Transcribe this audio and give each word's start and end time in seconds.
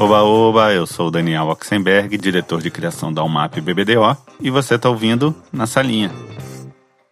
Oba, 0.00 0.22
oba, 0.22 0.72
eu 0.72 0.86
sou 0.86 1.08
o 1.08 1.10
Daniel 1.10 1.48
Oxenberg, 1.48 2.16
diretor 2.16 2.62
de 2.62 2.70
criação 2.70 3.12
da 3.12 3.22
UMAP 3.22 3.60
BBDO, 3.60 4.16
e 4.40 4.48
você 4.48 4.76
está 4.76 4.88
ouvindo 4.88 5.36
Na 5.52 5.66
Salinha. 5.66 6.10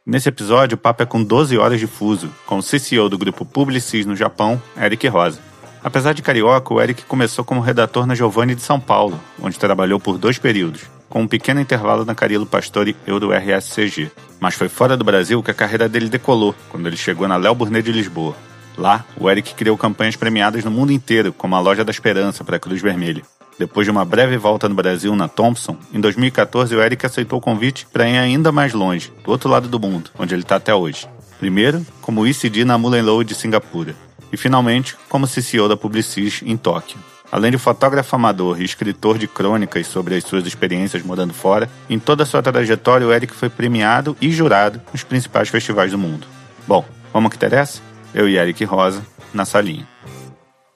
Nesse 0.07 0.31
episódio, 0.31 0.75
o 0.75 0.79
papo 0.79 1.03
é 1.03 1.07
com 1.07 1.23
12 1.23 1.59
horas 1.59 1.79
de 1.79 1.87
fuso, 1.87 2.31
com 2.47 2.57
o 2.57 2.63
CCO 2.63 3.11
do 3.11 3.19
grupo 3.19 3.45
Publicis 3.45 4.07
no 4.07 4.17
Japão, 4.17 4.59
Eric 4.75 5.07
Rosa. 5.07 5.39
Apesar 5.85 6.15
de 6.15 6.23
carioca, 6.23 6.73
o 6.73 6.81
Eric 6.81 7.05
começou 7.05 7.45
como 7.45 7.61
redator 7.61 8.07
na 8.07 8.15
Giovanni 8.15 8.55
de 8.55 8.63
São 8.63 8.81
Paulo, 8.81 9.21
onde 9.39 9.59
trabalhou 9.59 10.01
por 10.01 10.17
dois 10.17 10.39
períodos, 10.39 10.85
com 11.11 11.21
um 11.21 11.29
pequeno 11.29 11.61
intervalo 11.61 12.07
na 12.07 12.15
Carilo 12.15 12.47
Pastore 12.47 12.97
Euro 13.07 13.33
RSCG. 13.33 14.11
Mas 14.41 14.55
foi 14.55 14.71
fora 14.71 14.97
do 14.97 15.05
Brasil 15.05 15.43
que 15.43 15.51
a 15.51 15.55
carreira 15.55 15.91
dele 15.91 16.09
decolou, 16.09 16.55
quando 16.71 16.87
ele 16.87 16.97
chegou 16.97 17.29
na 17.29 17.37
Léo 17.37 17.55
Burnet 17.55 17.85
de 17.85 17.93
Lisboa. 17.93 18.48
Lá, 18.79 19.05
o 19.17 19.29
Eric 19.29 19.55
criou 19.57 19.77
campanhas 19.77 20.15
premiadas 20.15 20.65
no 20.65 20.71
mundo 20.71 20.93
inteiro, 20.93 21.33
como 21.33 21.57
a 21.57 21.61
Loja 21.61 21.85
da 21.85 21.91
Esperança 21.91 22.45
para 22.45 22.57
a 22.57 22.61
Cruz 22.61 22.81
Vermelha. 22.81 23.23
Depois 23.59 23.85
de 23.85 23.91
uma 23.91 24.05
breve 24.05 24.37
volta 24.37 24.69
no 24.69 24.75
Brasil 24.77 25.17
na 25.17 25.27
Thompson, 25.27 25.77
em 25.93 26.01
2014 26.01 26.77
o 26.77 26.81
Eric 26.81 27.05
aceitou 27.05 27.41
o 27.41 27.43
convite 27.43 27.89
para 27.93 28.09
ir 28.09 28.17
ainda 28.17 28.53
mais 28.53 28.73
longe, 28.73 29.13
do 29.25 29.33
outro 29.33 29.51
lado 29.51 29.67
do 29.67 29.81
mundo, 29.81 30.11
onde 30.17 30.33
ele 30.33 30.43
está 30.43 30.57
até 30.57 30.73
hoje. 30.73 31.09
Primeiro, 31.41 31.85
como 32.01 32.25
ECD 32.25 32.65
na 32.65 32.79
Mullenlow 32.79 33.25
de 33.25 33.35
Singapura. 33.35 33.97
E 34.33 34.37
finalmente, 34.37 34.97
como 35.09 35.27
CCO 35.27 35.69
da 35.69 35.77
Publicis 35.77 36.41
em 36.45 36.57
Tóquio. 36.57 37.01
Além 37.33 37.51
de 37.51 37.59
fotógrafo 37.59 38.15
amador 38.15 38.61
e 38.61 38.65
escritor 38.65 39.19
de 39.19 39.27
crônicas 39.27 39.89
sobre 39.89 40.15
as 40.15 40.23
suas 40.23 40.47
experiências 40.47 41.03
morando 41.03 41.35
fora, 41.35 41.69
em 41.91 41.99
toda 41.99 42.23
a 42.23 42.27
sua 42.27 42.43
trajetória 42.43 43.07
o 43.07 43.13
Eric 43.13 43.35
foi 43.35 43.49
premiado 43.49 44.17
e 44.21 44.31
jurado 44.31 44.81
nos 44.93 45.03
principais 45.03 45.49
festivais 45.49 45.91
do 45.91 45.99
mundo. 45.99 46.29
Bom, 46.67 46.85
vamos 47.13 47.31
que 47.31 47.37
interessa? 47.37 47.88
Eu 48.15 48.29
e 48.29 48.37
Eric 48.37 48.65
Rosa, 48.65 49.05
na 49.33 49.45
salinha. 49.45 49.87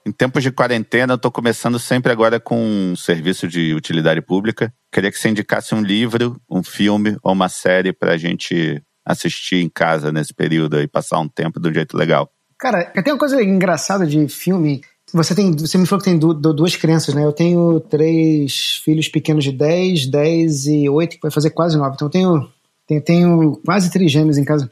Em 0.05 0.11
tempos 0.11 0.43
de 0.43 0.51
quarentena, 0.51 1.13
eu 1.13 1.15
estou 1.15 1.31
começando 1.31 1.79
sempre 1.79 2.11
agora 2.11 2.39
com 2.39 2.59
um 2.59 2.95
serviço 2.95 3.47
de 3.47 3.73
utilidade 3.73 4.21
pública. 4.21 4.73
Queria 4.91 5.09
que 5.09 5.17
você 5.17 5.29
indicasse 5.29 5.73
um 5.73 5.81
livro, 5.81 6.35
um 6.49 6.61
filme 6.61 7.17
ou 7.23 7.31
uma 7.31 7.47
série 7.47 7.93
para 7.93 8.11
a 8.11 8.17
gente 8.17 8.83
assistir 9.05 9.63
em 9.63 9.69
casa 9.69 10.11
nesse 10.11 10.33
período 10.33 10.79
e 10.81 10.87
passar 10.87 11.19
um 11.19 11.27
tempo 11.27 11.59
um 11.65 11.73
jeito 11.73 11.95
legal. 11.95 12.29
Cara, 12.59 12.85
tem 12.85 13.13
uma 13.13 13.19
coisa 13.19 13.41
engraçada 13.41 14.05
de 14.05 14.27
filme. 14.27 14.81
Você 15.13 15.33
tem, 15.33 15.51
você 15.55 15.77
me 15.77 15.85
falou 15.85 16.03
que 16.03 16.09
tem 16.09 16.19
duas 16.19 16.75
crianças, 16.75 17.13
né? 17.15 17.23
Eu 17.23 17.31
tenho 17.31 17.79
três 17.79 18.81
filhos 18.83 19.07
pequenos 19.07 19.43
de 19.43 19.51
10, 19.51 20.07
10 20.07 20.65
e 20.67 20.89
8, 20.89 21.15
que 21.15 21.21
vai 21.21 21.31
fazer 21.31 21.51
quase 21.51 21.77
9. 21.77 21.95
Então 21.95 22.07
eu 22.07 22.11
tenho, 22.11 22.49
tenho, 22.87 23.01
tenho 23.01 23.61
quase 23.65 23.89
três 23.89 24.11
gêmeos 24.11 24.37
em 24.37 24.43
casa. 24.43 24.69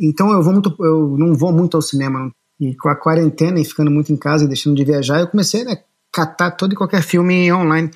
Então 0.00 0.30
eu 0.32 0.42
vou 0.42 0.52
muito, 0.52 0.74
eu 0.80 1.16
não 1.18 1.34
vou 1.34 1.52
muito 1.52 1.76
ao 1.76 1.82
cinema. 1.82 2.30
E 2.60 2.74
com 2.76 2.88
a 2.88 2.96
quarentena 2.96 3.60
e 3.60 3.64
ficando 3.64 3.90
muito 3.90 4.12
em 4.12 4.16
casa 4.16 4.44
e 4.44 4.48
deixando 4.48 4.76
de 4.76 4.84
viajar, 4.84 5.20
eu 5.20 5.26
comecei 5.26 5.62
a 5.62 5.64
né, 5.64 5.76
catar 6.12 6.52
todo 6.52 6.72
e 6.72 6.76
qualquer 6.76 7.02
filme 7.02 7.52
online. 7.52 7.90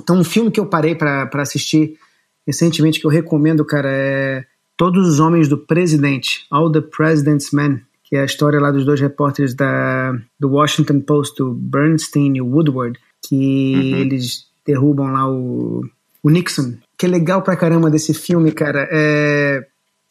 Então 0.00 0.16
um 0.16 0.24
filme 0.24 0.50
que 0.50 0.60
eu 0.60 0.66
parei 0.66 0.94
para 0.94 1.28
assistir 1.34 1.98
recentemente 2.46 3.00
que 3.00 3.06
eu 3.06 3.10
recomendo, 3.10 3.64
cara, 3.64 3.88
é 3.90 4.44
Todos 4.76 5.06
os 5.06 5.20
Homens 5.20 5.48
do 5.48 5.56
Presidente, 5.56 6.46
All 6.50 6.70
the 6.70 6.80
President's 6.80 7.52
Men, 7.52 7.80
que 8.02 8.16
é 8.16 8.22
a 8.22 8.24
história 8.24 8.58
lá 8.58 8.72
dos 8.72 8.84
dois 8.84 9.00
repórteres 9.00 9.54
da, 9.54 10.12
do 10.38 10.50
Washington 10.50 11.00
Post, 11.00 11.40
o 11.42 11.54
Bernstein 11.54 12.36
e 12.36 12.42
o 12.42 12.46
Woodward, 12.46 12.98
que 13.24 13.74
uhum. 13.74 13.98
eles 13.98 14.46
derrubam 14.66 15.12
lá 15.12 15.30
o, 15.30 15.84
o 16.22 16.30
Nixon. 16.30 16.74
Que 16.98 17.06
é 17.06 17.08
legal 17.08 17.42
pra 17.42 17.56
caramba 17.56 17.88
desse 17.88 18.12
filme, 18.12 18.50
cara. 18.50 18.88
É, 18.90 19.64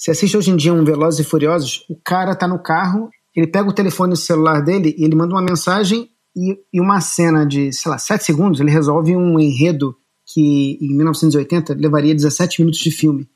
você 0.03 0.11
assiste 0.11 0.35
hoje 0.35 0.51
em 0.51 0.57
dia 0.57 0.73
um 0.73 0.83
Velozes 0.83 1.21
e 1.21 1.23
Furiosos, 1.23 1.85
o 1.89 1.95
cara 1.95 2.35
tá 2.35 2.45
no 2.45 2.61
carro, 2.61 3.09
ele 3.33 3.47
pega 3.47 3.69
o 3.69 3.73
telefone 3.73 4.17
celular 4.17 4.59
dele 4.59 4.93
e 4.97 5.05
ele 5.05 5.15
manda 5.15 5.33
uma 5.33 5.41
mensagem 5.41 6.09
e, 6.35 6.59
e 6.73 6.81
uma 6.81 6.99
cena 6.99 7.45
de, 7.45 7.71
sei 7.71 7.89
lá, 7.89 7.97
7 7.97 8.21
segundos, 8.21 8.59
ele 8.59 8.69
resolve 8.69 9.15
um 9.15 9.39
enredo 9.39 9.95
que 10.25 10.77
em 10.81 10.93
1980 10.93 11.75
levaria 11.75 12.13
17 12.13 12.59
minutos 12.59 12.81
de 12.81 12.91
filme. 12.91 13.29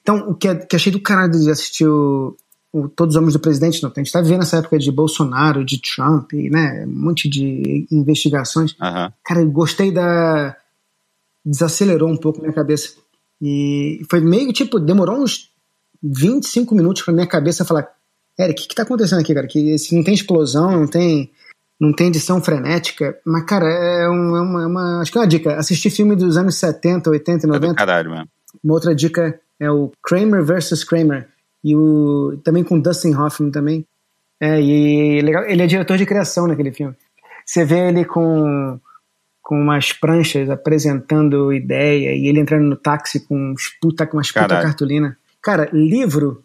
Então, 0.00 0.30
o 0.30 0.34
que, 0.34 0.48
é, 0.48 0.54
que 0.54 0.74
achei 0.74 0.90
do 0.90 0.98
caralho 0.98 1.30
de 1.30 1.50
assistir 1.50 1.86
o, 1.86 2.34
o 2.72 2.88
Todos 2.88 3.14
os 3.14 3.18
Homens 3.18 3.34
do 3.34 3.40
Presidente, 3.40 3.82
não, 3.82 3.90
a 3.90 3.98
gente 3.98 4.06
está 4.06 4.22
vivendo 4.22 4.44
essa 4.44 4.56
época 4.56 4.78
de 4.78 4.90
Bolsonaro, 4.90 5.62
de 5.62 5.78
Trump, 5.78 6.32
né, 6.32 6.86
um 6.86 7.04
monte 7.04 7.28
de 7.28 7.86
investigações. 7.92 8.72
Uhum. 8.80 9.12
Cara, 9.22 9.42
eu 9.42 9.50
gostei 9.50 9.92
da... 9.92 10.56
desacelerou 11.44 12.08
um 12.08 12.16
pouco 12.16 12.40
minha 12.40 12.54
cabeça. 12.54 12.94
E 13.42 14.00
foi 14.10 14.20
meio 14.20 14.50
tipo, 14.54 14.80
demorou 14.80 15.18
uns 15.22 15.50
25 16.02 16.74
minutos 16.74 17.02
pra 17.02 17.14
minha 17.14 17.26
cabeça 17.26 17.64
falar: 17.64 17.88
Eric, 18.38 18.52
o 18.52 18.62
que, 18.62 18.68
que 18.68 18.74
tá 18.74 18.82
acontecendo 18.82 19.20
aqui, 19.20 19.34
cara? 19.34 19.46
Que 19.46 19.76
não 19.92 20.04
tem 20.04 20.14
explosão, 20.14 20.70
não 20.70 20.86
tem, 20.86 21.30
não 21.80 21.92
tem 21.92 22.08
edição 22.08 22.42
frenética. 22.42 23.18
Mas, 23.24 23.44
cara, 23.44 23.66
é, 23.66 24.08
uma, 24.08 24.38
é 24.38 24.40
uma, 24.40 24.62
é 24.62 24.66
uma, 24.66 25.00
Acho 25.00 25.12
que 25.12 25.18
é 25.18 25.20
uma 25.20 25.26
dica: 25.26 25.56
assistir 25.56 25.90
filme 25.90 26.14
dos 26.14 26.36
anos 26.36 26.56
70, 26.56 27.10
80 27.10 27.46
e 27.46 27.48
90. 27.48 27.72
É 27.72 27.76
caralho, 27.76 28.10
mano. 28.10 28.28
Uma 28.62 28.74
outra 28.74 28.94
dica 28.94 29.38
é 29.60 29.70
o 29.70 29.92
Kramer 30.02 30.44
vs. 30.44 30.84
Kramer. 30.84 31.28
E 31.62 31.74
o, 31.74 32.40
também 32.44 32.62
com 32.62 32.78
Dustin 32.78 33.14
Hoffman 33.14 33.50
também. 33.50 33.86
É, 34.40 34.60
e 34.60 35.20
legal, 35.20 35.44
ele 35.44 35.62
é 35.62 35.66
diretor 35.66 35.96
de 35.96 36.06
criação 36.06 36.46
naquele 36.46 36.72
filme. 36.72 36.94
Você 37.44 37.64
vê 37.64 37.88
ele 37.88 38.04
com, 38.04 38.78
com 39.42 39.60
umas 39.60 39.92
pranchas 39.92 40.48
apresentando 40.48 41.52
ideia 41.52 42.14
e 42.14 42.28
ele 42.28 42.38
entrando 42.38 42.64
no 42.64 42.76
táxi 42.76 43.26
com 43.26 43.52
uns 43.52 43.70
puta, 43.80 44.06
com 44.06 44.16
umas 44.16 44.30
puta 44.30 44.46
cartolina. 44.46 45.16
Cara, 45.48 45.66
livro. 45.72 46.44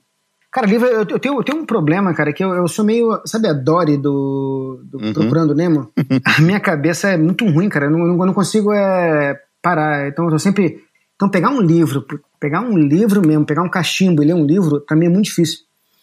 Cara, 0.50 0.66
livro, 0.66 0.88
eu, 0.88 1.00
eu, 1.00 1.19
tenho, 1.19 1.36
eu 1.36 1.44
tenho 1.44 1.58
um 1.58 1.66
problema, 1.66 2.14
cara, 2.14 2.31
que 2.31 2.41
eu, 2.41 2.53
eu 2.53 2.69
sou 2.69 2.86
meio. 2.86 3.22
Sabe 3.25 3.50
a 3.50 3.53
Dory 3.53 3.97
do, 3.97 4.80
do 4.81 4.97
uhum. 4.97 5.12
Procurando 5.12 5.53
Nemo? 5.53 5.91
a 6.24 6.40
minha 6.40 6.58
cabeça 6.62 7.09
é 7.09 7.18
muito 7.18 7.46
ruim, 7.46 7.68
cara. 7.68 7.88
Eu 7.88 7.92
não, 7.92 8.00
eu 8.06 8.25
não 8.25 8.34
consigo 8.34 8.72
é, 8.72 9.38
parar. 9.62 10.08
Então 10.08 10.30
eu 10.30 10.40
sempre. 10.40 10.81
Então 11.18 11.28
pegar 11.28 11.50
um 11.50 11.59
livro, 11.59 12.06
pegar 12.40 12.62
um 12.62 12.78
livro 12.78 13.22
mesmo, 13.28 13.46
pegar 13.46 13.63
um 13.63 13.69
cachimbo 13.69 14.24
e 14.24 14.28
ler 14.28 14.36
um 14.36 14.46
livro, 14.46 14.80
pra 14.80 14.96
mim 14.96 15.08
é 15.08 15.09
muito 15.09 15.25
difícil. 15.25 15.59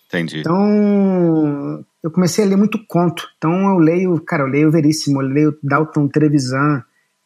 Entendi. 0.09 0.41
Então, 0.41 1.83
eu 2.03 2.11
comecei 2.11 2.45
a 2.45 2.49
ler 2.49 2.57
muito 2.57 2.79
conto. 2.87 3.27
Então, 3.39 3.71
eu 3.71 3.79
leio, 3.79 4.21
cara, 4.21 4.43
eu 4.43 4.47
leio 4.47 4.71
Veríssimo, 4.71 5.23
eu 5.23 5.27
leio 5.27 5.59
Dalton 5.63 6.07
Trevisan, 6.07 6.85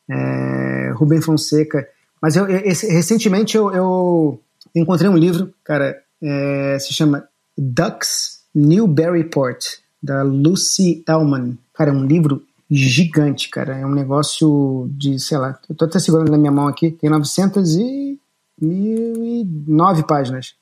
é, 0.08 0.92
Rubem 0.94 1.20
Fonseca. 1.20 1.84
Mas 2.22 2.36
eu, 2.36 2.46
esse, 2.48 2.86
recentemente 2.86 3.56
eu, 3.56 3.72
eu, 3.72 4.40
encontrei 4.74 5.08
um 5.08 5.16
livro, 5.16 5.54
cara, 5.62 5.96
é, 6.22 6.78
se 6.78 6.92
chama 6.92 7.26
Ducks 7.56 8.40
Newburyport, 8.54 9.64
da 10.02 10.22
Lucy 10.22 11.02
Ellman. 11.08 11.56
Cara, 11.72 11.88
é 11.90 11.92
um 11.92 12.04
livro 12.04 12.42
gigante, 12.70 13.48
cara. 13.48 13.78
É 13.78 13.86
um 13.86 13.94
negócio 13.94 14.90
de, 14.92 15.18
sei 15.18 15.38
lá, 15.38 15.58
eu 15.68 15.74
tô 15.74 15.86
até 15.86 15.98
segurando 15.98 16.30
na 16.30 16.38
minha 16.38 16.52
mão 16.52 16.68
aqui, 16.68 16.90
tem 16.90 17.10
909 17.10 20.02
páginas. 20.06 20.54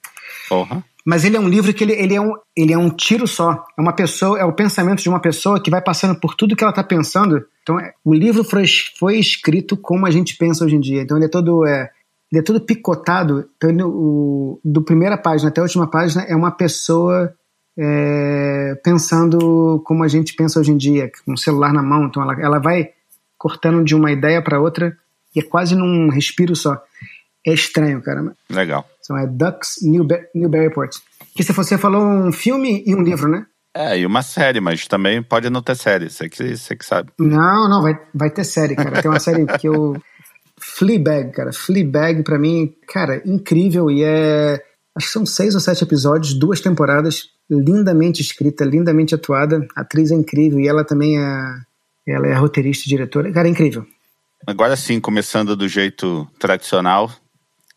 Porra. 0.48 0.84
Mas 1.04 1.24
ele 1.24 1.36
é 1.36 1.40
um 1.40 1.48
livro 1.48 1.74
que 1.74 1.82
ele, 1.82 1.94
ele, 1.94 2.14
é 2.14 2.20
um, 2.20 2.34
ele 2.56 2.72
é 2.72 2.78
um 2.78 2.88
tiro 2.88 3.26
só. 3.26 3.64
É 3.76 3.80
uma 3.80 3.92
pessoa, 3.92 4.38
é 4.38 4.44
o 4.44 4.52
pensamento 4.52 5.02
de 5.02 5.08
uma 5.08 5.18
pessoa 5.18 5.60
que 5.60 5.70
vai 5.70 5.82
passando 5.82 6.14
por 6.14 6.36
tudo 6.36 6.54
que 6.54 6.62
ela 6.62 6.70
está 6.70 6.84
pensando. 6.84 7.44
Então, 7.62 7.80
é, 7.80 7.92
o 8.04 8.14
livro 8.14 8.44
foi, 8.44 8.64
foi 8.96 9.18
escrito 9.18 9.76
como 9.76 10.06
a 10.06 10.12
gente 10.12 10.36
pensa 10.36 10.64
hoje 10.64 10.76
em 10.76 10.80
dia. 10.80 11.02
Então, 11.02 11.16
ele 11.16 11.26
é 11.26 11.28
todo 11.28 11.66
é, 11.66 11.90
ele 12.32 12.40
é 12.40 12.42
todo 12.42 12.60
picotado. 12.62 13.48
Então, 13.56 13.68
ele, 13.68 13.82
o, 13.82 14.58
do 14.64 14.82
primeira 14.82 15.18
página 15.18 15.50
até 15.50 15.60
a 15.60 15.64
última 15.64 15.86
página 15.86 16.22
é 16.22 16.34
uma 16.34 16.50
pessoa 16.50 17.32
é, 17.78 18.74
pensando 18.82 19.82
como 19.84 20.02
a 20.02 20.08
gente 20.08 20.34
pensa 20.34 20.58
hoje 20.58 20.72
em 20.72 20.76
dia, 20.76 21.10
com 21.24 21.34
o 21.34 21.38
celular 21.38 21.74
na 21.74 21.82
mão. 21.82 22.06
Então 22.06 22.22
ela, 22.22 22.40
ela 22.40 22.58
vai 22.58 22.90
cortando 23.36 23.84
de 23.84 23.94
uma 23.94 24.10
ideia 24.10 24.40
para 24.40 24.60
outra 24.60 24.96
e 25.36 25.40
é 25.40 25.42
quase 25.42 25.74
num 25.74 26.08
respiro 26.08 26.56
só. 26.56 26.82
É 27.46 27.52
estranho, 27.52 28.00
cara. 28.00 28.34
Legal. 28.48 28.88
Então 29.00 29.18
é 29.18 29.26
Ducks 29.26 29.82
Newber 29.82 30.30
Newburyport. 30.34 30.96
Que 31.34 31.42
se 31.42 31.52
você 31.52 31.76
falou 31.76 32.02
um 32.02 32.32
filme 32.32 32.82
e 32.86 32.94
um 32.94 33.02
livro, 33.02 33.28
né? 33.28 33.46
É, 33.74 33.98
e 33.98 34.06
uma 34.06 34.22
série, 34.22 34.60
mas 34.60 34.86
também 34.86 35.22
pode 35.22 35.48
não 35.48 35.62
ter 35.62 35.74
série, 35.74 36.10
você 36.10 36.28
que, 36.28 36.56
você 36.56 36.76
que 36.76 36.84
sabe. 36.84 37.10
Não, 37.18 37.70
não, 37.70 37.80
vai, 37.80 37.98
vai 38.14 38.30
ter 38.30 38.44
série, 38.44 38.76
cara. 38.76 39.00
Tem 39.00 39.10
uma 39.10 39.18
série 39.18 39.46
que 39.58 39.66
eu 39.66 39.96
Fleabag, 40.62 41.32
cara. 41.32 41.52
Fleabag, 41.52 42.22
para 42.22 42.38
mim, 42.38 42.72
cara, 42.88 43.20
incrível. 43.26 43.90
E 43.90 44.04
é. 44.04 44.62
Acho 44.94 45.06
que 45.06 45.12
são 45.12 45.26
seis 45.26 45.54
ou 45.54 45.60
sete 45.60 45.82
episódios, 45.82 46.34
duas 46.34 46.60
temporadas, 46.60 47.30
lindamente 47.50 48.20
escrita, 48.20 48.64
lindamente 48.64 49.14
atuada. 49.14 49.66
A 49.74 49.80
atriz 49.80 50.10
é 50.10 50.14
incrível 50.14 50.60
e 50.60 50.68
ela 50.68 50.84
também 50.84 51.18
é. 51.18 51.54
Ela 52.06 52.28
é 52.28 52.34
roteirista 52.34 52.84
e 52.86 52.88
diretora. 52.88 53.32
Cara, 53.32 53.48
é 53.48 53.50
incrível. 53.50 53.86
Agora 54.46 54.76
sim, 54.76 55.00
começando 55.00 55.56
do 55.56 55.68
jeito 55.68 56.28
tradicional, 56.38 57.10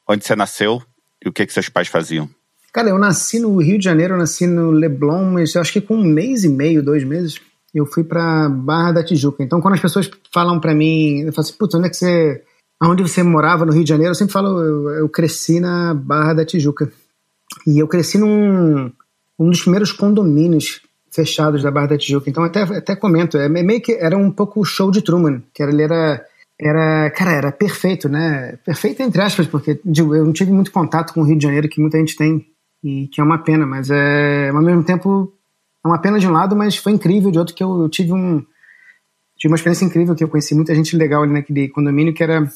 onde 0.08 0.26
você 0.26 0.36
nasceu 0.36 0.82
e 1.24 1.30
o 1.30 1.34
que, 1.34 1.46
que 1.46 1.54
seus 1.54 1.70
pais 1.70 1.88
faziam? 1.88 2.30
Cara, 2.74 2.90
eu 2.90 2.98
nasci 2.98 3.40
no 3.40 3.56
Rio 3.58 3.78
de 3.78 3.86
Janeiro, 3.86 4.16
eu 4.16 4.18
nasci 4.18 4.46
no 4.48 4.72
Leblon, 4.72 5.26
mas 5.32 5.56
eu 5.56 5.62
acho 5.62 5.72
que 5.72 5.80
com 5.80 5.96
um 5.96 6.04
mês 6.04 6.44
e 6.44 6.50
meio, 6.50 6.84
dois 6.84 7.04
meses, 7.04 7.40
eu 7.74 7.86
fui 7.86 8.04
pra 8.04 8.50
Barra 8.50 8.94
da 8.94 9.04
Tijuca. 9.04 9.44
Então, 9.44 9.62
quando 9.62 9.76
as 9.76 9.80
pessoas 9.80 10.10
falam 10.34 10.60
para 10.60 10.74
mim, 10.74 11.22
eu 11.22 11.32
falo 11.32 11.48
assim, 11.48 11.58
putz, 11.58 11.76
onde 11.76 11.88
é 11.88 11.90
que 11.90 11.96
você 11.96 12.44
Onde 12.81 13.04
você 13.04 13.24
morava 13.24 13.66
no 13.66 13.72
Rio 13.72 13.83
de 13.83 13.89
Janeiro, 13.89 14.12
eu 14.12 14.16
sempre 14.16 14.33
falo, 14.33 14.60
eu, 14.62 14.89
eu 14.92 15.10
cresci 15.10 15.60
na 15.60 15.94
Barra 15.94 16.33
da 16.33 16.45
Tijuca. 16.45 16.92
E 17.66 17.80
eu 17.80 17.88
cresci 17.88 18.18
num 18.18 18.92
um 19.38 19.50
dos 19.50 19.62
primeiros 19.62 19.92
condomínios 19.92 20.81
fechados 21.12 21.63
da 21.63 21.72
Barra 21.72 21.88
da 21.88 21.98
Tijuca. 21.98 22.30
Então 22.30 22.44
até, 22.44 22.62
até 22.62 22.95
comento, 22.95 23.38
é 23.38 23.48
meio 23.48 23.81
que 23.81 23.94
era 23.94 24.18
um 24.18 24.30
pouco 24.30 24.60
o 24.60 24.66
show 24.66 24.92
de 24.92 25.01
Truman, 25.01 25.42
que 25.54 25.63
era, 25.63 25.72
ele 25.72 25.83
era 25.83 26.25
era, 26.60 27.10
cara, 27.12 27.31
era 27.31 27.51
perfeito, 27.51 28.07
né? 28.07 28.57
Perfeito 28.66 29.01
entre 29.01 29.22
aspas, 29.22 29.45
porque 29.48 29.80
digo, 29.83 30.16
eu 30.16 30.25
não 30.25 30.33
tive 30.33 30.51
muito 30.51 30.72
contato 30.72 31.13
com 31.13 31.22
o 31.22 31.24
Rio 31.24 31.38
de 31.38 31.44
Janeiro, 31.44 31.68
que 31.68 31.81
muita 31.81 31.98
gente 31.98 32.16
tem, 32.16 32.45
e 32.83 33.07
que 33.07 33.19
é 33.19 33.24
uma 33.24 33.39
pena, 33.39 33.66
mas 33.66 33.89
é, 33.89 34.50
ao 34.50 34.62
mesmo 34.62 34.83
tempo, 34.83 35.33
é 35.83 35.88
uma 35.88 36.00
pena 36.00 36.18
de 36.18 36.27
um 36.27 36.31
lado, 36.31 36.56
mas 36.56 36.77
foi 36.77 36.94
incrível 36.94 37.30
de 37.30 37.38
outro 37.38 37.54
que 37.54 37.63
eu, 37.63 37.81
eu 37.81 37.89
tive 37.89 38.13
um 38.13 38.44
tive 39.38 39.52
uma 39.52 39.56
experiência 39.56 39.86
incrível 39.86 40.16
que 40.16 40.24
eu 40.24 40.28
conheci 40.28 40.56
muita 40.56 40.74
gente 40.74 40.96
legal 40.96 41.24
ali 41.24 41.34
naquele 41.34 41.68
condomínio, 41.70 42.14
que 42.14 42.24
era 42.24 42.50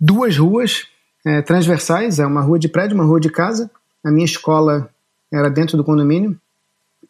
duas 0.00 0.36
ruas 0.36 0.86
é, 1.24 1.42
transversais, 1.42 2.18
é 2.18 2.26
uma 2.26 2.40
rua 2.40 2.58
de 2.58 2.68
prédio, 2.68 2.94
uma 2.94 3.04
rua 3.04 3.20
de 3.20 3.30
casa. 3.30 3.70
A 4.04 4.10
minha 4.10 4.24
escola 4.24 4.90
era 5.32 5.48
dentro 5.48 5.76
do 5.76 5.84
condomínio, 5.84 6.36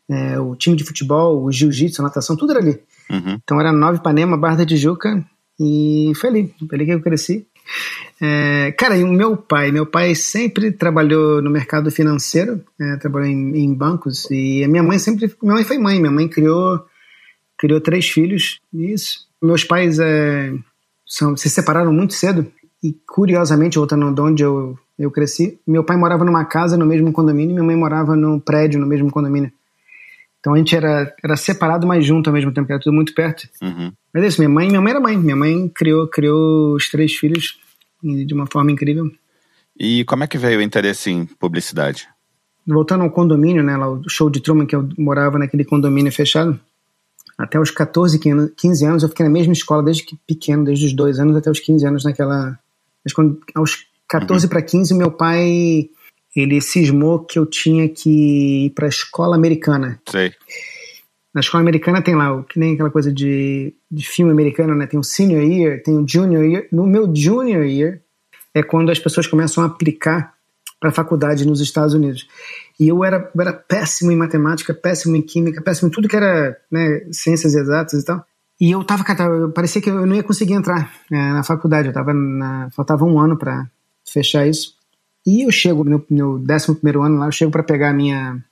é, 0.08 0.38
o 0.38 0.56
time 0.56 0.76
de 0.76 0.84
futebol, 0.84 1.42
o 1.42 1.52
jiu-jitsu, 1.52 2.02
a 2.02 2.04
natação, 2.04 2.36
tudo 2.36 2.50
era 2.52 2.60
ali. 2.60 2.78
Uhum. 3.08 3.38
Então 3.42 3.60
era 3.60 3.72
Nova 3.72 3.96
Ipanema, 3.96 4.36
Barra 4.36 4.56
da 4.56 4.66
Tijuca, 4.66 5.24
e 5.58 6.12
foi 6.16 6.30
ali, 6.30 6.54
foi 6.68 6.76
ali 6.76 6.86
que 6.86 6.92
eu 6.92 7.00
cresci. 7.00 7.46
É, 8.20 8.72
cara, 8.72 8.96
e 8.96 9.04
o 9.04 9.08
meu 9.08 9.36
pai, 9.36 9.70
meu 9.70 9.86
pai 9.86 10.14
sempre 10.14 10.72
trabalhou 10.72 11.40
no 11.40 11.48
mercado 11.48 11.90
financeiro, 11.90 12.62
é, 12.78 12.96
trabalhou 12.96 13.28
em, 13.28 13.56
em, 13.56 13.72
bancos, 13.72 14.28
e 14.30 14.64
a 14.64 14.68
minha 14.68 14.82
mãe 14.82 14.98
sempre, 14.98 15.32
minha 15.40 15.54
mãe 15.54 15.64
foi 15.64 15.78
mãe, 15.78 16.00
minha 16.00 16.10
mãe 16.10 16.28
criou, 16.28 16.84
criou 17.60 17.78
três 17.78 18.08
filhos, 18.08 18.58
isso. 18.72 19.28
Meus 19.40 19.62
pais 19.64 19.98
é, 19.98 20.50
são, 21.06 21.36
se 21.36 21.50
separaram 21.50 21.92
muito 21.92 22.14
cedo, 22.14 22.50
e 22.82 22.96
curiosamente, 23.06 23.76
voltando 23.78 24.14
de 24.14 24.20
onde 24.22 24.42
eu, 24.42 24.78
eu 24.98 25.10
cresci, 25.10 25.60
meu 25.66 25.84
pai 25.84 25.98
morava 25.98 26.24
numa 26.24 26.42
casa 26.46 26.78
no 26.78 26.86
mesmo 26.86 27.12
condomínio, 27.12 27.54
minha 27.54 27.66
mãe 27.66 27.76
morava 27.76 28.16
num 28.16 28.40
prédio 28.40 28.80
no 28.80 28.86
mesmo 28.86 29.10
condomínio. 29.10 29.52
Então 30.40 30.54
a 30.54 30.56
gente 30.56 30.74
era, 30.74 31.14
era 31.22 31.36
separado, 31.36 31.86
mas 31.86 32.02
junto 32.02 32.30
ao 32.30 32.34
mesmo 32.34 32.50
tempo, 32.50 32.72
era 32.72 32.80
tudo 32.80 32.94
muito 32.94 33.14
perto. 33.14 33.46
Uhum. 33.60 33.92
Mas 34.14 34.24
é 34.24 34.26
isso, 34.26 34.40
minha 34.40 34.48
mãe, 34.48 34.66
minha 34.68 34.80
mãe 34.80 34.90
era 34.92 35.00
mãe. 35.00 35.18
Minha 35.18 35.36
mãe 35.36 35.68
criou, 35.68 36.08
criou 36.08 36.74
os 36.74 36.88
três 36.88 37.12
filhos 37.12 37.58
de 38.02 38.32
uma 38.32 38.46
forma 38.46 38.72
incrível. 38.72 39.10
E 39.78 40.02
como 40.06 40.24
é 40.24 40.26
que 40.26 40.38
veio 40.38 40.60
o 40.60 40.62
interesse 40.62 41.10
em 41.10 41.26
publicidade? 41.26 42.08
Voltando 42.66 43.04
ao 43.04 43.10
condomínio, 43.10 43.62
né, 43.62 43.76
lá, 43.76 43.90
o 43.90 44.08
show 44.08 44.30
de 44.30 44.40
Truman, 44.40 44.64
que 44.64 44.74
eu 44.74 44.88
morava 44.96 45.38
naquele 45.38 45.64
condomínio 45.64 46.10
fechado, 46.10 46.58
até 47.40 47.58
os 47.58 47.70
14, 47.70 48.18
15 48.56 48.84
anos, 48.84 49.02
eu 49.02 49.08
fiquei 49.08 49.24
na 49.24 49.32
mesma 49.32 49.52
escola 49.52 49.82
desde 49.82 50.04
pequeno, 50.26 50.64
desde 50.64 50.86
os 50.86 50.92
dois 50.92 51.18
anos 51.18 51.36
até 51.36 51.50
os 51.50 51.60
15 51.60 51.86
anos 51.86 52.04
naquela... 52.04 52.58
Mas 53.04 53.14
quando, 53.14 53.40
aos 53.54 53.86
14 54.08 54.44
uhum. 54.44 54.50
para 54.50 54.62
15, 54.62 54.94
meu 54.94 55.10
pai 55.10 55.88
ele 56.34 56.60
cismou 56.60 57.24
que 57.24 57.38
eu 57.38 57.46
tinha 57.46 57.88
que 57.88 58.66
ir 58.66 58.70
para 58.70 58.86
a 58.86 58.88
escola 58.88 59.34
americana. 59.34 60.00
Sei. 60.08 60.32
Na 61.34 61.40
escola 61.40 61.62
americana 61.62 62.02
tem 62.02 62.14
lá, 62.14 62.42
que 62.44 62.58
nem 62.58 62.74
aquela 62.74 62.90
coisa 62.90 63.12
de, 63.12 63.74
de 63.90 64.06
filme 64.06 64.32
americano, 64.32 64.74
né? 64.74 64.86
Tem 64.86 64.98
o 64.98 65.04
senior 65.04 65.42
year, 65.42 65.82
tem 65.82 65.96
o 65.96 66.06
junior 66.06 66.44
year. 66.44 66.66
No 66.72 66.86
meu 66.86 67.10
junior 67.14 67.64
year 67.64 68.00
é 68.54 68.62
quando 68.62 68.90
as 68.90 68.98
pessoas 68.98 69.26
começam 69.26 69.62
a 69.62 69.66
aplicar 69.66 70.34
para 70.80 70.90
a 70.90 70.92
faculdade 70.92 71.46
nos 71.46 71.60
Estados 71.60 71.94
Unidos. 71.94 72.26
E 72.80 72.88
eu 72.88 73.04
era, 73.04 73.30
eu 73.34 73.40
era 73.42 73.52
péssimo 73.52 74.10
em 74.10 74.16
matemática, 74.16 74.72
péssimo 74.72 75.14
em 75.14 75.20
química, 75.20 75.60
péssimo 75.60 75.88
em 75.88 75.90
tudo 75.90 76.08
que 76.08 76.16
era 76.16 76.56
né, 76.72 77.06
ciências 77.12 77.54
exatas 77.54 78.02
e 78.02 78.04
tal. 78.06 78.24
E 78.58 78.70
eu 78.70 78.82
tava, 78.82 79.04
cara, 79.04 79.48
parecia 79.50 79.82
que 79.82 79.90
eu 79.90 80.06
não 80.06 80.16
ia 80.16 80.22
conseguir 80.22 80.54
entrar 80.54 80.90
é, 81.12 81.16
na 81.16 81.42
faculdade. 81.42 81.88
Eu 81.88 81.94
tava 81.94 82.14
na, 82.14 82.70
faltava 82.70 83.04
um 83.04 83.20
ano 83.20 83.36
para 83.36 83.70
fechar 84.10 84.46
isso. 84.46 84.74
E 85.26 85.44
eu 85.44 85.52
chego 85.52 85.84
no 85.84 86.02
meu 86.08 86.36
11 86.36 86.98
ano 87.04 87.18
lá, 87.18 87.26
eu 87.26 87.32
chego 87.32 87.52
para 87.52 87.62
pegar 87.62 87.90
a 87.90 87.92
minha, 87.92 88.42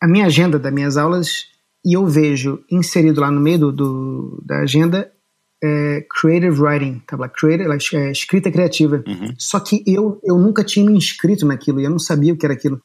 a 0.00 0.06
minha 0.06 0.26
agenda 0.26 0.60
das 0.60 0.72
minhas 0.72 0.96
aulas 0.96 1.48
e 1.84 1.94
eu 1.96 2.06
vejo 2.06 2.62
inserido 2.70 3.20
lá 3.20 3.32
no 3.32 3.40
meio 3.40 3.58
do, 3.58 3.72
do 3.72 4.42
da 4.46 4.60
agenda 4.60 5.10
é, 5.62 6.06
creative 6.08 6.60
writing, 6.60 7.02
tá 7.06 7.16
lá, 7.16 7.28
creative, 7.28 7.68
é, 7.96 8.12
escrita 8.12 8.50
criativa. 8.50 9.02
Uhum. 9.06 9.34
Só 9.36 9.58
que 9.58 9.82
eu, 9.86 10.20
eu 10.22 10.38
nunca 10.38 10.62
tinha 10.62 10.88
me 10.88 10.96
inscrito 10.96 11.44
naquilo 11.44 11.80
e 11.80 11.84
eu 11.84 11.90
não 11.90 11.98
sabia 11.98 12.32
o 12.32 12.36
que 12.36 12.46
era 12.46 12.54
aquilo. 12.54 12.80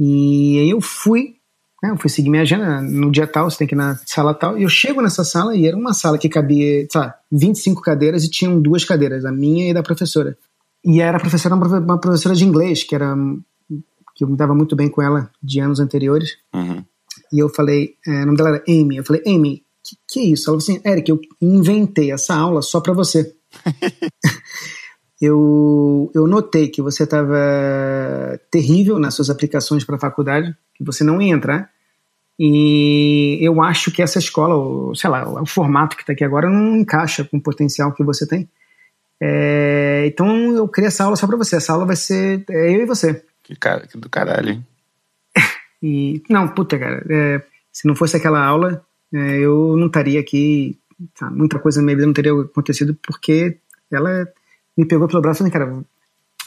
E 0.00 0.58
aí 0.58 0.70
eu 0.70 0.80
fui, 0.80 1.34
né, 1.82 1.90
eu 1.90 1.98
fui 1.98 2.08
seguir 2.08 2.30
minha 2.30 2.42
agenda 2.42 2.80
no 2.80 3.10
dia 3.12 3.26
tal, 3.26 3.50
você 3.50 3.58
tem 3.58 3.66
que 3.66 3.74
ir 3.74 3.76
na 3.76 3.96
sala 4.06 4.32
tal, 4.32 4.56
e 4.58 4.62
eu 4.62 4.68
chego 4.68 5.02
nessa 5.02 5.22
sala 5.22 5.54
e 5.54 5.66
era 5.66 5.76
uma 5.76 5.92
sala 5.92 6.16
que 6.16 6.28
cabia, 6.28 6.86
sei 6.90 7.00
lá, 7.00 7.14
25 7.30 7.82
cadeiras 7.82 8.24
e 8.24 8.30
tinham 8.30 8.60
duas 8.60 8.84
cadeiras, 8.84 9.26
a 9.26 9.30
minha 9.30 9.70
e 9.70 9.74
da 9.74 9.82
professora. 9.82 10.36
E 10.82 11.00
era 11.02 11.20
professora, 11.20 11.54
uma 11.54 12.00
professora 12.00 12.34
de 12.34 12.44
inglês, 12.44 12.82
que 12.82 12.94
era 12.94 13.14
que 14.16 14.24
eu 14.24 14.28
me 14.28 14.36
dava 14.36 14.54
muito 14.54 14.74
bem 14.74 14.88
com 14.88 15.02
ela 15.02 15.30
de 15.42 15.60
anos 15.60 15.80
anteriores. 15.80 16.36
Uhum. 16.54 16.82
E 17.32 17.38
eu 17.38 17.48
falei, 17.48 17.94
é, 18.06 18.22
o 18.22 18.26
nome 18.26 18.36
dela 18.36 18.50
era 18.50 18.64
Amy. 18.66 18.96
Eu 18.96 19.04
falei, 19.04 19.22
Amy, 19.26 19.62
que, 19.82 19.96
que 20.08 20.20
é 20.20 20.24
isso? 20.24 20.50
Ela 20.50 20.60
falou 20.60 20.78
assim, 20.78 20.88
Eric, 20.88 21.10
eu 21.10 21.20
inventei 21.40 22.12
essa 22.12 22.34
aula 22.34 22.62
só 22.62 22.80
para 22.80 22.92
você. 22.92 23.34
eu, 25.20 26.10
eu 26.14 26.26
notei 26.26 26.68
que 26.68 26.80
você 26.80 27.04
estava 27.04 27.36
terrível 28.50 28.98
nas 28.98 29.14
suas 29.14 29.28
aplicações 29.28 29.84
para 29.84 29.96
a 29.96 30.00
faculdade, 30.00 30.56
que 30.74 30.82
você 30.82 31.04
não 31.04 31.20
ia 31.20 31.34
entrar. 31.34 31.70
E 32.38 33.38
eu 33.42 33.60
acho 33.60 33.90
que 33.90 34.00
essa 34.00 34.18
escola, 34.18 34.54
ou, 34.54 34.94
sei 34.94 35.10
lá, 35.10 35.42
o 35.42 35.44
formato 35.44 35.94
que 35.94 36.02
está 36.02 36.14
aqui 36.14 36.24
agora 36.24 36.48
não 36.48 36.74
encaixa 36.78 37.22
com 37.22 37.36
o 37.36 37.42
potencial 37.42 37.92
que 37.92 38.02
você 38.02 38.26
tem. 38.26 38.48
É, 39.20 40.04
então 40.06 40.56
eu 40.56 40.66
criei 40.66 40.88
essa 40.88 41.04
aula 41.04 41.16
só 41.16 41.26
para 41.26 41.36
você. 41.36 41.56
Essa 41.56 41.74
aula 41.74 41.84
vai 41.84 41.96
ser 41.96 42.42
é 42.48 42.74
eu 42.74 42.80
e 42.80 42.86
você. 42.86 43.22
Que, 43.42 43.54
cara, 43.54 43.86
que 43.86 43.98
do 43.98 44.08
caralho, 44.08 44.50
hein? 44.52 44.66
e, 45.82 46.22
não, 46.30 46.48
puta, 46.48 46.78
cara. 46.78 47.04
É, 47.10 47.42
se 47.70 47.86
não 47.86 47.94
fosse 47.94 48.16
aquela 48.16 48.42
aula, 48.42 48.82
é, 49.12 49.38
eu 49.38 49.76
não 49.76 49.88
estaria 49.88 50.18
aqui. 50.18 50.78
Tá, 51.18 51.30
muita 51.30 51.58
coisa 51.58 51.80
na 51.80 51.84
minha 51.84 51.96
vida 51.96 52.06
não 52.06 52.14
teria 52.14 52.32
acontecido 52.32 52.96
porque 53.02 53.58
ela 53.92 54.26
me 54.80 54.86
pegou 54.86 55.06
pelo 55.06 55.22
braço 55.22 55.46
e 55.46 55.50
falou, 55.50 55.52
cara. 55.52 55.84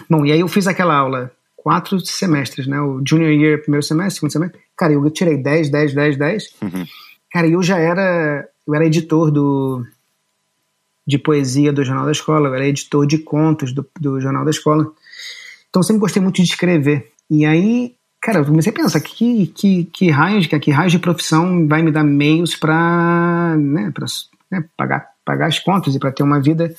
Bom, 0.10 0.26
e 0.26 0.32
aí 0.32 0.40
eu 0.40 0.48
fiz 0.48 0.68
aquela 0.68 0.96
aula 0.96 1.32
quatro 1.56 2.00
semestres, 2.00 2.68
né? 2.68 2.80
O 2.82 3.02
junior 3.08 3.32
year, 3.32 3.62
primeiro 3.62 3.86
semestre, 3.86 4.16
segundo 4.16 4.32
semestre. 4.32 4.60
Cara, 4.78 4.92
eu 4.94 5.10
tirei 5.10 5.38
10, 5.38 5.70
10, 5.70 5.94
10, 5.94 6.18
10. 6.18 6.56
Uhum. 6.62 6.86
Cara, 7.32 7.48
eu 7.48 7.64
já 7.64 7.78
era. 7.78 8.48
Eu 8.68 8.76
era 8.76 8.86
editor 8.86 9.32
do 9.32 9.86
de 11.06 11.18
poesia 11.18 11.74
do 11.74 11.84
Jornal 11.84 12.06
da 12.06 12.14
Escola, 12.14 12.48
eu 12.48 12.56
era 12.56 12.66
editor 12.66 13.06
de 13.06 13.18
contos 13.18 13.74
do, 13.74 13.86
do 14.00 14.22
Jornal 14.22 14.46
da 14.46 14.52
Escola. 14.52 14.90
Então 15.70 15.82
eu 15.82 15.84
sempre 15.84 16.00
gostei 16.00 16.22
muito 16.22 16.38
de 16.38 16.44
escrever. 16.44 17.12
E 17.30 17.46
aí, 17.46 17.96
cara, 18.22 18.40
eu 18.40 18.46
comecei 18.46 18.72
a 18.72 18.76
pensar 18.76 19.02
que, 19.02 19.48
que, 19.48 19.84
que, 19.86 20.10
raios, 20.10 20.48
que, 20.48 20.58
que 20.60 20.72
raios 20.72 20.94
de 20.94 21.00
profissão 21.00 21.68
vai 21.68 21.82
me 21.82 21.92
dar 21.92 22.06
meios 22.06 22.56
para 22.56 23.56
né, 23.58 23.92
né, 24.50 24.64
pagar, 24.78 25.10
pagar 25.26 25.48
as 25.48 25.60
contas 25.60 25.94
e 25.94 26.00
para 26.00 26.12
ter 26.12 26.24
uma 26.24 26.40
vida 26.40 26.74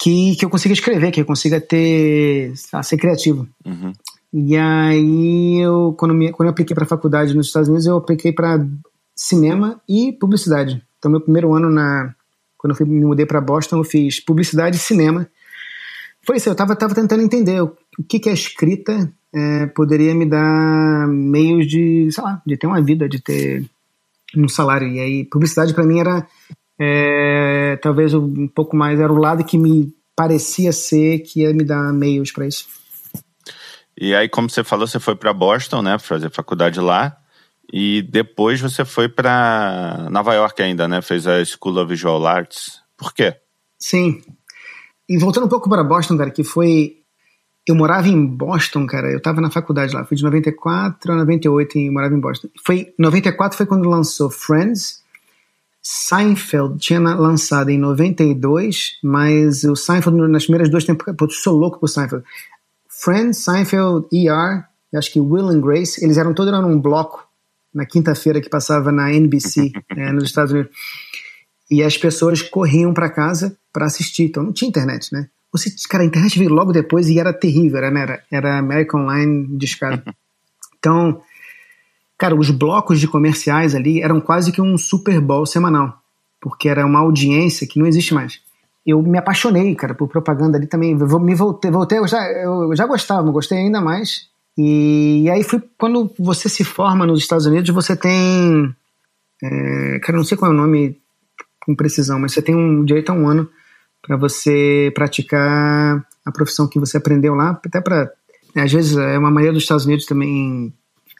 que, 0.00 0.34
que 0.36 0.44
eu 0.44 0.50
consiga 0.50 0.72
escrever, 0.72 1.10
que 1.10 1.20
eu 1.20 1.26
consiga 1.26 1.60
ter, 1.60 2.52
ser 2.56 2.96
criativo. 2.96 3.46
Uhum. 3.64 3.92
E 4.32 4.56
aí, 4.56 5.58
eu, 5.60 5.94
quando, 5.98 6.14
me, 6.14 6.32
quando 6.32 6.46
eu 6.46 6.52
apliquei 6.52 6.74
para 6.74 6.84
a 6.84 6.88
faculdade 6.88 7.34
nos 7.34 7.48
Estados 7.48 7.68
Unidos, 7.68 7.86
eu 7.86 7.96
apliquei 7.96 8.32
para 8.32 8.64
cinema 9.14 9.80
e 9.88 10.12
publicidade. 10.12 10.82
Então, 10.98 11.10
meu 11.10 11.20
primeiro 11.20 11.52
ano 11.52 11.68
na, 11.68 12.14
quando 12.56 12.72
eu 12.72 12.76
fui, 12.76 12.86
me 12.86 13.04
mudei 13.04 13.26
para 13.26 13.40
Boston, 13.40 13.78
eu 13.78 13.84
fiz 13.84 14.20
publicidade 14.20 14.76
e 14.76 14.80
cinema. 14.80 15.28
Foi 16.26 16.36
isso, 16.36 16.48
eu 16.48 16.52
estava 16.52 16.74
tava 16.74 16.94
tentando 16.94 17.22
entender 17.22 17.60
o, 17.62 17.76
o 17.98 18.02
que, 18.02 18.18
que 18.18 18.28
a 18.30 18.32
escrita 18.32 19.12
é, 19.34 19.66
poderia 19.66 20.14
me 20.14 20.24
dar 20.24 21.08
meios 21.08 21.66
de, 21.66 22.10
sei 22.10 22.24
lá, 22.24 22.40
de 22.46 22.56
ter 22.56 22.66
uma 22.66 22.80
vida, 22.80 23.08
de 23.08 23.20
ter 23.20 23.64
um 24.36 24.48
salário. 24.48 24.88
E 24.88 25.00
aí, 25.00 25.24
publicidade 25.24 25.74
para 25.74 25.84
mim 25.84 25.98
era 25.98 26.26
é, 26.80 27.78
talvez 27.82 28.14
um 28.14 28.48
pouco 28.48 28.74
mais, 28.74 28.98
era 28.98 29.12
o 29.12 29.18
lado 29.18 29.44
que 29.44 29.58
me 29.58 29.92
parecia 30.16 30.72
ser 30.72 31.18
que 31.20 31.40
ia 31.40 31.52
me 31.52 31.62
dar 31.62 31.92
meios 31.92 32.32
para 32.32 32.46
isso. 32.46 32.66
E 34.00 34.14
aí, 34.14 34.30
como 34.30 34.48
você 34.48 34.64
falou, 34.64 34.86
você 34.86 34.98
foi 34.98 35.14
para 35.14 35.32
Boston, 35.34 35.82
né, 35.82 35.98
fazer 35.98 36.30
faculdade 36.30 36.80
lá. 36.80 37.18
E 37.72 38.02
depois 38.02 38.60
você 38.60 38.84
foi 38.84 39.08
para 39.08 40.08
Nova 40.10 40.34
York 40.34 40.60
ainda, 40.60 40.88
né? 40.88 41.00
Fez 41.00 41.26
a 41.26 41.44
School 41.44 41.78
of 41.78 41.88
Visual 41.88 42.26
Arts. 42.26 42.80
Por 42.96 43.14
quê? 43.14 43.36
Sim. 43.78 44.20
E 45.08 45.16
voltando 45.18 45.46
um 45.46 45.48
pouco 45.48 45.68
para 45.68 45.84
Boston, 45.84 46.16
cara, 46.16 46.30
que 46.30 46.42
foi. 46.42 46.96
Eu 47.64 47.76
morava 47.76 48.08
em 48.08 48.26
Boston, 48.26 48.86
cara. 48.86 49.08
Eu 49.08 49.18
estava 49.18 49.40
na 49.40 49.50
faculdade 49.50 49.94
lá. 49.94 50.04
Fui 50.04 50.16
de 50.16 50.24
94 50.24 51.12
a 51.12 51.16
98 51.16 51.78
e 51.78 51.90
morava 51.90 52.14
em 52.14 52.20
Boston. 52.20 52.48
Foi 52.64 52.92
94 52.98 53.56
foi 53.56 53.66
quando 53.66 53.88
lançou 53.88 54.30
Friends. 54.30 54.99
Seinfeld 55.82 56.78
tinha 56.78 57.00
lançado 57.00 57.70
em 57.70 57.78
92, 57.78 58.98
mas 59.02 59.64
o 59.64 59.74
Seinfeld 59.74 60.16
nas 60.28 60.44
primeiras 60.44 60.68
duas 60.68 60.84
temporadas. 60.84 61.20
Eu 61.20 61.30
sou 61.30 61.56
louco 61.56 61.80
por 61.80 61.88
Seinfeld. 61.88 62.24
Friends, 62.88 63.38
Seinfeld, 63.38 64.06
ER, 64.12 64.64
acho 64.94 65.12
que 65.12 65.20
Will 65.20 65.48
and 65.48 65.60
Grace, 65.60 66.04
eles 66.04 66.18
eram 66.18 66.34
todos 66.34 66.52
num 66.60 66.78
bloco 66.78 67.26
na 67.72 67.86
quinta-feira 67.86 68.40
que 68.40 68.50
passava 68.50 68.92
na 68.92 69.12
NBC 69.12 69.72
é, 69.96 70.12
nos 70.12 70.24
Estados 70.24 70.52
Unidos. 70.52 70.72
E 71.70 71.82
as 71.82 71.96
pessoas 71.96 72.42
corriam 72.42 72.92
para 72.92 73.08
casa 73.08 73.56
para 73.72 73.86
assistir. 73.86 74.24
Então 74.24 74.42
não 74.42 74.52
tinha 74.52 74.68
internet, 74.68 75.12
né? 75.12 75.28
Você, 75.52 75.70
cara, 75.88 76.04
a 76.04 76.06
internet 76.06 76.38
veio 76.38 76.50
logo 76.50 76.72
depois 76.72 77.08
e 77.08 77.18
era 77.18 77.32
terrível, 77.32 77.78
era, 77.78 77.90
né? 77.90 78.02
era, 78.02 78.22
era 78.30 78.58
American 78.58 79.02
Online 79.02 79.56
discado. 79.56 80.02
Então, 80.82 81.20
cara, 82.20 82.36
os 82.36 82.50
blocos 82.50 83.00
de 83.00 83.08
comerciais 83.08 83.74
ali 83.74 84.02
eram 84.02 84.20
quase 84.20 84.52
que 84.52 84.60
um 84.60 84.76
Super 84.76 85.18
Bowl 85.22 85.46
semanal, 85.46 86.02
porque 86.38 86.68
era 86.68 86.84
uma 86.84 86.98
audiência 86.98 87.66
que 87.66 87.78
não 87.78 87.86
existe 87.86 88.12
mais. 88.12 88.40
Eu 88.86 89.02
me 89.02 89.16
apaixonei, 89.16 89.74
cara, 89.74 89.94
por 89.94 90.06
propaganda 90.06 90.58
ali 90.58 90.66
também. 90.66 90.90
Eu 90.98 91.18
me 91.18 91.34
voltei, 91.34 91.70
voltei 91.70 91.98
eu 91.98 92.06
já, 92.06 92.22
eu 92.30 92.76
já 92.76 92.86
gostava, 92.86 93.30
gostei 93.30 93.56
ainda 93.56 93.80
mais. 93.80 94.28
E, 94.56 95.22
e 95.22 95.30
aí 95.30 95.42
foi 95.42 95.62
quando 95.78 96.12
você 96.18 96.46
se 96.46 96.62
forma 96.62 97.06
nos 97.06 97.20
Estados 97.20 97.46
Unidos, 97.46 97.70
você 97.70 97.96
tem. 97.96 98.74
É, 99.42 99.98
cara, 100.00 100.18
não 100.18 100.24
sei 100.24 100.36
qual 100.36 100.50
é 100.50 100.54
o 100.54 100.56
nome 100.56 100.98
com 101.64 101.74
precisão, 101.74 102.18
mas 102.18 102.32
você 102.32 102.42
tem 102.42 102.54
um 102.54 102.84
direito 102.84 103.10
a 103.10 103.14
um 103.14 103.26
ano 103.26 103.48
para 104.02 104.18
você 104.18 104.92
praticar 104.94 106.04
a 106.26 106.32
profissão 106.32 106.68
que 106.68 106.78
você 106.78 106.98
aprendeu 106.98 107.34
lá, 107.34 107.58
até 107.64 107.80
para. 107.80 108.12
Às 108.56 108.72
vezes 108.72 108.96
é 108.96 109.16
uma 109.16 109.30
maneira 109.30 109.54
dos 109.54 109.62
Estados 109.62 109.86
Unidos 109.86 110.04
também 110.04 110.74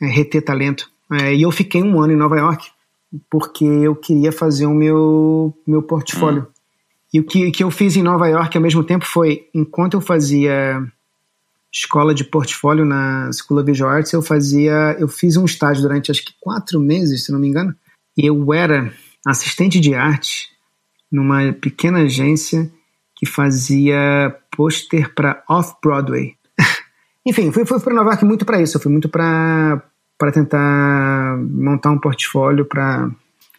reter 0.09 0.43
talento. 0.43 0.91
É, 1.13 1.35
e 1.35 1.43
eu 1.43 1.51
fiquei 1.51 1.83
um 1.83 2.01
ano 2.01 2.13
em 2.13 2.17
Nova 2.17 2.37
York 2.37 2.71
porque 3.29 3.65
eu 3.65 3.97
queria 3.97 4.31
fazer 4.31 4.67
o 4.67 4.75
meu, 4.75 5.53
meu 5.67 5.83
portfólio. 5.83 6.43
Hum. 6.43 6.61
E 7.13 7.21
o 7.21 7.25
que, 7.25 7.51
que 7.51 7.65
eu 7.65 7.71
fiz 7.71 7.97
em 7.97 8.03
Nova 8.03 8.29
York 8.29 8.57
ao 8.57 8.63
mesmo 8.63 8.85
tempo 8.85 9.05
foi, 9.05 9.49
enquanto 9.53 9.95
eu 9.95 10.01
fazia 10.01 10.81
escola 11.73 12.15
de 12.15 12.25
portfólio 12.25 12.85
na 12.85 13.31
School 13.33 13.61
of 13.61 13.71
Visual 13.71 13.91
Arts, 13.91 14.13
eu 14.13 14.23
fazia, 14.23 14.97
eu 14.99 15.09
fiz 15.09 15.37
um 15.37 15.45
estágio 15.45 15.83
durante 15.83 16.11
acho 16.11 16.25
que 16.25 16.35
quatro 16.41 16.81
meses, 16.81 17.25
se 17.25 17.33
não 17.33 17.39
me 17.39 17.49
engano. 17.49 17.75
E 18.17 18.27
eu 18.27 18.53
era 18.53 18.93
assistente 19.27 19.81
de 19.81 19.95
arte 19.95 20.49
numa 21.11 21.53
pequena 21.53 22.01
agência 22.01 22.71
que 23.17 23.27
fazia 23.27 24.35
pôster 24.57 25.13
para 25.15 25.43
Off-Broadway. 25.49 26.35
Enfim, 27.27 27.51
fui, 27.53 27.65
fui 27.65 27.81
para 27.81 27.95
Nova 27.95 28.11
York 28.11 28.25
muito 28.25 28.45
para 28.45 28.63
isso. 28.63 28.77
Eu 28.77 28.81
fui 28.81 28.91
muito 28.91 29.09
para 29.09 29.83
para 30.21 30.31
tentar 30.31 31.39
montar 31.39 31.91
um 31.91 31.99
portfólio 31.99 32.67
para 32.67 33.11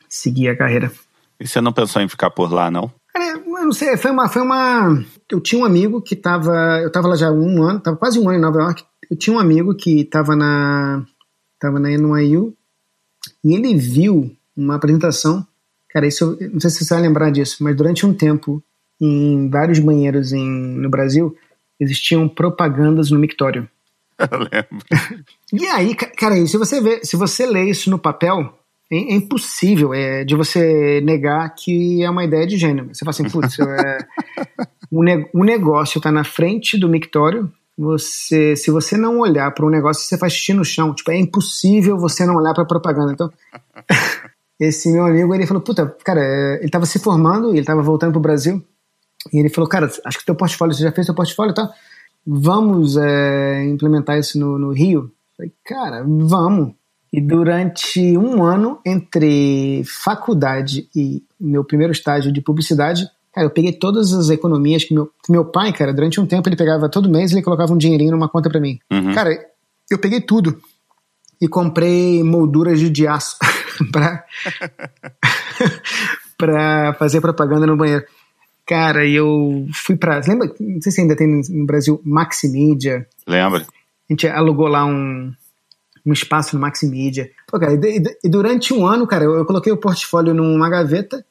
seguir 0.07 0.47
a 0.47 0.55
carreira. 0.55 0.91
E 1.39 1.47
você 1.47 1.59
não 1.59 1.73
pensou 1.73 2.03
em 2.03 2.07
ficar 2.07 2.29
por 2.29 2.53
lá, 2.53 2.69
não? 2.69 2.91
Cara, 3.11 3.39
eu 3.39 3.65
não 3.65 3.73
sei, 3.73 3.97
foi 3.97 4.11
uma, 4.11 4.29
foi 4.29 4.43
uma. 4.43 5.03
Eu 5.27 5.41
tinha 5.41 5.59
um 5.59 5.65
amigo 5.65 5.99
que 6.03 6.13
estava, 6.13 6.79
eu 6.79 6.89
estava 6.89 7.07
lá 7.07 7.15
já 7.15 7.31
um 7.31 7.63
ano, 7.63 7.79
estava 7.79 7.97
quase 7.97 8.19
um 8.19 8.29
ano 8.29 8.37
em 8.37 8.41
Nova 8.41 8.59
York. 8.59 8.83
Eu 9.09 9.17
tinha 9.17 9.35
um 9.35 9.39
amigo 9.39 9.73
que 9.73 10.01
estava 10.01 10.35
na, 10.35 11.03
tava 11.59 11.79
na 11.79 11.89
NYU 11.89 12.53
e 13.43 13.55
ele 13.55 13.75
viu 13.75 14.31
uma 14.55 14.75
apresentação. 14.75 15.45
Cara, 15.89 16.05
isso, 16.05 16.37
não 16.53 16.59
sei 16.59 16.69
se 16.69 16.85
você 16.85 16.93
vai 16.93 17.01
lembrar 17.01 17.31
disso, 17.31 17.63
mas 17.63 17.75
durante 17.75 18.05
um 18.05 18.13
tempo, 18.13 18.63
em 19.01 19.49
vários 19.49 19.79
banheiros 19.79 20.31
em, 20.31 20.47
no 20.47 20.91
Brasil, 20.91 21.35
existiam 21.79 22.29
propagandas 22.29 23.09
no 23.09 23.17
mictório. 23.17 23.67
Eu 24.31 24.39
lembro. 24.39 24.85
E 25.53 25.67
aí, 25.67 25.95
cara, 25.95 26.45
se 26.45 26.57
você 26.57 26.81
vê, 26.81 27.03
se 27.03 27.15
você 27.15 27.45
lê 27.45 27.69
isso 27.69 27.89
no 27.89 27.99
papel, 27.99 28.57
é, 28.91 28.95
é 28.95 29.13
impossível 29.13 29.93
é, 29.93 30.23
de 30.23 30.35
você 30.35 31.01
negar 31.01 31.49
que 31.55 32.03
é 32.03 32.09
uma 32.09 32.23
ideia 32.23 32.45
de 32.45 32.57
gênio. 32.57 32.89
Você 32.93 32.99
fala 33.05 33.11
assim, 33.11 33.29
putz, 33.29 33.57
é, 33.59 33.97
o, 34.91 35.03
ne 35.03 35.29
o 35.33 35.43
negócio 35.43 35.97
está 35.97 36.11
na 36.11 36.23
frente 36.23 36.77
do 36.77 36.89
mictório. 36.89 37.51
Você, 37.77 38.55
se 38.55 38.69
você 38.69 38.97
não 38.97 39.19
olhar 39.19 39.49
para 39.51 39.65
um 39.65 39.69
negócio, 39.69 40.03
você 40.03 40.17
faz 40.17 40.33
xixi 40.33 40.53
no 40.53 40.63
chão. 40.63 40.93
Tipo, 40.93 41.11
é 41.11 41.17
impossível 41.17 41.97
você 41.97 42.25
não 42.25 42.35
olhar 42.35 42.53
para 42.53 42.65
propaganda. 42.65 43.13
Então, 43.13 43.31
esse 44.59 44.91
meu 44.91 45.05
amigo, 45.05 45.33
ele 45.33 45.47
falou, 45.47 45.63
puta, 45.63 45.95
cara, 46.03 46.21
é, 46.21 46.57
ele 46.57 46.65
estava 46.65 46.85
se 46.85 46.99
formando 46.99 47.47
e 47.49 47.51
ele 47.53 47.61
estava 47.61 47.81
voltando 47.81 48.11
pro 48.11 48.21
Brasil. 48.21 48.63
E 49.33 49.39
ele 49.39 49.49
falou, 49.49 49.69
cara, 49.69 49.89
acho 50.05 50.19
que 50.19 50.25
teu 50.25 50.35
portfólio, 50.35 50.75
você 50.75 50.83
já 50.83 50.91
fez 50.91 51.05
teu 51.05 51.15
portfólio 51.15 51.51
e 51.51 51.55
tá? 51.55 51.67
tal 51.67 51.75
vamos 52.25 52.97
é, 52.97 53.65
implementar 53.65 54.17
isso 54.17 54.39
no, 54.39 54.57
no 54.57 54.71
Rio? 54.71 55.11
Falei, 55.35 55.51
cara, 55.65 56.05
vamos. 56.05 56.73
E 57.11 57.19
durante 57.19 58.17
um 58.17 58.41
ano, 58.43 58.79
entre 58.85 59.83
faculdade 59.85 60.87
e 60.95 61.23
meu 61.39 61.63
primeiro 61.63 61.91
estágio 61.91 62.31
de 62.31 62.41
publicidade, 62.41 63.05
cara, 63.33 63.47
eu 63.47 63.51
peguei 63.51 63.73
todas 63.73 64.13
as 64.13 64.29
economias 64.29 64.85
que 64.85 64.93
meu, 64.93 65.11
que 65.23 65.31
meu 65.31 65.43
pai, 65.43 65.73
cara, 65.73 65.93
durante 65.93 66.21
um 66.21 66.25
tempo 66.25 66.47
ele 66.47 66.55
pegava 66.55 66.87
todo 66.87 67.09
mês 67.09 67.31
ele 67.31 67.41
colocava 67.41 67.73
um 67.73 67.77
dinheirinho 67.77 68.11
numa 68.11 68.29
conta 68.29 68.49
para 68.49 68.61
mim. 68.61 68.79
Uhum. 68.89 69.13
Cara, 69.13 69.29
eu 69.89 69.99
peguei 69.99 70.21
tudo 70.21 70.61
e 71.41 71.47
comprei 71.49 72.23
molduras 72.23 72.79
de 72.79 73.07
aço 73.07 73.35
para 73.91 74.23
para 76.37 76.93
fazer 76.95 77.19
propaganda 77.19 77.67
no 77.67 77.77
banheiro. 77.77 78.05
Cara, 78.67 79.05
eu 79.07 79.67
fui 79.73 79.95
pra. 79.95 80.21
Lembra? 80.27 80.53
Não 80.59 80.81
sei 80.81 80.91
se 80.91 81.01
ainda 81.01 81.15
tem 81.15 81.27
no 81.27 81.65
Brasil 81.65 82.01
Maximídia. 82.03 83.07
Lembra? 83.27 83.61
A 83.61 84.13
gente 84.13 84.27
alugou 84.27 84.67
lá 84.67 84.85
um, 84.85 85.33
um 86.05 86.13
espaço 86.13 86.55
no 86.55 86.61
Maximídia. 86.61 87.31
Pô, 87.47 87.59
cara, 87.59 87.73
e, 87.73 88.03
e, 88.23 88.29
durante 88.29 88.73
um 88.73 88.85
ano, 88.85 89.07
cara, 89.07 89.23
eu, 89.23 89.35
eu, 89.35 89.45
coloquei 89.45 89.71
o 89.71 89.77
portfólio 89.77 90.33
numa 90.33 90.69
gaveta 90.69 91.25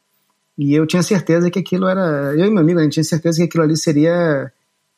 e 0.59 0.75
eu 0.75 0.87
tinha 0.87 1.03
certeza 1.03 1.51
que 1.51 1.59
aquilo 1.59 1.87
era. 1.87 2.35
Eu 2.37 2.47
e 2.47 2.51
meu 2.51 2.61
amigo, 2.61 2.81
a 2.81 2.83
gente 2.83 2.95
tinha 2.95 3.05
certeza 3.05 3.39
que 3.39 3.45
aquilo 3.45 3.65
ali 3.65 3.77
seria 3.77 4.53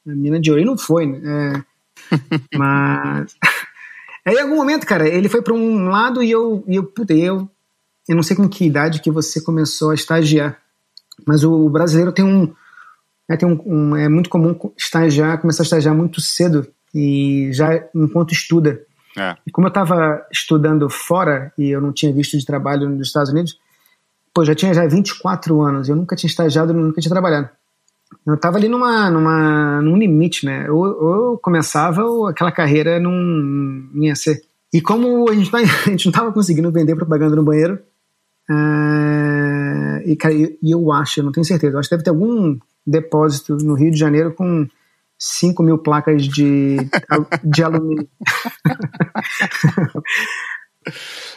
a 0.06 0.10
mina 0.10 0.40
de 0.40 0.50
ouro. 0.50 0.62
E 0.62 0.66
não 0.66 0.76
foi, 0.76 1.06
né? 1.06 1.64
É, 2.10 2.18
mas. 2.56 3.36
Aí, 4.24 4.36
em 4.36 4.40
algum 4.40 4.54
momento, 4.54 4.86
cara, 4.86 5.08
ele 5.08 5.28
foi 5.28 5.42
para 5.42 5.52
um 5.52 5.88
lado 5.88 6.22
e 6.22 6.30
eu, 6.30 6.62
e 6.68 6.76
eu, 6.76 6.84
puta, 6.84 7.12
eu, 7.12 7.50
eu 8.08 8.14
não 8.14 8.22
sei 8.22 8.36
com 8.36 8.48
que 8.48 8.64
idade 8.64 9.00
que 9.00 9.10
você 9.10 9.40
começou 9.40 9.90
a 9.90 9.94
estagiar. 9.94 10.61
Mas 11.26 11.44
o 11.44 11.68
brasileiro 11.68 12.12
tem 12.12 12.24
um, 12.24 12.52
é, 13.28 13.36
tem 13.36 13.48
um, 13.48 13.60
um, 13.64 13.96
é 13.96 14.08
muito 14.08 14.30
comum 14.30 14.54
estagiar, 14.76 15.40
começar 15.40 15.62
a 15.62 15.64
estagiar 15.64 15.94
muito 15.94 16.20
cedo 16.20 16.66
e 16.94 17.50
já 17.52 17.84
enquanto 17.94 18.32
estuda. 18.32 18.80
É. 19.16 19.36
E 19.46 19.50
como 19.50 19.66
eu 19.66 19.70
estava 19.70 20.26
estudando 20.32 20.88
fora 20.88 21.52
e 21.56 21.70
eu 21.70 21.80
não 21.80 21.92
tinha 21.92 22.12
visto 22.12 22.38
de 22.38 22.46
trabalho 22.46 22.88
nos 22.88 23.08
Estados 23.08 23.30
Unidos, 23.30 23.58
pô, 24.34 24.44
já 24.44 24.54
tinha 24.54 24.72
já 24.72 24.86
24 24.86 25.60
anos, 25.60 25.88
eu 25.88 25.96
nunca 25.96 26.16
tinha 26.16 26.28
estagiado, 26.28 26.72
nunca 26.72 27.00
tinha 27.00 27.12
trabalhado. 27.12 27.48
Eu 28.26 28.34
estava 28.34 28.58
ali 28.58 28.68
numa, 28.68 29.10
numa, 29.10 29.80
num 29.80 29.96
limite, 29.96 30.44
né? 30.44 30.70
Ou, 30.70 30.84
ou 30.84 31.14
eu 31.32 31.38
começava 31.38 32.04
ou 32.04 32.26
aquela 32.26 32.52
carreira 32.52 33.00
não, 33.00 33.12
não 33.12 34.02
ia 34.02 34.14
ser. 34.14 34.42
E 34.72 34.80
como 34.80 35.28
a 35.28 35.34
gente, 35.34 35.50
tá, 35.50 35.58
a 35.86 35.90
gente 35.90 36.06
não 36.06 36.10
estava 36.10 36.32
conseguindo 36.32 36.70
vender 36.70 36.94
propaganda 36.96 37.36
no 37.36 37.42
banheiro, 37.42 37.78
uh, 38.50 39.21
e, 40.06 40.16
cara, 40.16 40.34
e 40.34 40.58
eu 40.62 40.92
acho, 40.92 41.20
eu 41.20 41.24
não 41.24 41.32
tenho 41.32 41.44
certeza, 41.44 41.74
eu 41.74 41.80
acho 41.80 41.88
que 41.88 41.94
deve 41.94 42.04
ter 42.04 42.10
algum 42.10 42.58
depósito 42.86 43.56
no 43.56 43.74
Rio 43.74 43.90
de 43.90 43.98
Janeiro 43.98 44.34
com 44.34 44.66
5 45.18 45.62
mil 45.62 45.78
placas 45.78 46.26
de, 46.26 46.76
de 47.44 47.62
alumínio. 47.62 48.08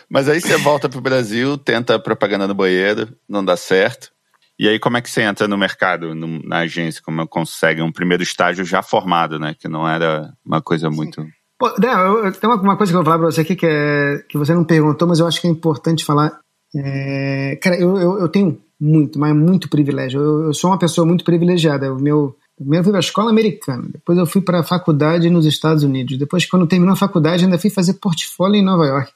Mas 0.10 0.28
aí 0.28 0.42
você 0.42 0.58
volta 0.58 0.90
pro 0.90 1.00
Brasil, 1.02 1.56
tenta 1.58 2.00
propaganda 2.00 2.48
no 2.48 2.56
banheiro, 2.56 3.16
não 3.30 3.46
dá 3.46 3.56
certo. 3.56 4.10
E 4.58 4.68
aí 4.68 4.80
como 4.80 4.98
é 4.98 5.02
que 5.02 5.10
você 5.10 5.22
entra 5.22 5.48
no 5.48 5.58
mercado, 5.58 6.16
no, 6.16 6.42
na 6.44 6.60
agência, 6.60 7.02
como 7.04 7.28
consegue 7.28 7.82
um 7.82 7.92
primeiro 7.92 8.24
estágio 8.24 8.66
já 8.66 8.82
formado, 8.82 9.38
né? 9.38 9.54
Que 9.60 9.68
não 9.68 9.88
era 9.88 10.34
uma 10.44 10.62
coisa 10.62 10.90
muito... 10.90 11.24
Pô, 11.60 11.70
eu, 11.70 12.26
eu, 12.26 12.32
tem 12.32 12.50
uma, 12.50 12.60
uma, 12.60 12.78
coisa 12.78 12.92
que 12.92 12.98
eu 12.98 13.04
vou 13.04 13.06
falar 13.06 13.20
pra 13.20 13.32
você 13.32 13.42
aqui 13.42 13.56
que, 13.56 13.66
é, 13.66 14.18
que 14.28 14.38
você 14.38 14.54
não 14.54 14.66
perguntou, 14.66 15.08
mas 15.08 15.20
eu 15.20 15.28
acho 15.28 15.40
que 15.40 15.48
é 15.48 15.50
importante 15.50 16.04
falar. 16.04 16.40
É, 16.74 17.58
cara, 17.62 17.78
eu, 17.78 17.98
eu, 17.98 18.20
eu, 18.20 18.30
tenho 18.30 18.58
muito, 18.80 19.20
mas 19.20 19.36
muito 19.36 19.70
privilégio. 19.70 20.20
Eu, 20.22 20.44
eu, 20.46 20.54
sou 20.54 20.70
uma 20.70 20.80
pessoa 20.80 21.06
muito 21.06 21.24
privilegiada. 21.24 21.94
O 21.94 22.02
meu, 22.02 22.36
primeiro 22.56 22.84
fui 22.84 22.92
para 22.92 23.00
a 23.00 23.08
escola 23.08 23.30
americana, 23.30 23.88
depois 23.92 24.18
eu 24.18 24.26
fui 24.26 24.42
para 24.42 24.60
a 24.60 24.64
faculdade 24.64 25.30
nos 25.30 25.46
Estados 25.46 25.84
Unidos. 25.84 26.18
Depois, 26.18 26.46
quando 26.46 26.68
terminou 26.68 26.94
a 26.94 26.98
faculdade, 26.98 27.46
ainda 27.46 27.60
fui 27.60 27.70
fazer 27.70 27.96
portfólio 27.96 28.56
em 28.56 28.64
Nova 28.64 28.86
York. 28.86 29.12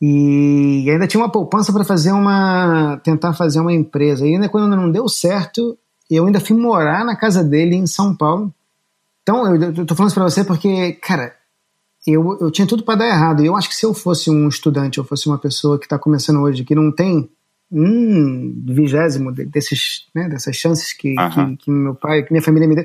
E 0.00 0.90
ainda 0.90 1.06
tinha 1.06 1.22
uma 1.22 1.30
poupança 1.30 1.72
para 1.72 1.84
fazer 1.84 2.12
uma. 2.12 3.00
tentar 3.02 3.32
fazer 3.32 3.60
uma 3.60 3.72
empresa. 3.72 4.26
E 4.26 4.34
ainda 4.34 4.48
quando 4.48 4.76
não 4.76 4.90
deu 4.90 5.08
certo, 5.08 5.78
eu 6.10 6.26
ainda 6.26 6.40
fui 6.40 6.56
morar 6.56 7.04
na 7.04 7.16
casa 7.16 7.42
dele 7.42 7.76
em 7.76 7.86
São 7.86 8.14
Paulo. 8.14 8.52
Então, 9.22 9.54
eu, 9.54 9.72
eu 9.72 9.86
tô 9.86 9.94
falando 9.94 10.10
isso 10.10 10.14
para 10.14 10.28
você 10.28 10.44
porque, 10.44 10.92
cara, 10.94 11.34
eu, 12.06 12.38
eu 12.40 12.50
tinha 12.50 12.66
tudo 12.66 12.82
para 12.82 12.98
dar 12.98 13.08
errado. 13.08 13.42
E 13.42 13.46
eu 13.46 13.56
acho 13.56 13.68
que 13.68 13.74
se 13.74 13.86
eu 13.86 13.94
fosse 13.94 14.30
um 14.30 14.48
estudante, 14.48 14.98
eu 14.98 15.04
fosse 15.04 15.26
uma 15.26 15.38
pessoa 15.38 15.78
que 15.78 15.86
está 15.86 15.98
começando 15.98 16.40
hoje, 16.40 16.64
que 16.64 16.74
não 16.74 16.92
tem 16.92 17.30
um 17.70 18.62
vigésimo 18.66 19.32
desses, 19.32 20.06
né, 20.14 20.28
dessas 20.28 20.54
chances 20.54 20.92
que, 20.92 21.14
que, 21.14 21.56
que, 21.56 21.70
meu 21.70 21.94
pai, 21.94 22.22
que 22.22 22.32
minha 22.32 22.42
família 22.42 22.68
me 22.68 22.76
deu, 22.76 22.84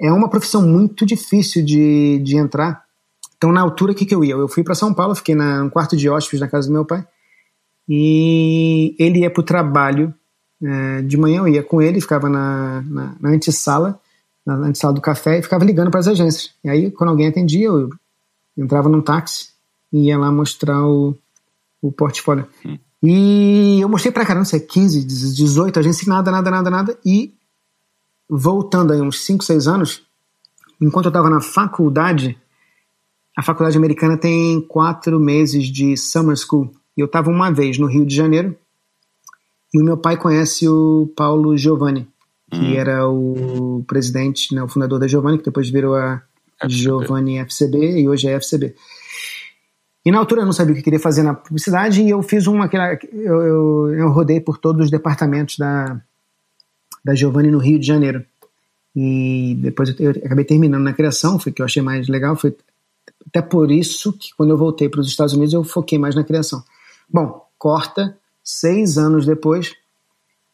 é 0.00 0.10
uma 0.10 0.28
profissão 0.28 0.66
muito 0.66 1.04
difícil 1.04 1.64
de, 1.64 2.18
de 2.20 2.36
entrar. 2.36 2.84
Então, 3.36 3.52
na 3.52 3.60
altura, 3.60 3.92
o 3.92 3.94
que, 3.94 4.06
que 4.06 4.14
eu 4.14 4.24
ia? 4.24 4.34
Eu 4.34 4.48
fui 4.48 4.62
para 4.62 4.74
São 4.74 4.94
Paulo, 4.94 5.14
fiquei 5.14 5.34
na, 5.34 5.62
um 5.62 5.70
quarto 5.70 5.96
de 5.96 6.08
hóspedes 6.08 6.40
na 6.40 6.48
casa 6.48 6.68
do 6.68 6.72
meu 6.72 6.84
pai, 6.84 7.06
e 7.88 8.94
ele 8.98 9.20
ia 9.20 9.30
para 9.30 9.40
o 9.40 9.44
trabalho. 9.44 10.14
É, 10.62 11.02
de 11.02 11.16
manhã 11.16 11.38
eu 11.38 11.48
ia 11.48 11.62
com 11.62 11.80
ele, 11.82 12.00
ficava 12.00 12.28
na, 12.28 12.82
na, 12.82 13.16
na 13.20 13.30
antessala, 13.30 13.98
na 14.46 14.54
antessala 14.54 14.94
do 14.94 15.00
café, 15.00 15.38
e 15.38 15.42
ficava 15.42 15.64
ligando 15.64 15.90
para 15.90 16.00
as 16.00 16.08
agências. 16.08 16.54
E 16.62 16.70
aí, 16.70 16.90
quando 16.90 17.10
alguém 17.10 17.26
atendia, 17.26 17.66
eu 17.66 17.90
entrava 18.60 18.88
num 18.88 19.00
táxi 19.00 19.50
e 19.92 20.06
ia 20.06 20.18
lá 20.18 20.30
mostrar 20.30 20.84
o, 20.86 21.16
o 21.80 21.90
portfólio. 21.90 22.46
Hum. 22.64 22.78
E 23.02 23.80
eu 23.80 23.88
mostrei 23.88 24.12
pra 24.12 24.26
caramba, 24.26 24.44
sei, 24.44 24.60
15, 24.60 25.04
18 25.04 25.78
agências, 25.78 26.06
nada, 26.06 26.30
nada, 26.30 26.50
nada, 26.50 26.70
nada. 26.70 26.98
E 27.04 27.34
voltando 28.28 28.92
aí 28.92 29.00
uns 29.00 29.24
5, 29.24 29.42
6 29.42 29.66
anos, 29.66 30.02
enquanto 30.80 31.06
eu 31.06 31.10
estava 31.10 31.30
na 31.30 31.40
faculdade, 31.40 32.38
a 33.36 33.42
faculdade 33.42 33.78
americana 33.78 34.18
tem 34.18 34.60
quatro 34.60 35.18
meses 35.18 35.68
de 35.68 35.96
summer 35.96 36.36
school. 36.36 36.70
E 36.96 37.00
eu 37.00 37.06
estava 37.06 37.30
uma 37.30 37.50
vez 37.50 37.78
no 37.78 37.86
Rio 37.86 38.04
de 38.04 38.14
Janeiro 38.14 38.54
e 39.72 39.80
o 39.80 39.84
meu 39.84 39.96
pai 39.96 40.18
conhece 40.18 40.68
o 40.68 41.10
Paulo 41.16 41.56
Giovanni, 41.56 42.06
que 42.50 42.58
hum. 42.58 42.74
era 42.74 43.08
o 43.08 43.82
presidente, 43.86 44.54
né, 44.54 44.62
o 44.62 44.68
fundador 44.68 44.98
da 44.98 45.08
Giovanni, 45.08 45.38
que 45.38 45.44
depois 45.44 45.70
virou 45.70 45.94
a 45.94 46.22
FCB. 46.60 46.72
Giovanni 46.74 47.38
FCB 47.38 48.00
e 48.00 48.08
hoje 48.08 48.28
é 48.28 48.32
FCB. 48.32 48.74
E 50.04 50.10
na 50.10 50.18
altura 50.18 50.42
eu 50.42 50.46
não 50.46 50.52
sabia 50.52 50.72
o 50.72 50.76
que 50.76 50.82
queria 50.82 50.98
fazer 50.98 51.22
na 51.22 51.34
publicidade 51.34 52.02
e 52.02 52.10
eu 52.10 52.22
fiz 52.22 52.46
uma. 52.46 52.70
Eu, 53.12 53.42
eu, 53.42 53.94
eu 53.94 54.10
rodei 54.10 54.40
por 54.40 54.58
todos 54.58 54.86
os 54.86 54.90
departamentos 54.90 55.58
da, 55.58 56.00
da 57.04 57.14
Giovanni 57.14 57.50
no 57.50 57.58
Rio 57.58 57.78
de 57.78 57.86
Janeiro. 57.86 58.24
E 58.96 59.56
depois 59.60 59.90
eu, 60.00 60.12
eu 60.12 60.22
acabei 60.24 60.44
terminando 60.44 60.82
na 60.82 60.92
criação, 60.92 61.38
foi 61.38 61.52
que 61.52 61.60
eu 61.60 61.66
achei 61.66 61.82
mais 61.82 62.08
legal. 62.08 62.34
Foi 62.34 62.56
até 63.26 63.42
por 63.42 63.70
isso 63.70 64.12
que 64.12 64.34
quando 64.36 64.50
eu 64.50 64.56
voltei 64.56 64.88
para 64.88 65.00
os 65.00 65.08
Estados 65.08 65.34
Unidos 65.34 65.52
eu 65.52 65.62
foquei 65.64 65.98
mais 65.98 66.14
na 66.14 66.24
criação. 66.24 66.64
Bom, 67.08 67.46
corta, 67.58 68.16
seis 68.42 68.96
anos 68.96 69.26
depois, 69.26 69.74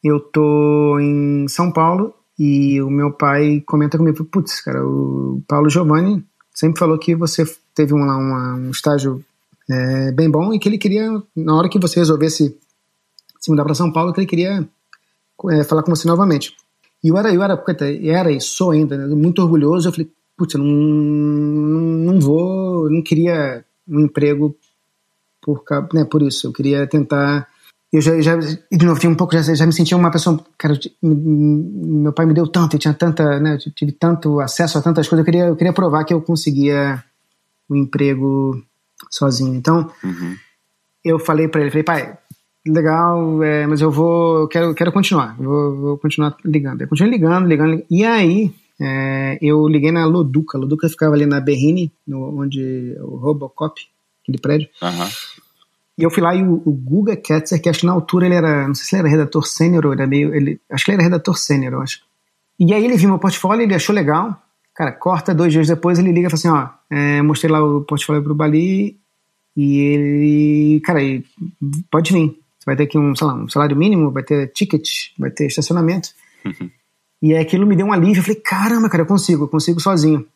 eu 0.03 0.19
tô 0.21 0.99
em 0.99 1.47
São 1.49 1.71
Paulo 1.71 2.15
e 2.39 2.81
o 2.83 2.91
meu 2.91 3.13
pai 3.13 3.63
comenta 3.67 3.97
comigo, 3.97 4.25
putz, 4.25 4.61
cara, 4.61 4.85
o 4.87 5.43
Paulo 5.49 5.71
Giovanni 5.71 6.25
sempre 6.55 6.79
falou 6.79 6.99
que 6.99 7.15
você 7.15 7.45
teve 7.75 7.95
um, 7.95 7.99
uma, 7.99 8.55
um 8.55 8.71
estágio 8.71 9.25
é, 9.71 10.13
bem 10.13 10.31
bom 10.31 10.53
e 10.53 10.59
que 10.59 10.69
ele 10.69 10.79
queria, 10.79 11.11
na 11.35 11.57
hora 11.57 11.69
que 11.69 11.79
você 11.79 11.99
resolvesse 11.99 12.57
se 13.41 13.51
mudar 13.51 13.65
para 13.65 13.75
São 13.75 13.93
Paulo, 13.93 14.13
que 14.13 14.21
ele 14.21 14.27
queria 14.27 14.69
é, 15.51 15.65
falar 15.65 15.83
com 15.83 15.95
você 15.95 16.07
novamente. 16.09 16.55
E 17.03 17.09
eu 17.09 17.17
era, 17.17 17.33
eu 17.33 17.43
era, 17.43 17.63
era 18.03 18.33
e 18.33 18.41
sou 18.41 18.71
ainda, 18.71 18.97
né, 18.97 19.07
muito 19.15 19.41
orgulhoso. 19.43 19.89
Eu 19.89 19.93
falei, 19.93 20.11
putz, 20.37 20.55
eu 20.55 20.61
não, 20.61 22.13
não 22.13 22.21
vou, 22.21 22.91
não 22.91 23.03
queria 23.03 23.65
um 23.87 24.01
emprego 24.01 24.57
por, 25.41 25.63
né, 25.93 26.05
por 26.05 26.23
isso. 26.23 26.49
Eu 26.49 26.53
queria 26.53 26.87
tentar. 26.87 27.49
Eu 27.97 28.03
já, 28.03 28.21
já 28.21 28.37
de 28.37 28.85
novo, 28.85 29.01
tinha 29.01 29.11
um 29.11 29.15
pouco, 29.15 29.33
já, 29.33 29.55
já 29.55 29.65
me 29.65 29.73
sentia 29.73 29.97
uma 29.97 30.11
pessoa. 30.11 30.39
Cara, 30.59 30.79
meu 31.03 32.13
pai 32.13 32.27
me 32.27 32.35
deu 32.35 32.47
tanto, 32.47 32.77
eu 32.77 32.79
tinha 32.79 32.93
tanta, 32.93 33.41
né, 33.41 33.55
eu 33.55 33.73
tive 33.73 33.91
tanto 33.91 34.39
acesso 34.39 34.77
a 34.77 34.83
tantas 34.83 35.09
coisas. 35.09 35.21
Eu 35.21 35.25
queria, 35.25 35.47
eu 35.47 35.57
queria 35.57 35.73
provar 35.73 36.05
que 36.05 36.13
eu 36.13 36.21
conseguia 36.21 37.03
um 37.71 37.75
emprego 37.75 38.63
sozinho. 39.11 39.55
Então, 39.55 39.91
uhum. 40.05 40.37
eu 41.03 41.19
falei 41.19 41.49
para 41.49 41.63
ele, 41.63 41.71
falei, 41.71 41.85
pai, 41.85 42.19
legal, 42.67 43.43
é, 43.43 43.67
mas 43.67 43.81
eu 43.81 43.91
vou, 43.91 44.41
eu 44.41 44.49
quero, 44.49 44.75
quero 44.75 44.93
continuar, 44.93 45.35
vou, 45.39 45.77
vou 45.77 45.99
continuar 45.99 46.37
ligando. 46.45 46.83
Eu 46.83 46.89
continuei 46.89 47.15
ligando, 47.17 47.49
ligando, 47.49 47.71
ligando. 47.71 47.87
e 47.91 48.05
aí 48.05 48.53
é, 48.79 49.39
eu 49.41 49.67
liguei 49.67 49.91
na 49.91 50.05
Loduca. 50.05 50.59
A 50.59 50.61
Loduca 50.61 50.87
ficava 50.87 51.15
ali 51.15 51.25
na 51.25 51.41
Berrini, 51.41 51.91
no, 52.07 52.43
onde 52.43 52.95
o 53.01 53.17
Robocop, 53.17 53.81
aquele 54.23 54.37
prédio. 54.37 54.69
Uhum. 54.83 55.09
E 55.99 56.03
eu 56.03 56.11
fui 56.11 56.23
lá 56.23 56.35
e 56.35 56.43
o, 56.43 56.63
o 56.65 56.73
Guga 56.73 57.17
Ketzer, 57.17 57.61
que 57.61 57.69
acho 57.69 57.81
que 57.81 57.87
na 57.87 57.93
altura 57.93 58.27
ele 58.27 58.35
era, 58.35 58.69
não 58.69 58.75
sei 58.75 58.85
se 58.85 58.95
ele 58.95 59.01
era 59.01 59.17
redator 59.17 59.47
sênior 59.47 59.87
ou 59.87 59.93
era 59.93 60.07
meio, 60.07 60.35
ele, 60.35 60.61
acho 60.71 60.85
que 60.85 60.91
ele 60.91 60.97
era 60.97 61.05
redator 61.05 61.37
sênior, 61.37 61.73
eu 61.73 61.81
acho. 61.81 62.01
E 62.59 62.73
aí 62.75 62.85
ele 62.85 62.97
viu 62.97 63.09
meu 63.09 63.19
portfólio, 63.19 63.63
ele 63.63 63.75
achou 63.75 63.95
legal. 63.95 64.43
Cara, 64.75 64.93
corta 64.93 65.35
dois 65.35 65.53
dias 65.53 65.69
depois, 65.69 65.99
ele 65.99 66.13
liga 66.13 66.29
e 66.29 66.31
fala 66.31 66.35
assim, 66.35 66.49
ó, 66.49 66.95
é, 66.95 67.23
mostrei 67.23 67.51
lá 67.51 67.65
o 67.65 67.83
portfólio 67.83 68.23
pro 68.23 68.35
Bali 68.35 68.99
e 69.57 69.79
ele, 69.79 70.81
cara, 70.81 71.01
pode 71.91 72.13
vir. 72.13 72.39
Você 72.59 72.67
vai 72.67 72.77
ter 72.77 72.83
aqui 72.83 72.99
um, 72.99 73.15
sei 73.17 73.27
lá, 73.27 73.35
um 73.35 73.49
salário 73.49 73.77
mínimo, 73.77 74.11
vai 74.11 74.23
ter 74.23 74.49
ticket, 74.49 74.87
vai 75.19 75.31
ter 75.31 75.47
estacionamento. 75.47 76.11
Uhum. 76.45 76.71
E 77.23 77.35
aí 77.35 77.41
aquilo 77.41 77.67
me 77.67 77.75
deu 77.75 77.87
um 77.87 77.93
alívio. 77.93 78.19
Eu 78.19 78.23
falei, 78.23 78.41
caramba, 78.41 78.91
cara, 78.91 79.03
eu 79.03 79.07
consigo, 79.07 79.45
eu 79.45 79.49
consigo 79.49 79.81
sozinho. 79.81 80.27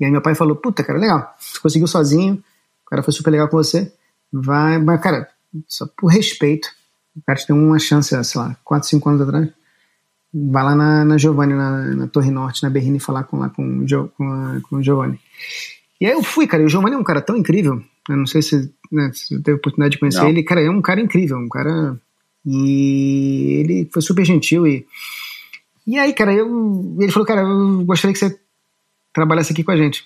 E 0.00 0.06
aí 0.06 0.10
meu 0.10 0.22
pai 0.22 0.34
falou, 0.34 0.56
puta, 0.56 0.82
cara, 0.82 0.98
legal. 0.98 1.34
Você 1.38 1.60
conseguiu 1.60 1.86
sozinho, 1.86 2.42
o 2.86 2.88
cara 2.88 3.02
foi 3.02 3.12
super 3.12 3.30
legal 3.30 3.48
com 3.48 3.58
você. 3.58 3.92
Vai, 4.32 4.78
mas, 4.78 5.00
cara, 5.00 5.28
só 5.68 5.86
por 5.96 6.06
respeito, 6.06 6.68
o 7.14 7.22
cara 7.22 7.38
te 7.38 7.46
deu 7.46 7.56
uma 7.56 7.78
chance, 7.78 8.24
sei 8.24 8.40
lá, 8.40 8.56
4, 8.64 8.88
5 8.88 9.08
anos 9.08 9.20
atrás. 9.20 9.48
Vai 10.32 10.64
lá 10.64 10.74
na, 10.74 11.04
na 11.04 11.18
Giovanni, 11.18 11.52
na, 11.52 11.94
na, 11.94 12.06
Torre 12.06 12.30
Norte, 12.30 12.62
na 12.62 12.70
Berrini, 12.70 12.98
falar 12.98 13.24
com, 13.24 13.38
lá 13.38 13.50
com, 13.50 13.84
com, 14.16 14.32
a, 14.32 14.60
com 14.62 14.76
o 14.76 14.82
Giovanni. 14.82 15.20
E 16.00 16.06
aí 16.06 16.12
eu 16.12 16.22
fui, 16.22 16.46
cara, 16.46 16.62
e 16.62 16.66
o 16.66 16.68
Giovanni 16.68 16.96
é 16.96 16.98
um 16.98 17.04
cara 17.04 17.20
tão 17.20 17.36
incrível. 17.36 17.82
Eu 18.08 18.16
não 18.16 18.26
sei 18.26 18.40
se, 18.40 18.72
né, 18.90 19.10
se 19.12 19.38
teve 19.40 19.52
a 19.52 19.56
oportunidade 19.56 19.92
de 19.92 19.98
conhecer 19.98 20.22
não. 20.22 20.28
ele. 20.28 20.42
Cara, 20.42 20.62
é 20.62 20.70
um 20.70 20.80
cara 20.80 21.00
incrível, 21.00 21.36
um 21.36 21.48
cara. 21.48 21.96
E 22.44 23.60
ele 23.60 23.90
foi 23.92 24.02
super 24.02 24.24
gentil 24.24 24.66
e. 24.66 24.86
E 25.86 25.98
aí, 25.98 26.12
cara, 26.12 26.32
eu, 26.32 26.96
ele 26.98 27.12
falou, 27.12 27.26
cara, 27.26 27.42
eu 27.42 27.84
gostaria 27.84 28.12
que 28.12 28.18
você 28.18 28.38
trabalhasse 29.12 29.52
aqui 29.52 29.62
com 29.62 29.72
a 29.72 29.76
gente. 29.76 30.04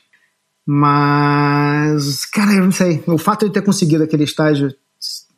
Mas, 0.67 2.27
cara, 2.27 2.55
eu 2.55 2.65
não 2.65 2.73
sei. 2.73 3.03
O 3.07 3.17
fato 3.17 3.47
de 3.47 3.53
ter 3.53 3.63
conseguido 3.63 4.03
aquele 4.03 4.25
estágio 4.25 4.75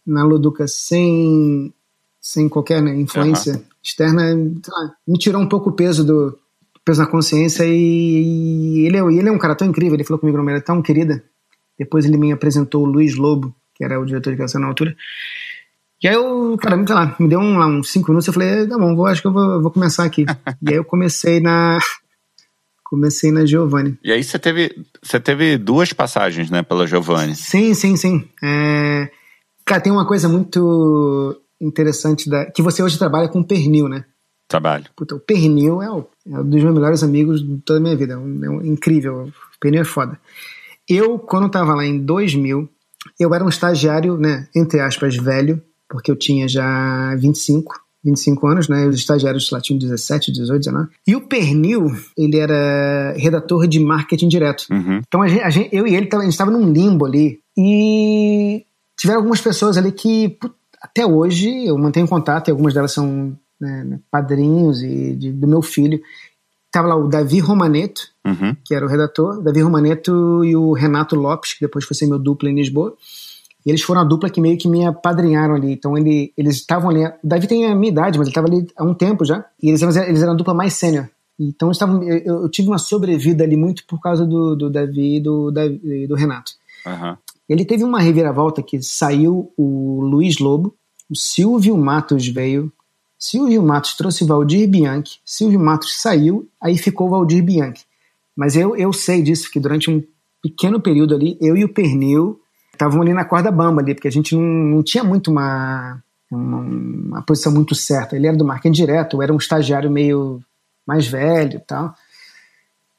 na 0.06 0.24
Luduca 0.24 0.66
sem, 0.66 1.72
sem 2.18 2.48
qualquer 2.48 2.82
né, 2.82 2.98
influência 2.98 3.56
uhum. 3.56 3.62
externa 3.82 4.22
lá, 4.24 4.94
me 5.06 5.18
tirou 5.18 5.42
um 5.42 5.48
pouco 5.48 5.68
o 5.68 5.74
peso 5.74 6.02
do 6.02 6.38
peso 6.82 7.02
na 7.02 7.06
consciência 7.06 7.64
e, 7.66 8.78
e 8.78 8.86
ele, 8.86 8.96
é, 8.96 9.00
ele 9.00 9.28
é 9.28 9.32
um 9.32 9.38
cara 9.38 9.54
tão 9.54 9.68
incrível. 9.68 9.94
Ele 9.94 10.04
falou 10.04 10.18
comigo 10.18 10.38
numa 10.38 10.46
maneira 10.46 10.64
tão 10.64 10.80
querida. 10.80 11.22
Depois 11.78 12.06
ele 12.06 12.16
me 12.16 12.32
apresentou 12.32 12.82
o 12.84 12.86
Luiz 12.86 13.14
Lobo, 13.14 13.54
que 13.74 13.84
era 13.84 14.00
o 14.00 14.06
diretor 14.06 14.30
de 14.30 14.36
criação 14.36 14.62
na 14.62 14.66
altura. 14.66 14.96
E 16.02 16.08
aí 16.08 16.14
eu, 16.14 16.56
cara, 16.58 16.82
sei 16.86 16.94
lá, 16.94 17.14
me 17.20 17.28
deu 17.28 17.38
um, 17.38 17.60
uns 17.60 17.90
cinco 17.90 18.08
minutos, 18.08 18.26
eu 18.28 18.32
falei, 18.32 18.66
tá 18.66 18.78
bom, 18.78 18.96
vou, 18.96 19.06
acho 19.06 19.20
que 19.20 19.28
eu 19.28 19.32
vou, 19.32 19.60
vou 19.60 19.70
começar 19.70 20.04
aqui. 20.04 20.24
e 20.62 20.70
aí 20.70 20.76
eu 20.76 20.84
comecei 20.84 21.38
na, 21.40 21.78
comecei 22.88 23.30
na 23.30 23.44
Giovanni. 23.44 23.98
E 24.02 24.10
aí 24.10 24.24
você 24.24 24.38
teve, 24.38 24.74
você 25.02 25.20
teve 25.20 25.58
duas 25.58 25.92
passagens, 25.92 26.50
né, 26.50 26.62
pela 26.62 26.86
Giovanni. 26.86 27.34
Sim, 27.36 27.74
sim, 27.74 27.96
sim. 27.96 28.28
É... 28.42 29.10
Cara, 29.64 29.82
tem 29.82 29.92
uma 29.92 30.06
coisa 30.06 30.28
muito 30.28 31.40
interessante 31.60 32.28
da... 32.30 32.46
que 32.46 32.62
você 32.62 32.82
hoje 32.82 32.98
trabalha 32.98 33.28
com 33.28 33.42
pernil, 33.42 33.88
né? 33.88 34.04
Trabalho. 34.48 34.86
Puta, 34.96 35.14
o 35.14 35.20
pernil 35.20 35.82
é, 35.82 35.90
o, 35.90 36.06
é 36.26 36.40
um 36.40 36.48
dos 36.48 36.62
meus 36.62 36.74
melhores 36.74 37.02
amigos 37.02 37.46
de 37.46 37.58
toda 37.58 37.78
a 37.78 37.82
minha 37.82 37.96
vida. 37.96 38.14
É, 38.14 38.16
um, 38.16 38.44
é 38.44 38.48
um, 38.48 38.64
incrível. 38.64 39.24
O 39.24 39.60
pernil 39.60 39.82
é 39.82 39.84
foda. 39.84 40.18
Eu, 40.88 41.18
quando 41.18 41.50
tava 41.50 41.74
lá 41.74 41.84
em 41.84 41.98
2000, 41.98 42.66
eu 43.20 43.34
era 43.34 43.44
um 43.44 43.48
estagiário, 43.50 44.16
né, 44.16 44.48
entre 44.56 44.80
aspas, 44.80 45.14
velho, 45.16 45.62
porque 45.86 46.10
eu 46.10 46.16
tinha 46.16 46.48
já 46.48 47.14
25 47.16 47.78
25 48.04 48.46
anos, 48.46 48.68
né? 48.68 48.86
Os 48.86 48.96
estagiários 48.96 49.50
lá 49.50 49.60
tinham 49.60 49.78
17, 49.78 50.32
18, 50.32 50.58
19. 50.58 50.88
E 51.06 51.16
o 51.16 51.20
Pernil, 51.20 51.92
ele 52.16 52.38
era 52.38 53.14
redator 53.16 53.66
de 53.66 53.80
marketing 53.80 54.28
direto. 54.28 54.66
Uhum. 54.70 55.00
Então 55.06 55.22
a 55.22 55.28
gente, 55.28 55.42
a 55.42 55.50
gente, 55.50 55.68
eu 55.74 55.86
e 55.86 55.94
ele, 55.94 56.08
a 56.12 56.20
gente 56.20 56.30
estava 56.30 56.50
num 56.50 56.72
limbo 56.72 57.06
ali. 57.06 57.40
E 57.56 58.64
tiveram 58.98 59.20
algumas 59.20 59.40
pessoas 59.40 59.76
ali 59.76 59.92
que, 59.92 60.38
até 60.80 61.04
hoje, 61.04 61.66
eu 61.66 61.76
mantenho 61.76 62.08
contato, 62.08 62.48
e 62.48 62.50
algumas 62.50 62.72
delas 62.72 62.92
são 62.92 63.36
né, 63.60 63.98
padrinhos 64.10 64.82
e 64.82 65.14
de, 65.14 65.32
do 65.32 65.48
meu 65.48 65.62
filho. 65.62 66.00
Tava 66.70 66.88
lá 66.88 66.96
o 66.96 67.08
Davi 67.08 67.40
Romaneto, 67.40 68.02
uhum. 68.24 68.54
que 68.64 68.74
era 68.74 68.84
o 68.84 68.88
redator, 68.88 69.42
Davi 69.42 69.60
Romaneto 69.60 70.44
e 70.44 70.54
o 70.54 70.72
Renato 70.72 71.16
Lopes, 71.16 71.54
que 71.54 71.64
depois 71.64 71.84
foi 71.84 71.96
ser 71.96 72.06
meu 72.06 72.18
duplo 72.18 72.48
em 72.48 72.54
Lisboa. 72.54 72.94
E 73.66 73.70
eles 73.70 73.82
foram 73.82 74.00
a 74.00 74.04
dupla 74.04 74.30
que 74.30 74.40
meio 74.40 74.56
que 74.56 74.68
me 74.68 74.86
apadrinharam 74.86 75.54
ali. 75.54 75.72
Então 75.72 75.96
ele, 75.96 76.32
eles 76.36 76.56
estavam 76.56 76.90
ali. 76.90 77.04
O 77.04 77.12
Davi 77.22 77.46
tem 77.46 77.66
a 77.66 77.74
minha 77.74 77.90
idade, 77.90 78.18
mas 78.18 78.28
ele 78.28 78.30
estava 78.30 78.46
ali 78.46 78.66
há 78.76 78.84
um 78.84 78.94
tempo 78.94 79.24
já. 79.24 79.44
E 79.62 79.68
eles, 79.68 79.82
eles 79.82 80.22
eram 80.22 80.32
a 80.32 80.36
dupla 80.36 80.54
mais 80.54 80.74
sênior. 80.74 81.08
Então 81.38 81.70
estavam, 81.70 82.02
eu, 82.02 82.42
eu, 82.42 82.48
tive 82.48 82.68
uma 82.68 82.78
sobrevida 82.78 83.44
ali 83.44 83.56
muito 83.56 83.86
por 83.86 84.00
causa 84.00 84.26
do, 84.26 84.56
do 84.56 84.68
Davi 84.68 85.16
e 85.16 85.20
do, 85.20 85.50
Davi, 85.50 86.06
do 86.06 86.14
Renato. 86.16 86.52
Uhum. 86.84 87.16
Ele 87.48 87.64
teve 87.64 87.84
uma 87.84 88.00
reviravolta 88.00 88.62
que 88.62 88.82
saiu 88.82 89.52
o 89.56 90.00
Luiz 90.02 90.38
Lobo, 90.38 90.74
o 91.08 91.16
Silvio 91.16 91.76
Matos 91.78 92.26
veio, 92.26 92.72
Silvio 93.18 93.62
Matos 93.62 93.94
trouxe 93.96 94.24
o 94.24 94.26
Valdir 94.26 94.68
Bianchi, 94.68 95.20
Silvio 95.24 95.58
Matos 95.58 96.00
saiu, 96.00 96.48
aí 96.60 96.76
ficou 96.76 97.06
o 97.06 97.10
Valdir 97.10 97.42
Bianchi. 97.42 97.84
Mas 98.36 98.54
eu, 98.54 98.76
eu 98.76 98.92
sei 98.92 99.22
disso, 99.22 99.50
que 99.50 99.58
durante 99.58 99.90
um 99.90 100.02
pequeno 100.42 100.80
período 100.80 101.14
ali, 101.14 101.36
eu 101.40 101.56
e 101.56 101.64
o 101.64 101.72
Pernil 101.72 102.40
estavam 102.78 103.02
ali 103.02 103.12
na 103.12 103.24
corda 103.24 103.50
bamba 103.50 103.82
ali, 103.82 103.94
porque 103.94 104.08
a 104.08 104.12
gente 104.12 104.34
não, 104.34 104.42
não 104.42 104.82
tinha 104.82 105.02
muito 105.02 105.30
uma, 105.30 106.00
uma, 106.30 106.58
uma, 106.58 107.22
posição 107.22 107.52
muito 107.52 107.74
certa. 107.74 108.14
Ele 108.16 108.28
era 108.28 108.36
do 108.36 108.44
marketing 108.44 108.72
direto, 108.72 109.16
eu 109.16 109.22
era 109.22 109.32
um 109.32 109.36
estagiário 109.36 109.90
meio 109.90 110.40
mais 110.86 111.06
velho 111.06 111.56
e 111.56 111.60
tal. 111.60 111.94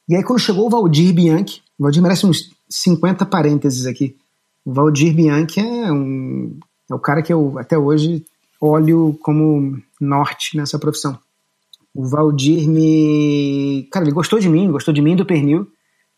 E 0.07 0.15
aí 0.15 0.23
quando 0.23 0.39
chegou 0.39 0.67
o 0.67 0.69
Valdir 0.69 1.13
Bianchi, 1.13 1.61
o 1.77 1.83
Valdir 1.83 2.01
merece 2.01 2.25
uns 2.25 2.51
50 2.69 3.25
parênteses 3.25 3.85
aqui. 3.85 4.15
O 4.65 4.73
Valdir 4.73 5.13
Bianchi 5.15 5.59
é, 5.59 5.91
um, 5.91 6.59
é 6.89 6.93
o 6.93 6.99
cara 6.99 7.21
que 7.21 7.31
eu 7.31 7.57
até 7.57 7.77
hoje 7.77 8.25
olho 8.59 9.17
como 9.21 9.81
norte 9.99 10.57
nessa 10.57 10.77
profissão. 10.77 11.17
O 11.95 12.05
Valdir 12.05 12.67
me. 12.67 13.87
Cara, 13.91 14.05
ele 14.05 14.13
gostou 14.13 14.39
de 14.39 14.49
mim, 14.49 14.71
gostou 14.71 14.93
de 14.93 15.01
mim 15.01 15.15
do 15.15 15.25
pernil. 15.25 15.67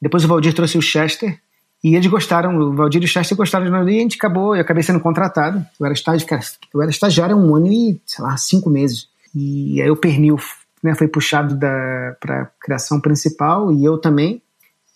Depois 0.01 0.25
o 0.25 0.27
Valdir 0.27 0.53
trouxe 0.53 0.77
o 0.77 0.81
Chester, 0.81 1.39
e 1.83 1.95
eles 1.95 2.07
gostaram, 2.07 2.57
o 2.57 2.75
Valdir 2.75 3.01
e 3.01 3.05
o 3.05 3.07
Chester 3.07 3.35
gostaram 3.35 3.65
de 3.65 3.71
nós, 3.71 3.87
e 3.87 3.97
a 3.97 4.01
gente 4.01 4.15
acabou, 4.15 4.55
eu 4.55 4.61
acabei 4.61 4.83
sendo 4.83 4.99
contratado. 4.99 5.65
Eu 5.79 5.85
era, 5.85 5.95
eu 6.73 6.81
era 6.81 6.91
estagiário 6.91 7.35
há 7.35 7.39
um 7.39 7.55
ano 7.55 7.67
e, 7.67 7.99
sei 8.05 8.23
lá, 8.23 8.37
cinco 8.37 8.69
meses. 8.69 9.07
E 9.33 9.81
aí 9.81 9.89
o 9.89 9.95
pernil 9.95 10.37
né, 10.83 10.93
foi 10.93 11.07
puxado 11.07 11.57
para 12.19 12.51
criação 12.61 13.01
principal, 13.01 13.71
e 13.71 13.83
eu 13.83 13.97
também. 13.97 14.41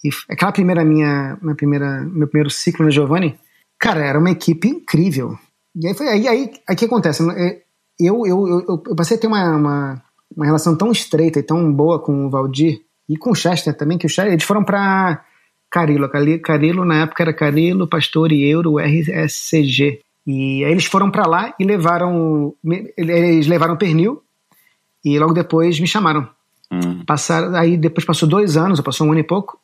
E 0.04 0.10
aquela 0.30 0.52
primeira 0.52 0.86
minha, 0.86 1.38
minha 1.41 1.56
primeira, 1.56 2.02
meu 2.02 2.28
primeiro 2.28 2.52
ciclo 2.52 2.86
na 2.86 2.91
Giovanni, 2.91 3.36
cara, 3.80 4.06
era 4.06 4.19
uma 4.19 4.30
equipe 4.30 4.67
incrível. 4.67 5.38
E 5.76 5.88
aí 5.88 5.93
foi 5.95 6.08
aí, 6.08 6.28
aí, 6.28 6.52
aí 6.69 6.76
que 6.76 6.86
acontece. 6.86 7.28
É, 7.32 7.62
eu, 8.00 8.28
eu, 8.28 8.48
eu, 8.48 8.84
eu 8.88 8.95
passei 8.95 9.17
a 9.17 9.19
ter 9.19 9.26
uma, 9.26 9.56
uma, 9.56 10.04
uma, 10.36 10.45
relação 10.45 10.78
tão 10.78 10.91
estreita 10.91 11.39
e 11.39 11.43
tão 11.43 11.74
boa 11.74 12.00
com 12.00 12.28
o 12.28 12.30
Valdir 12.30 12.82
e 13.10 13.17
com 13.17 13.32
o 13.32 13.36
Chester 13.36 13.76
também, 13.76 13.98
que 13.98 14.06
o 14.06 14.10
Chester, 14.10 14.34
eles 14.34 14.43
foram 14.43 14.63
para 14.63 15.24
Carilo. 15.75 16.09
Carilo, 16.41 16.85
na 16.85 17.01
época, 17.01 17.21
era 17.21 17.33
Carilo, 17.33 17.85
Pastor 17.85 18.31
e 18.31 18.49
Euro, 18.49 18.79
RSCG. 18.79 19.99
E 20.25 20.63
aí 20.63 20.71
eles 20.71 20.85
foram 20.85 21.11
para 21.11 21.27
lá 21.27 21.53
e 21.59 21.65
levaram. 21.65 22.53
Eles 22.97 23.45
levaram 23.45 23.75
pernil 23.75 24.23
e 25.03 25.19
logo 25.19 25.33
depois 25.33 25.77
me 25.77 25.85
chamaram. 25.85 26.29
Hum. 26.71 27.03
Passaram, 27.05 27.53
aí 27.55 27.75
depois 27.75 28.05
passou 28.05 28.27
dois 28.27 28.55
anos, 28.55 28.79
passou 28.79 29.05
um 29.05 29.11
ano 29.11 29.19
e 29.19 29.23
pouco. 29.23 29.59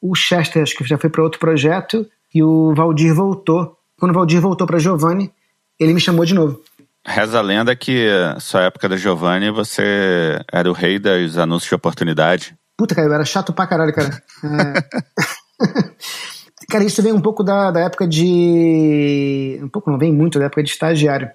O 0.00 0.14
Chester, 0.14 0.62
acho 0.62 0.76
que 0.76 0.84
já 0.84 0.96
foi 0.96 1.10
para 1.10 1.22
outro 1.22 1.40
projeto, 1.40 2.06
e 2.32 2.42
o 2.42 2.72
Valdir 2.74 3.12
voltou. 3.12 3.76
Quando 3.98 4.12
o 4.12 4.14
Valdir 4.14 4.40
voltou 4.40 4.66
para 4.66 4.78
Giovanni, 4.78 5.32
ele 5.80 5.92
me 5.92 6.00
chamou 6.00 6.24
de 6.24 6.32
novo. 6.32 6.62
Reza 7.04 7.38
a 7.38 7.42
lenda 7.42 7.74
que 7.74 8.08
sua 8.40 8.62
época 8.62 8.88
da 8.88 8.96
Giovanni 8.96 9.50
você 9.50 10.40
era 10.50 10.70
o 10.70 10.72
rei 10.72 10.98
dos 10.98 11.36
anúncios 11.38 11.68
de 11.68 11.74
oportunidade. 11.74 12.54
Puta, 12.76 12.94
cara, 12.94 13.08
eu 13.08 13.14
era 13.14 13.24
chato 13.24 13.52
pra 13.52 13.66
caralho, 13.66 13.92
cara. 13.92 14.22
É... 14.44 15.45
cara, 16.68 16.84
isso 16.84 17.02
vem 17.02 17.12
um 17.12 17.20
pouco 17.20 17.42
da, 17.42 17.70
da 17.70 17.80
época 17.80 18.06
de. 18.06 19.58
Um 19.62 19.68
pouco, 19.68 19.90
não 19.90 19.98
vem 19.98 20.12
muito 20.12 20.38
da 20.38 20.46
época 20.46 20.62
de 20.62 20.70
estagiário. 20.70 21.30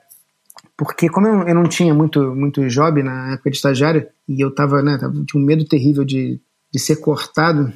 Porque 0.77 1.09
como 1.09 1.27
eu, 1.27 1.47
eu 1.47 1.55
não 1.55 1.69
tinha 1.69 1.93
muito, 1.93 2.35
muito 2.35 2.67
job 2.67 3.03
na 3.03 3.33
época 3.33 3.51
de 3.51 3.57
estagiário, 3.57 4.07
e 4.27 4.43
eu 4.43 4.53
tava, 4.53 4.81
né, 4.81 4.97
tava, 4.97 5.13
tinha 5.25 5.41
um 5.41 5.45
medo 5.45 5.65
terrível 5.65 6.03
de, 6.03 6.41
de 6.71 6.79
ser 6.79 6.95
cortado, 6.97 7.71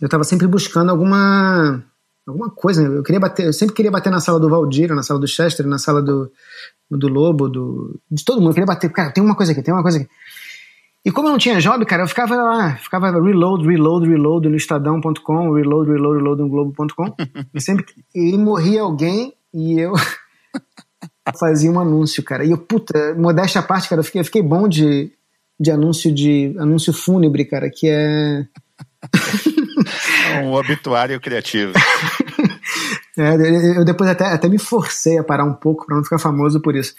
eu 0.00 0.08
tava 0.08 0.24
sempre 0.24 0.46
buscando 0.46 0.90
alguma 0.90 1.82
alguma 2.26 2.50
coisa. 2.50 2.88
Né? 2.88 2.98
Eu 2.98 3.02
queria 3.02 3.20
bater, 3.20 3.46
eu 3.46 3.52
sempre 3.52 3.74
queria 3.74 3.90
bater 3.90 4.10
na 4.10 4.20
sala 4.20 4.40
do 4.40 4.48
Valdir, 4.48 4.94
na 4.94 5.02
sala 5.02 5.20
do 5.20 5.26
Chester, 5.26 5.66
na 5.66 5.78
sala 5.78 6.02
do, 6.02 6.30
do 6.90 7.08
Lobo, 7.08 7.48
do, 7.48 8.00
de 8.10 8.24
todo 8.24 8.38
mundo. 8.38 8.50
Eu 8.50 8.54
queria 8.54 8.66
bater, 8.66 8.90
cara, 8.90 9.12
tem 9.12 9.22
uma 9.22 9.34
coisa 9.34 9.52
aqui, 9.52 9.62
tem 9.62 9.74
uma 9.74 9.82
coisa 9.82 9.98
aqui. 9.98 10.08
E 11.04 11.12
como 11.12 11.28
eu 11.28 11.32
não 11.32 11.38
tinha 11.38 11.60
job, 11.60 11.84
cara, 11.84 12.02
eu 12.02 12.08
ficava 12.08 12.34
lá, 12.34 12.76
ficava 12.76 13.10
reload, 13.10 13.66
reload, 13.66 14.08
reload 14.08 14.48
no 14.48 14.56
estadão.com, 14.56 15.52
reload, 15.52 15.90
reload, 15.90 16.16
reload 16.16 16.42
no 16.42 16.48
globo.com. 16.48 17.14
e 17.52 17.60
sempre 17.60 17.84
e 18.14 18.38
morria 18.38 18.80
alguém 18.80 19.34
e 19.52 19.78
eu 19.78 19.92
fazia 21.38 21.70
um 21.70 21.78
anúncio, 21.78 22.22
cara. 22.22 22.44
E 22.44 22.50
eu, 22.50 22.58
puta, 22.58 23.14
modéstia 23.16 23.60
à 23.60 23.62
parte, 23.62 23.88
cara, 23.88 24.00
eu 24.00 24.04
fiquei, 24.04 24.20
eu 24.22 24.24
fiquei 24.24 24.42
bom 24.42 24.66
de, 24.66 25.12
de 25.60 25.70
anúncio 25.70 26.12
de 26.12 26.56
anúncio 26.58 26.92
fúnebre, 26.92 27.44
cara, 27.44 27.68
que 27.70 27.86
é 27.86 28.46
um 30.42 30.52
obituário 30.52 31.20
criativo. 31.20 31.72
É, 33.16 33.78
eu 33.78 33.84
depois 33.84 34.10
até, 34.10 34.24
até 34.24 34.48
me 34.48 34.58
forcei 34.58 35.18
a 35.18 35.22
parar 35.22 35.44
um 35.44 35.54
pouco 35.54 35.86
para 35.86 35.94
não 35.94 36.02
ficar 36.02 36.18
famoso 36.18 36.60
por 36.60 36.74
isso. 36.74 36.94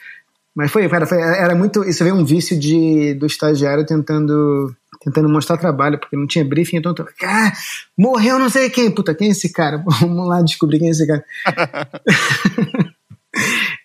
Mas 0.56 0.72
foi, 0.72 0.88
cara, 0.88 1.06
foi, 1.06 1.20
era 1.20 1.54
muito. 1.54 1.84
Isso 1.84 2.04
veio 2.04 2.15
um 2.15 2.24
vício 2.24 2.58
de, 2.58 3.13
do 3.15 3.26
estagiário 3.26 3.86
tentando 3.86 4.74
tentando 5.06 5.30
mostrar 5.30 5.58
trabalho, 5.58 6.00
porque 6.00 6.15
não 6.15 6.26
tinha 6.26 6.44
briefing, 6.44 6.78
então 6.78 6.96
eu 6.98 7.06
ah, 7.28 7.52
morreu 7.96 8.39
não 8.39 8.50
sei 8.50 8.72
quem, 8.72 8.89
puta, 8.89 9.13
quem 9.13 9.28
é 9.28 9.32
esse 9.32 9.52
cara? 9.52 9.84
Vamos 10.02 10.28
lá 10.28 10.41
descobrir 10.41 10.80
quem 10.80 10.88
é 10.88 10.91
esse 10.91 11.06
cara. 11.06 11.24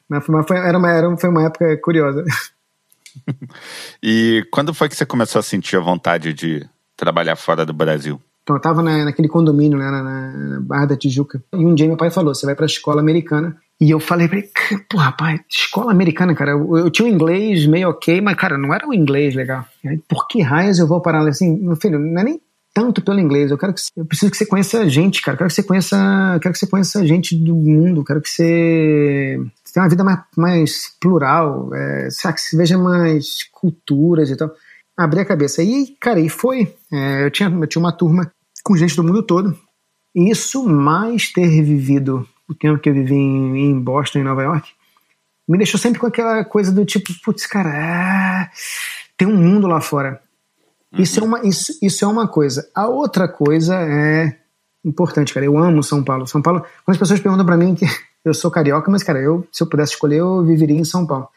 mas 0.09 0.25
foi, 0.25 0.43
foi, 0.45 0.57
era 0.57 0.79
uma, 0.79 0.91
era, 0.91 1.17
foi 1.19 1.29
uma 1.29 1.45
época 1.45 1.77
curiosa. 1.83 2.25
e 4.03 4.47
quando 4.51 4.73
foi 4.73 4.89
que 4.89 4.97
você 4.97 5.05
começou 5.05 5.41
a 5.41 5.43
sentir 5.43 5.77
a 5.77 5.81
vontade 5.81 6.33
de 6.33 6.67
trabalhar 6.97 7.37
fora 7.37 7.67
do 7.67 7.75
Brasil? 7.75 8.19
Então 8.43 8.57
eu 8.57 8.61
tava 8.63 8.83
na, 8.83 9.05
naquele 9.05 9.29
condomínio, 9.29 9.79
né, 9.79 9.91
na, 9.91 10.03
na, 10.03 10.61
Barra 10.61 10.87
da 10.87 10.97
Tijuca. 10.97 11.43
E 11.53 11.57
um 11.57 11.75
dia 11.75 11.87
meu 11.87 11.97
pai 11.97 12.11
falou: 12.11 12.35
você 12.35 12.47
vai 12.47 12.55
pra 12.55 12.67
escola 12.67 13.01
americana. 13.01 13.57
E 13.81 13.91
eu 13.91 13.99
falei 13.99 14.29
pra 14.29 14.39
ele: 14.39 14.51
pô, 14.89 14.99
rapaz, 14.99 15.41
escola 15.49 15.91
americana, 15.91 16.35
cara. 16.35 16.53
Eu, 16.53 16.77
eu, 16.77 16.91
tinha 16.91 17.07
um 17.09 17.11
inglês 17.11 17.67
meio 17.67 17.89
ok, 17.89 18.21
mas, 18.21 18.37
cara, 18.37 18.59
não 18.59 18.75
era 18.75 18.87
um 18.87 18.93
inglês 18.93 19.35
legal. 19.35 19.65
Aí, 19.85 19.99
por 20.09 20.29
que 20.29 20.43
raios 20.43 20.79
eu 20.79 20.87
vou 20.87 21.01
parar 21.01 21.27
assim? 21.27 21.59
Meu 21.59 21.77
filho, 21.77 21.99
não 21.99 22.21
é 22.21 22.25
nem 22.25 22.41
tanto 22.75 23.03
pelo 23.03 23.19
inglês. 23.19 23.51
Eu 23.51 23.59
quero 23.59 23.73
que 23.73 23.81
eu 23.97 24.05
preciso 24.05 24.31
que 24.31 24.37
você 24.37 24.47
conheça 24.47 24.89
gente, 24.89 25.23
cara. 25.23 25.35
Eu 25.35 25.39
quero 25.39 25.49
que 25.49 25.55
você 25.55 25.63
conheça, 25.63 26.39
quero 26.43 26.53
que 26.53 26.59
você 26.59 26.67
conheça 26.67 27.07
gente 27.07 27.35
do 27.37 27.55
mundo. 27.55 28.01
Eu 28.01 28.05
quero 28.05 28.21
que 28.21 28.29
você, 28.29 29.41
tenha 29.73 29.85
uma 29.85 29.89
vida 29.89 30.05
mais, 30.05 30.21
mais 30.37 30.97
plural, 31.01 31.75
é, 31.75 32.09
sabe, 32.11 32.35
que 32.35 32.43
você 32.43 32.57
veja 32.57 32.77
mais 32.77 33.45
culturas 33.53 34.31
e 34.31 34.37
tal 34.37 34.51
abrir 34.97 35.21
a 35.21 35.25
cabeça. 35.25 35.63
E, 35.63 35.97
cara, 36.01 36.21
e 36.21 36.29
foi. 36.29 36.75
É, 36.93 37.25
eu, 37.25 37.31
tinha, 37.31 37.49
eu 37.49 37.67
tinha 37.67 37.81
uma 37.81 37.93
turma 37.93 38.31
com 38.63 38.77
gente 38.77 38.95
do 38.95 39.05
mundo 39.05 39.23
todo. 39.23 39.57
Isso, 40.15 40.69
mais 40.69 41.33
ter 41.33 41.49
vivido 41.63 42.29
o 42.51 42.55
tempo 42.55 42.81
que 42.81 42.89
eu 42.89 42.95
vivi 42.95 43.15
em, 43.15 43.71
em 43.71 43.81
Boston 43.81 44.19
e 44.19 44.25
Nova 44.25 44.43
York, 44.43 44.69
me 45.49 45.57
deixou 45.57 45.79
sempre 45.79 46.01
com 46.01 46.07
aquela 46.07 46.45
coisa 46.45 46.73
do 46.73 46.85
tipo, 46.85 47.13
putz, 47.25 47.47
cara, 47.47 47.71
é, 47.71 48.51
tem 49.17 49.29
um 49.29 49.37
mundo 49.37 49.69
lá 49.69 49.81
fora. 49.81 50.21
Uhum. 50.93 51.01
Isso, 51.01 51.21
é 51.21 51.23
uma, 51.23 51.47
isso, 51.47 51.79
isso 51.81 52.05
é 52.05 52.09
uma 52.09 52.27
coisa. 52.27 52.69
A 52.75 52.89
outra 52.89 53.29
coisa 53.29 53.77
é 53.77 54.37
importante, 54.85 55.33
cara. 55.33 55.47
Eu 55.47 55.57
amo 55.57 55.83
São 55.83 56.03
Paulo. 56.03 56.27
São 56.27 56.43
Paulo, 56.43 56.61
quando 56.85 56.95
as 56.95 56.99
pessoas 56.99 57.21
perguntam 57.21 57.47
para 57.47 57.57
mim 57.57 57.75
que 57.75 57.87
eu 58.25 58.35
sou 58.35 58.51
carioca, 58.51 58.91
mas, 58.91 59.03
cara, 59.03 59.21
eu, 59.21 59.47
se 59.53 59.63
eu 59.63 59.69
pudesse 59.69 59.93
escolher, 59.93 60.19
eu 60.19 60.45
viveria 60.45 60.79
em 60.79 60.85
São 60.85 61.07
Paulo. 61.07 61.29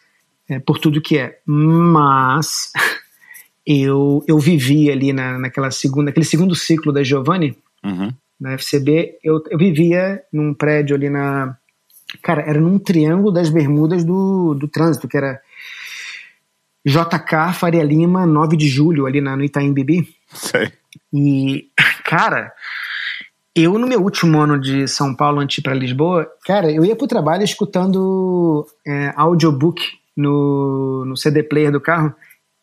É, 0.49 0.60
por 0.60 0.80
tudo 0.80 1.02
que 1.02 1.17
é. 1.17 1.39
Mas 1.45 2.71
eu, 3.65 4.23
eu 4.28 4.39
vivi 4.39 4.91
ali 4.91 5.13
na, 5.13 5.38
naquela 5.38 5.69
segunda, 5.69 6.06
naquele 6.06 6.26
segundo 6.26 6.56
ciclo 6.56 6.91
da 6.91 7.04
Giovanni, 7.04 7.58
uhum. 7.84 8.12
Na 8.39 8.54
FCB, 8.54 9.19
eu, 9.24 9.41
eu 9.50 9.58
vivia 9.58 10.22
num 10.32 10.54
prédio 10.54 10.96
ali 10.96 11.10
na. 11.10 11.58
Cara, 12.22 12.41
era 12.41 12.60
num 12.60 12.78
triângulo 12.78 13.32
das 13.32 13.50
bermudas 13.50 14.04
do, 14.04 14.54
do 14.54 14.67
trânsito, 14.67 15.08
que 15.08 15.17
era 15.17 15.41
JK, 16.86 17.54
Faria 17.54 17.84
Lima, 17.84 18.26
9 18.26 18.58
de 18.58 18.67
julho, 18.67 19.06
ali 19.06 19.22
na, 19.22 19.36
no 19.38 19.43
Itaim 19.43 19.74
Bibi. 19.74 20.08
Sei. 20.28 20.72
E, 21.12 21.69
cara, 22.06 22.52
eu 23.56 23.78
no 23.78 23.88
meu 23.88 24.02
último 24.02 24.39
ano 24.39 24.60
de 24.60 24.88
São 24.88 25.15
Paulo, 25.15 25.39
antes 25.39 25.62
pra 25.62 25.74
Lisboa, 25.74 26.28
cara, 26.46 26.72
eu 26.72 26.84
ia 26.84 26.96
pro 26.96 27.08
trabalho 27.08 27.43
escutando 27.43 28.65
é, 28.86 29.13
audiobook 29.15 29.82
no, 30.15 31.06
no 31.06 31.15
CD 31.15 31.43
player 31.43 31.72
do 31.72 31.80
carro. 31.80 32.13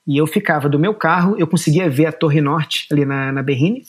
E 0.06 0.18
eu 0.18 0.26
ficava 0.26 0.68
do 0.68 0.78
meu 0.78 0.94
carro, 0.94 1.36
eu 1.38 1.46
conseguia 1.46 1.88
ver 1.88 2.06
a 2.06 2.12
Torre 2.12 2.40
Norte 2.40 2.86
ali 2.90 3.04
na, 3.04 3.30
na 3.30 3.42
Berrine. 3.42 3.84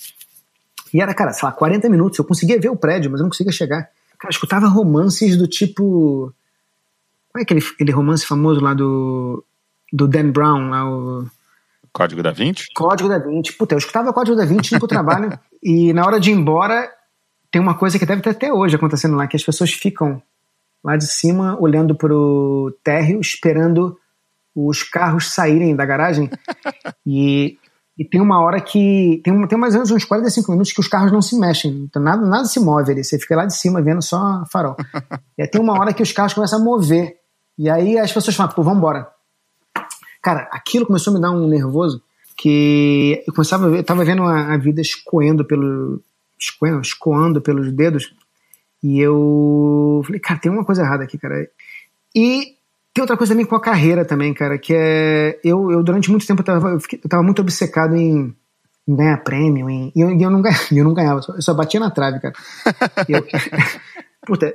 E 0.94 1.02
era, 1.02 1.14
cara, 1.14 1.32
sei 1.32 1.46
lá, 1.48 1.52
40 1.52 1.90
minutos. 1.90 2.20
Eu 2.20 2.26
conseguia 2.26 2.60
ver 2.60 2.70
o 2.70 2.76
prédio, 2.76 3.10
mas 3.10 3.20
eu 3.20 3.24
não 3.24 3.30
conseguia 3.30 3.54
chegar. 3.54 3.90
Cara, 4.18 4.28
eu 4.28 4.32
escutava 4.32 4.68
romances 4.68 5.38
do 5.38 5.48
tipo. 5.48 6.34
Qual 7.30 7.40
é 7.40 7.44
aquele, 7.44 7.62
aquele 7.62 7.92
romance 7.92 8.26
famoso 8.26 8.62
lá 8.62 8.74
do. 8.74 9.44
Do 9.94 10.08
Dan 10.08 10.32
Brown, 10.32 10.70
lá 10.70 10.90
o. 10.90 11.26
Código 11.92 12.24
da 12.24 12.32
20? 12.32 12.68
Código 12.74 13.10
da 13.10 13.18
20. 13.18 13.54
Puta, 13.54 13.76
eu 13.76 13.80
escutava 13.80 14.14
Código 14.14 14.38
da 14.38 14.46
20 14.46 14.72
indo 14.72 14.80
pro 14.80 14.88
trabalho. 14.88 15.38
e 15.62 15.92
na 15.92 16.06
hora 16.06 16.20
de 16.20 16.32
ir 16.32 16.34
embora, 16.34 16.90
tem 17.52 17.62
uma 17.62 17.76
coisa 17.76 18.00
que 18.00 18.06
deve 18.06 18.22
ter 18.22 18.30
até 18.30 18.54
hoje 18.54 18.76
acontecendo 18.76 19.16
lá, 19.16 19.28
que 19.28 19.36
as 19.36 19.44
pessoas 19.44 19.72
ficam 19.74 20.22
lá 20.84 20.96
de 20.96 21.06
cima 21.06 21.58
olhando 21.60 21.94
pro 21.94 22.76
térreo, 22.84 23.20
esperando 23.20 23.98
os 24.56 24.84
carros 24.84 25.34
saírem 25.34 25.76
da 25.76 25.86
garagem 25.86 26.30
e, 27.06 27.58
e 27.98 28.06
tem 28.06 28.22
uma 28.22 28.42
hora 28.42 28.60
que. 28.62 29.22
Tem, 29.24 29.48
tem 29.48 29.58
mais 29.58 29.74
ou 29.74 29.80
menos 29.80 29.92
uns 29.92 30.06
45 30.06 30.52
minutos 30.52 30.72
que 30.72 30.80
os 30.80 30.88
carros 30.88 31.12
não 31.12 31.22
se 31.22 31.38
mexem, 31.38 31.72
então 31.84 32.02
nada, 32.02 32.26
nada 32.26 32.46
se 32.46 32.60
move 32.60 32.92
ali. 32.92 33.04
Você 33.04 33.20
fica 33.20 33.36
lá 33.36 33.46
de 33.46 33.56
cima 33.56 33.82
vendo 33.82 34.02
só 34.02 34.44
farol. 34.52 34.76
e 35.38 35.42
aí 35.42 35.48
tem 35.48 35.62
uma 35.62 35.78
hora 35.80 35.94
que 35.94 36.02
os 36.02 36.12
carros 36.12 36.34
começam 36.34 36.60
a 36.60 36.64
mover. 36.64 37.18
E 37.58 37.70
aí 37.70 37.98
as 38.00 38.12
pessoas 38.12 38.36
falam, 38.36 38.54
pô, 38.54 38.64
vamos 38.64 38.80
embora. 38.80 39.08
Cara, 40.22 40.48
aquilo 40.52 40.86
começou 40.86 41.12
a 41.12 41.16
me 41.16 41.22
dar 41.22 41.32
um 41.32 41.48
nervoso 41.48 42.02
que 42.38 43.24
eu 43.28 43.34
começava 43.34 43.68
a 43.68 43.70
ver, 43.70 43.78
eu 43.80 43.84
tava 43.84 44.06
vendo 44.06 44.24
a, 44.24 44.54
a 44.54 44.58
vida 44.58 44.82
escoando 44.82 45.46
pelo. 45.46 46.02
Escoando, 46.40 46.82
escoando 46.82 47.42
pelos 47.42 47.72
dedos. 47.72 48.16
E 48.82 49.00
eu 49.00 50.02
falei, 50.06 50.20
cara, 50.20 50.40
tem 50.40 50.52
uma 50.52 50.66
coisa 50.66 50.82
errada 50.82 51.04
aqui, 51.04 51.18
cara. 51.18 51.48
E 52.16 52.56
tem 52.94 53.02
outra 53.02 53.16
coisa 53.16 53.34
também 53.34 53.46
com 53.46 53.56
a 53.56 53.62
carreira 53.62 54.04
também, 54.04 54.34
cara, 54.34 54.58
que 54.58 54.74
é. 54.76 55.40
Eu, 55.44 55.72
eu 55.72 55.84
durante 55.84 56.10
muito 56.10 56.28
tempo 56.28 56.42
eu 56.42 56.46
tava, 56.46 56.70
eu, 56.70 56.80
fiquei, 56.80 57.00
eu 57.04 57.10
tava 57.10 57.24
muito 57.24 57.42
obcecado 57.42 57.96
em, 57.96 58.36
ganhar 58.88 59.18
prêmio, 59.24 59.70
em, 59.70 59.92
e 59.96 60.02
eu, 60.02 60.10
eu, 60.20 60.30
não, 60.30 60.42
ganhava, 60.42 60.64
eu 60.72 60.84
não 60.84 60.94
ganhava, 60.94 61.22
eu 61.30 61.42
só, 61.42 61.54
batia 61.54 61.80
na 61.80 61.90
trave, 61.90 62.20
cara. 62.20 62.34
eu, 63.08 63.26
puta, 64.28 64.54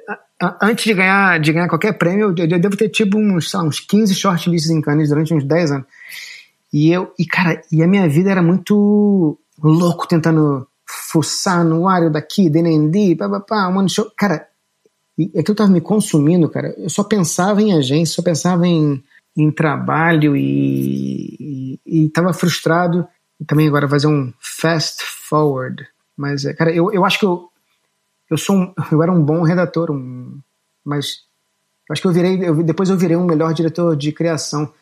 antes 0.61 0.85
de 0.85 0.95
ganhar, 0.95 1.41
de 1.41 1.53
ganhar 1.53 1.69
qualquer 1.69 1.93
prêmio, 1.95 2.35
eu, 2.37 2.47
eu 2.47 2.59
devo 2.61 2.77
ter 2.77 2.89
tipo 2.89 3.19
uns, 3.19 3.53
lá, 3.53 3.63
uns 3.63 3.81
15 3.81 4.15
shortlists 4.15 4.71
em 4.71 4.81
Cannes 4.81 5.09
durante 5.09 5.33
uns 5.33 5.45
10 5.45 5.73
anos. 5.73 5.87
E 6.73 6.93
eu, 6.93 7.13
e 7.19 7.25
cara, 7.25 7.63
e 7.73 7.83
a 7.83 7.87
minha 7.87 8.09
vida 8.09 8.31
era 8.31 8.43
muito 8.43 9.39
louco 9.63 10.07
tentando 10.07 10.67
fuçar 10.87 11.65
no 11.65 11.89
área 11.89 12.11
daqui, 12.11 12.51
DND, 12.51 13.17
papapá, 13.17 13.69
um 13.69 13.85
de 13.85 13.95
show. 13.95 14.11
Cara, 14.17 14.47
e 15.19 15.25
aquilo 15.39 15.53
estava 15.53 15.71
me 15.71 15.81
consumindo, 15.81 16.49
cara. 16.49 16.75
Eu 16.77 16.91
só 16.91 17.03
pensava 17.03 17.63
em 17.63 17.73
agência, 17.73 18.17
só 18.17 18.23
pensava 18.23 18.67
em, 18.67 19.03
em 19.37 19.51
trabalho 19.51 20.37
e 20.37 21.81
estava 21.85 22.33
frustrado. 22.33 23.07
E 23.41 23.45
também 23.45 23.69
agora 23.69 23.89
fazer 23.89 24.07
um 24.07 24.33
fast 24.41 25.03
forward. 25.03 25.87
Mas, 26.17 26.45
é, 26.45 26.55
cara, 26.55 26.73
eu, 26.73 26.93
eu 26.93 27.05
acho 27.05 27.19
que 27.19 27.27
eu, 27.27 27.49
eu 28.31 28.39
sou 28.39 28.57
um, 28.57 28.75
eu 28.91 29.03
era 29.03 29.13
um 29.13 29.23
bom 29.23 29.43
redator, 29.43 29.91
um, 29.91 30.39
mas 30.85 31.25
acho 31.91 32.01
que 32.01 32.09
eu 32.09 32.13
virei, 32.13 32.49
eu, 32.49 32.63
depois 32.63 32.89
eu 32.89 32.97
virei 32.97 33.17
um 33.17 33.27
melhor 33.27 33.53
diretor 33.53 33.95
de 33.97 34.13
criação. 34.13 34.73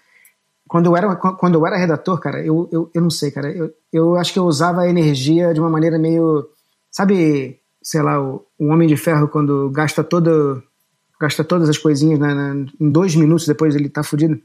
Quando 0.68 0.86
eu 0.86 0.96
era, 0.96 1.14
quando 1.16 1.56
eu 1.56 1.66
era 1.66 1.76
redator, 1.76 2.18
cara, 2.18 2.44
eu, 2.44 2.68
eu, 2.72 2.90
eu 2.94 3.02
não 3.02 3.10
sei, 3.10 3.30
cara, 3.30 3.50
eu, 3.50 3.72
eu 3.92 4.16
acho 4.16 4.32
que 4.32 4.38
eu 4.38 4.44
usava 4.44 4.82
a 4.82 4.88
energia 4.88 5.52
de 5.52 5.60
uma 5.60 5.68
maneira 5.68 5.98
meio, 5.98 6.48
sabe, 6.90 7.60
sei 7.84 8.02
lá, 8.02 8.20
o, 8.20 8.44
o 8.58 8.68
Homem 8.68 8.88
de 8.88 8.96
Ferro 8.96 9.28
quando 9.28 9.70
gasta 9.70 10.02
todo, 10.02 10.62
gasta 11.20 11.44
todas 11.44 11.68
as 11.68 11.76
coisinhas 11.78 12.18
né, 12.18 12.66
em 12.80 12.90
dois 12.90 13.14
minutos 13.14 13.46
depois 13.46 13.76
ele 13.76 13.90
tá 13.90 14.02
fudido. 14.02 14.40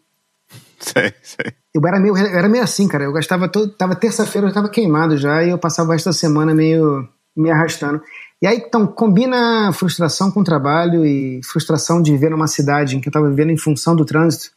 Sei, 0.80 1.14
sei. 1.22 1.54
Eu 1.74 1.86
era 1.88 2.00
meio, 2.00 2.16
era 2.18 2.50
meio 2.50 2.64
assim, 2.64 2.88
cara. 2.88 3.04
Eu 3.04 3.14
gastava 3.14 3.48
todo. 3.48 3.72
Tava 3.74 3.96
terça-feira, 3.96 4.48
eu 4.48 4.54
tava 4.54 4.70
queimado 4.70 5.18
já, 5.18 5.44
e 5.44 5.50
eu 5.50 5.58
passava 5.58 5.94
esta 5.94 6.12
semana 6.12 6.54
meio 6.56 7.08
me 7.36 7.52
arrastando. 7.52 8.02
E 8.42 8.48
aí, 8.48 8.58
então, 8.58 8.88
combina 8.88 9.72
frustração 9.74 10.32
com 10.32 10.44
trabalho 10.44 11.06
e 11.06 11.42
frustração 11.44 12.02
de 12.02 12.12
viver 12.12 12.32
numa 12.32 12.48
cidade 12.48 12.96
em 12.96 13.02
que 13.02 13.08
eu 13.08 13.12
estava 13.12 13.30
vivendo 13.30 13.52
em 13.52 13.58
função 13.58 13.96
do 13.96 14.06
trânsito 14.06 14.52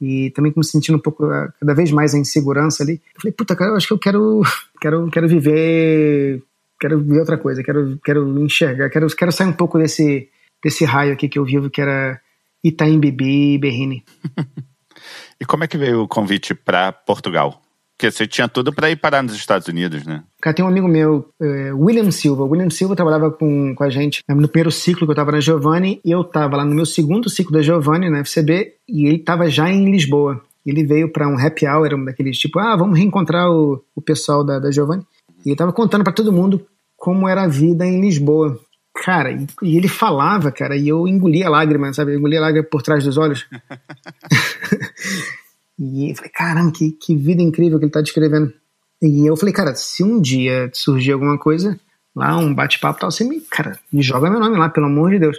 e 0.00 0.30
também 0.30 0.52
me 0.54 0.64
sentindo 0.64 0.96
um 0.96 1.00
pouco, 1.00 1.24
ah, 1.26 1.52
cada 1.58 1.74
vez 1.74 1.90
mais 1.90 2.14
a 2.14 2.18
insegurança 2.18 2.82
ali. 2.82 3.00
Eu 3.14 3.20
falei, 3.20 3.32
puta, 3.32 3.56
cara, 3.56 3.70
eu 3.70 3.76
acho 3.76 3.86
que 3.86 3.92
eu 3.92 3.98
quero, 3.98 4.42
quero, 4.80 5.10
quero 5.10 5.28
viver, 5.28 6.42
quero 6.82 7.00
ver 7.00 7.20
outra 7.20 7.38
coisa, 7.38 7.62
quero, 7.62 7.96
quero 8.04 8.38
enxergar, 8.40 8.90
quero, 8.90 9.06
quero 9.06 9.30
sair 9.30 9.46
um 9.46 9.52
pouco 9.52 9.78
desse, 9.78 10.28
desse 10.62 10.84
raio 10.84 11.12
aqui 11.12 11.28
que 11.28 11.38
eu 11.38 11.44
vivo, 11.44 11.70
que 11.70 11.80
era 11.80 12.20
Itaim 12.64 12.98
Bibi 12.98 13.54
e 13.54 13.58
Berrini. 13.58 14.04
e 15.40 15.44
como 15.44 15.62
é 15.62 15.68
que 15.68 15.78
veio 15.78 16.02
o 16.02 16.08
convite 16.08 16.56
para 16.56 16.90
Portugal? 16.90 17.62
Porque 17.96 18.10
você 18.10 18.26
tinha 18.26 18.48
tudo 18.48 18.72
para 18.72 18.90
ir 18.90 18.96
parar 18.96 19.22
nos 19.22 19.36
Estados 19.36 19.68
Unidos, 19.68 20.04
né? 20.04 20.24
Cara, 20.40 20.56
tem 20.56 20.64
um 20.64 20.68
amigo 20.68 20.88
meu, 20.88 21.28
é, 21.40 21.72
William 21.72 22.10
Silva. 22.10 22.42
William 22.42 22.68
Silva 22.70 22.96
trabalhava 22.96 23.30
com, 23.30 23.76
com 23.76 23.84
a 23.84 23.90
gente 23.90 24.24
no 24.28 24.48
primeiro 24.48 24.72
ciclo 24.72 25.06
que 25.06 25.10
eu 25.10 25.12
estava 25.12 25.30
na 25.30 25.40
Giovanni 25.40 26.00
e 26.04 26.10
eu 26.10 26.22
estava 26.22 26.56
lá 26.56 26.64
no 26.64 26.74
meu 26.74 26.84
segundo 26.84 27.30
ciclo 27.30 27.52
da 27.52 27.62
Giovanni, 27.62 28.10
na 28.10 28.24
FCB, 28.24 28.74
e 28.88 29.06
ele 29.06 29.16
estava 29.18 29.48
já 29.48 29.70
em 29.70 29.88
Lisboa. 29.88 30.42
Ele 30.66 30.84
veio 30.84 31.12
para 31.12 31.28
um 31.28 31.38
happy 31.38 31.64
hour, 31.64 31.94
um 31.94 32.04
daqueles 32.04 32.38
tipo, 32.38 32.58
ah, 32.58 32.74
vamos 32.74 32.98
reencontrar 32.98 33.48
o, 33.48 33.84
o 33.94 34.02
pessoal 34.02 34.44
da, 34.44 34.58
da 34.58 34.72
Giovanni. 34.72 35.04
E 35.44 35.48
ele 35.48 35.54
estava 35.54 35.72
contando 35.72 36.04
para 36.04 36.12
todo 36.12 36.32
mundo 36.32 36.66
como 36.96 37.28
era 37.28 37.42
a 37.42 37.48
vida 37.48 37.84
em 37.86 38.00
Lisboa. 38.00 38.58
Cara, 38.94 39.32
e, 39.32 39.46
e, 39.62 39.76
ele 39.76 39.88
falava, 39.88 40.52
cara, 40.52 40.76
e 40.76 40.88
eu 40.88 41.08
engolia 41.08 41.48
lágrima, 41.48 41.92
sabe? 41.92 42.12
Eu 42.12 42.18
engolia 42.18 42.40
lágrima 42.40 42.66
por 42.66 42.82
trás 42.82 43.04
dos 43.04 43.16
olhos. 43.16 43.46
E 45.78 46.10
eu 46.10 46.14
falei, 46.14 46.30
caramba, 46.30 46.70
que, 46.70 46.92
que 46.92 47.16
vida 47.16 47.42
incrível 47.42 47.78
que 47.78 47.84
ele 47.84 47.90
está 47.90 48.00
descrevendo. 48.00 48.52
E 49.00 49.26
eu 49.26 49.36
falei, 49.36 49.52
cara, 49.52 49.74
se 49.74 50.04
um 50.04 50.20
dia 50.20 50.70
surgir 50.72 51.10
alguma 51.10 51.36
coisa, 51.36 51.78
lá 52.14 52.36
um 52.36 52.54
bate-papo 52.54 53.00
tal, 53.00 53.10
você 53.10 53.24
me, 53.24 53.40
cara, 53.40 53.76
me 53.92 54.00
joga 54.00 54.30
meu 54.30 54.38
nome 54.38 54.56
lá, 54.56 54.68
pelo 54.68 54.86
amor 54.86 55.10
de 55.10 55.18
Deus. 55.18 55.36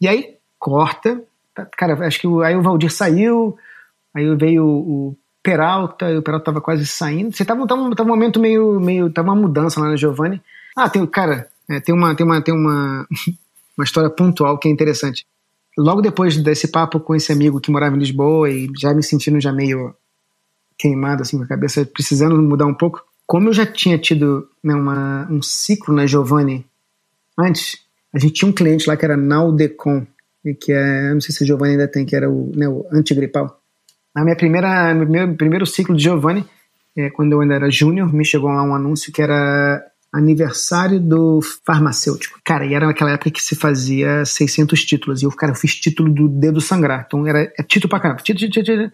E 0.00 0.08
aí, 0.08 0.36
corta, 0.58 1.22
tá, 1.54 1.64
cara, 1.78 1.94
acho 2.06 2.20
que 2.20 2.26
aí 2.42 2.56
o 2.56 2.62
Valdir 2.62 2.90
saiu, 2.90 3.56
aí 4.12 4.34
veio 4.34 4.66
o 4.66 5.16
Peralta, 5.42 6.10
e 6.10 6.16
o 6.16 6.22
Peralta 6.22 6.46
tava 6.46 6.60
quase 6.60 6.86
saindo. 6.86 7.34
Você 7.34 7.44
tava, 7.44 7.66
tava, 7.66 7.94
tava 7.94 8.08
um 8.08 8.12
momento 8.12 8.38
meio, 8.38 8.78
meio, 8.78 9.10
tava 9.10 9.30
uma 9.30 9.40
mudança 9.40 9.80
lá 9.80 9.88
na 9.88 9.96
Giovanni. 9.96 10.40
Ah, 10.76 10.88
tem, 10.88 11.04
cara, 11.06 11.48
é, 11.68 11.80
tem 11.80 11.94
uma, 11.94 12.14
tem 12.14 12.24
uma, 12.24 12.40
tem 12.40 12.54
uma, 12.54 13.06
uma 13.76 13.84
história 13.84 14.08
pontual 14.08 14.58
que 14.58 14.68
é 14.68 14.70
interessante 14.70 15.26
logo 15.76 16.02
depois 16.02 16.36
desse 16.36 16.68
papo 16.68 17.00
com 17.00 17.14
esse 17.14 17.32
amigo 17.32 17.60
que 17.60 17.70
morava 17.70 17.96
em 17.96 17.98
Lisboa 17.98 18.50
e 18.50 18.70
já 18.78 18.92
me 18.92 19.02
sentindo 19.02 19.40
já 19.40 19.52
meio 19.52 19.94
queimado 20.78 21.22
assim 21.22 21.38
com 21.38 21.44
a 21.44 21.48
cabeça, 21.48 21.84
precisando 21.84 22.40
mudar 22.42 22.66
um 22.66 22.74
pouco, 22.74 23.04
como 23.26 23.48
eu 23.48 23.52
já 23.52 23.64
tinha 23.64 23.98
tido 23.98 24.48
né, 24.62 24.74
uma, 24.74 25.28
um 25.30 25.40
ciclo 25.40 25.94
na 25.94 26.06
Giovanni 26.06 26.66
antes, 27.38 27.78
a 28.12 28.18
gente 28.18 28.34
tinha 28.34 28.48
um 28.48 28.52
cliente 28.52 28.88
lá 28.88 28.96
que 28.96 29.04
era 29.04 29.16
Naudecon, 29.16 30.06
que 30.60 30.72
é, 30.72 31.14
não 31.14 31.20
sei 31.20 31.34
se 31.34 31.44
a 31.44 31.46
Giovanni 31.46 31.72
ainda 31.72 31.88
tem, 31.88 32.04
que 32.04 32.16
era 32.16 32.28
o, 32.28 32.50
né, 32.54 32.68
o 32.68 32.84
antigripal. 32.92 33.61
Na 34.14 34.24
minha 34.24 34.36
primeira, 34.36 34.94
no 34.94 35.06
meu 35.06 35.34
primeiro 35.34 35.66
ciclo 35.66 35.96
de 35.96 36.02
Giovanni, 36.02 36.44
é, 36.96 37.10
quando 37.10 37.32
eu 37.32 37.40
ainda 37.40 37.54
era 37.54 37.70
júnior, 37.70 38.12
me 38.12 38.24
chegou 38.24 38.50
lá 38.50 38.62
um 38.62 38.74
anúncio 38.74 39.12
que 39.12 39.22
era 39.22 39.82
aniversário 40.12 41.00
do 41.00 41.40
farmacêutico. 41.64 42.38
Cara, 42.44 42.66
e 42.66 42.74
era 42.74 42.86
naquela 42.86 43.12
época 43.12 43.30
que 43.30 43.42
se 43.42 43.56
fazia 43.56 44.24
600 44.24 44.84
títulos. 44.84 45.22
E 45.22 45.24
eu, 45.24 45.30
cara, 45.30 45.52
eu 45.52 45.56
fiz 45.56 45.74
título 45.74 46.12
do 46.12 46.28
dedo 46.28 46.60
sangrar. 46.60 47.04
Então 47.06 47.26
era 47.26 47.50
é 47.58 47.62
título 47.62 47.88
pra 47.88 48.00
caramba. 48.00 48.20
Título, 48.20 48.50
título, 48.50 48.64
título. 48.66 48.92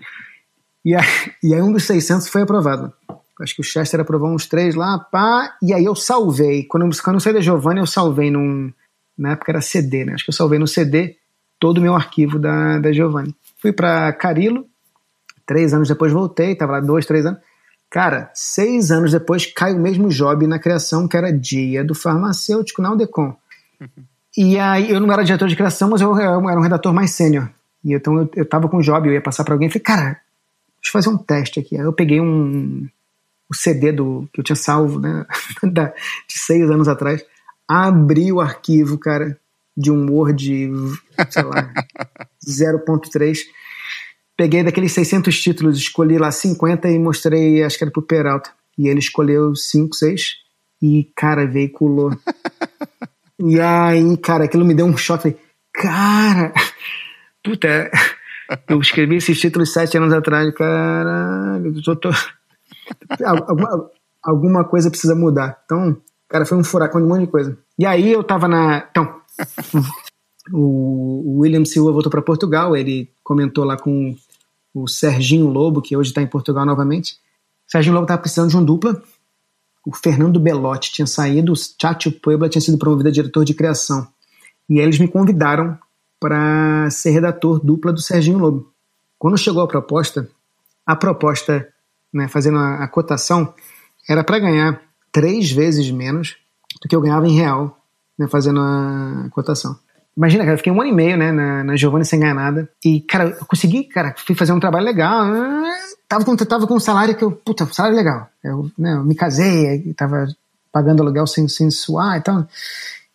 E, 0.84 0.94
aí, 0.94 1.04
e 1.42 1.54
aí 1.54 1.60
um 1.60 1.72
dos 1.72 1.84
600 1.84 2.28
foi 2.28 2.42
aprovado. 2.42 2.92
Acho 3.40 3.54
que 3.54 3.60
o 3.60 3.64
Chester 3.64 4.00
aprovou 4.00 4.30
uns 4.30 4.46
três 4.46 4.74
lá, 4.74 4.98
pá. 4.98 5.56
E 5.62 5.72
aí 5.72 5.84
eu 5.84 5.94
salvei. 5.94 6.64
Quando, 6.64 6.86
eu, 6.86 6.90
quando 7.02 7.16
eu 7.16 7.20
saí 7.20 7.32
da 7.32 7.40
Giovanni, 7.40 7.80
eu 7.80 7.86
salvei 7.86 8.30
num. 8.30 8.72
Na 9.16 9.32
época 9.32 9.52
era 9.52 9.60
CD, 9.60 10.04
né? 10.04 10.14
Acho 10.14 10.24
que 10.24 10.30
eu 10.30 10.34
salvei 10.34 10.58
no 10.58 10.66
CD 10.66 11.16
todo 11.58 11.78
o 11.78 11.80
meu 11.80 11.94
arquivo 11.94 12.38
da, 12.38 12.78
da 12.78 12.92
Giovanni. 12.92 13.34
Fui 13.60 13.72
para 13.72 14.12
Carilo. 14.12 14.66
Três 15.48 15.72
anos 15.72 15.88
depois 15.88 16.12
voltei, 16.12 16.54
tava 16.54 16.72
lá 16.72 16.80
dois, 16.80 17.06
três 17.06 17.24
anos. 17.24 17.40
Cara, 17.88 18.30
seis 18.34 18.90
anos 18.90 19.12
depois 19.12 19.46
cai 19.46 19.72
o 19.72 19.78
mesmo 19.78 20.10
job 20.10 20.46
na 20.46 20.58
criação, 20.58 21.08
que 21.08 21.16
era 21.16 21.32
dia 21.32 21.82
do 21.82 21.94
farmacêutico 21.94 22.82
na 22.82 22.92
Udecom. 22.92 23.34
Uhum. 23.80 23.88
E 24.36 24.58
aí 24.58 24.90
eu 24.90 25.00
não 25.00 25.10
era 25.10 25.24
diretor 25.24 25.48
de 25.48 25.56
criação, 25.56 25.88
mas 25.88 26.02
eu, 26.02 26.10
eu 26.10 26.50
era 26.50 26.60
um 26.60 26.62
redator 26.62 26.92
mais 26.92 27.12
sênior. 27.12 27.48
E 27.82 27.94
então 27.94 28.18
eu, 28.18 28.30
eu 28.36 28.44
tava 28.44 28.68
com 28.68 28.76
o 28.76 28.82
job, 28.82 29.08
eu 29.08 29.14
ia 29.14 29.22
passar 29.22 29.42
para 29.42 29.54
alguém 29.54 29.68
e 29.68 29.70
falei, 29.70 29.82
cara, 29.82 30.04
deixa 30.04 30.88
eu 30.88 30.92
fazer 30.92 31.08
um 31.08 31.16
teste 31.16 31.60
aqui. 31.60 31.78
Aí 31.78 31.82
eu 31.82 31.94
peguei 31.94 32.20
um 32.20 32.86
o 33.50 33.54
CD 33.56 33.90
do 33.90 34.28
que 34.30 34.40
eu 34.40 34.44
tinha 34.44 34.54
salvo, 34.54 35.00
né, 35.00 35.24
da, 35.72 35.86
de 35.86 36.38
seis 36.38 36.70
anos 36.70 36.86
atrás, 36.86 37.24
abri 37.66 38.30
o 38.30 38.40
arquivo, 38.42 38.98
cara, 38.98 39.38
de 39.74 39.90
um 39.90 40.12
Word, 40.12 40.68
sei 41.30 41.42
lá, 41.42 41.72
0.3 42.46 43.38
peguei 44.38 44.62
daqueles 44.62 44.92
600 44.92 45.42
títulos, 45.42 45.76
escolhi 45.76 46.16
lá 46.16 46.30
50 46.30 46.88
e 46.88 46.96
mostrei, 46.96 47.64
acho 47.64 47.76
que 47.76 47.82
era 47.82 47.90
pro 47.90 48.00
Peralta. 48.00 48.50
E 48.78 48.86
ele 48.86 49.00
escolheu 49.00 49.56
5, 49.56 49.96
6 49.96 50.36
e, 50.80 51.10
cara, 51.16 51.44
veiculou. 51.44 52.16
e 53.36 53.60
aí, 53.60 54.16
cara, 54.18 54.44
aquilo 54.44 54.64
me 54.64 54.74
deu 54.74 54.86
um 54.86 54.96
choque. 54.96 55.22
Falei, 55.22 55.38
cara, 55.74 56.52
puta, 57.44 57.90
eu 58.68 58.78
escrevi 58.80 59.16
esses 59.16 59.40
títulos 59.40 59.72
sete 59.72 59.98
anos 59.98 60.12
atrás, 60.12 60.54
caralho, 60.54 61.74
eu 61.84 61.96
tô... 61.96 62.10
alguma, 63.24 63.90
alguma 64.22 64.64
coisa 64.64 64.88
precisa 64.88 65.16
mudar. 65.16 65.60
Então, 65.64 66.00
cara, 66.28 66.46
foi 66.46 66.56
um 66.56 66.64
furacão 66.64 67.00
de 67.00 67.06
um 67.08 67.10
monte 67.10 67.22
de 67.22 67.32
coisa. 67.32 67.58
E 67.76 67.84
aí 67.84 68.12
eu 68.12 68.22
tava 68.22 68.46
na. 68.46 68.86
Então, 68.88 69.20
o 70.52 71.40
William 71.40 71.64
Silva 71.64 71.90
voltou 71.90 72.10
para 72.10 72.22
Portugal, 72.22 72.76
ele 72.76 73.10
comentou 73.24 73.64
lá 73.64 73.76
com 73.76 74.14
o 74.74 74.86
Serginho 74.86 75.48
Lobo, 75.48 75.82
que 75.82 75.96
hoje 75.96 76.10
está 76.10 76.22
em 76.22 76.26
Portugal 76.26 76.64
novamente. 76.64 77.14
O 77.66 77.70
Serginho 77.70 77.94
Lobo 77.94 78.04
estava 78.04 78.20
precisando 78.20 78.50
de 78.50 78.56
um 78.56 78.64
dupla. 78.64 79.02
O 79.86 79.94
Fernando 79.94 80.38
Belotti 80.38 80.92
tinha 80.92 81.06
saído, 81.06 81.52
o 81.52 81.56
Chacho 81.56 82.12
Puebla 82.12 82.48
tinha 82.48 82.60
sido 82.60 82.78
promovido 82.78 83.08
a 83.08 83.12
diretor 83.12 83.44
de 83.44 83.54
criação. 83.54 84.06
E 84.68 84.78
eles 84.78 84.98
me 84.98 85.08
convidaram 85.08 85.78
para 86.20 86.90
ser 86.90 87.10
redator 87.10 87.64
dupla 87.64 87.92
do 87.92 88.00
Serginho 88.00 88.38
Lobo. 88.38 88.72
Quando 89.18 89.38
chegou 89.38 89.62
a 89.62 89.68
proposta, 89.68 90.28
a 90.86 90.94
proposta, 90.94 91.68
né, 92.12 92.28
fazendo 92.28 92.58
a, 92.58 92.84
a 92.84 92.88
cotação, 92.88 93.54
era 94.08 94.22
para 94.22 94.38
ganhar 94.38 94.82
três 95.12 95.50
vezes 95.50 95.90
menos 95.90 96.36
do 96.80 96.88
que 96.88 96.94
eu 96.94 97.00
ganhava 97.00 97.26
em 97.26 97.36
real, 97.36 97.78
né, 98.18 98.28
fazendo 98.28 98.60
a 98.60 99.28
cotação. 99.30 99.78
Imagina, 100.18 100.42
cara, 100.42 100.54
eu 100.54 100.58
fiquei 100.58 100.72
um 100.72 100.80
ano 100.80 100.90
e 100.90 100.92
meio, 100.92 101.16
né, 101.16 101.30
na, 101.30 101.62
na 101.62 101.76
Giovanni 101.76 102.04
sem 102.04 102.18
ganhar 102.18 102.34
nada. 102.34 102.68
E, 102.84 103.00
cara, 103.02 103.36
eu 103.38 103.46
consegui, 103.46 103.84
cara, 103.84 104.12
fui 104.18 104.34
fazer 104.34 104.52
um 104.52 104.58
trabalho 104.58 104.84
legal. 104.84 105.32
Ah, 105.32 105.72
tava 106.08 106.24
com, 106.24 106.34
tava 106.34 106.66
com 106.66 106.74
um 106.74 106.80
salário 106.80 107.16
que 107.16 107.22
eu, 107.22 107.30
puta, 107.30 107.64
salário 107.66 107.96
legal. 107.96 108.28
Eu, 108.42 108.68
né, 108.76 108.94
eu 108.94 109.04
me 109.04 109.14
casei, 109.14 109.94
tava 109.94 110.26
pagando 110.72 111.04
aluguel 111.04 111.24
sem, 111.24 111.46
sem 111.46 111.70
suar 111.70 112.18
e 112.18 112.20
tal. 112.20 112.44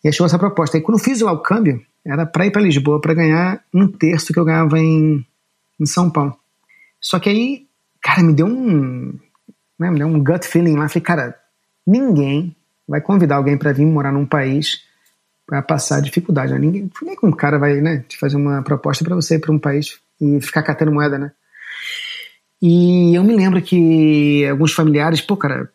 E 0.02 0.08
achou 0.08 0.24
essa 0.24 0.38
proposta. 0.38 0.78
Aí 0.78 0.82
quando 0.82 0.96
eu 0.96 1.04
fiz 1.04 1.20
lá 1.20 1.30
o 1.30 1.42
câmbio, 1.42 1.78
era 2.06 2.24
pra 2.24 2.46
ir 2.46 2.50
pra 2.50 2.62
Lisboa 2.62 2.98
para 2.98 3.12
ganhar 3.12 3.62
um 3.74 3.86
terço 3.86 4.32
que 4.32 4.38
eu 4.38 4.44
ganhava 4.46 4.78
em, 4.78 5.22
em 5.78 5.84
São 5.84 6.08
Paulo. 6.08 6.34
Só 6.98 7.18
que 7.18 7.28
aí, 7.28 7.66
cara, 8.02 8.22
me 8.22 8.32
deu 8.32 8.46
um, 8.46 9.12
né, 9.78 9.90
me 9.90 9.98
deu 9.98 10.06
um 10.06 10.24
gut 10.24 10.48
feeling 10.48 10.76
lá. 10.76 10.88
Falei, 10.88 11.04
cara, 11.04 11.36
ninguém 11.86 12.56
vai 12.88 13.02
convidar 13.02 13.36
alguém 13.36 13.58
para 13.58 13.74
vir 13.74 13.84
morar 13.84 14.10
num 14.10 14.24
país 14.24 14.84
para 15.46 15.62
passar 15.62 16.00
dificuldade. 16.00 16.52
Né? 16.52 16.58
Ninguém, 16.58 16.90
nem 17.02 17.16
um 17.22 17.32
cara 17.32 17.58
vai 17.58 17.80
né, 17.80 18.04
te 18.08 18.18
fazer 18.18 18.36
uma 18.36 18.62
proposta 18.62 19.04
para 19.04 19.14
você 19.14 19.36
ir 19.36 19.40
para 19.40 19.52
um 19.52 19.58
país 19.58 19.98
e 20.20 20.40
ficar 20.40 20.62
catando 20.62 20.92
moeda, 20.92 21.18
né? 21.18 21.32
E 22.62 23.14
eu 23.14 23.22
me 23.22 23.36
lembro 23.36 23.60
que 23.60 24.46
alguns 24.46 24.72
familiares, 24.72 25.20
pô, 25.20 25.36
cara, 25.36 25.70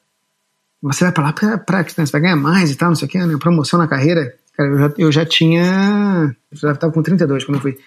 você 0.82 1.04
vai 1.04 1.14
para 1.14 1.24
lá 1.24 1.58
para 1.58 1.84
que 1.84 1.94
né, 1.98 2.06
você 2.06 2.12
vai 2.12 2.22
ganhar 2.22 2.36
mais 2.36 2.72
e 2.72 2.76
tal, 2.76 2.90
não 2.90 2.96
sei 2.96 3.08
o 3.08 3.12
que, 3.12 3.18
né? 3.18 3.38
Promoção 3.38 3.78
na 3.78 3.88
carreira. 3.88 4.34
Cara, 4.56 4.70
eu 4.70 4.78
já, 4.78 4.94
eu 4.98 5.12
já 5.12 5.26
tinha. 5.26 6.36
Eu 6.52 6.58
já 6.58 6.72
estava 6.72 6.92
com 6.92 7.04
32 7.04 7.46
quando 7.46 7.56
eu 7.58 7.62
fui. 7.62 7.78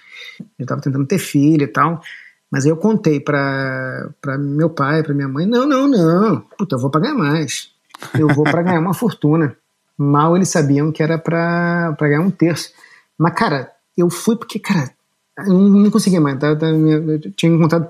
Eu 0.59 0.62
estava 0.62 0.81
tentando 0.81 1.07
ter 1.07 1.18
filho 1.18 1.64
e 1.64 1.66
tal. 1.66 2.01
Mas 2.51 2.66
eu 2.66 2.77
contei 2.77 3.18
para 3.18 4.11
meu 4.38 4.71
pai, 4.71 5.03
para 5.03 5.14
minha 5.14 5.29
mãe: 5.29 5.47
não, 5.47 5.66
não, 5.66 5.88
não. 5.88 6.40
Puta, 6.59 6.77
eu 6.77 6.79
vou 6.79 6.90
para 6.90 7.01
ganhar 7.01 7.14
mais. 7.14 7.71
Eu 8.18 8.29
vou 8.29 8.45
para 8.45 8.62
ganhar 8.62 8.81
uma 8.81 8.95
fortuna. 8.95 9.57
Mal 10.03 10.37
eles 10.37 10.49
sabiam 10.49 10.93
que 10.93 11.03
era 11.03 11.19
pra, 11.19 11.95
pra 11.97 12.09
ganhar 12.09 12.21
um 12.21 12.31
terço. 12.31 12.71
Mas, 13.19 13.35
cara, 13.35 13.71
eu 13.97 14.11
fui 14.11 14.37
porque, 14.37 14.59
cara, 14.59 14.91
eu 15.38 15.53
não 15.55 15.91
conseguia 15.91 16.21
mais. 16.21 16.38
Tá, 16.38 16.55
tá, 16.57 16.69
eu 16.69 17.21
tinha 17.33 17.53
encontrado. 17.53 17.88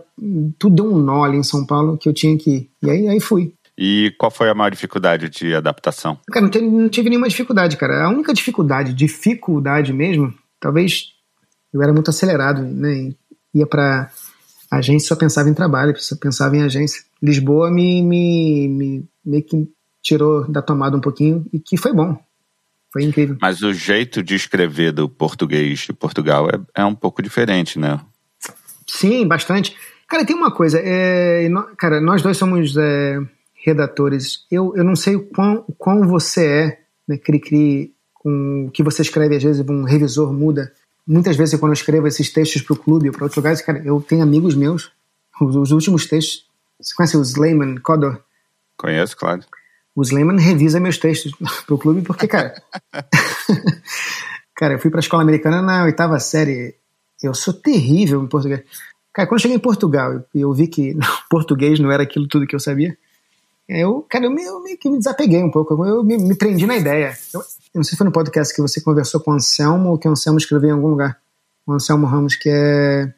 Tudo 0.59 0.77
deu 0.77 0.93
um 0.93 0.99
nó 0.99 1.25
ali 1.25 1.37
em 1.37 1.43
São 1.43 1.65
Paulo 1.67 1.99
que 1.99 2.09
eu 2.09 2.15
tinha 2.15 2.37
que 2.37 2.51
ir. 2.51 2.71
E 2.83 2.91
aí, 2.91 3.09
aí 3.09 3.21
fui. 3.21 3.55
E 3.77 4.15
qual 4.19 4.31
foi 4.31 4.51
a 4.51 4.55
maior 4.55 4.71
dificuldade 4.71 5.29
de 5.29 5.55
adaptação? 5.55 6.19
Cara, 6.31 6.45
não 6.45 6.51
tive, 6.51 6.67
não 6.67 6.89
tive 6.89 7.09
nenhuma 7.09 7.29
dificuldade, 7.29 7.77
cara. 7.77 8.05
A 8.05 8.11
única 8.11 8.35
dificuldade, 8.35 8.93
dificuldade 8.93 9.93
mesmo, 9.93 10.33
talvez 10.61 11.13
eu 11.73 11.83
era 11.83 11.93
muito 11.93 12.11
acelerado, 12.11 12.63
né? 12.63 13.13
Ia 13.55 13.67
pra 13.67 14.11
agência 14.71 15.09
só 15.09 15.17
pensava 15.17 15.49
em 15.49 15.55
trabalho, 15.55 15.95
só 15.99 16.17
pensava 16.17 16.57
em 16.57 16.63
agência. 16.63 17.03
Lisboa 17.23 17.71
me, 17.71 18.03
me, 18.03 18.69
me 18.69 19.05
meio 19.25 19.43
que 19.43 19.69
tirou 20.03 20.51
da 20.51 20.61
tomada 20.61 20.97
um 20.97 21.01
pouquinho 21.01 21.47
e 21.53 21.61
que 21.61 21.77
foi 21.77 21.93
bom. 21.93 22.19
Foi 22.93 23.05
incrível. 23.05 23.39
Mas 23.41 23.63
o 23.63 23.73
jeito 23.73 24.23
de 24.23 24.35
escrever 24.35 24.93
do 24.93 25.09
português 25.09 25.81
de 25.81 25.93
Portugal 25.95 26.49
é, 26.51 26.83
é 26.83 26.85
um 26.85 26.95
pouco 26.95 27.23
diferente, 27.23 27.79
né? 27.79 27.99
Sim, 28.87 29.27
bastante. 29.27 29.75
Cara, 30.07 30.27
tem 30.27 30.37
uma 30.37 30.51
coisa. 30.51 30.79
É, 30.79 31.49
cara, 31.79 32.01
nós 32.03 32.21
dois 32.21 32.37
somos 32.37 32.77
é, 32.77 33.19
redatores. 33.65 34.45
Eu, 34.51 34.75
eu 34.77 34.85
não 34.85 34.95
sei 34.95 35.17
o 35.17 35.23
quão, 35.23 35.65
o 35.67 35.73
quão 35.73 36.07
você 36.07 36.47
é, 36.47 36.79
né, 37.09 37.17
cri-cri, 37.17 37.95
com 38.13 38.67
o 38.67 38.71
que 38.71 38.83
você 38.83 39.01
escreve, 39.01 39.37
às 39.37 39.43
vezes 39.43 39.67
um 39.67 39.85
revisor 39.85 40.31
muda. 40.33 40.71
Muitas 41.07 41.35
vezes, 41.35 41.59
quando 41.59 41.73
eu 41.73 41.77
escrevo 41.77 42.07
esses 42.07 42.31
textos 42.31 42.61
para 42.61 42.75
o 42.75 42.77
clube 42.79 43.09
ou 43.09 43.13
para 43.13 43.25
outros 43.25 43.37
lugares, 43.37 43.63
cara, 43.63 43.83
eu 43.85 44.05
tenho 44.07 44.23
amigos 44.23 44.55
meus, 44.55 44.93
os, 45.41 45.57
os 45.57 45.71
últimos 45.73 46.07
textos. 46.07 46.47
Você 46.79 46.95
conhece 46.95 47.17
o 47.17 47.23
Slayman 47.23 47.79
Codor? 47.79 48.21
Conheço, 48.77 49.17
claro 49.17 49.43
o 49.95 50.03
Slayman 50.03 50.39
revisa 50.39 50.81
meus 50.81 50.99
textos 50.99 51.33
pro 51.67 51.79
clube, 51.79 52.03
porque, 52.03 52.27
cara. 52.27 52.55
cara, 54.57 54.75
eu 54.75 54.79
fui 54.79 54.91
pra 54.91 55.01
escola 55.01 55.23
americana 55.23 55.61
na 55.61 55.85
oitava 55.85 56.19
série. 56.19 56.75
Eu 57.23 57.35
sou 57.35 57.55
terrível 57.55 58.23
em 58.23 58.27
português. 58.27 58.63
Cara, 59.13 59.29
quando 59.29 59.39
eu 59.39 59.43
cheguei 59.43 59.57
em 59.57 59.61
Portugal 59.61 60.25
e 60.35 60.41
eu 60.41 60.53
vi 60.53 60.67
que 60.67 60.97
português 61.31 61.79
não 61.79 61.91
era 61.91 62.03
aquilo 62.03 62.27
tudo 62.27 62.47
que 62.47 62.55
eu 62.55 62.61
sabia, 62.61 62.97
eu, 63.69 64.05
cara, 64.09 64.25
eu 64.25 64.31
meio, 64.31 64.49
eu 64.49 64.63
meio 64.63 64.79
que 64.79 64.91
me 64.91 64.99
desapeguei 64.99 65.43
um 65.43 65.51
pouco. 65.51 65.85
Eu 65.85 66.03
me, 66.03 66.17
me 66.17 66.37
prendi 66.37 66.67
na 66.67 66.77
ideia. 66.77 67.17
Eu, 67.33 67.41
eu, 67.41 67.47
não 67.77 67.85
sei 67.85 67.91
se 67.91 67.97
foi 67.97 68.07
no 68.07 68.13
podcast 68.13 68.55
que 68.55 68.61
você 68.61 68.81
conversou 68.81 69.21
com 69.21 69.31
o 69.31 69.35
Anselmo 69.35 69.91
ou 69.91 69.99
que 69.99 70.09
o 70.09 70.11
Anselmo 70.11 70.39
escreveu 70.39 70.71
em 70.71 70.73
algum 70.73 70.89
lugar. 70.89 71.19
O 71.67 71.73
Anselmo 71.73 72.07
Ramos, 72.07 72.35
que 72.35 72.49
é 72.49 73.13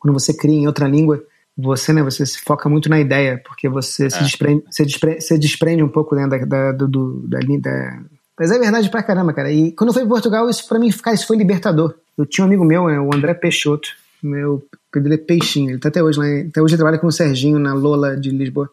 quando 0.00 0.18
você 0.18 0.34
cria 0.34 0.54
em 0.54 0.66
outra 0.66 0.88
língua 0.88 1.22
você, 1.60 1.92
né, 1.92 2.04
você 2.04 2.24
se 2.24 2.38
foca 2.38 2.68
muito 2.68 2.88
na 2.88 3.00
ideia, 3.00 3.42
porque 3.44 3.68
você 3.68 4.06
é. 4.06 4.10
se, 4.10 4.22
desprende, 4.22 4.64
se, 4.70 4.84
desprende, 4.84 5.20
se 5.20 5.36
desprende 5.36 5.82
um 5.82 5.88
pouco 5.88 6.14
né, 6.14 6.24
da, 6.28 6.38
da, 6.38 6.72
do, 6.72 7.26
da, 7.26 7.40
da, 7.40 8.00
Mas 8.38 8.52
é 8.52 8.58
verdade 8.60 8.88
pra 8.88 9.02
caramba, 9.02 9.32
cara. 9.32 9.50
E 9.50 9.72
quando 9.72 9.88
eu 9.88 9.94
fui 9.94 10.02
para 10.02 10.10
Portugal, 10.10 10.48
isso 10.48 10.68
para 10.68 10.78
mim, 10.78 10.88
cara, 10.92 11.16
isso 11.16 11.26
foi 11.26 11.36
libertador. 11.36 11.94
Eu 12.16 12.24
tinha 12.24 12.44
um 12.44 12.46
amigo 12.46 12.64
meu, 12.64 12.86
né, 12.86 13.00
o 13.00 13.12
André 13.12 13.34
Peixoto, 13.34 13.88
meu 14.22 14.64
apelido 14.88 15.14
é 15.14 15.18
Peixinho, 15.18 15.70
ele 15.70 15.80
tá 15.80 15.88
até 15.88 16.00
hoje 16.00 16.18
lá, 16.18 16.26
até 16.48 16.62
hoje 16.62 16.74
ele 16.74 16.78
trabalha 16.78 16.98
com 16.98 17.08
o 17.08 17.12
Serginho 17.12 17.58
na 17.58 17.74
Lola 17.74 18.16
de 18.16 18.30
Lisboa, 18.30 18.70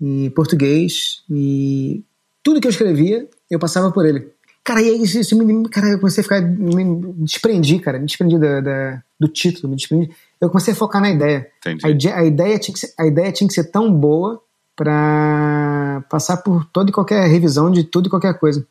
em 0.00 0.30
português, 0.30 1.22
e 1.30 2.02
tudo 2.42 2.60
que 2.60 2.66
eu 2.66 2.70
escrevia, 2.70 3.28
eu 3.50 3.58
passava 3.58 3.92
por 3.92 4.06
ele. 4.06 4.28
Cara, 4.64 4.80
e 4.80 4.88
aí 4.88 5.02
isso, 5.02 5.18
isso 5.18 5.36
me, 5.36 5.68
cara, 5.68 5.88
eu 5.88 5.98
comecei 5.98 6.22
a 6.22 6.24
ficar, 6.24 6.40
me 6.40 7.14
desprendi, 7.18 7.78
cara, 7.80 7.98
me 7.98 8.06
desprendi 8.06 8.38
da, 8.38 8.60
da, 8.60 9.02
do 9.18 9.28
título, 9.28 9.68
me 9.68 9.76
desprendi 9.76 10.10
eu 10.42 10.50
comecei 10.50 10.74
a 10.74 10.76
focar 10.76 11.00
na 11.00 11.08
ideia. 11.08 11.46
A, 11.84 11.88
ideia 11.88 12.16
a, 12.16 12.24
ideia 12.24 12.58
tinha 12.58 12.74
que 12.74 12.80
ser, 12.80 12.92
a 12.98 13.06
ideia 13.06 13.30
tinha 13.30 13.46
que 13.46 13.54
ser 13.54 13.70
tão 13.70 13.94
boa 13.94 14.42
para 14.74 16.04
passar 16.10 16.38
por 16.38 16.64
toda 16.64 16.90
e 16.90 16.92
qualquer 16.92 17.28
revisão 17.28 17.70
de 17.70 17.84
tudo 17.84 18.08
e 18.08 18.10
qualquer 18.10 18.36
coisa. 18.36 18.66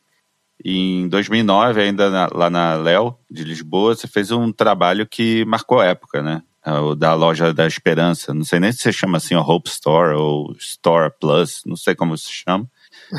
Em 0.64 1.08
2009, 1.08 1.82
ainda 1.82 2.10
na, 2.10 2.30
lá 2.34 2.50
na 2.50 2.76
Léo, 2.76 3.16
de 3.30 3.46
Lisboa, 3.46 3.96
você 3.96 4.06
fez 4.06 4.32
um 4.32 4.52
trabalho 4.52 5.08
que 5.08 5.46
marcou 5.46 5.80
a 5.80 5.86
época, 5.86 6.22
né? 6.22 6.44
É 6.64 6.74
o 6.74 6.94
da 6.94 7.14
Loja 7.14 7.54
da 7.54 7.66
Esperança. 7.66 8.34
Não 8.34 8.44
sei 8.44 8.60
nem 8.60 8.72
se 8.74 8.80
você 8.80 8.92
chama 8.92 9.18
assim 9.18 9.34
o 9.34 9.40
Hope 9.40 9.70
Store 9.70 10.14
ou 10.14 10.52
Store 10.60 11.10
Plus, 11.22 11.62
não 11.66 11.78
sei 11.78 11.96
como 11.96 12.18
se 12.18 12.30
chama 12.30 12.68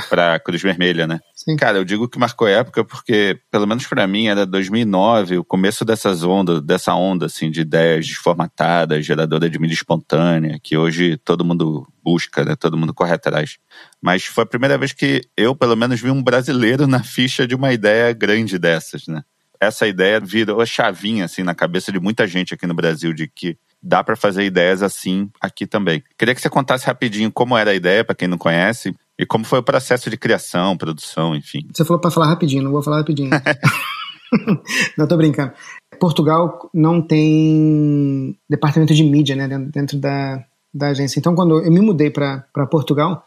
para 0.09 0.39
Cruz 0.41 0.63
Vermelha, 0.63 1.07
né? 1.07 1.21
Sim. 1.35 1.57
Cara, 1.57 1.79
eu 1.79 1.85
digo 1.85 2.09
que 2.09 2.19
marcou 2.19 2.47
época 2.47 2.85
porque, 2.85 3.39
pelo 3.51 3.67
menos 3.67 3.87
para 3.87 4.07
mim, 4.07 4.27
era 4.27 4.47
2009, 4.47 5.39
o 5.39 5.45
começo 5.45 5.85
dessas 5.85 6.23
ondas, 6.23 6.61
dessa 6.61 6.95
onda 6.95 7.27
assim 7.27 7.51
de 7.51 7.61
ideias 7.63 8.07
desformatadas, 8.07 9.05
geradora 9.05 9.49
de 9.51 9.59
mídia 9.59 9.75
espontânea, 9.75 10.59
que 10.63 10.77
hoje 10.77 11.17
todo 11.19 11.45
mundo 11.45 11.87
busca, 12.03 12.45
né? 12.45 12.55
Todo 12.57 12.77
mundo 12.77 12.95
corre 12.95 13.13
atrás. 13.13 13.59
Mas 14.01 14.25
foi 14.25 14.45
a 14.45 14.47
primeira 14.47 14.79
vez 14.79 14.93
que 14.93 15.23
eu, 15.37 15.55
pelo 15.55 15.77
menos, 15.77 16.01
vi 16.01 16.11
um 16.11 16.23
brasileiro 16.23 16.87
na 16.87 17.03
ficha 17.03 17.47
de 17.47 17.55
uma 17.55 17.73
ideia 17.73 18.13
grande 18.13 18.59
dessas, 18.59 19.07
né? 19.07 19.23
Essa 19.61 19.87
ideia 19.87 20.19
virou 20.19 20.61
a 20.61 20.67
chavinha 20.67 21.25
assim 21.25 21.45
na 21.45 21.55
cabeça 21.55 21.93
de 21.93 22.01
muita 22.01 22.27
gente 22.27 22.53
aqui 22.53 22.67
no 22.67 22.75
Brasil 22.75 23.13
de 23.13 23.29
que 23.29 23.57
dá 23.83 24.03
para 24.05 24.17
fazer 24.17 24.45
ideias 24.45 24.83
assim 24.83 25.31
aqui 25.41 25.67
também. 25.67 26.03
Queria 26.17 26.35
que 26.35 26.41
você 26.41 26.49
contasse 26.49 26.87
rapidinho 26.87 27.31
como 27.33 27.57
era 27.57 27.73
a 27.73 27.75
ideia, 27.75 28.05
para 28.05 28.15
quem 28.15 28.29
não 28.29 28.39
conhece, 28.39 28.95
e 29.23 29.27
como 29.27 29.45
foi 29.45 29.61
o 29.61 29.63
processo 29.63 30.11
de 30.11 30.17
criação, 30.17 30.77
produção, 30.77 31.35
enfim? 31.35 31.61
Você 31.73 31.85
falou 31.85 32.01
para 32.01 32.11
falar 32.11 32.27
rapidinho, 32.27 32.65
não 32.65 32.73
vou 32.73 32.83
falar 32.83 32.99
rapidinho. 32.99 33.31
não, 34.99 35.07
tô 35.07 35.17
brincando. 35.17 35.53
Portugal 36.01 36.69
não 36.75 37.01
tem 37.01 38.37
departamento 38.51 38.93
de 38.93 39.05
mídia 39.05 39.37
né, 39.37 39.47
dentro 39.73 39.97
da, 39.97 40.45
da 40.75 40.89
agência. 40.89 41.21
Então, 41.21 41.37
quando 41.37 41.63
eu 41.63 41.71
me 41.71 41.81
mudei 41.81 42.11
para 42.11 42.67
Portugal, 42.69 43.25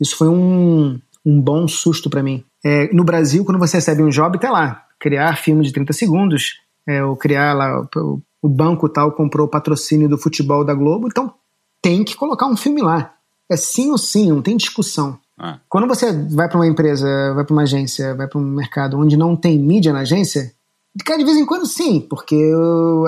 isso 0.00 0.16
foi 0.16 0.28
um, 0.28 0.98
um 1.24 1.40
bom 1.40 1.68
susto 1.68 2.08
para 2.08 2.22
mim. 2.22 2.42
É, 2.64 2.90
no 2.94 3.04
Brasil, 3.04 3.44
quando 3.44 3.58
você 3.58 3.76
recebe 3.76 4.02
um 4.02 4.08
job, 4.08 4.38
tá 4.38 4.50
lá, 4.50 4.86
criar 4.98 5.36
filme 5.36 5.62
de 5.64 5.72
30 5.72 5.92
segundos, 5.92 6.60
é, 6.88 7.04
ou 7.04 7.14
criar 7.14 7.52
lá, 7.52 7.86
o, 7.94 8.22
o 8.40 8.48
banco 8.48 8.88
tal 8.88 9.12
comprou 9.12 9.46
o 9.46 9.50
patrocínio 9.50 10.08
do 10.08 10.16
futebol 10.16 10.64
da 10.64 10.72
Globo, 10.72 11.08
então 11.08 11.34
tem 11.82 12.02
que 12.02 12.16
colocar 12.16 12.46
um 12.46 12.56
filme 12.56 12.80
lá. 12.80 13.12
É 13.50 13.56
sim 13.56 13.90
ou 13.90 13.98
sim, 13.98 14.30
não 14.30 14.40
tem 14.40 14.56
discussão. 14.56 15.18
Ah. 15.38 15.60
Quando 15.68 15.86
você 15.86 16.12
vai 16.12 16.48
para 16.48 16.58
uma 16.58 16.66
empresa, 16.66 17.34
vai 17.34 17.44
para 17.44 17.52
uma 17.52 17.62
agência, 17.62 18.14
vai 18.14 18.26
para 18.26 18.38
um 18.38 18.44
mercado 18.44 18.98
onde 18.98 19.16
não 19.16 19.36
tem 19.36 19.58
mídia 19.58 19.92
na 19.92 20.00
agência, 20.00 20.54
de 20.94 21.24
vez 21.24 21.36
em 21.36 21.44
quando 21.44 21.66
sim, 21.66 22.00
porque 22.00 22.36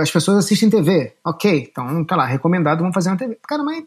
as 0.00 0.10
pessoas 0.10 0.38
assistem 0.38 0.68
TV. 0.68 1.14
Ok, 1.24 1.68
então 1.70 2.04
tá 2.04 2.16
lá, 2.16 2.26
recomendado, 2.26 2.80
vamos 2.80 2.94
fazer 2.94 3.08
uma 3.08 3.16
TV. 3.16 3.38
Cara, 3.42 3.62
mas 3.62 3.82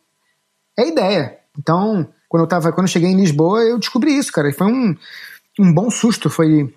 é 0.77 0.87
ideia. 0.87 1.37
Então, 1.57 2.07
quando 2.27 2.43
eu 2.43 2.47
tava, 2.47 2.71
quando 2.71 2.87
eu 2.87 2.91
cheguei 2.91 3.09
em 3.09 3.17
Lisboa, 3.17 3.61
eu 3.61 3.77
descobri 3.77 4.17
isso, 4.17 4.31
cara. 4.31 4.49
E 4.49 4.53
foi 4.53 4.67
um, 4.67 4.95
um 5.59 5.73
bom 5.73 5.89
susto. 5.91 6.29
Foi. 6.29 6.73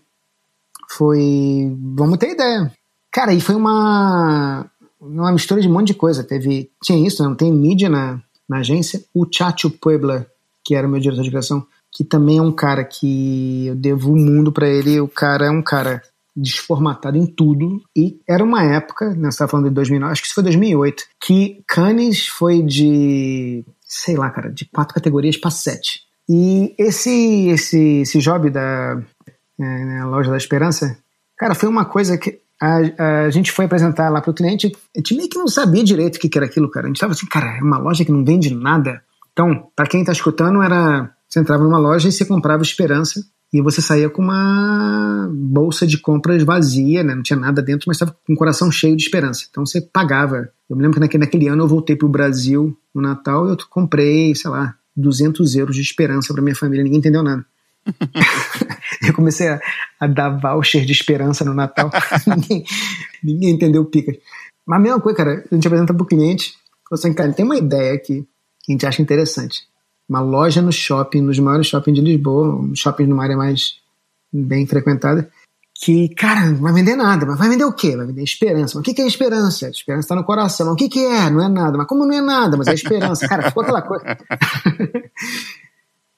Foi. 0.90 1.74
Vamos 1.94 2.18
ter 2.18 2.32
ideia. 2.32 2.72
Cara, 3.10 3.32
e 3.32 3.40
foi 3.40 3.54
uma. 3.54 4.66
Uma 5.00 5.32
mistura 5.32 5.60
de 5.60 5.68
um 5.68 5.72
monte 5.72 5.88
de 5.88 5.94
coisa. 5.94 6.24
Teve. 6.24 6.70
Tinha 6.82 7.06
isso, 7.06 7.22
não 7.22 7.34
tem 7.34 7.52
mídia 7.52 7.88
na, 7.88 8.20
na 8.48 8.58
agência. 8.58 9.04
O 9.14 9.26
Chacho 9.30 9.70
Puebla 9.70 10.26
que 10.64 10.74
era 10.74 10.86
o 10.86 10.90
meu 10.90 11.00
diretor 11.00 11.22
de 11.22 11.30
criação, 11.30 11.66
que 11.92 12.02
também 12.02 12.38
é 12.38 12.42
um 12.42 12.52
cara 12.52 12.84
que 12.84 13.66
eu 13.66 13.74
devo 13.76 14.12
o 14.12 14.16
mundo 14.16 14.50
para 14.50 14.68
ele. 14.68 15.00
O 15.00 15.08
cara 15.08 15.46
é 15.46 15.50
um 15.50 15.62
cara 15.62 16.02
desformatado 16.36 17.16
em 17.16 17.26
tudo. 17.26 17.80
E 17.96 18.18
era 18.28 18.42
uma 18.42 18.64
época, 18.64 19.14
né, 19.14 19.30
você 19.30 19.38
tá 19.38 19.48
falando 19.48 19.68
de 19.68 19.74
2009, 19.74 20.12
acho 20.12 20.22
que 20.22 20.26
isso 20.26 20.34
foi 20.34 20.44
2008, 20.44 21.04
que 21.22 21.62
Cannes 21.68 22.26
foi 22.26 22.62
de, 22.62 23.64
sei 23.86 24.16
lá, 24.16 24.30
cara, 24.30 24.50
de 24.50 24.64
quatro 24.64 24.94
categorias 24.94 25.36
para 25.36 25.50
sete. 25.50 26.02
E 26.28 26.74
esse, 26.78 27.48
esse, 27.48 28.00
esse 28.00 28.18
job 28.18 28.50
da 28.50 29.00
é, 29.60 29.62
né, 29.62 30.04
Loja 30.04 30.30
da 30.30 30.36
Esperança, 30.36 30.96
cara, 31.36 31.54
foi 31.54 31.68
uma 31.68 31.84
coisa 31.84 32.18
que 32.18 32.40
a, 32.60 33.24
a 33.26 33.30
gente 33.30 33.52
foi 33.52 33.66
apresentar 33.66 34.08
lá 34.08 34.20
pro 34.20 34.32
cliente, 34.32 34.72
a 34.94 34.98
gente 34.98 35.14
meio 35.14 35.28
que 35.28 35.38
não 35.38 35.48
sabia 35.48 35.84
direito 35.84 36.16
o 36.16 36.18
que, 36.18 36.28
que 36.28 36.38
era 36.38 36.46
aquilo, 36.46 36.70
cara. 36.70 36.86
A 36.86 36.88
gente 36.88 37.00
tava 37.00 37.12
assim, 37.12 37.26
cara, 37.26 37.58
é 37.58 37.62
uma 37.62 37.78
loja 37.78 38.04
que 38.04 38.12
não 38.12 38.24
vende 38.24 38.54
nada. 38.54 39.02
Então, 39.34 39.68
para 39.74 39.86
quem 39.86 40.00
está 40.00 40.12
escutando, 40.12 40.62
era 40.62 41.12
você 41.28 41.40
entrava 41.40 41.64
numa 41.64 41.78
loja 41.78 42.08
e 42.08 42.12
você 42.12 42.24
comprava 42.24 42.62
esperança 42.62 43.20
e 43.52 43.60
você 43.60 43.82
saía 43.82 44.08
com 44.08 44.22
uma 44.22 45.28
bolsa 45.32 45.84
de 45.86 45.98
compras 45.98 46.42
vazia, 46.44 47.02
né? 47.02 47.14
não 47.14 47.22
tinha 47.22 47.38
nada 47.38 47.60
dentro, 47.60 47.84
mas 47.88 47.96
estava 47.96 48.16
com 48.24 48.32
o 48.32 48.36
coração 48.36 48.70
cheio 48.70 48.96
de 48.96 49.02
esperança. 49.02 49.44
Então 49.50 49.66
você 49.66 49.80
pagava. 49.80 50.48
Eu 50.70 50.76
me 50.76 50.82
lembro 50.82 50.94
que 50.94 51.00
naquele, 51.00 51.24
naquele 51.24 51.48
ano 51.48 51.64
eu 51.64 51.68
voltei 51.68 51.96
para 51.96 52.06
o 52.06 52.10
Brasil 52.10 52.76
no 52.94 53.02
Natal 53.02 53.46
e 53.46 53.50
eu 53.50 53.56
comprei, 53.68 54.32
sei 54.34 54.50
lá, 54.50 54.76
200 54.96 55.56
euros 55.56 55.74
de 55.74 55.82
esperança 55.82 56.32
para 56.32 56.42
minha 56.42 56.54
família, 56.54 56.84
ninguém 56.84 57.00
entendeu 57.00 57.22
nada. 57.24 57.44
eu 59.06 59.12
comecei 59.12 59.48
a, 59.48 59.60
a, 59.98 60.06
dar 60.06 60.30
voucher 60.30 60.84
de 60.84 60.92
esperança 60.92 61.44
no 61.44 61.54
Natal, 61.54 61.90
ninguém, 62.26 62.64
ninguém 63.22 63.50
entendeu 63.50 63.82
o 63.82 63.86
pica. 63.86 64.12
Mas 64.64 64.78
a 64.78 64.82
mesma 64.82 65.00
coisa, 65.00 65.16
cara, 65.16 65.44
a 65.50 65.54
gente 65.54 65.66
apresenta 65.66 65.92
para 65.92 66.02
o 66.02 66.06
cliente, 66.06 66.54
assim, 66.92 67.12
cara, 67.12 67.32
tem 67.32 67.44
uma 67.44 67.56
ideia 67.56 67.94
aqui 67.94 68.24
que 68.64 68.72
a 68.72 68.74
gente 68.74 68.86
acha 68.86 69.02
interessante. 69.02 69.62
Uma 70.08 70.20
loja 70.20 70.60
no 70.60 70.72
shopping, 70.72 71.20
nos 71.20 71.38
maiores 71.38 71.66
shoppings 71.66 71.98
de 71.98 72.04
Lisboa, 72.04 72.56
um 72.56 72.74
shopping 72.74 73.06
numa 73.06 73.22
área 73.22 73.36
mais 73.36 73.76
bem 74.32 74.66
frequentada, 74.66 75.30
que, 75.76 76.08
cara, 76.14 76.46
não 76.46 76.60
vai 76.60 76.72
vender 76.72 76.96
nada, 76.96 77.26
mas 77.26 77.38
vai 77.38 77.48
vender 77.48 77.64
o 77.64 77.72
quê? 77.72 77.96
Vai 77.96 78.06
vender 78.06 78.22
esperança. 78.22 78.78
Mas 78.78 78.88
o 78.88 78.94
que 78.94 79.00
é 79.02 79.06
esperança? 79.06 79.66
A 79.66 79.70
esperança 79.70 80.06
está 80.06 80.14
no 80.14 80.24
coração. 80.24 80.66
Mas 80.66 80.74
o 80.74 80.88
que 80.88 81.04
é? 81.04 81.28
Não 81.30 81.44
é 81.44 81.48
nada. 81.48 81.76
Mas 81.76 81.86
como 81.86 82.06
não 82.06 82.14
é 82.14 82.20
nada? 82.20 82.56
Mas 82.56 82.68
é 82.68 82.74
esperança. 82.74 83.28
Cara, 83.28 83.48
ficou 83.48 83.62
aquela 83.62 83.82
coisa. 83.82 84.04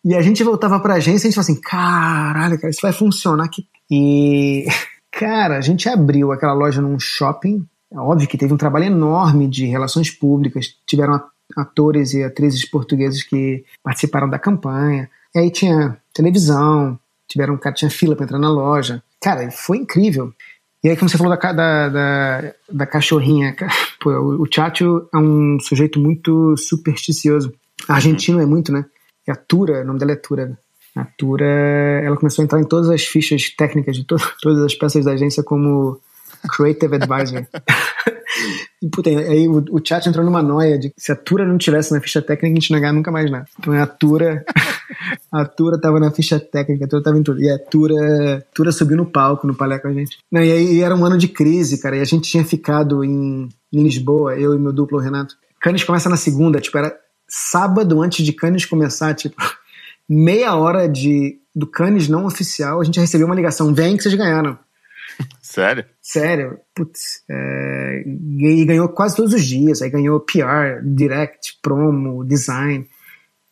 E 0.07 0.14
a 0.14 0.22
gente 0.22 0.44
voltava 0.44 0.78
pra 0.78 0.94
agência 0.94 1.26
e 1.26 1.28
a 1.28 1.30
gente 1.32 1.34
falava 1.34 1.51
assim: 1.51 1.61
caralho, 1.61 2.61
cara, 2.61 2.70
isso 2.70 2.80
vai 2.80 2.92
funcionar 2.92 3.44
aqui. 3.44 3.66
E, 3.90 4.64
cara, 5.11 5.59
a 5.59 5.61
gente 5.61 5.88
abriu 5.88 6.30
aquela 6.30 6.53
loja 6.53 6.80
num 6.80 6.97
shopping. 6.97 7.66
É 7.92 7.99
óbvio 7.99 8.28
que 8.28 8.38
teve 8.38 8.55
um 8.55 8.57
trabalho 8.57 8.84
enorme 8.84 9.49
de 9.49 9.66
relações 9.66 10.09
públicas, 10.09 10.76
tiveram 10.86 11.20
atores 11.57 12.13
e 12.13 12.23
atrizes 12.23 12.69
portugueses 12.69 13.23
que 13.23 13.65
participaram 13.83 14.29
da 14.29 14.39
campanha. 14.39 15.09
E 15.35 15.39
aí 15.39 15.51
tinha 15.51 15.97
televisão, 16.13 16.99
tiveram 17.27 17.57
cara 17.57 17.75
tinha 17.75 17.91
fila 17.91 18.15
para 18.15 18.25
entrar 18.25 18.39
na 18.39 18.51
loja. 18.51 19.03
Cara, 19.21 19.51
foi 19.51 19.79
incrível. 19.79 20.33
E 20.85 20.89
aí, 20.89 20.97
como 20.97 21.09
você 21.09 21.19
falou 21.19 21.37
da, 21.37 21.53
da, 21.53 21.89
da, 21.89 22.55
da 22.71 22.87
cachorrinha, 22.87 23.57
pô, 24.01 24.11
o, 24.11 24.43
o 24.43 24.47
Chacho 24.49 25.09
é 25.13 25.19
um 25.19 25.59
sujeito 25.59 25.99
muito 25.99 26.57
supersticioso. 26.57 27.53
Argentino 27.89 28.41
é 28.41 28.47
muito, 28.47 28.73
né? 28.73 28.85
E 29.27 29.31
a 29.31 29.35
Tura, 29.35 29.83
o 29.83 29.85
nome 29.85 29.99
dela 29.99 30.13
é 30.13 30.17
Tura. 30.17 30.57
A 30.95 31.05
Tura, 31.05 31.45
ela 31.45 32.17
começou 32.17 32.43
a 32.43 32.45
entrar 32.45 32.61
em 32.61 32.65
todas 32.65 32.89
as 32.89 33.03
fichas 33.03 33.51
técnicas 33.51 33.97
de 33.97 34.05
to 34.05 34.17
todas 34.41 34.63
as 34.63 34.75
peças 34.75 35.05
da 35.05 35.13
agência 35.13 35.43
como 35.43 36.01
Creative 36.49 36.95
Advisor. 36.95 37.47
e, 38.82 38.89
puta, 38.89 39.11
aí 39.11 39.49
o, 39.49 39.64
o 39.70 39.80
chat 39.84 40.07
entrou 40.09 40.24
numa 40.24 40.43
noia 40.43 40.78
de 40.78 40.91
que 40.91 40.95
se 40.99 41.12
a 41.12 41.16
Tura 41.16 41.47
não 41.47 41.59
tivesse 41.59 41.93
na 41.93 42.01
ficha 42.01 42.20
técnica, 42.22 42.53
a 42.53 42.61
gente 42.61 42.70
não 42.70 42.78
ia 42.78 42.80
ganhar 42.80 42.93
nunca 42.93 43.11
mais 43.11 43.30
nada. 43.30 43.47
Então 43.59 43.72
a 43.74 43.87
Tura, 43.87 44.45
a 45.32 45.45
Tura 45.45 45.80
tava 45.80 46.01
na 46.01 46.11
ficha 46.11 46.39
técnica, 46.39 46.84
a 46.84 46.89
Tura 46.89 47.03
tava 47.03 47.18
em 47.18 47.22
tudo. 47.22 47.41
E 47.41 47.51
a 47.51 47.59
Tura, 47.59 48.47
Tura 48.55 48.72
subiu 48.72 48.97
no 48.97 49.07
palco, 49.07 49.47
no 49.47 49.55
palé 49.55 49.78
com 49.78 49.89
a 49.89 49.93
gente. 49.93 50.18
Não, 50.30 50.43
e 50.43 50.53
aí 50.53 50.80
era 50.80 50.95
um 50.95 51.05
ano 51.05 51.18
de 51.18 51.28
crise, 51.28 51.80
cara, 51.80 51.97
e 51.97 52.01
a 52.01 52.05
gente 52.05 52.30
tinha 52.30 52.45
ficado 52.45 53.05
em, 53.05 53.49
em 53.72 53.82
Lisboa, 53.82 54.37
eu 54.37 54.55
e 54.55 54.59
meu 54.59 54.72
duplo, 54.72 54.99
o 54.99 55.01
Renato. 55.01 55.34
Cannes 55.61 55.84
começa 55.84 56.09
na 56.09 56.16
segunda, 56.16 56.61
tipo, 56.61 56.76
era 56.78 56.95
sábado 57.28 58.01
antes 58.01 58.24
de 58.24 58.32
Cannes 58.32 58.64
começar, 58.64 59.14
tipo, 59.14 59.37
meia 60.09 60.55
hora 60.55 60.89
de, 60.89 61.39
do 61.55 61.66
Cannes 61.66 62.09
não 62.09 62.26
oficial, 62.26 62.80
a 62.80 62.84
gente 62.84 63.01
recebeu 63.01 63.26
uma 63.26 63.34
ligação, 63.34 63.74
vem 63.74 63.97
que 63.97 64.03
vocês 64.03 64.14
ganharam. 64.14 64.59
Sério? 65.41 65.85
Sério. 66.01 66.59
Putz, 66.75 67.23
é, 67.29 68.03
e 68.07 68.64
ganhou 68.64 68.89
quase 68.89 69.17
todos 69.17 69.33
os 69.33 69.45
dias. 69.45 69.83
Aí 69.83 69.91
ganhou 69.91 70.21
PR, 70.21 70.83
direct, 70.85 71.59
promo, 71.62 72.25
design. 72.25 72.87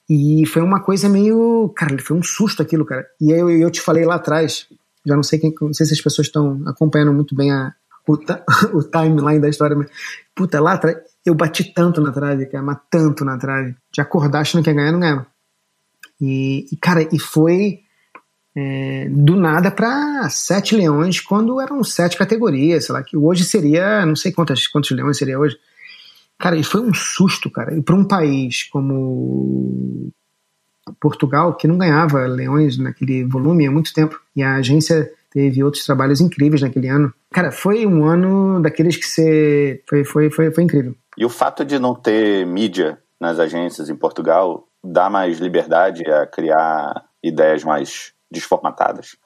E 0.09 0.45
foi 0.47 0.63
uma 0.63 0.81
coisa 0.81 1.09
meio. 1.09 1.73
Cara, 1.75 1.97
foi 1.99 2.17
um 2.17 2.23
susto 2.23 2.63
aquilo, 2.63 2.85
cara. 2.85 3.07
E 3.21 3.31
eu, 3.31 3.51
eu 3.51 3.71
te 3.71 3.81
falei 3.81 4.05
lá 4.05 4.17
atrás, 4.17 4.67
já 5.07 5.17
não 5.17 5.23
sei 5.23 5.39
quem, 5.39 5.55
não 5.61 5.73
sei 5.73 5.87
se 5.87 5.95
as 5.95 6.01
pessoas 6.01 6.27
estão 6.27 6.63
acompanhando 6.67 7.13
muito 7.13 7.35
bem 7.35 7.51
a, 7.51 7.73
o, 8.07 8.13
o 8.79 8.83
timeline 8.83 9.41
da 9.41 9.49
história, 9.49 9.77
mas, 9.77 9.91
puta, 10.35 10.61
lá 10.61 10.75
atrás, 10.75 10.99
eu 11.25 11.35
bati 11.35 11.73
tanto 11.73 12.03
na 12.03 12.13
trave, 12.13 12.47
cara, 12.47 12.63
mas 12.63 12.79
tanto 12.91 13.25
na 13.25 13.39
trave. 13.39 13.75
De 13.93 14.01
acordar 14.01 14.41
achando 14.41 14.63
que 14.63 14.71
ia 14.71 14.75
ganhar, 14.75 14.93
não 14.93 15.01
ganhava. 15.01 15.27
E, 16.21 16.67
e 16.71 16.77
cara, 16.77 17.09
e 17.11 17.19
foi 17.19 17.84
é, 18.57 19.09
do 19.11 19.37
nada 19.37 19.71
para 19.71 20.29
sete 20.31 20.77
leões, 20.77 21.21
quando 21.21 21.61
eram 21.61 21.83
sete 21.83 22.17
categorias, 22.17 22.87
sei 22.87 22.93
lá, 22.93 23.03
que 23.03 23.17
hoje 23.17 23.45
seria, 23.45 24.07
não 24.07 24.15
sei 24.15 24.33
quantas, 24.33 24.67
quantos 24.67 24.91
leões 24.91 25.19
seria 25.19 25.39
hoje. 25.39 25.57
Cara, 26.39 26.57
e 26.57 26.63
foi 26.63 26.81
um 26.81 26.95
susto, 26.95 27.51
cara. 27.51 27.75
E 27.77 27.83
para 27.83 27.95
um 27.95 28.05
país 28.05 28.65
como 28.65 30.11
Portugal, 31.01 31.55
que 31.55 31.67
não 31.67 31.79
ganhava 31.79 32.27
leões 32.27 32.79
naquele 32.79 33.25
volume 33.25 33.67
há 33.67 33.71
muito 33.71 33.93
tempo, 33.93 34.21
e 34.37 34.43
a 34.43 34.57
agência 34.57 35.11
teve 35.31 35.65
outros 35.65 35.85
trabalhos 35.85 36.21
incríveis 36.21 36.63
naquele 36.63 36.89
ano. 36.89 37.13
Cara, 37.33 37.51
foi 37.51 37.85
um 37.87 38.05
ano 38.05 38.61
daqueles 38.63 38.97
que 38.97 39.07
você. 39.07 39.83
Foi, 39.89 40.05
foi, 40.05 40.31
foi, 40.31 40.53
foi 40.53 40.65
incrível. 40.65 40.95
E 41.17 41.25
o 41.25 41.29
fato 41.29 41.65
de 41.65 41.79
não 41.79 41.95
ter 41.95 42.47
mídia 42.47 42.99
nas 43.21 43.39
agências 43.39 43.89
em 43.89 43.97
Portugal 43.97 44.69
dá 44.83 45.11
mais 45.11 45.39
liberdade 45.39 46.05
a 46.11 46.27
criar 46.27 47.05
ideias 47.23 47.65
mais 47.65 48.14
desformatadas? 48.35 49.17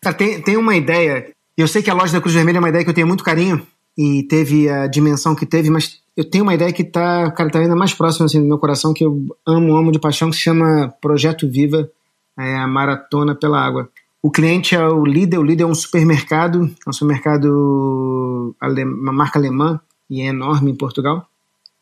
Cara, 0.00 0.16
tem, 0.16 0.40
tem 0.40 0.56
uma 0.56 0.76
ideia. 0.76 1.32
Eu 1.56 1.66
sei 1.66 1.82
que 1.82 1.90
a 1.90 1.94
loja 1.94 2.12
da 2.12 2.20
Cruz 2.20 2.34
Vermelha 2.34 2.58
é 2.58 2.60
uma 2.60 2.68
ideia 2.68 2.84
que 2.84 2.90
eu 2.90 2.94
tenho 2.94 3.06
muito 3.06 3.24
carinho 3.24 3.66
e 3.98 4.22
teve 4.24 4.68
a 4.68 4.86
dimensão 4.86 5.34
que 5.34 5.44
teve, 5.44 5.68
mas 5.68 6.00
eu 6.16 6.24
tenho 6.24 6.44
uma 6.44 6.54
ideia 6.54 6.72
que 6.72 6.84
tá, 6.84 7.30
cara, 7.32 7.50
tá 7.50 7.58
ainda 7.58 7.76
mais 7.76 7.92
próxima 7.92 8.26
assim, 8.26 8.40
do 8.40 8.46
meu 8.46 8.58
coração, 8.58 8.94
que 8.94 9.04
eu 9.04 9.26
amo, 9.46 9.74
amo 9.74 9.92
de 9.92 9.98
paixão, 9.98 10.30
que 10.30 10.36
se 10.36 10.42
chama 10.42 10.94
Projeto 11.00 11.48
Viva, 11.48 11.90
é 12.38 12.56
a 12.56 12.66
Maratona 12.66 13.34
pela 13.34 13.60
Água. 13.60 13.88
O 14.22 14.30
cliente 14.30 14.74
é 14.74 14.86
o 14.86 15.04
líder, 15.04 15.38
o 15.38 15.42
líder 15.42 15.64
é 15.64 15.66
um 15.66 15.74
supermercado, 15.74 16.70
é 16.86 16.90
um 16.90 16.92
supermercado, 16.92 18.54
uma 18.62 19.12
marca 19.12 19.38
alemã, 19.38 19.80
e 20.10 20.20
é 20.20 20.26
enorme 20.26 20.72
em 20.72 20.76
Portugal. 20.76 21.26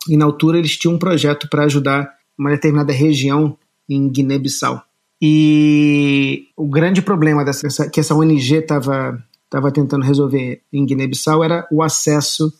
E 0.09 0.16
na 0.16 0.24
altura 0.24 0.59
eles 0.59 0.76
tinham 0.76 0.95
um 0.95 0.99
projeto 0.99 1.49
para 1.49 1.64
ajudar 1.64 2.12
uma 2.39 2.51
determinada 2.51 2.93
região 2.93 3.57
em 3.89 4.09
Guiné-Bissau. 4.09 4.82
E 5.21 6.49
o 6.57 6.66
grande 6.69 7.03
problema 7.03 7.45
dessa, 7.45 7.89
que 7.91 8.01
essa 8.01 8.14
ONG 8.14 8.55
estava 8.55 9.23
tava 9.51 9.73
tentando 9.73 10.05
resolver 10.05 10.61
em 10.73 10.85
Guiné-Bissau 10.85 11.43
era 11.43 11.66
o 11.71 11.83
acesso 11.83 12.53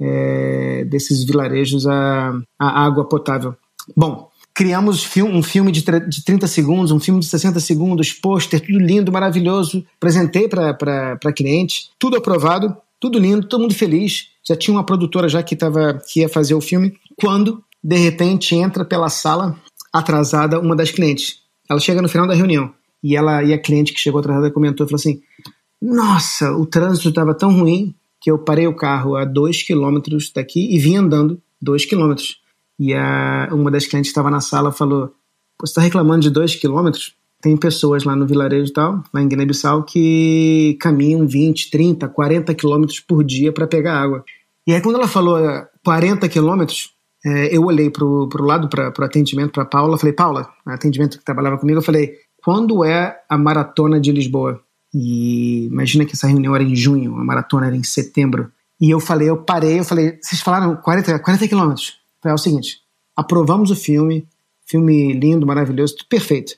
é, 0.00 0.84
desses 0.84 1.24
vilarejos 1.24 1.86
à, 1.86 2.36
à, 2.58 2.84
água 2.84 3.08
potável. 3.08 3.54
Bom, 3.96 4.28
criamos 4.52 5.08
um 5.18 5.42
filme 5.42 5.70
de, 5.70 5.82
de 5.82 6.24
30 6.24 6.46
segundos, 6.48 6.90
um 6.90 7.00
filme 7.00 7.20
de 7.20 7.26
60 7.26 7.60
segundos, 7.60 8.12
pôster, 8.12 8.60
tudo 8.60 8.78
lindo, 8.78 9.12
maravilhoso. 9.12 9.84
Apresentei 9.96 10.48
para 10.48 11.32
cliente, 11.34 11.90
tudo 11.98 12.16
aprovado, 12.16 12.76
tudo 12.98 13.18
lindo, 13.18 13.46
todo 13.46 13.60
mundo 13.60 13.74
feliz. 13.74 14.28
Já 14.44 14.56
tinha 14.56 14.76
uma 14.76 14.84
produtora 14.84 15.28
já 15.28 15.42
que, 15.42 15.54
tava, 15.54 16.00
que 16.08 16.20
ia 16.20 16.28
fazer 16.28 16.54
o 16.54 16.60
filme. 16.60 16.94
Quando, 17.16 17.62
de 17.82 17.96
repente, 17.96 18.56
entra 18.56 18.84
pela 18.84 19.08
sala 19.08 19.56
atrasada 19.92 20.58
uma 20.58 20.74
das 20.74 20.90
clientes 20.90 21.41
ela 21.68 21.80
chega 21.80 22.02
no 22.02 22.08
final 22.08 22.26
da 22.26 22.34
reunião 22.34 22.72
e 23.02 23.16
ela 23.16 23.42
e 23.42 23.52
a 23.52 23.58
cliente 23.58 23.92
que 23.92 24.00
chegou 24.00 24.20
atrasada 24.20 24.50
comentou, 24.50 24.86
falou 24.86 24.96
assim: 24.96 25.20
"Nossa, 25.80 26.52
o 26.52 26.64
trânsito 26.64 27.08
estava 27.08 27.34
tão 27.34 27.52
ruim 27.52 27.94
que 28.20 28.30
eu 28.30 28.38
parei 28.38 28.66
o 28.66 28.76
carro 28.76 29.16
a 29.16 29.24
dois 29.24 29.62
quilômetros 29.62 30.30
daqui 30.32 30.74
e 30.74 30.78
vim 30.78 30.96
andando 30.96 31.40
dois 31.60 31.84
quilômetros." 31.84 32.40
E 32.78 32.94
a, 32.94 33.48
uma 33.52 33.70
das 33.70 33.86
clientes 33.86 34.10
que 34.10 34.12
estava 34.12 34.30
na 34.30 34.40
sala 34.40 34.70
falou: 34.70 35.12
"Você 35.60 35.72
está 35.72 35.80
reclamando 35.80 36.22
de 36.22 36.30
dois 36.30 36.54
quilômetros? 36.54 37.14
Tem 37.40 37.56
pessoas 37.56 38.04
lá 38.04 38.14
no 38.14 38.26
vilarejo 38.26 38.70
e 38.70 38.72
tal, 38.72 39.02
lá 39.12 39.20
em 39.20 39.26
Guiné-Bissau, 39.26 39.82
que 39.82 40.76
caminham 40.80 41.26
20, 41.26 41.70
30, 41.70 42.08
40 42.08 42.54
quilômetros 42.54 43.00
por 43.00 43.24
dia 43.24 43.52
para 43.52 43.66
pegar 43.66 44.00
água." 44.00 44.24
E 44.66 44.72
aí 44.72 44.80
quando 44.80 44.96
ela 44.96 45.08
falou 45.08 45.38
40 45.84 46.28
quilômetros, 46.28 46.91
é, 47.24 47.56
eu 47.56 47.64
olhei 47.64 47.88
para 47.88 48.04
o 48.04 48.28
lado, 48.40 48.68
para 48.68 48.92
o 48.98 49.04
atendimento, 49.04 49.52
para 49.52 49.64
Paula, 49.64 49.96
falei, 49.96 50.12
Paula, 50.12 50.50
atendimento 50.66 51.18
que 51.18 51.24
trabalhava 51.24 51.58
comigo, 51.58 51.78
eu 51.78 51.84
falei, 51.84 52.16
quando 52.42 52.84
é 52.84 53.20
a 53.28 53.38
maratona 53.38 54.00
de 54.00 54.10
Lisboa? 54.10 54.60
E 54.92 55.66
imagina 55.66 56.04
que 56.04 56.12
essa 56.12 56.26
reunião 56.26 56.54
era 56.54 56.64
em 56.64 56.74
junho, 56.74 57.16
a 57.16 57.24
maratona 57.24 57.66
era 57.66 57.76
em 57.76 57.84
setembro. 57.84 58.50
E 58.80 58.90
eu 58.90 58.98
falei, 58.98 59.30
eu 59.30 59.36
parei, 59.36 59.78
eu 59.78 59.84
falei, 59.84 60.18
vocês 60.20 60.40
falaram 60.40 60.76
40, 60.76 61.18
40 61.20 61.48
quilômetros. 61.48 62.00
É 62.24 62.32
o 62.32 62.38
seguinte, 62.38 62.80
aprovamos 63.16 63.70
o 63.70 63.76
filme, 63.76 64.26
filme 64.66 65.12
lindo, 65.12 65.46
maravilhoso, 65.46 65.96
tudo 65.96 66.08
perfeito. 66.08 66.54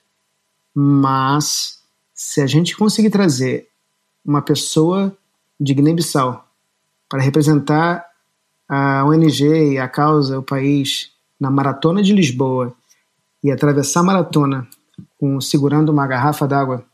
Mas 0.74 1.80
se 2.14 2.40
a 2.40 2.46
gente 2.46 2.76
conseguir 2.76 3.10
trazer 3.10 3.68
uma 4.24 4.40
pessoa 4.40 5.16
de 5.60 5.74
Guiné-Bissau 5.74 6.48
para 7.08 7.22
representar 7.22 8.04
a 8.68 9.04
ONG 9.04 9.72
e 9.72 9.78
a 9.78 9.88
causa, 9.88 10.38
o 10.38 10.42
país, 10.42 11.10
na 11.40 11.50
maratona 11.50 12.02
de 12.02 12.12
Lisboa 12.12 12.74
e 13.42 13.50
atravessar 13.50 14.00
a 14.00 14.04
maratona 14.04 14.66
com, 15.18 15.40
segurando 15.40 15.90
uma 15.90 16.06
garrafa 16.06 16.46
d'água, 16.46 16.84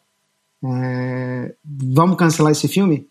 é, 0.65 1.55
vamos 1.65 2.17
cancelar 2.17 2.53
esse 2.53 2.69
filme? 2.69 3.09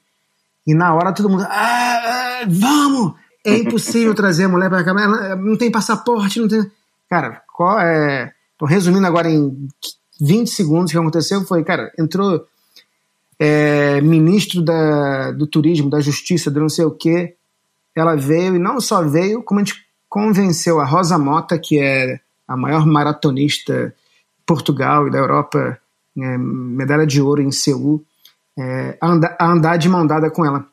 E 0.68 0.74
na 0.74 0.94
hora 0.94 1.14
todo 1.14 1.30
mundo, 1.30 1.44
ah, 1.44 2.42
ah 2.42 2.46
vamos! 2.48 3.14
É 3.46 3.58
impossível 3.58 4.14
trazer 4.14 4.46
a 4.46 4.50
mulher 4.50 4.70
para 4.70 4.84
cá, 4.84 4.94
não 5.38 5.58
tem 5.58 5.72
passaporte, 5.72 6.40
não 6.40 6.48
tem. 6.48 6.70
Cara, 7.10 7.42
qual 7.56 7.80
é. 7.80 8.34
Tô 8.58 8.66
resumindo 8.66 9.08
agora 9.08 9.30
em 9.30 9.68
20 10.20 10.50
segundos 10.50 10.92
o 10.92 10.94
que 10.94 11.00
aconteceu 11.00 11.42
foi, 11.46 11.64
cara, 11.64 11.92
entrou 11.98 12.46
é, 13.40 14.02
ministro 14.02 14.62
da, 14.62 15.32
do 15.32 15.48
turismo, 15.48 15.90
da 15.90 16.02
justiça, 16.02 16.52
do 16.52 16.60
não 16.60 16.68
sei 16.68 16.84
o 16.84 16.92
quê, 16.92 17.38
ela 17.96 18.16
veio 18.16 18.56
e 18.56 18.60
não 18.60 18.80
só 18.80 19.02
veio, 19.02 19.44
como 19.44 19.60
a 19.60 19.64
gente 19.64 19.86
convenceu 20.08 20.80
a 20.80 20.86
Rosa 20.86 21.18
Mota, 21.18 21.58
que 21.58 21.80
é 21.80 22.20
a 22.48 22.58
maior 22.58 22.86
maratonista 22.86 23.88
de 23.88 23.94
Portugal 24.46 25.08
e 25.08 25.12
da 25.12 25.20
Europa, 25.20 25.80
é, 26.18 26.38
medalha 26.38 27.06
de 27.06 27.22
ouro 27.22 27.42
em 27.42 27.52
Seul, 27.52 28.04
é, 28.58 28.98
a, 29.00 29.08
andar, 29.08 29.38
a 29.40 29.52
andar 29.52 29.78
de 29.78 29.88
mão 29.88 30.06
dada 30.06 30.30
com 30.32 30.46
ela. 30.46 30.66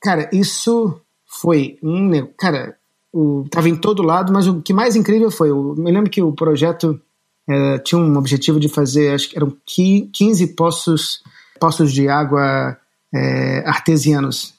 Cara, 0.00 0.28
isso 0.32 1.00
foi 1.26 1.78
um. 1.82 2.26
Cara, 2.38 2.76
o, 3.12 3.44
tava 3.50 3.68
em 3.68 3.76
todo 3.76 4.02
lado, 4.02 4.32
mas 4.32 4.46
o 4.46 4.60
que 4.60 4.72
mais 4.72 4.94
incrível 4.94 5.30
foi. 5.30 5.50
Eu 5.50 5.74
me 5.76 5.90
lembro 5.90 6.10
que 6.10 6.22
o 6.22 6.32
projeto 6.32 7.00
é, 7.48 7.78
tinha 7.78 7.98
um 7.98 8.16
objetivo 8.16 8.60
de 8.60 8.68
fazer, 8.68 9.14
acho 9.14 9.30
que 9.30 9.36
eram 9.36 9.56
15 9.64 10.48
poços, 10.48 11.22
poços 11.58 11.92
de 11.92 12.08
água 12.08 12.76
é, 13.14 13.62
artesianos 13.66 14.54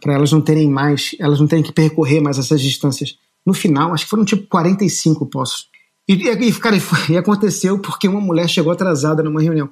para 0.00 0.14
elas 0.14 0.32
não 0.32 0.40
terem 0.40 0.68
mais, 0.68 1.14
elas 1.20 1.40
não 1.40 1.46
terem 1.46 1.64
que 1.64 1.72
percorrer 1.72 2.20
mais 2.20 2.38
essas 2.38 2.60
distâncias. 2.60 3.16
No 3.46 3.54
final, 3.54 3.92
acho 3.92 4.04
que 4.04 4.10
foram 4.10 4.24
tipo 4.24 4.46
45 4.48 5.26
poços. 5.26 5.68
E, 6.08 6.14
e, 6.14 6.52
cara, 6.54 6.76
e 7.08 7.16
aconteceu 7.16 7.78
porque 7.78 8.08
uma 8.08 8.20
mulher 8.20 8.48
chegou 8.48 8.72
atrasada 8.72 9.22
numa 9.22 9.40
reunião. 9.40 9.70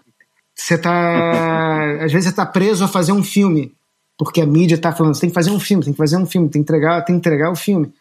Você 0.55 0.78
tá. 0.78 2.01
às 2.05 2.12
vezes 2.12 2.28
você 2.28 2.37
tá 2.37 2.47
preso 2.47 2.85
a 2.85 2.89
fazer 2.89 3.12
um 3.12 3.22
filme, 3.22 3.72
porque 4.18 4.41
a 4.41 4.47
mídia 4.47 4.78
tá 4.78 4.93
falando, 4.93 5.14
você 5.14 5.22
tem 5.22 5.30
que 5.30 5.35
fazer 5.35 5.51
um 5.51 5.61
filme, 5.61 5.85
tem 5.85 5.93
que 5.93 5.99
fazer 5.99 6.16
um 6.16 6.26
filme, 6.26 6.49
tem 6.49 6.62
que 6.62 6.70
entregar, 6.70 7.03
tem 7.03 7.14
que 7.16 7.20
entregar 7.20 7.51
o 7.51 7.57
filme. 7.57 7.93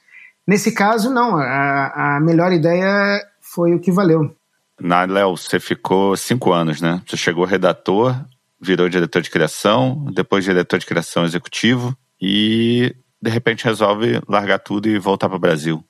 Nesse 0.47 0.71
caso, 0.71 1.09
não. 1.09 1.37
A, 1.37 2.17
a 2.17 2.19
melhor 2.19 2.51
ideia 2.51 3.21
foi 3.41 3.73
o 3.73 3.79
que 3.79 3.91
valeu. 3.91 4.35
Na 4.79 5.03
Léo, 5.03 5.37
você 5.37 5.59
ficou 5.59 6.17
cinco 6.17 6.51
anos, 6.51 6.81
né? 6.81 7.01
Você 7.05 7.15
chegou 7.15 7.45
redator, 7.45 8.15
virou 8.61 8.87
diretor 8.87 9.21
de 9.21 9.29
criação, 9.29 10.05
depois 10.13 10.43
diretor 10.43 10.77
de 10.77 10.85
criação 10.85 11.25
executivo 11.25 11.95
e 12.21 12.95
de 13.21 13.29
repente 13.29 13.65
resolve 13.65 14.21
largar 14.27 14.59
tudo 14.59 14.87
e 14.87 14.99
voltar 14.99 15.27
para 15.27 15.37
o 15.37 15.41
Brasil. 15.41 15.83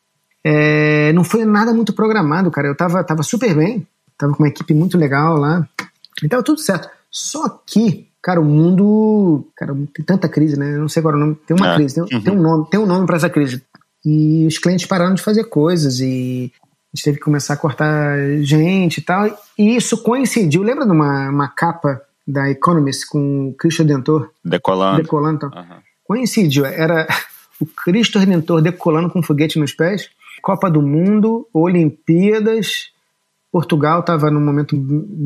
É, 0.44 1.12
não 1.14 1.24
foi 1.24 1.46
nada 1.46 1.74
muito 1.74 1.94
programado, 1.94 2.50
cara. 2.50 2.68
Eu 2.68 2.76
tava, 2.76 3.04
tava 3.04 3.24
super 3.24 3.54
bem, 3.56 3.86
tava 4.18 4.34
com 4.34 4.44
uma 4.44 4.50
equipe 4.50 4.74
muito 4.74 4.98
legal 4.98 5.38
lá, 5.38 5.68
e 6.24 6.28
tava 6.28 6.44
tudo 6.44 6.60
certo. 6.60 6.90
Só 7.10 7.48
que, 7.66 8.08
cara, 8.22 8.40
o 8.40 8.46
mundo. 8.46 9.46
Cara, 9.56 9.74
tem 9.94 10.06
tanta 10.06 10.30
crise, 10.30 10.58
né? 10.58 10.76
Eu 10.76 10.80
não 10.80 10.90
sei 10.90 11.02
agora 11.02 11.18
o 11.18 11.20
nome. 11.20 11.36
Tem 11.46 11.56
uma 11.56 11.74
é. 11.74 11.76
crise, 11.76 11.96
tem, 11.96 12.04
uhum. 12.04 12.24
tem, 12.24 12.34
um 12.34 12.42
nome, 12.42 12.68
tem 12.70 12.80
um 12.80 12.86
nome 12.86 13.06
para 13.06 13.18
essa 13.18 13.30
crise. 13.30 13.62
E 14.04 14.48
os 14.48 14.58
clientes 14.58 14.86
pararam 14.86 15.14
de 15.14 15.22
fazer 15.22 15.44
coisas 15.44 16.00
e 16.00 16.52
a 16.58 16.98
gente 16.98 17.04
teve 17.04 17.18
que 17.18 17.24
começar 17.24 17.54
a 17.54 17.58
cortar 17.58 18.18
gente 18.42 18.98
e 18.98 19.02
tal. 19.02 19.28
E 19.58 19.76
isso 19.76 20.02
coincidiu. 20.02 20.64
Lembra 20.64 20.86
de 20.86 20.92
uma, 20.92 21.30
uma 21.30 21.48
capa 21.48 22.02
da 22.28 22.50
Economist 22.50 23.08
com 23.08 23.50
o 23.50 23.54
Cristo 23.54 23.84
Redentor? 23.84 24.32
Decolando. 24.44 25.02
Decolando. 25.02 25.36
Então. 25.36 25.50
Uhum. 25.50 25.82
Coincidiu. 26.04 26.66
Era 26.66 27.08
o 27.60 27.66
Cristo 27.66 28.20
Redentor 28.20 28.62
decolando 28.62 29.10
com 29.10 29.20
um 29.20 29.24
foguete 29.24 29.60
nos 29.60 29.74
pés. 29.74 30.10
Copa 30.42 30.70
do 30.70 30.82
Mundo, 30.82 31.48
Olimpíadas. 31.54 32.92
Portugal 33.52 34.00
estava 34.00 34.32
num 34.32 34.40
momento 34.40 34.76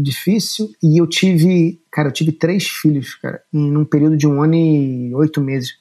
difícil 0.01 0.69
e 0.81 0.99
eu 0.99 1.05
tive, 1.05 1.79
cara, 1.91 2.07
eu 2.07 2.11
tive 2.11 2.31
três 2.31 2.67
filhos, 2.67 3.13
cara, 3.13 3.39
em 3.53 3.77
um 3.77 3.85
período 3.85 4.17
de 4.17 4.27
um 4.27 4.41
ano 4.41 4.55
e 4.55 5.13
oito 5.13 5.39
meses. 5.39 5.75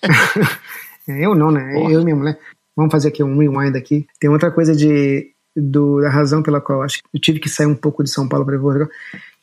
eu 1.08 1.34
não, 1.34 1.50
né? 1.50 1.72
Porra. 1.74 1.92
Eu 1.92 2.00
e 2.00 2.04
minha 2.04 2.16
mulher. 2.16 2.38
Vamos 2.76 2.92
fazer 2.92 3.08
aqui 3.08 3.22
um 3.22 3.36
rewind 3.36 3.76
aqui. 3.76 4.06
Tem 4.20 4.30
outra 4.30 4.50
coisa 4.50 4.74
de, 4.74 5.32
do, 5.54 6.00
da 6.00 6.08
razão 6.08 6.42
pela 6.42 6.60
qual 6.60 6.82
acho 6.82 6.98
que 6.98 7.08
eu 7.12 7.20
tive 7.20 7.40
que 7.40 7.48
sair 7.48 7.66
um 7.66 7.74
pouco 7.74 8.04
de 8.04 8.10
São 8.10 8.28
Paulo 8.28 8.46
para 8.46 8.58
Portugal. 8.58 8.88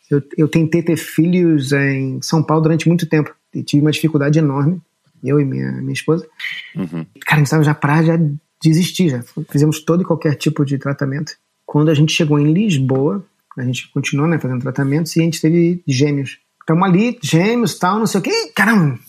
Eu, 0.09 0.21
eu 0.37 0.47
tentei 0.47 0.81
ter 0.81 0.97
filhos 0.97 1.71
em 1.71 2.21
São 2.21 2.41
Paulo 2.41 2.63
durante 2.63 2.87
muito 2.87 3.07
tempo 3.07 3.33
e 3.53 3.63
tive 3.63 3.81
uma 3.81 3.91
dificuldade 3.91 4.39
enorme, 4.39 4.81
eu 5.23 5.39
e 5.39 5.45
minha, 5.45 5.71
minha 5.73 5.93
esposa. 5.93 6.27
Uhum. 6.75 7.05
Cara, 7.25 7.33
a 7.33 7.37
gente 7.37 7.45
estava 7.45 7.63
já 7.63 7.73
pra 7.73 8.03
já 8.03 8.17
desistir, 8.61 9.09
já 9.09 9.23
fizemos 9.49 9.83
todo 9.83 10.01
e 10.01 10.05
qualquer 10.05 10.35
tipo 10.35 10.65
de 10.65 10.77
tratamento. 10.77 11.33
Quando 11.65 11.89
a 11.89 11.93
gente 11.93 12.13
chegou 12.13 12.39
em 12.39 12.53
Lisboa, 12.53 13.25
a 13.57 13.63
gente 13.63 13.89
continuou 13.91 14.27
né, 14.27 14.39
fazendo 14.39 14.61
tratamentos 14.61 15.15
e 15.15 15.19
a 15.19 15.23
gente 15.23 15.41
teve 15.41 15.81
gêmeos. 15.87 16.39
Estamos 16.59 16.87
ali, 16.87 17.17
gêmeos, 17.21 17.77
tal, 17.77 17.99
não 17.99 18.07
sei 18.07 18.19
o 18.19 18.23
quê. 18.23 18.51
Caramba, 18.55 18.99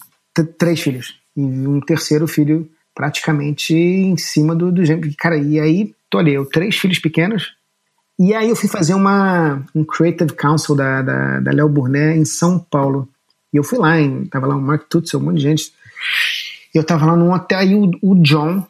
três 0.58 0.80
filhos. 0.80 1.14
E 1.36 1.40
um 1.40 1.80
terceiro 1.80 2.26
filho 2.26 2.68
praticamente 2.94 3.74
em 3.74 4.16
cima 4.16 4.54
do, 4.54 4.72
do 4.72 4.84
gêmeo. 4.84 5.12
Cara, 5.18 5.36
e 5.36 5.60
aí, 5.60 5.94
tô 6.10 6.18
ali, 6.18 6.34
eu 6.34 6.44
três 6.46 6.76
filhos 6.76 6.98
pequenos. 6.98 7.56
E 8.18 8.34
aí 8.34 8.48
eu 8.48 8.56
fui 8.56 8.68
fazer 8.68 8.94
uma, 8.94 9.64
um 9.74 9.84
Creative 9.84 10.32
Council 10.32 10.74
da, 10.74 11.02
da, 11.02 11.40
da 11.40 11.52
Léo 11.52 11.68
Burnet 11.68 12.18
em 12.18 12.24
São 12.24 12.58
Paulo. 12.58 13.08
E 13.52 13.56
eu 13.56 13.62
fui 13.62 13.78
lá, 13.78 14.00
em, 14.00 14.24
tava 14.26 14.46
lá 14.46 14.56
o 14.56 14.60
Mark 14.60 14.88
Tutzel, 14.88 15.20
um 15.20 15.24
monte 15.24 15.36
de 15.36 15.42
gente. 15.42 15.72
Eu 16.74 16.82
tava 16.82 17.06
lá 17.06 17.16
num 17.16 17.32
hotel, 17.32 17.58
aí 17.58 17.74
o, 17.74 17.90
o 18.02 18.14
John, 18.16 18.66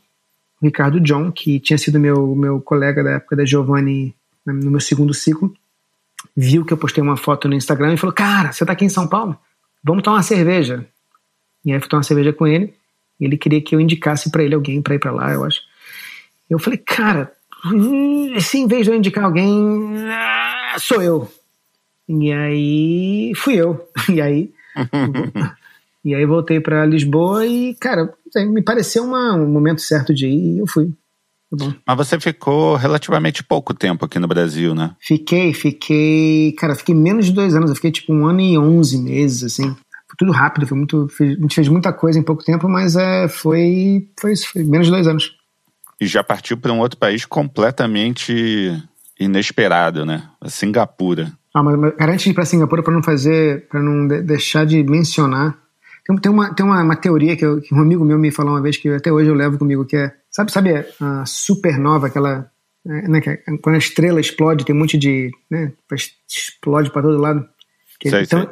o 0.61 0.67
Ricardo 0.67 1.01
John, 1.01 1.33
que 1.33 1.59
tinha 1.61 1.79
sido 1.79 1.99
meu, 1.99 2.35
meu 2.37 2.61
colega 2.61 3.03
da 3.03 3.13
época 3.13 3.37
da 3.37 3.45
Giovanni 3.45 4.15
no 4.45 4.71
meu 4.71 4.81
segundo 4.81 5.15
ciclo, 5.15 5.55
viu 6.37 6.65
que 6.65 6.73
eu 6.73 6.79
postei 6.79 7.03
uma 7.03 7.17
foto 7.17 7.49
no 7.49 7.55
Instagram 7.55 7.95
e 7.95 7.97
falou: 7.97 8.15
Cara, 8.15 8.53
você 8.53 8.65
tá 8.67 8.73
aqui 8.73 8.85
em 8.85 8.91
São 8.91 9.09
Paulo? 9.09 9.37
Vamos 9.83 10.03
tomar 10.03 10.19
uma 10.19 10.23
cerveja. 10.23 10.87
E 11.65 11.73
aí 11.73 11.81
fui 11.81 11.89
tomar 11.89 12.01
uma 12.01 12.05
cerveja 12.05 12.33
com 12.33 12.47
ele. 12.47 12.75
Ele 13.21 13.37
queria 13.37 13.61
que 13.61 13.75
eu 13.75 13.81
indicasse 13.81 14.31
para 14.31 14.43
ele 14.43 14.55
alguém 14.55 14.81
para 14.81 14.95
ir 14.95 14.99
para 14.99 15.11
lá, 15.11 15.33
eu 15.33 15.45
acho. 15.45 15.61
Eu 16.49 16.59
falei: 16.59 16.79
Cara, 16.79 17.33
se 18.41 18.59
em 18.59 18.67
vez 18.67 18.85
de 18.85 18.91
eu 18.91 18.97
indicar 18.97 19.25
alguém, 19.25 19.95
ah, 20.11 20.77
sou 20.79 21.03
eu. 21.03 21.29
E 22.09 22.33
aí 22.33 23.33
fui 23.37 23.57
eu. 23.57 23.87
E 24.09 24.21
aí. 24.21 24.53
e 26.05 26.15
aí 26.15 26.25
voltei 26.25 26.61
para 26.61 26.87
Lisboa 26.87 27.47
e, 27.47 27.75
cara, 27.75 28.13
me 28.37 28.63
pareceu 28.63 29.05
uma, 29.05 29.35
um 29.35 29.49
momento 29.49 29.81
certo 29.81 30.15
de 30.15 30.27
ir 30.27 30.57
e 30.57 30.59
eu 30.59 30.67
fui. 30.67 30.93
Mas 31.87 31.97
você 31.97 32.21
ficou 32.21 32.77
relativamente 32.77 33.43
pouco 33.43 33.73
tempo 33.73 34.05
aqui 34.05 34.19
no 34.19 34.29
Brasil, 34.29 34.75
né? 34.75 34.95
Fiquei, 35.01 35.55
fiquei. 35.55 36.53
Cara, 36.53 36.75
fiquei 36.75 36.95
menos 36.95 37.27
de 37.27 37.33
dois 37.33 37.55
anos. 37.55 37.71
Eu 37.71 37.77
fiquei 37.77 37.91
tipo 37.91 38.13
um 38.13 38.27
ano 38.27 38.41
e 38.41 38.59
onze 38.59 38.99
meses, 38.99 39.43
assim. 39.45 39.75
Foi 40.07 40.17
tudo 40.19 40.33
rápido, 40.33 40.67
foi 40.67 40.77
muito. 40.77 41.09
a 41.21 41.25
gente 41.25 41.55
fez 41.55 41.69
muita 41.69 41.93
coisa 41.93 42.19
em 42.19 42.23
pouco 42.23 42.45
tempo, 42.45 42.69
mas 42.69 42.97
é, 42.97 43.29
foi, 43.29 44.09
foi 44.21 44.33
isso, 44.33 44.49
foi 44.53 44.63
menos 44.63 44.87
de 44.87 44.93
dois 44.93 45.07
anos. 45.07 45.38
E 46.01 46.07
já 46.07 46.23
partiu 46.23 46.57
para 46.57 46.73
um 46.73 46.79
outro 46.79 46.99
país 46.99 47.25
completamente 47.25 48.73
inesperado, 49.19 50.07
né? 50.07 50.29
A 50.41 50.49
Singapura. 50.49 51.33
Ah, 51.55 51.63
mas, 51.63 51.79
mas 51.79 52.09
antes 52.09 52.25
de 52.25 52.31
ir 52.31 52.35
para 52.35 52.45
Singapura, 52.45 52.83
para 52.83 52.93
não 52.93 53.03
fazer, 53.03 53.67
para 53.69 53.83
não 53.83 54.07
de, 54.07 54.23
deixar 54.23 54.65
de 54.65 54.83
mencionar, 54.85 55.59
tem, 56.07 56.17
tem, 56.17 56.33
uma, 56.33 56.55
tem 56.55 56.65
uma, 56.65 56.83
uma 56.83 56.97
teoria 56.97 57.37
que, 57.37 57.45
eu, 57.45 57.61
que, 57.61 57.75
um 57.75 57.81
amigo 57.81 58.05
meu 58.05 58.19
me 58.19 58.31
falou 58.31 58.53
uma 58.53 58.63
vez 58.63 58.77
que 58.77 58.89
até 58.89 59.13
hoje 59.13 59.29
eu 59.29 59.35
levo 59.35 59.59
comigo, 59.59 59.85
que 59.85 59.97
é, 59.97 60.13
sabe, 60.31 60.53
sabe 60.53 60.87
a 61.01 61.27
supernova, 61.27 62.07
aquela, 62.07 62.51
é, 62.87 63.09
né, 63.09 63.21
é, 63.27 63.37
quando 63.61 63.75
a 63.75 63.79
estrela 63.79 64.21
explode, 64.21 64.65
tem 64.65 64.75
um 64.75 64.79
monte 64.79 64.97
de, 64.97 65.31
né, 65.51 65.73
explode 66.29 66.91
para 66.91 67.03
todo 67.03 67.19
lado. 67.19 67.47
Que, 67.99 68.11
sei, 68.11 68.23
então, 68.23 68.43
sei. 68.43 68.51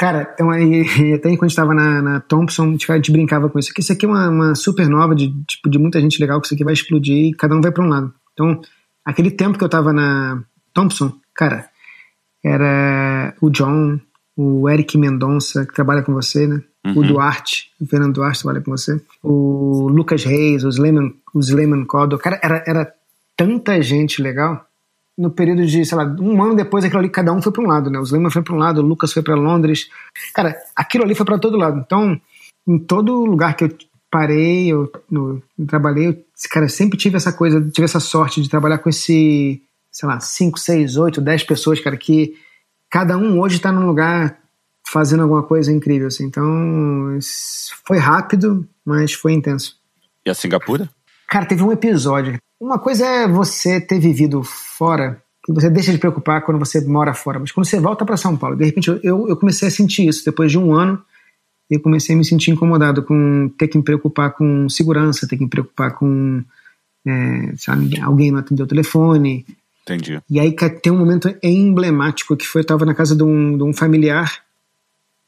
Cara, 0.00 0.30
então, 0.32 0.50
aí, 0.50 0.80
até 1.14 1.28
quando 1.28 1.44
a 1.44 1.46
gente 1.46 1.50
estava 1.50 1.74
na, 1.74 2.00
na 2.00 2.20
Thompson, 2.20 2.64
a 2.64 2.70
gente, 2.70 2.90
a 2.90 2.96
gente, 2.96 3.12
brincava 3.12 3.50
com 3.50 3.58
isso. 3.58 3.72
Que 3.74 3.82
isso 3.82 3.92
aqui 3.92 4.06
é 4.06 4.08
uma, 4.08 4.30
uma 4.30 4.54
supernova 4.54 5.14
de, 5.14 5.28
tipo, 5.44 5.68
de 5.68 5.78
muita 5.78 6.00
gente 6.00 6.18
legal, 6.18 6.40
que 6.40 6.46
isso 6.46 6.54
aqui 6.54 6.64
vai 6.64 6.72
explodir 6.72 7.26
e 7.26 7.34
cada 7.34 7.54
um 7.54 7.60
vai 7.60 7.70
para 7.70 7.84
um 7.84 7.88
lado. 7.88 8.14
Então, 8.32 8.58
aquele 9.04 9.30
tempo 9.30 9.58
que 9.58 9.64
eu 9.64 9.66
estava 9.66 9.92
na 9.92 10.42
Thompson, 10.72 11.12
cara, 11.34 11.68
era 12.42 13.34
o 13.42 13.50
John, 13.50 14.00
o 14.34 14.66
Eric 14.70 14.96
Mendonça, 14.96 15.66
que 15.66 15.74
trabalha 15.74 16.02
com 16.02 16.14
você, 16.14 16.46
né? 16.46 16.62
Uhum. 16.82 16.98
O 16.98 17.06
Duarte, 17.06 17.70
o 17.78 17.86
Fernando 17.86 18.14
Duarte 18.14 18.42
trabalha 18.42 18.64
com 18.64 18.70
você. 18.70 18.98
O 19.22 19.86
Lucas 19.90 20.24
Reis, 20.24 20.64
o 20.64 20.70
Slayman, 20.70 21.12
o. 21.34 22.18
Cara, 22.18 22.40
era, 22.42 22.64
era 22.66 22.92
tanta 23.36 23.82
gente 23.82 24.22
legal 24.22 24.66
no 25.16 25.30
período 25.30 25.66
de, 25.66 25.84
sei 25.84 25.96
lá, 25.96 26.04
um 26.04 26.42
ano 26.42 26.56
depois, 26.56 26.84
aquilo 26.84 27.00
ali, 27.00 27.08
cada 27.08 27.32
um 27.32 27.42
foi 27.42 27.52
para 27.52 27.62
um 27.62 27.66
lado, 27.66 27.90
né? 27.90 27.98
O 27.98 28.02
Lehman 28.02 28.30
foi 28.30 28.42
para 28.42 28.54
um 28.54 28.58
lado, 28.58 28.80
o 28.80 28.86
Lucas 28.86 29.12
foi 29.12 29.22
para 29.22 29.34
Londres. 29.34 29.90
Cara, 30.34 30.56
aquilo 30.74 31.04
ali 31.04 31.14
foi 31.14 31.26
para 31.26 31.38
todo 31.38 31.58
lado. 31.58 31.78
Então, 31.84 32.20
em 32.66 32.78
todo 32.78 33.24
lugar 33.24 33.54
que 33.54 33.64
eu 33.64 33.76
parei, 34.10 34.72
eu, 34.72 34.90
no, 35.10 35.42
eu 35.58 35.66
trabalhei, 35.66 36.08
eu, 36.08 36.24
cara, 36.50 36.68
sempre 36.68 36.98
tive 36.98 37.16
essa 37.16 37.32
coisa, 37.32 37.60
tive 37.70 37.84
essa 37.84 38.00
sorte 38.00 38.42
de 38.42 38.48
trabalhar 38.48 38.78
com 38.78 38.88
esse, 38.88 39.62
sei 39.90 40.08
lá, 40.08 40.18
5, 40.18 40.58
6, 40.58 40.96
8, 40.96 41.20
10 41.20 41.44
pessoas, 41.44 41.80
cara, 41.80 41.96
que 41.96 42.34
cada 42.88 43.16
um 43.16 43.40
hoje 43.40 43.56
está 43.56 43.70
num 43.70 43.86
lugar 43.86 44.38
fazendo 44.86 45.22
alguma 45.22 45.42
coisa 45.42 45.72
incrível, 45.72 46.08
assim. 46.08 46.24
Então, 46.24 47.18
foi 47.86 47.98
rápido, 47.98 48.66
mas 48.84 49.12
foi 49.12 49.32
intenso. 49.32 49.76
E 50.26 50.30
a 50.30 50.34
Singapura? 50.34 50.90
Cara, 51.28 51.46
teve 51.46 51.62
um 51.62 51.70
episódio. 51.70 52.38
Uma 52.60 52.78
coisa 52.78 53.06
é 53.06 53.26
você 53.26 53.80
ter 53.80 53.98
vivido 53.98 54.42
fora, 54.42 55.22
que 55.42 55.52
você 55.52 55.70
deixa 55.70 55.92
de 55.92 55.98
preocupar 55.98 56.42
quando 56.42 56.58
você 56.58 56.80
mora 56.82 57.14
fora, 57.14 57.38
mas 57.38 57.50
quando 57.50 57.66
você 57.66 57.80
volta 57.80 58.04
para 58.04 58.16
São 58.16 58.36
Paulo, 58.36 58.54
de 58.54 58.64
repente 58.66 58.88
eu, 59.02 59.28
eu 59.28 59.36
comecei 59.36 59.68
a 59.68 59.70
sentir 59.70 60.06
isso. 60.06 60.24
Depois 60.24 60.50
de 60.50 60.58
um 60.58 60.74
ano, 60.74 61.02
eu 61.70 61.80
comecei 61.80 62.14
a 62.14 62.18
me 62.18 62.24
sentir 62.24 62.50
incomodado 62.50 63.02
com 63.02 63.48
ter 63.56 63.68
que 63.68 63.78
me 63.78 63.84
preocupar 63.84 64.32
com 64.32 64.68
segurança, 64.68 65.26
ter 65.26 65.36
que 65.36 65.44
me 65.44 65.48
preocupar 65.48 65.94
com 65.94 66.44
é, 67.06 67.54
sabe, 67.56 67.98
alguém 68.00 68.30
não 68.30 68.40
atendeu 68.40 68.66
o 68.66 68.68
telefone. 68.68 69.46
Entendi. 69.82 70.20
E 70.28 70.38
aí 70.38 70.54
tem 70.82 70.92
um 70.92 70.98
momento 70.98 71.34
emblemático 71.42 72.36
que 72.36 72.46
foi, 72.46 72.60
eu 72.60 72.62
estava 72.62 72.84
na 72.84 72.94
casa 72.94 73.16
de 73.16 73.22
um, 73.22 73.56
de 73.56 73.62
um 73.62 73.72
familiar, 73.72 74.42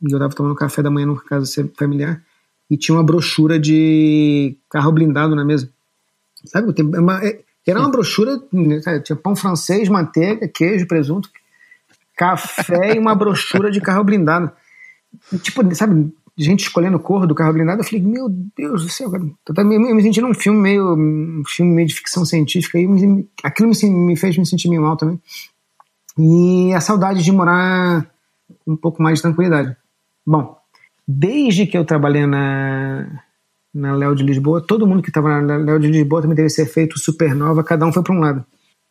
e 0.02 0.12
eu 0.12 0.18
estava 0.18 0.34
tomando 0.34 0.54
café 0.54 0.82
da 0.82 0.90
manhã 0.90 1.06
no 1.06 1.16
casa 1.16 1.68
familiar, 1.76 2.22
e 2.70 2.76
tinha 2.76 2.94
uma 2.94 3.02
brochura 3.02 3.58
de 3.58 4.56
carro 4.68 4.92
blindado 4.92 5.34
na 5.34 5.44
mesa. 5.44 5.71
Sabe? 6.44 6.74
Uma, 6.98 7.24
é, 7.24 7.40
era 7.66 7.78
uma 7.78 7.90
brochura, 7.90 8.40
né, 8.52 9.00
tinha 9.00 9.16
pão 9.16 9.36
francês, 9.36 9.88
manteiga, 9.88 10.48
queijo, 10.48 10.86
presunto, 10.86 11.30
café 12.16 12.94
e 12.94 12.98
uma 12.98 13.14
brochura 13.14 13.70
de 13.70 13.80
carro 13.80 14.04
blindado. 14.04 14.50
E, 15.32 15.38
tipo, 15.38 15.62
sabe, 15.74 16.12
gente 16.36 16.60
escolhendo 16.60 16.98
cor 16.98 17.26
do 17.26 17.34
carro 17.34 17.52
blindado, 17.52 17.80
eu 17.80 17.84
falei, 17.84 18.02
meu 18.02 18.28
Deus 18.28 18.82
do 18.82 18.88
céu, 18.88 19.10
cara. 19.10 19.24
Eu 19.56 19.64
me, 19.64 19.78
me 19.78 20.02
sentindo 20.02 20.26
um 20.26 20.34
filme 20.34 20.58
meio, 20.58 20.94
um 20.94 21.42
filme 21.46 21.72
meio 21.72 21.88
de 21.88 21.94
ficção 21.94 22.24
científica, 22.24 22.78
e 22.78 22.86
me, 22.86 23.28
aquilo 23.42 23.68
me, 23.68 23.90
me 23.90 24.16
fez 24.16 24.36
me 24.36 24.46
sentir 24.46 24.68
meio 24.68 24.82
mal 24.82 24.96
também. 24.96 25.20
E 26.18 26.72
a 26.74 26.80
saudade 26.80 27.22
de 27.22 27.32
morar 27.32 28.10
um 28.66 28.76
pouco 28.76 29.02
mais 29.02 29.18
de 29.18 29.22
tranquilidade. 29.22 29.76
Bom, 30.26 30.58
desde 31.06 31.66
que 31.66 31.76
eu 31.76 31.84
trabalhei 31.84 32.26
na, 32.26 33.22
na 33.74 33.94
Léo 33.94 34.14
de 34.14 34.22
Lisboa, 34.22 34.60
todo 34.60 34.86
mundo 34.86 35.02
que 35.02 35.10
estava 35.10 35.40
na 35.40 35.56
Léo 35.56 35.80
de 35.80 35.88
Lisboa 35.88 36.22
também 36.22 36.36
teve 36.36 36.46
esse 36.46 36.60
efeito 36.62 36.98
supernova, 36.98 37.64
cada 37.64 37.86
um 37.86 37.92
foi 37.92 38.02
para 38.02 38.14
um 38.14 38.20
lado. 38.20 38.44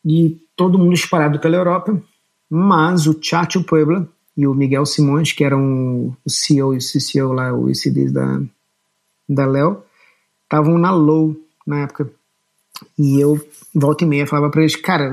e 0.04 0.40
todo 0.56 0.80
mundo 0.80 0.94
espalhado 0.94 1.40
pela 1.40 1.56
Europa, 1.58 2.02
mas 2.50 3.08
o 3.08 3.18
Chacho 3.22 3.64
Puebla 3.64 4.08
e 4.36 4.48
o 4.48 4.54
Miguel 4.54 4.86
Simões, 4.86 5.32
que 5.32 5.44
eram 5.44 6.16
o 6.26 6.30
CEO 6.30 6.74
e 6.74 6.78
o 6.78 6.80
CCO 6.80 7.34
lá, 7.34 7.54
o 7.54 7.70
ICD 7.70 8.12
da, 8.12 8.42
da 9.30 9.46
Léo, 9.46 9.84
estavam 10.44 10.78
na 10.78 10.92
Low 10.92 11.36
na 11.66 11.82
época. 11.82 12.10
E 12.98 13.20
eu, 13.20 13.40
volta 13.74 14.04
e 14.04 14.08
meia, 14.08 14.28
falava 14.28 14.50
para 14.50 14.62
eles, 14.62 14.76
cara, 14.76 15.12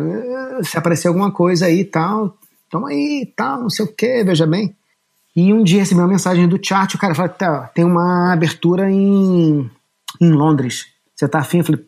se 0.63 0.77
aparecer 0.77 1.09
alguma 1.09 1.31
coisa 1.31 1.67
aí 1.67 1.81
e 1.81 1.85
tal, 1.85 2.37
toma 2.71 2.89
aí 2.89 3.23
e 3.23 3.27
tal, 3.27 3.61
não 3.61 3.71
sei 3.71 3.85
o 3.85 3.93
que, 3.93 4.25
veja 4.25 4.47
bem. 4.47 4.75
E 5.39 5.53
um 5.53 5.63
dia 5.63 5.79
recebi 5.79 6.01
uma 6.01 6.09
mensagem 6.09 6.49
do 6.49 6.59
chat, 6.61 6.97
o 6.97 6.99
cara 6.99 7.15
falou, 7.15 7.31
tá, 7.31 7.69
tem 7.69 7.85
uma 7.85 8.33
abertura 8.33 8.91
em, 8.91 9.71
em 10.21 10.33
Londres, 10.33 10.87
você 11.15 11.29
tá 11.29 11.39
afim? 11.39 11.59
Eu 11.59 11.65
falei, 11.65 11.87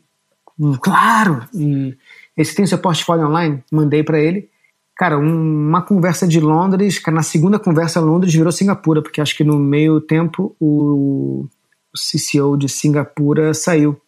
claro! 0.80 1.44
E 1.52 1.96
esse 2.36 2.54
tem 2.54 2.64
o 2.64 2.68
seu 2.68 2.78
portfólio 2.78 3.26
online? 3.26 3.60
Mandei 3.72 4.04
para 4.04 4.20
ele. 4.20 4.48
Cara, 4.96 5.18
um, 5.18 5.66
uma 5.68 5.82
conversa 5.82 6.28
de 6.28 6.38
Londres, 6.38 7.00
cara, 7.00 7.16
na 7.16 7.24
segunda 7.24 7.58
conversa 7.58 7.98
Londres 7.98 8.32
virou 8.32 8.52
Singapura, 8.52 9.02
porque 9.02 9.20
acho 9.20 9.36
que 9.36 9.42
no 9.42 9.58
meio 9.58 10.00
tempo 10.00 10.54
o, 10.60 11.48
CCO 11.92 12.56
de 12.56 12.68
Singapura 12.68 13.52
saiu. 13.52 14.00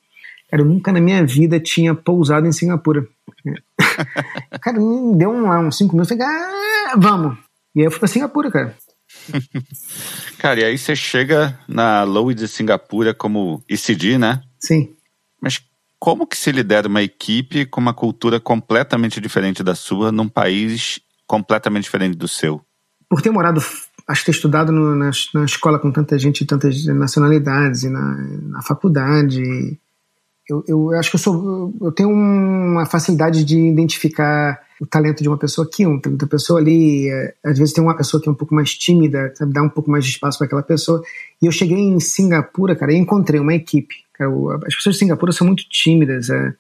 Cara, 0.53 0.63
eu 0.63 0.67
nunca 0.67 0.93
na 0.93 1.01
minha 1.01 1.27
vida 1.27 1.59
tinha 1.59 1.97
pousado 1.97 2.47
em 2.47 2.53
Singapura. 2.53 3.09
cara, 4.63 4.79
me 4.79 5.17
deu 5.17 5.31
um, 5.31 5.67
uns 5.67 5.77
cinco 5.77 5.97
minutos, 5.97 6.17
falei, 6.17 6.33
ah, 6.33 6.95
vamos. 6.97 7.37
E 7.75 7.81
aí 7.81 7.87
eu 7.87 7.91
fui 7.91 7.99
pra 7.99 8.07
Singapura, 8.07 8.49
cara. 8.49 8.77
cara, 10.39 10.61
e 10.61 10.65
aí 10.65 10.79
você 10.79 10.97
chega 10.97 11.59
na 11.69 12.03
Lowe 12.03 12.35
de 12.35 12.49
Singapura 12.49 13.15
como 13.15 13.63
ECD, 13.69 14.19
né? 14.19 14.43
Sim. 14.59 14.95
Mas 15.41 15.61
como 15.99 16.27
que 16.27 16.37
se 16.37 16.51
lidera 16.51 16.89
uma 16.89 17.03
equipe 17.03 17.65
com 17.65 17.81
uma 17.81 17.95
cultura 17.95 18.41
completamente 18.41 19.21
diferente 19.21 19.63
da 19.63 19.75
sua 19.75 20.11
num 20.11 20.29
país 20.29 21.01
completamente 21.27 21.85
diferente 21.85 22.17
do 22.17 22.27
seu? 22.27 22.61
Por 23.09 23.23
ter 23.23 23.31
morado, 23.31 23.61
acho 24.09 24.21
que 24.21 24.27
ter 24.27 24.33
estudado 24.33 24.73
no, 24.73 24.97
na, 24.97 25.11
na, 25.35 25.45
escola 25.45 25.79
com 25.79 25.93
tanta 25.93 26.19
gente, 26.19 26.45
tantas 26.45 26.85
nacionalidades, 26.87 27.85
e 27.85 27.89
na, 27.89 28.17
na 28.43 28.63
faculdade, 28.63 29.79
eu, 30.53 30.91
eu 30.91 30.99
acho 30.99 31.11
que 31.11 31.17
eu 31.17 31.21
sou 31.21 31.75
eu 31.81 31.93
tenho 31.93 32.11
uma 32.11 32.85
facilidade 32.85 33.45
de 33.45 33.59
identificar 33.59 34.61
o 34.81 34.87
talento 34.87 35.23
de 35.23 35.29
uma 35.29 35.39
pessoa 35.39 35.67
aqui, 35.67 35.87
outra 35.87 36.27
pessoa 36.27 36.61
ali. 36.61 37.09
É, 37.09 37.35
às 37.45 37.59
vezes 37.59 37.73
tem 37.73 37.83
uma 37.83 37.97
pessoa 37.97 38.23
que 38.23 38.29
é 38.29 38.33
um 38.33 38.35
pouco 38.35 38.55
mais 38.55 38.75
tímida, 38.75 39.33
sabe, 39.35 39.53
dá 39.53 39.63
um 39.63 39.69
pouco 39.69 39.91
mais 39.91 40.05
de 40.05 40.11
espaço 40.11 40.39
para 40.39 40.47
aquela 40.47 40.63
pessoa. 40.63 41.03
E 41.41 41.47
eu 41.47 41.53
cheguei 41.53 41.79
em 41.79 41.99
Singapura, 42.01 42.77
cara, 42.77 42.93
e 42.93 42.97
encontrei 42.97 43.41
uma 43.41 43.55
equipe. 43.55 43.95
Cara, 44.13 44.31
as 44.67 44.75
pessoas 44.75 44.97
de 44.97 44.99
Singapura 44.99 45.33
são 45.33 45.47
muito 45.47 45.65
tímidas, 45.69 46.29
é, 46.29 46.53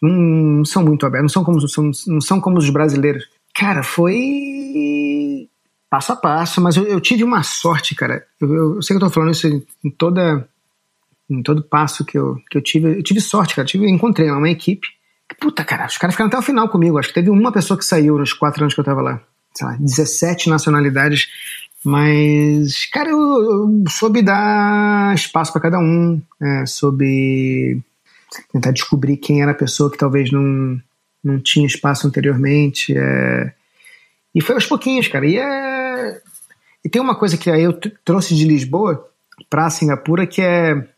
não, 0.00 0.10
não, 0.10 0.64
são 0.64 0.82
muito 0.82 1.04
abertas, 1.04 1.24
não 1.24 1.28
são 1.28 1.44
como 1.44 1.68
são, 1.68 1.90
não 2.06 2.20
são 2.20 2.40
como 2.40 2.58
os 2.58 2.70
brasileiros. 2.70 3.24
Cara, 3.54 3.82
foi 3.82 5.48
passo 5.90 6.12
a 6.12 6.16
passo, 6.16 6.60
mas 6.60 6.76
eu, 6.76 6.84
eu 6.84 7.00
tive 7.00 7.24
uma 7.24 7.42
sorte, 7.42 7.94
cara. 7.94 8.24
Eu, 8.40 8.54
eu, 8.54 8.74
eu 8.76 8.82
sei 8.82 8.96
que 8.96 9.02
eu 9.02 9.08
tô 9.08 9.12
falando 9.12 9.32
isso 9.32 9.46
em 9.84 9.90
toda 9.90 10.48
em 11.28 11.42
todo 11.42 11.62
passo 11.62 12.04
que 12.04 12.16
eu, 12.16 12.36
que 12.50 12.56
eu 12.56 12.62
tive, 12.62 12.98
eu 12.98 13.02
tive 13.02 13.20
sorte, 13.20 13.54
cara. 13.54 13.64
Eu 13.66 13.70
tive, 13.70 13.88
encontrei 13.88 14.30
uma 14.30 14.48
equipe. 14.48 14.86
Puta, 15.40 15.64
cara, 15.64 15.86
os 15.86 15.98
caras 15.98 16.14
ficaram 16.14 16.28
até 16.28 16.38
o 16.38 16.42
final 16.42 16.68
comigo. 16.68 16.98
Acho 16.98 17.08
que 17.08 17.14
teve 17.14 17.30
uma 17.30 17.52
pessoa 17.52 17.78
que 17.78 17.84
saiu 17.84 18.16
nos 18.18 18.32
quatro 18.32 18.62
anos 18.62 18.74
que 18.74 18.80
eu 18.80 18.84
tava 18.84 19.02
lá. 19.02 19.20
Sei 19.54 19.66
lá, 19.66 19.76
17 19.78 20.48
nacionalidades. 20.48 21.28
Mas, 21.84 22.86
cara, 22.86 23.10
eu, 23.10 23.18
eu 23.18 23.84
soube 23.90 24.22
dar 24.22 25.14
espaço 25.14 25.52
para 25.52 25.62
cada 25.62 25.78
um. 25.78 26.20
É, 26.40 26.66
soube 26.66 27.80
tentar 28.52 28.70
descobrir 28.70 29.16
quem 29.18 29.42
era 29.42 29.52
a 29.52 29.54
pessoa 29.54 29.90
que 29.90 29.98
talvez 29.98 30.32
não, 30.32 30.80
não 31.22 31.38
tinha 31.38 31.66
espaço 31.66 32.06
anteriormente. 32.06 32.96
É, 32.96 33.52
e 34.34 34.40
foi 34.40 34.54
aos 34.54 34.66
pouquinhos, 34.66 35.08
cara. 35.08 35.26
E, 35.26 35.36
é, 35.36 36.20
e 36.84 36.88
tem 36.88 37.02
uma 37.02 37.14
coisa 37.14 37.36
que 37.36 37.50
aí 37.50 37.62
eu 37.62 37.78
trouxe 38.04 38.34
de 38.34 38.46
Lisboa 38.46 39.06
para 39.48 39.70
Singapura 39.70 40.26
que 40.26 40.40
é 40.40 40.88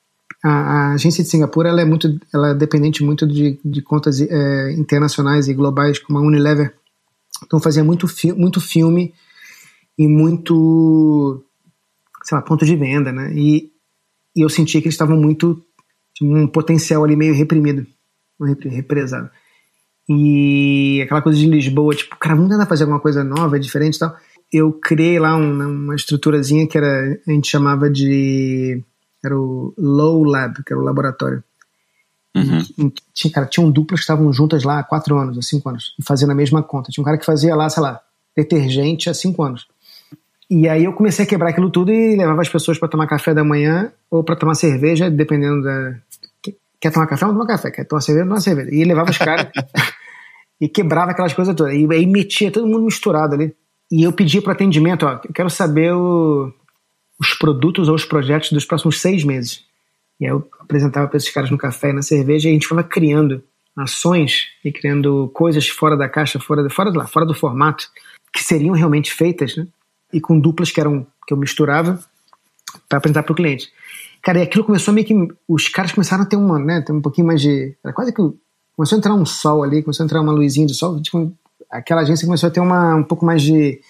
a, 0.42 0.48
a, 0.50 0.92
agência 0.94 1.22
de 1.22 1.30
Singapura 1.30 1.68
ela 1.68 1.82
é 1.82 1.84
muito, 1.84 2.18
ela 2.32 2.50
é 2.50 2.54
dependente 2.54 3.04
muito 3.04 3.26
de, 3.26 3.58
de 3.64 3.82
contas 3.82 4.20
é, 4.20 4.72
internacionais 4.72 5.48
e 5.48 5.54
globais 5.54 5.98
como 5.98 6.18
a 6.18 6.22
Unilever. 6.22 6.74
Então 7.44 7.60
fazia 7.60 7.84
muito, 7.84 8.08
fi, 8.08 8.32
muito 8.32 8.60
filme 8.60 9.14
e 9.98 10.08
muito, 10.08 11.44
sei 12.24 12.36
lá, 12.36 12.42
ponto 12.42 12.64
de 12.64 12.74
venda, 12.76 13.12
né? 13.12 13.32
E, 13.34 13.70
e 14.34 14.40
eu 14.42 14.48
sentia 14.48 14.80
que 14.80 14.86
eles 14.86 14.94
estavam 14.94 15.16
muito, 15.16 15.62
tinha 16.14 16.34
um 16.34 16.46
potencial 16.46 17.04
ali 17.04 17.16
meio 17.16 17.34
reprimido, 17.34 17.86
represado. 18.64 19.30
E 20.08 21.00
aquela 21.04 21.22
coisa 21.22 21.38
de 21.38 21.46
Lisboa, 21.46 21.94
tipo, 21.94 22.16
cara, 22.16 22.34
vamos 22.34 22.50
tentar 22.50 22.66
fazer 22.66 22.84
alguma 22.84 23.00
coisa 23.00 23.22
nova, 23.22 23.60
diferente 23.60 23.96
e 23.96 23.98
tal. 23.98 24.16
Eu 24.52 24.72
criei 24.72 25.18
lá 25.20 25.36
uma, 25.36 25.66
uma 25.66 25.94
estruturazinha 25.94 26.66
que 26.66 26.76
era, 26.76 27.20
a 27.26 27.30
gente 27.30 27.48
chamava 27.48 27.88
de 27.88 28.82
era 29.24 29.38
o 29.38 29.74
Low 29.76 30.24
Lab, 30.24 30.62
que 30.64 30.72
era 30.72 30.80
o 30.80 30.84
laboratório. 30.84 31.42
Uhum. 32.34 32.92
tinha, 33.12 33.32
cara, 33.32 33.46
tinham 33.46 33.70
duplas 33.70 34.00
que 34.00 34.04
estavam 34.04 34.32
juntas 34.32 34.62
lá 34.62 34.78
há 34.78 34.84
quatro 34.84 35.18
anos, 35.18 35.36
há 35.36 35.42
cinco 35.42 35.68
anos, 35.68 35.96
fazendo 36.02 36.30
a 36.30 36.34
mesma 36.34 36.62
conta. 36.62 36.90
Tinha 36.90 37.02
um 37.02 37.04
cara 37.04 37.18
que 37.18 37.24
fazia 37.24 37.56
lá, 37.56 37.68
sei 37.68 37.82
lá, 37.82 38.00
detergente 38.36 39.10
há 39.10 39.14
cinco 39.14 39.42
anos. 39.42 39.66
E 40.48 40.68
aí 40.68 40.84
eu 40.84 40.92
comecei 40.92 41.24
a 41.24 41.28
quebrar 41.28 41.50
aquilo 41.50 41.70
tudo 41.70 41.92
e 41.92 42.16
levava 42.16 42.40
as 42.40 42.48
pessoas 42.48 42.78
para 42.78 42.88
tomar 42.88 43.06
café 43.06 43.34
da 43.34 43.44
manhã 43.44 43.92
ou 44.10 44.24
para 44.24 44.36
tomar 44.36 44.54
cerveja, 44.54 45.10
dependendo 45.10 45.62
da. 45.62 45.94
Quer 46.80 46.90
tomar 46.90 47.06
café? 47.06 47.24
Não 47.26 47.34
tomar 47.34 47.46
café. 47.46 47.70
Quer 47.70 47.84
tomar 47.84 48.00
cerveja? 48.00 48.24
Não 48.24 48.30
tomar 48.30 48.40
cerveja. 48.40 48.74
E 48.74 48.84
levava 48.84 49.10
os 49.10 49.18
caras 49.18 49.48
e 50.60 50.68
quebrava 50.68 51.12
aquelas 51.12 51.32
coisas 51.34 51.54
todas. 51.54 51.74
E 51.74 51.86
aí 51.92 52.06
metia 52.06 52.50
todo 52.50 52.66
mundo 52.66 52.84
misturado 52.84 53.34
ali. 53.34 53.54
E 53.92 54.02
eu 54.02 54.12
pedia 54.12 54.40
para 54.40 54.52
atendimento, 54.52 55.04
ó, 55.04 55.20
eu 55.24 55.32
quero 55.34 55.50
saber 55.50 55.92
o, 55.92 56.52
os 57.20 57.34
produtos 57.34 57.88
ou 57.88 57.94
os 57.94 58.04
projetos 58.04 58.50
dos 58.50 58.64
próximos 58.64 59.00
seis 59.00 59.22
meses. 59.24 59.64
E 60.18 60.24
aí 60.24 60.32
eu 60.32 60.48
apresentava 60.58 61.06
para 61.06 61.18
esses 61.18 61.30
caras 61.30 61.50
no 61.50 61.58
café 61.58 61.90
e 61.90 61.92
na 61.92 62.02
cerveja 62.02 62.48
e 62.48 62.50
a 62.50 62.54
gente 62.54 62.66
foi 62.66 62.82
criando 62.82 63.42
ações 63.76 64.48
e 64.64 64.72
criando 64.72 65.30
coisas 65.34 65.68
fora 65.68 65.96
da 65.96 66.08
caixa, 66.08 66.40
fora, 66.40 66.68
fora, 66.70 66.90
lá, 66.90 67.06
fora 67.06 67.26
do 67.26 67.34
formato, 67.34 67.88
que 68.32 68.42
seriam 68.42 68.74
realmente 68.74 69.12
feitas, 69.12 69.56
né? 69.56 69.66
E 70.12 70.20
com 70.20 70.38
duplas 70.38 70.70
que 70.70 70.80
eram 70.80 71.06
que 71.26 71.32
eu 71.32 71.36
misturava 71.36 72.02
para 72.88 72.98
apresentar 72.98 73.22
para 73.22 73.32
o 73.32 73.36
cliente. 73.36 73.70
Cara, 74.22 74.38
e 74.38 74.42
aquilo 74.42 74.64
começou 74.64 74.92
meio 74.92 75.06
que. 75.06 75.14
Os 75.48 75.68
caras 75.68 75.92
começaram 75.92 76.24
a 76.24 76.26
ter 76.26 76.36
uma, 76.36 76.58
né? 76.58 76.82
Ter 76.82 76.92
um 76.92 77.00
pouquinho 77.00 77.26
mais 77.26 77.40
de. 77.40 77.74
Era 77.82 77.94
quase 77.94 78.12
que. 78.12 78.22
Começou 78.76 78.96
a 78.96 78.98
entrar 78.98 79.14
um 79.14 79.26
sol 79.26 79.62
ali, 79.62 79.82
começou 79.82 80.04
a 80.04 80.06
entrar 80.06 80.20
uma 80.20 80.32
luzinha 80.32 80.66
de 80.66 80.74
sol. 80.74 81.00
Tipo, 81.00 81.32
aquela 81.70 82.02
agência 82.02 82.26
começou 82.26 82.48
a 82.48 82.50
ter 82.50 82.60
uma, 82.60 82.96
um 82.96 83.02
pouco 83.02 83.24
mais 83.24 83.42
de 83.42 83.80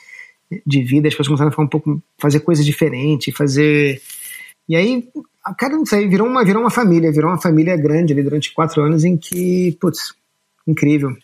de 0.67 0.83
vida, 0.83 1.09
as 1.09 1.15
pessoas 1.15 1.29
começaram 1.29 1.49
a 1.49 1.53
ficar 1.53 1.63
um 1.63 1.69
pouco, 1.69 2.03
fazer 2.19 2.41
coisas 2.41 2.65
diferentes, 2.65 3.35
fazer. 3.35 4.01
E 4.69 4.75
aí, 4.75 5.09
cara, 5.59 5.77
não 5.77 5.87
sei, 5.87 6.09
virou 6.09 6.27
uma, 6.27 6.45
virou 6.45 6.63
uma 6.63 6.71
família, 6.71 7.13
virou 7.13 7.31
uma 7.31 7.41
família 7.41 7.77
grande 7.77 8.13
ali 8.13 8.23
durante 8.23 8.53
quatro 8.53 8.83
anos 8.83 9.05
em 9.05 9.17
que, 9.17 9.77
putz, 9.81 10.15
incrível. 10.67 11.17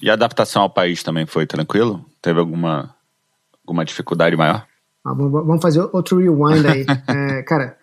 E 0.00 0.08
a 0.08 0.12
adaptação 0.12 0.62
ao 0.62 0.70
país 0.70 1.02
também 1.02 1.26
foi 1.26 1.46
tranquilo? 1.46 2.04
Teve 2.22 2.38
alguma, 2.38 2.94
alguma 3.66 3.84
dificuldade 3.84 4.36
maior? 4.36 4.66
Ah, 5.04 5.14
vamos 5.14 5.62
fazer 5.62 5.80
outro 5.92 6.18
rewind 6.18 6.66
aí. 6.66 6.86
é, 7.08 7.42
cara, 7.42 7.76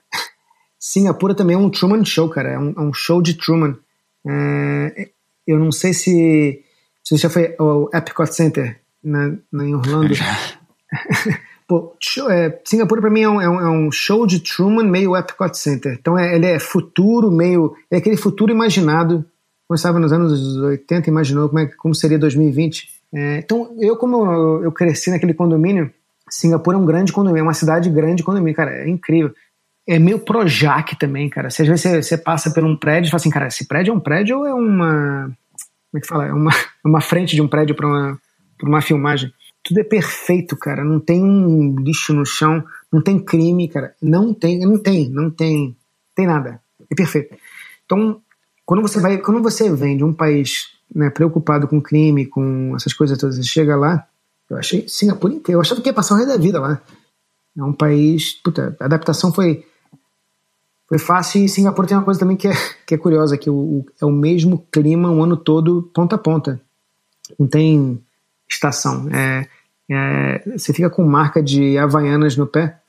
Singapura 0.79 1.35
também 1.35 1.55
é 1.55 1.59
um 1.59 1.69
Truman 1.69 2.05
Show, 2.05 2.29
cara. 2.29 2.51
É 2.51 2.59
um, 2.59 2.73
é 2.77 2.81
um 2.81 2.93
show 2.93 3.21
de 3.21 3.33
Truman. 3.33 3.77
É, 4.27 5.09
eu 5.45 5.59
não 5.59 5.71
sei 5.71 5.93
se, 5.93 6.63
se 7.03 7.17
você 7.17 7.23
já 7.23 7.29
foi 7.29 7.55
ao 7.57 7.89
Epcot 7.93 8.33
Center 8.33 8.79
na, 9.03 9.35
na, 9.51 9.65
em 9.65 9.75
Orlando. 9.75 10.13
Já. 10.13 10.25
Pô, 11.67 11.95
é, 12.29 12.61
Singapura 12.63 13.01
para 13.01 13.09
mim 13.09 13.21
é 13.21 13.29
um, 13.29 13.41
é, 13.41 13.49
um, 13.49 13.59
é 13.59 13.69
um, 13.69 13.91
show 13.91 14.27
de 14.27 14.39
Truman 14.39 14.83
meio 14.83 15.15
Epcot 15.17 15.57
Center. 15.57 15.97
Então 15.99 16.17
é, 16.17 16.35
ele 16.35 16.45
é 16.45 16.59
futuro, 16.59 17.31
meio. 17.31 17.75
É 17.89 17.97
aquele 17.97 18.17
futuro 18.17 18.51
imaginado. 18.51 19.25
Como 19.67 19.75
estava 19.75 19.99
nos 19.99 20.13
anos 20.13 20.57
80, 20.57 21.09
imaginou 21.09 21.49
como, 21.49 21.59
é, 21.59 21.65
como 21.65 21.95
seria 21.95 22.19
2020. 22.19 22.87
É, 23.11 23.37
então, 23.37 23.75
eu, 23.79 23.97
como 23.97 24.31
eu, 24.31 24.63
eu, 24.65 24.71
cresci 24.71 25.09
naquele 25.09 25.33
condomínio, 25.33 25.91
Singapura 26.29 26.77
é 26.77 26.79
um 26.79 26.85
grande 26.85 27.11
condomínio, 27.11 27.39
é 27.39 27.43
uma 27.43 27.53
cidade 27.53 27.89
grande 27.89 28.21
condomínio, 28.21 28.55
cara, 28.55 28.71
é 28.71 28.87
incrível. 28.87 29.33
É 29.87 29.97
meio 29.97 30.19
Projac 30.19 30.95
também, 30.97 31.29
cara. 31.29 31.47
Às 31.47 31.57
vezes 31.57 31.81
você, 31.81 32.03
você 32.03 32.17
passa 32.17 32.51
por 32.51 32.63
um 32.63 32.75
prédio 32.75 33.07
e 33.07 33.11
fala 33.11 33.21
assim, 33.21 33.29
cara, 33.31 33.47
esse 33.47 33.67
prédio 33.67 33.91
é 33.91 33.95
um 33.95 33.99
prédio 33.99 34.39
ou 34.39 34.45
é 34.45 34.53
uma. 34.53 35.31
Como 35.91 35.97
é 35.97 35.99
que 35.99 36.07
fala? 36.07 36.27
É 36.27 36.33
uma, 36.33 36.51
uma 36.85 37.01
frente 37.01 37.35
de 37.35 37.41
um 37.41 37.47
prédio 37.47 37.73
para 37.73 37.87
uma, 37.87 38.19
uma 38.61 38.81
filmagem 38.81 39.31
tudo 39.65 39.79
é 39.79 39.83
perfeito, 39.83 40.55
cara. 40.55 40.83
Não 40.85 40.99
tem 40.99 41.23
um 41.23 41.75
lixo 41.79 42.13
no 42.13 42.23
chão, 42.23 42.63
não 42.93 43.01
tem 43.01 43.19
crime, 43.19 43.67
cara. 43.67 43.95
Não 43.99 44.31
tem, 44.31 44.59
não 44.59 44.77
tem, 44.77 45.09
não 45.09 45.31
tem, 45.31 45.75
tem 46.15 46.27
nada. 46.27 46.61
É 46.89 46.93
perfeito. 46.93 47.35
Então, 47.83 48.21
quando 48.63 48.83
você 48.83 48.99
vai, 48.99 49.17
quando 49.17 49.41
você 49.41 49.73
vem 49.73 49.97
de 49.97 50.03
um 50.03 50.13
país 50.13 50.67
né, 50.93 51.09
preocupado 51.09 51.67
com 51.67 51.81
crime, 51.81 52.27
com 52.27 52.75
essas 52.75 52.93
coisas 52.93 53.17
todas, 53.17 53.37
você 53.37 53.43
chega 53.43 53.75
lá, 53.75 54.07
eu 54.47 54.55
achei 54.55 54.87
Singapura 54.87 55.33
inteiro. 55.33 55.57
Eu 55.57 55.61
achava 55.61 55.81
que 55.81 55.89
ia 55.89 55.93
passar 55.93 56.13
o 56.13 56.17
resto 56.17 56.29
da 56.29 56.37
vida 56.37 56.59
lá. 56.59 56.79
É 57.57 57.63
um 57.63 57.73
país, 57.73 58.33
puta, 58.43 58.77
a 58.79 58.85
adaptação 58.85 59.33
foi 59.33 59.65
foi 60.87 60.99
fácil 60.99 61.43
e 61.43 61.49
Singapura 61.49 61.87
tem 61.87 61.97
uma 61.97 62.03
coisa 62.03 62.19
também 62.19 62.37
que 62.37 62.47
é, 62.47 62.53
que 62.85 62.93
é 62.93 62.97
curiosa, 62.99 63.35
que 63.39 63.49
o, 63.49 63.55
o, 63.55 63.85
é 63.99 64.05
o 64.05 64.11
mesmo 64.11 64.63
clima 64.71 65.09
o 65.09 65.23
ano 65.23 65.35
todo, 65.35 65.89
ponta 65.91 66.15
a 66.15 66.19
ponta. 66.19 66.61
não 67.39 67.47
tem 67.47 68.04
estação. 68.49 69.09
É, 69.13 69.47
é, 69.89 70.57
você 70.57 70.73
fica 70.73 70.89
com 70.89 71.03
marca 71.03 71.41
de 71.41 71.77
havaianas 71.77 72.35
no 72.35 72.47
pé, 72.47 72.79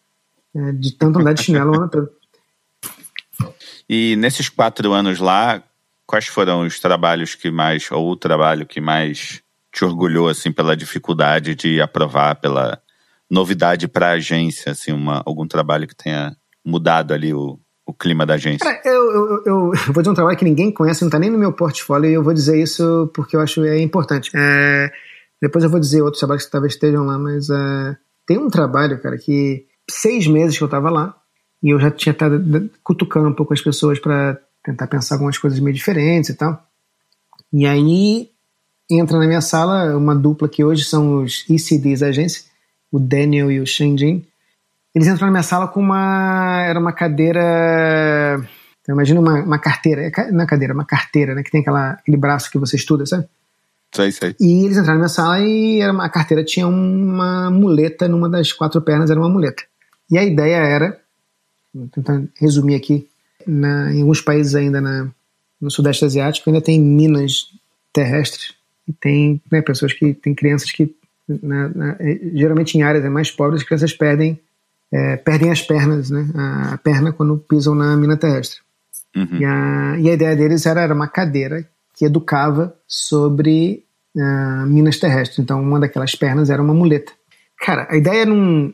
é, 0.55 0.73
de 0.73 0.93
tanto 0.93 1.19
andar 1.19 1.33
de 1.33 1.43
chinelo 1.43 1.73
o 1.73 1.77
ano 1.77 1.91
todo. 1.91 2.11
E 3.89 4.17
nesses 4.17 4.49
quatro 4.49 4.93
anos 4.93 5.19
lá, 5.21 5.63
quais 6.07 6.27
foram 6.27 6.63
os 6.63 6.81
trabalhos 6.81 7.35
que 7.35 7.51
mais, 7.51 7.91
ou 7.91 8.11
o 8.11 8.17
trabalho 8.17 8.67
que 8.67 8.81
mais 8.81 9.43
te 9.73 9.85
orgulhou, 9.85 10.29
assim, 10.29 10.51
pela 10.51 10.77
dificuldade 10.77 11.55
de 11.55 11.81
aprovar, 11.81 12.37
pela 12.37 12.81
novidade 13.31 13.87
para 13.87 14.09
a 14.09 14.13
agência, 14.13 14.73
assim, 14.73 14.93
uma, 14.93 15.23
algum 15.27 15.47
trabalho 15.47 15.87
que 15.87 15.95
tenha 15.95 16.35
mudado 16.65 17.13
ali 17.13 17.35
o, 17.35 17.59
o 17.85 17.93
clima 17.93 18.25
da 18.25 18.35
agência? 18.35 18.65
Cara, 18.65 18.81
eu, 18.85 19.13
eu, 19.13 19.27
eu, 19.29 19.43
eu, 19.47 19.93
vou 19.93 20.03
dizer 20.03 20.11
um 20.11 20.15
trabalho 20.15 20.39
que 20.39 20.45
ninguém 20.45 20.73
conhece, 20.73 21.03
não 21.03 21.09
está 21.09 21.19
nem 21.19 21.31
no 21.31 21.39
meu 21.39 21.53
portfólio, 21.53 22.11
e 22.11 22.15
eu 22.15 22.23
vou 22.23 22.33
dizer 22.33 22.61
isso 22.61 23.11
porque 23.15 23.37
eu 23.37 23.41
acho 23.41 23.65
é 23.65 23.81
importante. 23.81 24.31
É, 24.35 24.91
depois 25.41 25.64
eu 25.64 25.70
vou 25.70 25.80
dizer 25.80 26.03
outros 26.03 26.20
trabalhos 26.20 26.45
que 26.45 26.51
talvez 26.51 26.74
estejam 26.74 27.05
lá, 27.05 27.18
mas 27.18 27.51
é, 27.51 27.97
tem 28.26 28.39
um 28.39 28.49
trabalho, 28.49 29.01
cara, 29.01 29.18
que 29.18 29.66
seis 29.91 30.26
meses 30.26 30.57
que 30.57 30.64
eu 30.64 30.66
estava 30.66 30.91
lá, 30.91 31.16
e 31.62 31.70
eu 31.70 31.78
já 31.78 31.91
tinha 31.91 32.12
estado 32.12 32.70
cutucando 32.82 33.28
um 33.28 33.34
pouco 33.34 33.53
as 33.53 33.61
pessoas 33.61 33.99
para 33.99 34.39
tentar 34.64 34.87
pensar 34.87 35.14
algumas 35.14 35.39
coisas 35.39 35.61
meio 35.61 35.74
diferentes 35.74 36.30
e 36.30 36.34
tal. 36.34 36.62
E 37.53 37.66
aí 37.66 38.30
entra 38.91 39.18
na 39.18 39.26
minha 39.26 39.41
sala 39.41 39.97
uma 39.97 40.14
dupla 40.14 40.49
que 40.49 40.64
hoje 40.64 40.84
são 40.84 41.22
os 41.22 41.45
ECDs 41.49 42.03
agência, 42.03 42.45
o 42.91 42.99
Daniel 42.99 43.51
e 43.51 43.61
o 43.61 43.66
Shenjin. 43.66 44.24
Eles 44.95 45.09
entram 45.09 45.26
na 45.26 45.32
minha 45.32 45.43
sala 45.43 45.68
com 45.68 45.80
uma. 45.80 46.62
Era 46.62 46.80
uma 46.80 46.93
cadeira. 46.93 48.41
Então, 48.80 48.95
imagina 48.95 49.20
uma, 49.20 49.43
uma 49.43 49.59
carteira. 49.59 50.03
É 50.03 50.32
não 50.32 50.45
é 50.45 50.47
cadeira, 50.47 50.72
uma 50.72 50.87
carteira, 50.87 51.34
né? 51.34 51.43
Que 51.43 51.51
tem 51.51 51.61
aquela, 51.61 51.91
aquele 51.91 52.16
braço 52.16 52.51
que 52.51 52.59
você 52.59 52.76
estuda, 52.76 53.05
sabe? 53.05 53.26
Sei, 53.97 54.12
sei. 54.12 54.36
E 54.40 54.64
eles 54.64 54.76
entraram 54.76 54.94
na 54.94 55.05
minha 55.05 55.09
sala 55.09 55.40
e 55.40 55.80
era 55.80 55.92
uma, 55.92 56.05
a 56.05 56.09
carteira 56.09 56.44
tinha 56.44 56.66
uma 56.66 57.51
muleta 57.51 58.07
numa 58.07 58.28
das 58.28 58.53
quatro 58.53 58.80
pernas, 58.80 59.11
era 59.11 59.18
uma 59.18 59.28
muleta. 59.28 59.62
E 60.11 60.18
a 60.18 60.24
ideia 60.24 60.57
era, 60.57 61.01
tentando 61.92 62.28
resumir 62.38 62.74
aqui, 62.74 63.09
na, 63.47 63.92
em 63.92 64.01
alguns 64.01 64.20
países 64.20 64.55
ainda 64.55 64.80
na, 64.80 65.09
no 65.61 65.70
Sudeste 65.70 66.05
Asiático 66.05 66.51
ainda 66.51 66.61
tem 66.61 66.80
minas 66.80 67.47
terrestres 67.92 68.55
e 68.86 68.92
tem 68.92 69.40
né, 69.51 69.62
pessoas 69.62 69.92
que 69.92 70.12
tem 70.14 70.34
crianças 70.34 70.70
que 70.70 70.94
na, 71.28 71.68
na, 71.68 71.97
geralmente 72.34 72.76
em 72.76 72.82
áreas 72.82 73.05
mais 73.11 73.30
pobres 73.30 73.62
as 73.62 73.66
crianças 73.66 73.92
perdem 73.92 74.38
é, 74.92 75.16
perdem 75.16 75.51
as 75.51 75.61
pernas, 75.61 76.11
né, 76.11 76.28
a 76.34 76.78
perna 76.78 77.12
quando 77.12 77.36
pisam 77.38 77.74
na 77.74 77.97
mina 77.97 78.16
terrestre. 78.16 78.61
Uhum. 79.16 79.38
E, 79.40 79.44
a, 79.44 79.97
e, 79.99 80.11
a, 80.11 80.12
ideia 80.12 80.36
deles 80.36 80.64
era, 80.64 80.82
era 80.82 80.94
uma 80.94 81.09
cadeira 81.09 81.68
que 81.97 82.05
educava 82.05 82.76
sobre 82.86 83.84
uh, 84.17 84.67
minas 84.67 84.99
terrestres. 84.99 85.39
Então, 85.39 85.62
uma 85.62 85.79
daquelas 85.79 86.14
pernas 86.14 86.51
era 86.51 86.62
uma 86.62 86.75
muleta. 86.75 87.12
Cara, 87.59 87.87
a 87.91 87.97
ideia 87.97 88.25
não. 88.27 88.73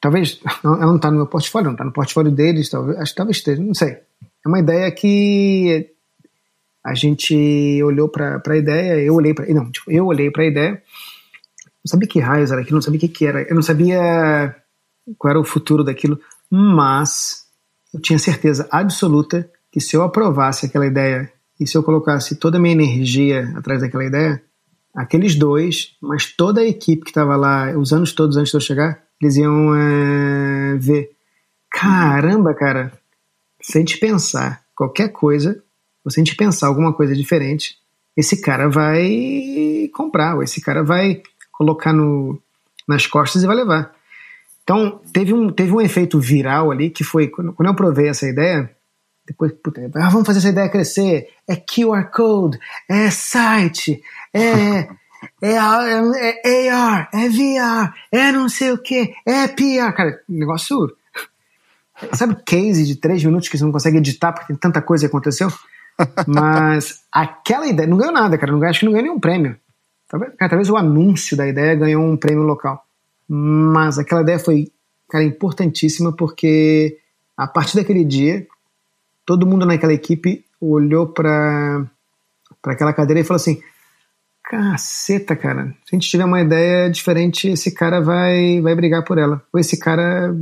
Talvez. 0.00 0.40
Ela 0.62 0.86
não 0.86 0.96
está 0.96 1.10
no 1.10 1.16
meu 1.16 1.26
portfólio, 1.26 1.66
não 1.66 1.72
está 1.72 1.84
no 1.84 1.92
portfólio 1.92 2.30
deles, 2.30 2.68
talvez, 2.68 2.98
acho 2.98 3.12
que 3.12 3.16
talvez 3.16 3.36
esteja, 3.38 3.62
não 3.62 3.74
sei. 3.74 3.98
É 4.44 4.48
uma 4.48 4.60
ideia 4.60 4.90
que 4.92 5.90
a 6.84 6.94
gente 6.94 7.82
olhou 7.82 8.08
para 8.08 8.40
a 8.46 8.56
ideia, 8.56 9.02
eu 9.02 9.14
olhei 9.14 9.34
para. 9.34 9.46
Não, 9.52 9.70
tipo, 9.70 9.90
eu 9.90 10.06
olhei 10.06 10.30
para 10.30 10.44
a 10.44 10.46
ideia, 10.46 10.70
não 10.72 11.90
sabia 11.90 12.08
que 12.08 12.20
raios 12.20 12.52
era 12.52 12.60
aquilo, 12.60 12.76
não 12.76 12.82
sabia 12.82 12.98
o 12.98 13.00
que, 13.00 13.08
que 13.08 13.26
era, 13.26 13.42
eu 13.42 13.54
não 13.54 13.62
sabia 13.62 14.54
qual 15.18 15.30
era 15.30 15.40
o 15.40 15.44
futuro 15.44 15.82
daquilo, 15.82 16.18
mas 16.50 17.44
eu 17.92 18.00
tinha 18.00 18.18
certeza 18.18 18.68
absoluta 18.70 19.50
que 19.70 19.80
se 19.80 19.96
eu 19.96 20.02
aprovasse 20.02 20.66
aquela 20.66 20.86
ideia 20.86 21.32
e 21.58 21.66
se 21.66 21.76
eu 21.76 21.82
colocasse 21.82 22.36
toda 22.36 22.58
a 22.58 22.60
minha 22.60 22.74
energia 22.74 23.52
atrás 23.56 23.80
daquela 23.80 24.04
ideia, 24.04 24.42
aqueles 24.96 25.36
dois, 25.36 25.94
mas 26.00 26.32
toda 26.32 26.62
a 26.62 26.66
equipe 26.66 27.04
que 27.04 27.10
estava 27.10 27.36
lá 27.36 27.76
os 27.76 27.92
anos 27.92 28.12
todos 28.12 28.36
antes 28.36 28.50
de 28.50 28.56
eu 28.56 28.60
chegar, 28.60 29.02
eles 29.20 29.36
iam 29.36 29.74
é, 29.74 30.76
ver. 30.78 31.10
Caramba, 31.70 32.54
cara, 32.54 32.92
se 33.60 33.76
a 33.76 33.80
gente 33.80 33.98
pensar 33.98 34.62
qualquer 34.74 35.08
coisa, 35.08 35.62
ou 36.04 36.10
se 36.10 36.18
a 36.18 36.24
gente 36.24 36.36
pensar 36.36 36.68
alguma 36.68 36.92
coisa 36.92 37.14
diferente, 37.14 37.76
esse 38.16 38.40
cara 38.40 38.68
vai 38.68 39.90
comprar, 39.92 40.36
ou 40.36 40.42
esse 40.42 40.60
cara 40.60 40.82
vai 40.82 41.22
colocar 41.52 41.92
no, 41.92 42.40
nas 42.88 43.06
costas 43.06 43.42
e 43.42 43.46
vai 43.46 43.56
levar. 43.56 43.94
Então, 44.62 45.00
teve 45.12 45.32
um, 45.32 45.50
teve 45.50 45.72
um 45.72 45.80
efeito 45.80 46.18
viral 46.18 46.70
ali 46.70 46.90
que 46.90 47.04
foi, 47.04 47.28
quando 47.28 47.68
eu 47.68 47.74
provei 47.74 48.08
essa 48.08 48.26
ideia, 48.26 48.70
depois, 49.26 49.52
puta, 49.52 49.90
ah, 49.96 50.08
vamos 50.08 50.26
fazer 50.26 50.38
essa 50.38 50.48
ideia 50.48 50.70
crescer. 50.70 51.28
É 51.48 51.56
QR 51.56 52.10
Code, 52.12 52.58
é 52.88 53.10
site, 53.10 54.00
é, 54.32 54.88
é, 55.42 55.52
é, 55.52 56.66
é 56.66 56.70
AR, 56.70 57.08
é 57.12 57.28
VR, 57.28 57.92
é 58.12 58.32
não 58.32 58.48
sei 58.48 58.70
o 58.70 58.78
que, 58.78 59.12
é 59.26 59.48
PR. 59.48 59.92
Cara, 59.94 60.20
negócio. 60.28 60.94
Sabe 62.12 62.36
case 62.44 62.84
de 62.84 62.96
três 62.96 63.24
minutos 63.24 63.48
que 63.48 63.56
você 63.56 63.64
não 63.64 63.72
consegue 63.72 63.96
editar 63.96 64.32
porque 64.32 64.48
tem 64.48 64.56
tanta 64.56 64.82
coisa 64.82 65.04
que 65.04 65.08
aconteceu? 65.08 65.50
Mas 66.26 67.00
aquela 67.10 67.66
ideia, 67.66 67.88
não 67.88 67.96
ganhou 67.96 68.12
nada, 68.12 68.36
cara. 68.36 68.52
Não, 68.52 68.62
acho 68.62 68.80
que 68.80 68.84
não 68.84 68.92
ganhou 68.92 69.06
nenhum 69.06 69.20
prêmio. 69.20 69.56
Talvez, 70.06 70.34
cara, 70.36 70.50
talvez 70.50 70.70
o 70.70 70.76
anúncio 70.76 71.36
da 71.36 71.48
ideia 71.48 71.74
ganhou 71.74 72.04
um 72.04 72.16
prêmio 72.16 72.44
local. 72.44 72.84
Mas 73.26 73.98
aquela 73.98 74.20
ideia 74.20 74.38
foi, 74.38 74.70
cara, 75.08 75.24
importantíssima 75.24 76.14
porque 76.14 76.98
a 77.36 77.46
partir 77.46 77.76
daquele 77.76 78.04
dia 78.04 78.46
todo 79.26 79.46
mundo 79.46 79.66
naquela 79.66 79.92
equipe 79.92 80.44
olhou 80.60 81.08
para 81.08 81.84
aquela 82.64 82.92
cadeira 82.92 83.20
e 83.20 83.24
falou 83.24 83.36
assim: 83.36 83.60
caceta, 84.44 85.34
cara, 85.34 85.74
se 85.84 85.94
a 85.94 85.96
gente 85.96 86.08
tiver 86.08 86.24
uma 86.24 86.40
ideia 86.40 86.88
diferente, 86.88 87.48
esse 87.48 87.72
cara 87.74 88.00
vai, 88.00 88.60
vai 88.60 88.74
brigar 88.74 89.04
por 89.04 89.18
ela. 89.18 89.42
Ou 89.52 89.58
esse 89.58 89.78
cara 89.78 90.34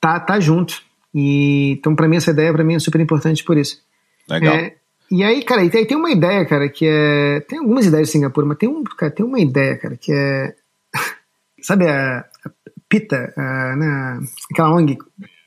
tá, 0.00 0.18
tá 0.18 0.40
junto. 0.40 0.82
E, 1.14 1.72
então, 1.72 1.94
para 1.94 2.08
mim, 2.08 2.16
essa 2.16 2.30
ideia 2.30 2.52
para 2.52 2.64
mim 2.64 2.74
é 2.74 2.78
super 2.78 3.00
importante 3.00 3.44
por 3.44 3.56
isso. 3.56 3.80
Legal. 4.28 4.54
É, 4.54 4.74
e 5.10 5.22
aí, 5.22 5.44
cara, 5.44 5.62
e 5.62 5.70
tem, 5.70 5.86
tem, 5.86 5.96
uma 5.96 6.10
ideia, 6.10 6.44
cara, 6.46 6.68
que 6.68 6.86
é. 6.88 7.40
Tem 7.40 7.58
algumas 7.58 7.86
ideias 7.86 8.08
de 8.08 8.12
Singapura, 8.12 8.46
mas 8.46 8.56
tem, 8.56 8.68
um, 8.68 8.82
cara, 8.82 9.12
tem 9.12 9.24
uma 9.24 9.38
ideia, 9.38 9.76
cara, 9.76 9.96
que 9.96 10.12
é. 10.12 10.54
Sabe 11.60 11.86
a, 11.86 12.18
a 12.20 12.50
PITA, 12.88 13.32
a, 13.36 13.76
né, 13.76 14.20
aquela 14.50 14.74
ONG? 14.74 14.98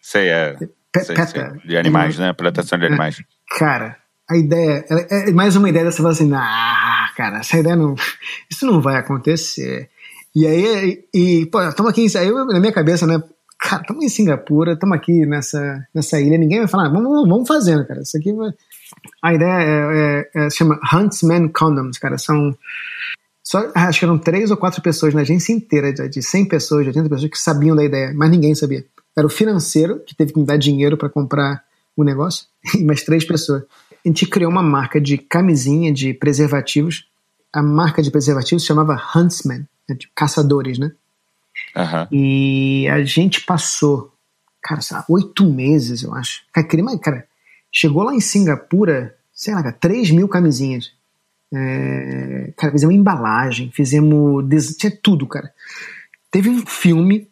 Sei, 0.02 0.30
é. 0.30 0.56
PETA. 1.06 1.60
De 1.66 1.78
animais, 1.78 2.18
né? 2.18 2.34
Proteção 2.34 2.78
de 2.78 2.86
é. 2.86 2.88
animais. 2.88 3.22
Cara, 3.58 3.98
a 4.30 4.36
ideia. 4.36 4.86
É 4.90 5.32
mais 5.32 5.56
uma 5.56 5.70
ideia 5.70 5.86
dessa, 5.86 6.08
assim, 6.08 6.32
ah, 6.34 7.10
cara, 7.16 7.40
essa 7.40 7.58
ideia 7.58 7.76
não. 7.76 7.96
Isso 8.52 8.66
não 8.66 8.82
vai 8.82 8.98
acontecer. 8.98 9.90
E 10.36 10.46
aí, 10.46 11.04
e, 11.14 11.46
pô, 11.48 11.62
estamos 11.62 11.92
aqui, 11.92 12.06
aí 12.18 12.32
na 12.32 12.60
minha 12.60 12.72
cabeça, 12.72 13.08
né? 13.08 13.22
Cara, 13.60 13.82
estamos 13.82 14.06
em 14.06 14.10
Singapura, 14.10 14.74
estamos 14.74 14.96
aqui 14.96 15.26
nessa, 15.26 15.84
nessa 15.94 16.22
ilha, 16.22 16.38
ninguém 16.38 16.60
vai 16.60 16.68
falar, 16.68 16.90
vamos, 16.90 17.28
vamos 17.28 17.48
fazendo, 17.48 17.88
cara. 17.88 18.02
Isso 18.02 18.16
aqui 18.18 18.32
vai. 18.32 18.52
A 19.24 19.34
ideia 19.34 19.52
é, 19.52 20.30
é, 20.36 20.46
é, 20.46 20.50
se 20.50 20.58
chama 20.58 20.80
Huntsman 20.94 21.50
Condoms, 21.50 21.98
cara. 21.98 22.18
São. 22.18 22.56
Só, 23.44 23.72
acho 23.74 24.00
que 24.00 24.06
eram 24.06 24.20
três 24.20 24.52
ou 24.52 24.58
quatro 24.58 24.82
pessoas 24.82 25.14
na 25.14 25.22
agência 25.22 25.54
inteira, 25.54 25.94
de, 25.94 26.08
de 26.10 26.22
100 26.22 26.50
pessoas, 26.50 26.84
de 26.84 26.90
80 26.90 27.10
pessoas, 27.10 27.32
que 27.32 27.40
sabiam 27.40 27.76
da 27.76 27.84
ideia, 27.84 28.14
mas 28.14 28.30
ninguém 28.30 28.54
sabia. 28.54 28.86
Era 29.18 29.26
o 29.26 29.30
financeiro, 29.30 30.00
que 30.06 30.16
teve 30.16 30.32
que 30.32 30.40
me 30.40 30.46
dar 30.46 30.58
dinheiro 30.58 30.96
para 30.96 31.10
comprar 31.10 31.64
o 31.96 32.04
negócio, 32.04 32.46
e 32.76 32.84
mais 32.84 33.02
três 33.02 33.26
pessoas. 33.26 33.64
A 34.06 34.08
gente 34.08 34.28
criou 34.28 34.52
uma 34.52 34.62
marca 34.62 35.02
de 35.02 35.18
camisinha 35.18 35.92
de 35.92 36.14
preservativos. 36.14 37.08
A 37.52 37.64
marca 37.64 38.04
de 38.04 38.12
preservativos 38.12 38.62
se 38.62 38.68
chamava 38.68 39.02
Huntsman, 39.16 39.68
né, 39.90 39.96
de 39.96 40.08
caçadores, 40.14 40.78
né? 40.78 40.92
Uhum. 41.76 42.08
E 42.12 42.88
a 42.90 43.04
gente 43.04 43.42
passou, 43.42 44.14
cara, 44.62 44.82
sabe, 44.82 45.06
oito 45.10 45.52
meses, 45.52 46.04
eu 46.04 46.14
acho. 46.14 46.44
Cara, 46.54 46.68
cara, 47.02 47.28
chegou 47.72 48.04
lá 48.04 48.14
em 48.14 48.22
Singapura, 48.22 49.16
sei 49.34 49.56
lá, 49.56 49.72
3 49.72 50.12
mil 50.12 50.28
camisinhas. 50.28 50.92
É, 51.52 52.54
cara, 52.56 52.72
fizemos 52.72 52.96
embalagem, 52.96 53.72
fizemos. 53.72 54.46
Tinha 54.78 54.96
tudo, 55.02 55.26
cara. 55.26 55.52
Teve 56.30 56.50
um 56.50 56.66
filme 56.66 57.28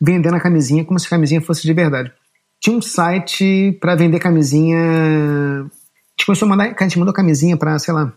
vendendo 0.00 0.34
a 0.34 0.40
camisinha 0.40 0.84
como 0.84 0.98
se 0.98 1.06
a 1.06 1.10
camisinha 1.10 1.40
fosse 1.40 1.62
de 1.62 1.72
verdade. 1.72 2.12
Tinha 2.60 2.76
um 2.76 2.82
site 2.82 3.76
para 3.80 3.94
vender 3.94 4.18
camisinha. 4.18 4.78
A 4.78 5.62
gente 5.62 6.26
começou 6.26 6.46
a 6.46 6.48
mandar. 6.48 6.74
A 6.78 6.82
gente 6.82 6.98
mandou 6.98 7.14
camisinha 7.14 7.56
para, 7.56 7.78
sei 7.78 7.92
lá, 7.92 8.12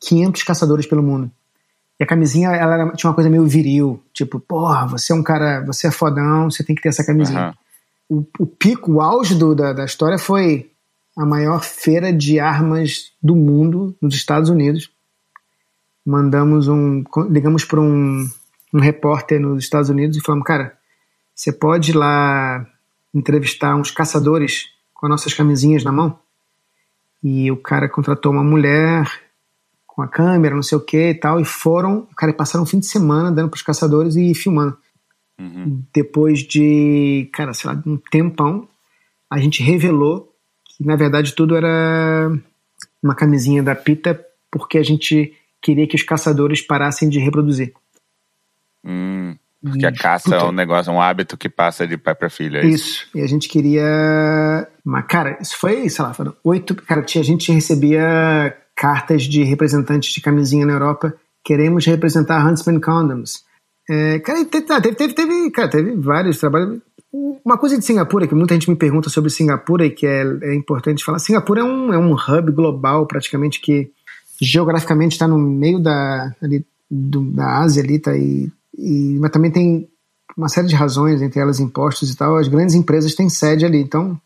500 0.00 0.42
caçadores 0.42 0.86
pelo 0.86 1.02
mundo. 1.02 1.30
E 1.98 2.02
a 2.02 2.06
camisinha, 2.06 2.48
ela 2.48 2.74
era, 2.74 2.92
tinha 2.92 3.10
uma 3.10 3.14
coisa 3.14 3.28
meio 3.28 3.46
viril. 3.46 4.02
Tipo, 4.14 4.40
porra, 4.40 4.86
você 4.86 5.12
é 5.12 5.14
um 5.14 5.22
cara, 5.22 5.62
você 5.66 5.88
é 5.88 5.90
fodão, 5.90 6.50
você 6.50 6.64
tem 6.64 6.74
que 6.74 6.80
ter 6.80 6.88
essa 6.88 7.04
camisinha. 7.04 7.54
Uhum. 8.08 8.24
O, 8.38 8.42
o, 8.44 8.46
pico, 8.46 8.92
o 8.92 9.00
auge 9.02 9.34
do, 9.34 9.54
da, 9.54 9.74
da 9.74 9.84
história 9.84 10.18
foi 10.18 10.70
a 11.16 11.26
maior 11.26 11.62
feira 11.62 12.10
de 12.10 12.40
armas 12.40 13.12
do 13.22 13.36
mundo, 13.36 13.94
nos 14.00 14.14
Estados 14.14 14.48
Unidos. 14.48 14.90
Mandamos 16.04 16.66
um. 16.68 17.04
Ligamos 17.28 17.66
para 17.66 17.80
um, 17.80 18.26
um 18.72 18.80
repórter 18.80 19.38
nos 19.38 19.62
Estados 19.62 19.90
Unidos 19.90 20.16
e 20.16 20.22
falamos, 20.22 20.46
cara, 20.46 20.79
você 21.40 21.50
pode 21.50 21.92
ir 21.92 21.94
lá 21.94 22.66
entrevistar 23.14 23.74
uns 23.74 23.90
caçadores 23.90 24.66
com 24.92 25.06
as 25.06 25.10
nossas 25.10 25.32
camisinhas 25.32 25.82
na 25.82 25.90
mão? 25.90 26.18
E 27.24 27.50
o 27.50 27.56
cara 27.56 27.88
contratou 27.88 28.30
uma 28.30 28.44
mulher 28.44 29.10
com 29.86 30.02
a 30.02 30.06
câmera, 30.06 30.54
não 30.54 30.62
sei 30.62 30.76
o 30.76 30.82
que 30.82 30.98
e 30.98 31.14
tal, 31.14 31.40
e 31.40 31.44
foram, 31.46 32.06
cara, 32.14 32.34
passaram 32.34 32.64
um 32.64 32.66
fim 32.66 32.78
de 32.78 32.84
semana 32.84 33.32
dando 33.32 33.48
pros 33.48 33.62
caçadores 33.62 34.16
e 34.16 34.34
filmando. 34.34 34.76
Uhum. 35.38 35.82
Depois 35.94 36.40
de, 36.40 37.30
cara, 37.32 37.54
sei 37.54 37.70
lá, 37.70 37.82
um 37.86 37.96
tempão, 37.96 38.68
a 39.30 39.38
gente 39.38 39.62
revelou 39.62 40.30
que 40.66 40.84
na 40.84 40.94
verdade 40.94 41.34
tudo 41.34 41.56
era 41.56 42.30
uma 43.02 43.14
camisinha 43.14 43.62
da 43.62 43.74
Pita 43.74 44.22
porque 44.50 44.76
a 44.76 44.82
gente 44.82 45.34
queria 45.62 45.86
que 45.86 45.96
os 45.96 46.02
caçadores 46.02 46.60
parassem 46.60 47.08
de 47.08 47.18
reproduzir. 47.18 47.72
Hum, 48.84 49.38
porque 49.62 49.84
a 49.84 49.92
caça 49.92 50.34
é 50.34 50.42
um 50.44 50.52
negócio, 50.52 50.92
um 50.92 51.00
hábito 51.00 51.36
que 51.36 51.48
passa 51.48 51.86
de 51.86 51.98
pai 51.98 52.14
para 52.14 52.30
filha. 52.30 52.58
É 52.58 52.66
isso. 52.66 53.04
isso. 53.04 53.06
E 53.14 53.20
a 53.20 53.26
gente 53.26 53.48
queria. 53.48 54.66
Mas, 54.82 55.04
cara, 55.06 55.38
isso 55.40 55.56
foi, 55.58 55.88
sei 55.88 56.04
lá, 56.04 56.14
foram 56.14 56.34
oito. 56.42 56.74
Cara, 56.74 57.02
a 57.02 57.22
gente 57.22 57.52
recebia 57.52 58.56
cartas 58.74 59.24
de 59.24 59.42
representantes 59.42 60.12
de 60.14 60.20
camisinha 60.20 60.64
na 60.64 60.72
Europa. 60.72 61.14
Queremos 61.44 61.84
representar 61.84 62.46
Huntsman 62.46 62.80
Condoms. 62.80 63.44
É, 63.88 64.18
cara, 64.20 64.44
teve, 64.46 64.94
teve, 64.94 65.14
teve, 65.14 65.50
cara, 65.50 65.68
teve 65.68 65.92
vários 65.96 66.38
trabalhos. 66.38 66.80
Uma 67.12 67.58
coisa 67.58 67.76
de 67.76 67.84
Singapura, 67.84 68.26
que 68.26 68.34
muita 68.34 68.54
gente 68.54 68.70
me 68.70 68.76
pergunta 68.76 69.10
sobre 69.10 69.30
Singapura 69.30 69.84
e 69.84 69.90
que 69.90 70.06
é, 70.06 70.22
é 70.42 70.54
importante 70.54 71.04
falar. 71.04 71.18
Singapura 71.18 71.60
é 71.60 71.64
um, 71.64 71.92
é 71.92 71.98
um 71.98 72.14
hub 72.14 72.52
global, 72.52 73.04
praticamente, 73.06 73.60
que 73.60 73.90
geograficamente 74.40 75.12
está 75.12 75.26
no 75.28 75.36
meio 75.36 75.80
da, 75.80 76.32
ali, 76.40 76.64
do, 76.90 77.22
da 77.32 77.58
Ásia 77.58 77.82
ali, 77.82 77.98
tá, 77.98 78.16
e, 78.16 78.50
e, 78.76 79.18
mas 79.20 79.30
também 79.30 79.50
tem 79.50 79.88
uma 80.36 80.48
série 80.48 80.68
de 80.68 80.74
razões, 80.74 81.20
entre 81.22 81.40
elas 81.40 81.60
impostos 81.60 82.10
e 82.10 82.16
tal. 82.16 82.36
As 82.36 82.48
grandes 82.48 82.74
empresas 82.74 83.14
têm 83.14 83.28
sede 83.28 83.64
ali, 83.64 83.78
então 83.78 84.20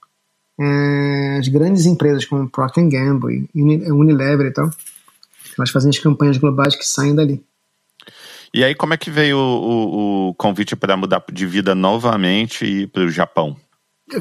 é, 0.59 1.39
as 1.39 1.49
grandes 1.49 1.87
empresas 1.87 2.25
como 2.25 2.49
Procter 2.49 2.89
Gamble, 2.89 3.49
Unilever 3.55 4.47
e 4.47 4.53
tal, 4.53 4.71
elas 5.59 5.71
fazem 5.71 5.91
as 5.91 5.99
campanhas 5.99 6.39
globais 6.39 6.77
que 6.77 6.87
saem 6.87 7.15
dali. 7.15 7.43
E 8.53 8.63
aí, 8.63 8.75
como 8.75 8.95
é 8.95 8.97
que 8.97 9.11
veio 9.11 9.37
o, 9.37 10.29
o, 10.29 10.35
convite 10.35 10.77
para 10.77 10.97
mudar 10.97 11.25
de 11.33 11.45
vida 11.45 11.75
novamente 11.75 12.65
e 12.65 12.83
ir 12.83 12.87
para 12.87 13.03
o 13.03 13.11
Japão? 13.11 13.57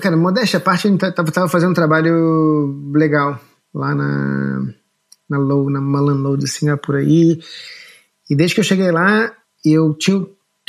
Cara, 0.02 0.18
modéstia 0.18 0.58
à 0.58 0.62
parte, 0.62 0.88
a 0.88 0.90
gente 0.90 1.06
estava 1.06 1.48
fazendo 1.48 1.70
um 1.70 1.76
trabalho 1.76 2.92
legal 2.92 3.40
lá 3.72 3.94
na, 3.94 4.66
na 5.30 5.38
Low, 5.38 5.70
na 5.70 5.80
Malan 5.80 6.16
Low 6.16 6.36
de 6.36 6.48
Singapura. 6.48 7.04
E, 7.04 7.40
e 8.28 8.36
desde 8.36 8.56
que 8.56 8.62
eu 8.62 8.66
cheguei 8.66 8.92
lá, 8.92 9.32
eu 9.64 9.94
tinha 9.94 10.18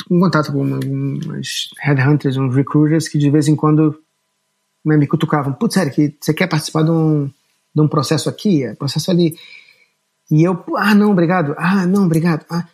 um 0.09 0.19
contato 0.19 0.51
com 0.51 0.61
umas 0.61 1.69
headhunters, 1.81 2.37
uns 2.37 2.55
recruiters 2.55 3.07
que 3.07 3.17
de 3.17 3.29
vez 3.29 3.47
em 3.47 3.55
quando 3.55 3.97
né, 4.85 4.97
me 4.97 5.07
cutucavam. 5.07 5.53
Putz, 5.53 5.77
que 5.93 6.15
você 6.19 6.33
quer 6.33 6.47
participar 6.47 6.83
de 6.83 6.91
um, 6.91 7.29
de 7.73 7.81
um 7.81 7.87
processo 7.87 8.29
aqui, 8.29 8.63
é 8.63 8.75
processo 8.75 9.09
ali. 9.09 9.35
E 10.29 10.43
eu, 10.43 10.63
ah, 10.77 10.93
não, 10.93 11.11
obrigado. 11.11 11.55
Ah, 11.57 11.85
não, 11.85 12.05
obrigado. 12.05 12.45
Ah. 12.49 12.67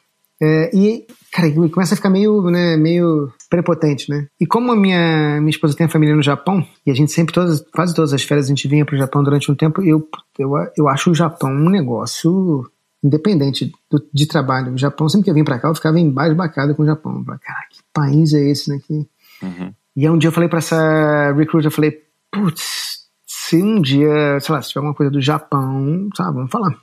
É, 0.44 0.76
e, 0.76 1.06
cara, 1.32 1.52
começa 1.70 1.94
a 1.94 1.98
ficar 1.98 2.10
meio, 2.10 2.42
né, 2.50 2.76
meio 2.76 3.32
prepotente, 3.48 4.10
né? 4.10 4.26
E 4.40 4.48
como 4.48 4.72
a 4.72 4.76
minha, 4.76 5.40
minha 5.40 5.52
esposa 5.52 5.76
tem 5.76 5.86
a 5.86 5.90
família 5.90 6.16
no 6.16 6.24
Japão, 6.24 6.66
e 6.84 6.90
a 6.90 6.96
gente 6.96 7.12
sempre, 7.12 7.32
todas, 7.32 7.62
quase 7.72 7.94
todas 7.94 8.12
as 8.12 8.24
férias, 8.24 8.48
a 8.48 8.50
gente 8.50 8.68
vinha 8.68 8.84
pro 8.84 8.98
Japão 8.98 9.24
durante 9.24 9.52
um 9.52 9.56
tempo, 9.56 9.84
eu, 9.84 10.08
eu, 10.40 10.52
eu 10.76 10.90
acho 10.90 11.12
o 11.12 11.16
Japão 11.16 11.52
um 11.52 11.70
negócio 11.70 12.68
independente 13.04 13.72
do, 13.90 14.06
de 14.14 14.26
trabalho. 14.26 14.74
O 14.74 14.78
Japão, 14.78 15.10
sempre 15.10 15.26
que 15.26 15.30
eu 15.32 15.36
vim 15.36 15.44
pra 15.44 15.60
cá, 15.60 15.68
eu 15.68 15.76
ficava 15.76 16.00
embasbacado 16.00 16.76
com 16.76 16.84
o 16.84 16.86
Japão. 16.86 17.18
Eu 17.18 17.26
cara, 17.26 17.66
que 17.70 17.80
país 17.94 18.34
é 18.34 18.42
esse, 18.50 18.70
né? 18.70 18.80
Que... 18.86 18.94
Uhum. 18.94 19.74
E 19.96 20.06
aí 20.06 20.10
um 20.10 20.18
dia 20.18 20.30
eu 20.30 20.34
falei 20.34 20.48
pra 20.48 20.60
essa 20.60 21.34
recruiter, 21.34 21.68
eu 21.68 21.76
falei, 21.76 22.02
putz, 22.32 23.08
se 23.26 23.62
um 23.62 23.82
dia, 23.82 24.40
sei 24.40 24.56
lá, 24.56 24.62
se 24.62 24.70
tiver 24.70 24.80
alguma 24.80 24.96
coisa 24.96 25.12
do 25.12 25.22
Japão, 25.22 26.10
sabe, 26.16 26.36
vamos 26.36 26.52
falar. 26.52 26.76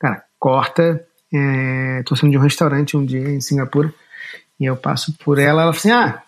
Cara, 0.00 0.24
corta 0.38 1.04
é, 1.34 2.02
tô 2.04 2.14
saindo 2.14 2.30
de 2.30 2.38
um 2.38 2.42
restaurante 2.42 2.96
um 2.96 3.04
dia 3.04 3.28
em 3.28 3.40
Singapura 3.40 3.92
e 4.58 4.64
eu 4.64 4.76
passo 4.76 5.12
por 5.24 5.38
ela. 5.38 5.62
Ela 5.62 5.72
fala 5.72 5.76
assim: 5.76 5.90
Ah, 5.90 6.22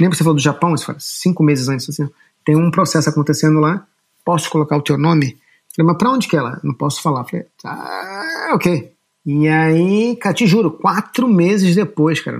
lembra 0.00 0.10
que 0.10 0.16
você 0.16 0.24
falou 0.24 0.34
do 0.34 0.42
Japão? 0.42 0.70
Você 0.70 0.84
fala, 0.84 0.98
cinco 1.00 1.44
meses 1.44 1.68
antes, 1.68 1.88
assim, 1.88 2.10
tem 2.44 2.56
um 2.56 2.70
processo 2.70 3.08
acontecendo 3.08 3.60
lá, 3.60 3.86
posso 4.24 4.50
colocar 4.50 4.76
o 4.76 4.82
teu 4.82 4.98
nome? 4.98 5.38
Falei, 5.74 5.86
mas 5.86 5.98
pra 5.98 6.10
onde 6.10 6.28
que 6.28 6.36
é 6.36 6.38
ela? 6.38 6.60
Não 6.62 6.74
posso 6.74 7.02
falar. 7.02 7.24
Falei, 7.24 7.46
ah, 7.64 8.52
ok. 8.54 8.92
E 9.24 9.48
aí, 9.48 10.16
cara, 10.16 10.34
te 10.34 10.46
juro, 10.46 10.70
quatro 10.70 11.28
meses 11.28 11.74
depois, 11.74 12.20
cara, 12.20 12.38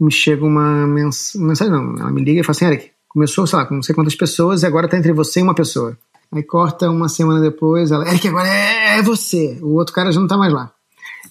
me 0.00 0.10
chega 0.10 0.44
uma 0.44 0.86
mensagem, 0.86 1.70
não, 1.70 1.94
ela 1.98 2.10
me 2.10 2.24
liga 2.24 2.40
e 2.40 2.44
fala 2.44 2.52
assim, 2.52 2.64
Eric, 2.64 2.90
começou, 3.06 3.46
sei 3.46 3.58
lá, 3.58 3.66
com 3.66 3.74
não 3.74 3.82
sei 3.82 3.94
quantas 3.94 4.14
pessoas 4.14 4.62
e 4.62 4.66
agora 4.66 4.88
tá 4.88 4.96
entre 4.96 5.12
você 5.12 5.40
e 5.40 5.42
uma 5.42 5.54
pessoa. 5.54 5.96
Aí 6.32 6.42
corta 6.42 6.88
uma 6.88 7.08
semana 7.08 7.40
depois, 7.40 7.90
ela, 7.90 8.08
Eric, 8.08 8.28
agora 8.28 8.48
é, 8.48 8.98
é 8.98 9.02
você. 9.02 9.58
O 9.60 9.74
outro 9.74 9.94
cara 9.94 10.10
já 10.10 10.20
não 10.20 10.28
tá 10.28 10.38
mais 10.38 10.52
lá. 10.52 10.72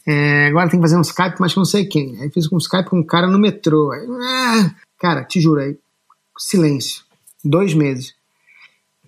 É, 0.05 0.47
agora 0.47 0.69
tem 0.69 0.79
que 0.79 0.83
fazer 0.83 0.97
um 0.97 1.01
Skype, 1.01 1.37
mas 1.39 1.55
não 1.55 1.65
sei 1.65 1.85
quem. 1.85 2.21
Aí 2.21 2.29
fiz 2.29 2.51
um 2.51 2.57
Skype 2.57 2.89
com 2.89 2.99
um 2.99 3.05
cara 3.05 3.27
no 3.27 3.39
metrô. 3.39 3.91
Aí, 3.91 4.05
ah, 4.07 4.71
cara, 4.99 5.23
te 5.23 5.41
juro, 5.41 5.61
aí, 5.61 5.77
silêncio. 6.37 7.03
Dois 7.43 7.73
meses. 7.73 8.13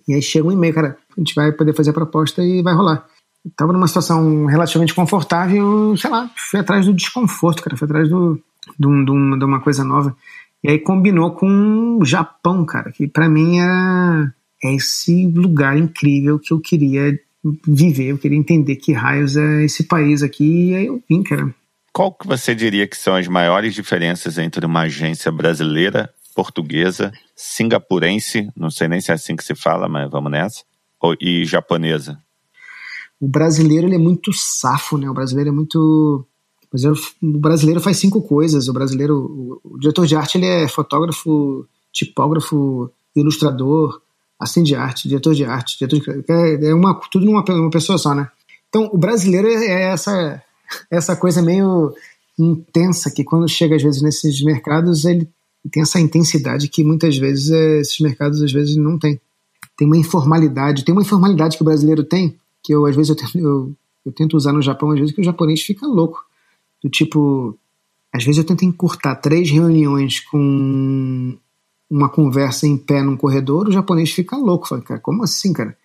E 0.08 0.14
aí 0.14 0.22
chega 0.22 0.48
um 0.48 0.52
e-mail, 0.52 0.74
cara, 0.74 0.98
a 1.16 1.20
gente 1.20 1.34
vai 1.34 1.52
poder 1.52 1.74
fazer 1.74 1.90
a 1.90 1.94
proposta 1.94 2.42
e 2.42 2.62
vai 2.62 2.74
rolar. 2.74 3.06
Eu 3.44 3.50
tava 3.56 3.72
numa 3.72 3.88
situação 3.88 4.46
relativamente 4.46 4.94
confortável, 4.94 5.96
sei 5.96 6.10
lá, 6.10 6.30
fui 6.36 6.60
atrás 6.60 6.86
do 6.86 6.94
desconforto, 6.94 7.62
cara, 7.62 7.76
fui 7.76 7.86
atrás 7.86 8.08
do, 8.08 8.40
do, 8.78 9.04
do, 9.04 9.38
de 9.38 9.44
uma 9.44 9.60
coisa 9.60 9.82
nova. 9.82 10.16
E 10.62 10.70
aí 10.70 10.78
combinou 10.78 11.32
com 11.32 11.98
o 12.00 12.04
Japão, 12.04 12.64
cara, 12.64 12.92
que 12.92 13.08
para 13.08 13.28
mim 13.28 13.58
era 13.58 14.32
é 14.62 14.74
esse 14.74 15.26
lugar 15.26 15.76
incrível 15.76 16.38
que 16.38 16.52
eu 16.52 16.60
queria 16.60 17.18
viver, 17.66 18.10
eu 18.12 18.18
queria 18.18 18.38
entender 18.38 18.76
que 18.76 18.92
raios 18.92 19.36
é 19.36 19.64
esse 19.64 19.82
país 19.82 20.22
aqui, 20.22 20.70
e 20.70 20.74
aí 20.76 20.86
eu 20.86 21.02
vim, 21.08 21.22
cara. 21.24 21.52
Qual 21.92 22.12
que 22.12 22.26
você 22.26 22.54
diria 22.54 22.86
que 22.86 22.96
são 22.96 23.16
as 23.16 23.26
maiores 23.26 23.74
diferenças 23.74 24.38
entre 24.38 24.64
uma 24.64 24.82
agência 24.82 25.32
brasileira, 25.32 26.08
portuguesa, 26.34 27.12
singapurense, 27.34 28.48
não 28.56 28.70
sei 28.70 28.86
nem 28.86 29.00
se 29.00 29.10
é 29.10 29.14
assim 29.14 29.34
que 29.34 29.44
se 29.44 29.54
fala, 29.54 29.88
mas 29.88 30.08
vamos 30.08 30.30
nessa, 30.30 30.62
e 31.20 31.44
japonesa? 31.44 32.18
O 33.20 33.28
brasileiro 33.28 33.86
ele 33.86 33.94
é 33.94 33.98
muito 33.98 34.32
safo, 34.32 34.98
né? 34.98 35.08
O 35.08 35.14
brasileiro 35.14 35.50
é 35.50 35.52
muito 35.52 36.26
o 37.22 37.38
brasileiro 37.38 37.80
faz 37.80 37.98
cinco 37.98 38.22
coisas. 38.22 38.68
O 38.68 38.72
brasileiro, 38.72 39.60
o, 39.62 39.78
diretor 39.78 40.06
de 40.06 40.16
arte, 40.16 40.38
ele 40.38 40.46
é 40.46 40.66
fotógrafo, 40.66 41.66
tipógrafo, 41.92 42.90
ilustrador, 43.14 44.00
assistente 44.40 44.68
de 44.68 44.74
arte, 44.74 45.08
diretor 45.08 45.34
de 45.34 45.44
arte, 45.44 45.78
diretor 45.78 46.00
de, 46.00 46.32
é, 46.32 46.70
é 46.70 46.74
uma, 46.74 46.98
tudo 47.10 47.26
numa 47.26 47.44
uma 47.46 47.70
pessoa 47.70 47.98
só, 47.98 48.14
né? 48.14 48.28
Então, 48.68 48.88
o 48.92 48.96
brasileiro 48.96 49.48
é, 49.48 49.66
é 49.66 49.82
essa, 49.92 50.42
essa 50.90 51.14
coisa 51.14 51.42
meio 51.42 51.94
intensa 52.38 53.10
que 53.10 53.22
quando 53.22 53.46
chega 53.48 53.76
às 53.76 53.82
vezes 53.82 54.00
nesses 54.00 54.42
mercados, 54.42 55.04
ele 55.04 55.28
tem 55.70 55.82
essa 55.82 56.00
intensidade 56.00 56.68
que 56.68 56.82
muitas 56.82 57.16
vezes 57.18 57.50
é, 57.50 57.80
esses 57.80 58.00
mercados 58.00 58.42
às 58.42 58.50
vezes 58.50 58.76
não 58.76 58.98
tem. 58.98 59.20
Tem 59.76 59.86
uma 59.86 59.96
informalidade, 59.96 60.84
tem 60.84 60.92
uma 60.92 61.02
informalidade 61.02 61.56
que 61.56 61.62
o 61.62 61.64
brasileiro 61.64 62.04
tem, 62.04 62.36
que 62.62 62.74
eu 62.74 62.86
às 62.86 62.94
vezes 62.94 63.10
eu 63.10 63.16
tento, 63.16 63.38
eu, 63.38 63.72
eu 64.06 64.12
tento 64.12 64.36
usar 64.36 64.52
no 64.52 64.62
Japão, 64.62 64.90
às 64.90 64.98
vezes 64.98 65.14
que 65.14 65.20
o 65.20 65.24
japonês 65.24 65.62
fica 65.62 65.86
louco. 65.86 66.24
Do 66.82 66.90
tipo, 66.90 67.56
às 68.12 68.24
vezes 68.24 68.38
eu 68.38 68.44
tento 68.44 68.64
encurtar 68.64 69.16
três 69.16 69.50
reuniões 69.50 70.20
com 70.20 71.36
uma 71.90 72.08
conversa 72.08 72.66
em 72.66 72.76
pé 72.76 73.02
num 73.02 73.16
corredor, 73.16 73.68
o 73.68 73.72
japonês 73.72 74.10
fica 74.10 74.36
louco. 74.36 74.68
Fala, 74.68 74.82
cara, 74.82 75.00
como 75.00 75.22
assim, 75.22 75.52
cara? 75.52 75.76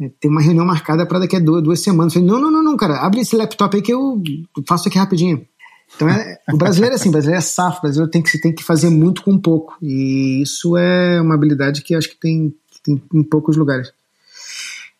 É, 0.00 0.10
tem 0.20 0.30
uma 0.30 0.40
reunião 0.40 0.64
marcada 0.64 1.04
para 1.06 1.20
daqui 1.20 1.36
a 1.36 1.40
duas, 1.40 1.62
duas 1.62 1.80
semanas. 1.80 2.12
Falei, 2.12 2.28
não, 2.28 2.40
não, 2.40 2.50
não, 2.50 2.62
não, 2.62 2.76
cara, 2.76 2.98
abre 2.98 3.20
esse 3.20 3.36
laptop 3.36 3.76
aí 3.76 3.82
que 3.82 3.92
eu 3.92 4.22
faço 4.66 4.88
aqui 4.88 4.98
rapidinho. 4.98 5.46
Então, 5.94 6.08
é, 6.08 6.38
o 6.52 6.56
brasileiro 6.56 6.94
é 6.94 6.96
assim, 6.96 7.08
o 7.08 7.12
brasileiro 7.12 7.38
é 7.38 7.42
safo, 7.42 7.78
o 7.78 7.82
brasileiro 7.82 8.10
tem 8.10 8.22
que, 8.22 8.38
tem 8.38 8.54
que 8.54 8.62
fazer 8.62 8.90
muito 8.90 9.22
com 9.22 9.38
pouco. 9.38 9.76
E 9.82 10.42
isso 10.42 10.76
é 10.76 11.20
uma 11.20 11.34
habilidade 11.34 11.82
que 11.82 11.94
acho 11.94 12.10
que 12.10 12.20
tem, 12.20 12.54
tem 12.82 13.02
em 13.14 13.22
poucos 13.22 13.56
lugares. 13.56 13.92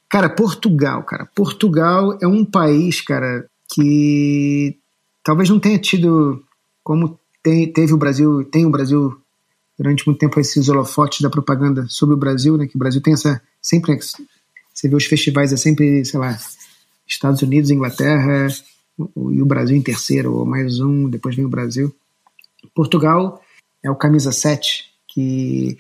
Cara, 0.09 0.29
Portugal, 0.29 1.03
cara. 1.03 1.27
Portugal 1.27 2.19
é 2.21 2.27
um 2.27 2.45
país, 2.45 3.01
cara, 3.01 3.49
que 3.73 4.77
talvez 5.23 5.49
não 5.51 5.61
tenha 5.61 5.79
tido 5.79 6.43
como 6.83 7.19
tem, 7.43 7.71
teve 7.71 7.93
o 7.93 7.99
Brasil, 7.99 8.45
tem 8.45 8.65
o 8.65 8.71
Brasil 8.71 9.21
durante 9.77 10.07
muito 10.07 10.19
tempo 10.19 10.41
esses 10.41 10.69
holofotes 10.69 11.21
da 11.21 11.31
propaganda 11.31 11.87
sobre 11.89 12.15
o 12.15 12.19
Brasil, 12.19 12.57
né? 12.57 12.67
Que 12.67 12.77
o 12.77 12.79
Brasil 12.79 13.01
tem 13.01 13.13
essa 13.13 13.41
sempre 13.61 13.93
né, 13.93 13.99
você 14.79 14.89
vê 14.89 14.95
os 14.95 15.07
festivais 15.07 15.53
é 15.53 15.57
sempre, 15.57 16.05
sei 16.05 16.21
lá, 16.21 16.39
Estados 17.07 17.43
Unidos, 17.43 17.71
Inglaterra 17.71 18.47
e 18.97 19.43
o 19.43 19.47
Brasil 19.47 19.77
em 19.77 19.83
terceiro 19.83 20.33
ou 20.35 20.47
mais 20.47 20.79
um, 20.79 21.09
depois 21.09 21.35
vem 21.35 21.45
o 21.45 21.49
Brasil. 21.49 21.93
Portugal 22.75 23.43
é 23.83 23.91
o 23.91 23.97
camisa 23.97 24.31
7, 24.31 24.85
que 25.09 25.77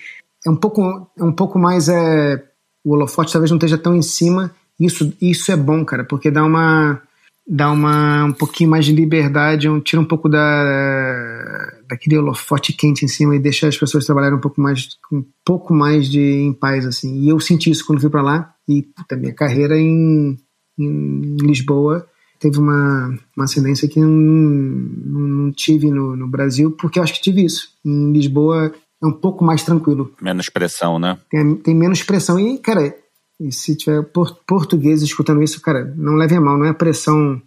é 0.49 0.51
um 0.51 0.57
pouco 0.57 1.11
é 1.17 1.23
um 1.23 1.33
pouco 1.33 1.59
mais 1.59 1.89
é 1.89 2.43
o 2.85 2.93
holofote 2.95 3.33
talvez 3.33 3.51
não 3.51 3.59
esteja 3.59 3.77
tão 3.77 3.95
em 3.95 4.03
cima. 4.03 4.51
Isso 4.81 5.13
isso 5.21 5.53
é 5.53 5.57
bom, 5.57 5.85
cara, 5.85 6.05
porque 6.05 6.31
dá 6.31 6.45
uma 6.45 7.03
dá 7.47 7.71
uma, 7.71 8.25
um 8.25 8.33
pouquinho 8.33 8.69
mais 8.69 8.85
de 8.85 8.93
liberdade, 8.93 9.71
um, 9.71 9.81
tira 9.81 10.03
um 10.03 10.05
pouco 10.05 10.29
da, 10.29 11.73
daquele 11.89 12.19
holofote 12.19 12.75
quente 12.75 13.07
em 13.07 13.09
cima 13.09 13.35
e 13.35 13.39
deixa 13.39 13.67
as 13.67 13.77
pessoas 13.77 14.05
trabalharem 14.05 14.37
um 14.37 14.41
pouco 14.41 14.61
mais, 14.61 14.87
um 15.11 15.25
pouco 15.43 15.73
mais 15.73 16.11
de 16.11 16.21
em 16.21 16.53
paz, 16.53 16.85
assim. 16.85 17.23
E 17.23 17.29
eu 17.31 17.41
senti 17.41 17.71
isso 17.71 17.87
quando 17.87 18.03
fui 18.03 18.11
para 18.11 18.21
lá 18.21 18.55
e 18.69 18.83
puta, 18.83 19.17
minha 19.17 19.33
carreira 19.33 19.79
em, 19.79 20.37
em 20.79 21.37
Lisboa 21.41 22.07
teve 22.39 22.59
uma, 22.59 23.19
uma 23.37 23.45
ascendência 23.45 23.89
que 23.89 23.99
não, 23.99 24.11
não, 24.11 25.21
não 25.21 25.53
tive 25.53 25.91
no, 25.91 26.15
no 26.15 26.29
Brasil, 26.29 26.71
porque 26.73 26.99
eu 26.99 27.03
acho 27.03 27.15
que 27.15 27.23
tive 27.23 27.45
isso. 27.45 27.71
Em 27.85 28.13
Lisboa 28.13 28.73
é 29.03 29.07
um 29.07 29.13
pouco 29.13 29.45
mais 29.45 29.63
tranquilo. 29.63 30.13
Menos 30.21 30.49
pressão, 30.49 30.99
né? 30.99 31.19
Tem, 31.31 31.57
tem 31.57 31.75
menos 31.75 32.03
pressão. 32.03 32.39
E, 32.39 32.59
cara, 32.59 32.95
e 33.41 33.53
se 33.53 33.77
tiver 33.77 34.03
português 34.47 35.03
escutando 35.03 35.43
isso, 35.43 35.61
cara, 35.61 35.93
não 35.97 36.15
leve 36.15 36.35
a 36.35 36.41
mal, 36.41 36.59
não 36.59 36.67
é 36.67 36.73
pressão. 36.73 37.41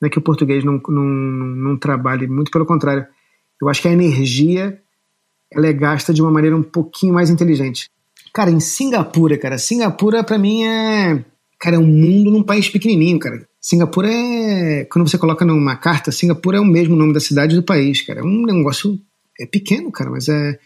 Não 0.00 0.06
é 0.06 0.10
que 0.10 0.18
o 0.18 0.22
português 0.22 0.64
não, 0.64 0.80
não, 0.88 1.04
não 1.04 1.78
trabalhe, 1.78 2.26
muito 2.26 2.50
pelo 2.50 2.66
contrário. 2.66 3.06
Eu 3.60 3.68
acho 3.68 3.82
que 3.82 3.88
a 3.88 3.92
energia 3.92 4.80
ela 5.52 5.66
é 5.66 5.72
gasta 5.72 6.14
de 6.14 6.22
uma 6.22 6.30
maneira 6.30 6.56
um 6.56 6.62
pouquinho 6.62 7.14
mais 7.14 7.28
inteligente. 7.28 7.90
Cara, 8.32 8.50
em 8.50 8.60
Singapura, 8.60 9.36
cara, 9.36 9.58
Singapura 9.58 10.22
para 10.22 10.38
mim 10.38 10.64
é. 10.64 11.24
Cara, 11.58 11.76
é 11.76 11.78
um 11.78 11.86
mundo 11.86 12.30
num 12.30 12.42
país 12.42 12.68
pequenininho, 12.68 13.18
cara. 13.18 13.46
Singapura 13.60 14.08
é. 14.10 14.86
Quando 14.90 15.08
você 15.08 15.18
coloca 15.18 15.44
numa 15.44 15.76
carta, 15.76 16.12
Singapura 16.12 16.58
é 16.58 16.60
o 16.60 16.64
mesmo 16.64 16.96
nome 16.96 17.12
da 17.12 17.20
cidade 17.20 17.56
do 17.56 17.62
país, 17.62 18.00
cara. 18.02 18.20
É 18.20 18.22
um 18.22 18.44
negócio. 18.46 18.98
É 19.38 19.46
pequeno, 19.46 19.90
cara, 19.90 20.10
mas 20.10 20.28
é. 20.28 20.58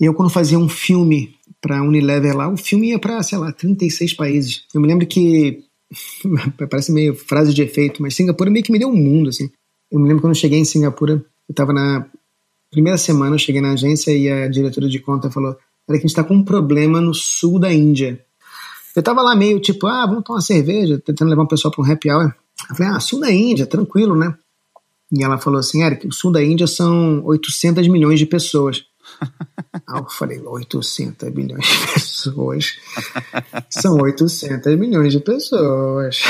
Eu, 0.00 0.14
quando 0.14 0.30
fazia 0.30 0.58
um 0.58 0.68
filme 0.68 1.34
pra 1.60 1.82
Unilever 1.82 2.34
lá, 2.34 2.48
o 2.48 2.56
filme 2.56 2.88
ia 2.88 2.98
pra, 2.98 3.22
sei 3.22 3.36
lá, 3.36 3.52
36 3.52 4.14
países. 4.14 4.64
Eu 4.74 4.80
me 4.80 4.88
lembro 4.88 5.06
que. 5.06 5.62
parece 6.70 6.92
meio 6.92 7.14
frase 7.14 7.52
de 7.52 7.62
efeito, 7.62 8.00
mas 8.00 8.14
Singapura 8.14 8.50
meio 8.50 8.64
que 8.64 8.72
me 8.72 8.78
deu 8.78 8.88
um 8.88 8.96
mundo, 8.96 9.28
assim. 9.28 9.50
Eu 9.90 10.00
me 10.00 10.08
lembro 10.08 10.22
quando 10.22 10.34
eu 10.34 10.40
cheguei 10.40 10.58
em 10.58 10.64
Singapura, 10.64 11.24
eu 11.48 11.54
tava 11.54 11.72
na 11.72 12.06
primeira 12.70 12.96
semana, 12.96 13.34
eu 13.34 13.38
cheguei 13.38 13.60
na 13.60 13.72
agência 13.72 14.12
e 14.16 14.30
a 14.30 14.48
diretora 14.48 14.88
de 14.88 15.00
conta 15.00 15.30
falou: 15.30 15.56
Olha, 15.88 15.98
que 15.98 16.06
a 16.06 16.08
gente 16.08 16.14
tá 16.14 16.24
com 16.24 16.34
um 16.34 16.44
problema 16.44 17.00
no 17.00 17.12
sul 17.12 17.58
da 17.58 17.72
Índia. 17.72 18.24
Eu 18.94 19.02
tava 19.02 19.22
lá 19.22 19.36
meio 19.36 19.60
tipo, 19.60 19.86
ah, 19.86 20.06
vamos 20.06 20.24
tomar 20.24 20.36
uma 20.36 20.42
cerveja, 20.42 21.00
tentando 21.04 21.28
levar 21.28 21.42
o 21.42 21.48
pessoal 21.48 21.72
para 21.72 21.84
um 21.84 21.92
happy 21.92 22.10
hour. 22.10 22.34
Eu 22.68 22.76
falei, 22.76 22.92
ah, 22.92 23.00
sul 23.00 23.20
da 23.20 23.30
Índia, 23.30 23.66
tranquilo, 23.66 24.16
né? 24.16 24.34
E 25.12 25.22
ela 25.22 25.38
falou 25.38 25.58
assim, 25.58 25.82
Eric, 25.82 26.06
o 26.06 26.12
sul 26.12 26.30
da 26.30 26.42
Índia 26.42 26.66
são 26.66 27.24
800 27.24 27.86
milhões 27.88 28.18
de 28.18 28.26
pessoas. 28.26 28.84
Aí 29.86 29.98
eu 29.98 30.08
falei, 30.08 30.40
800 30.40 31.32
milhões 31.34 31.66
de 31.66 31.92
pessoas. 31.94 32.78
São 33.70 33.96
800 34.00 34.78
milhões 34.78 35.12
de 35.12 35.20
pessoas. 35.20 36.22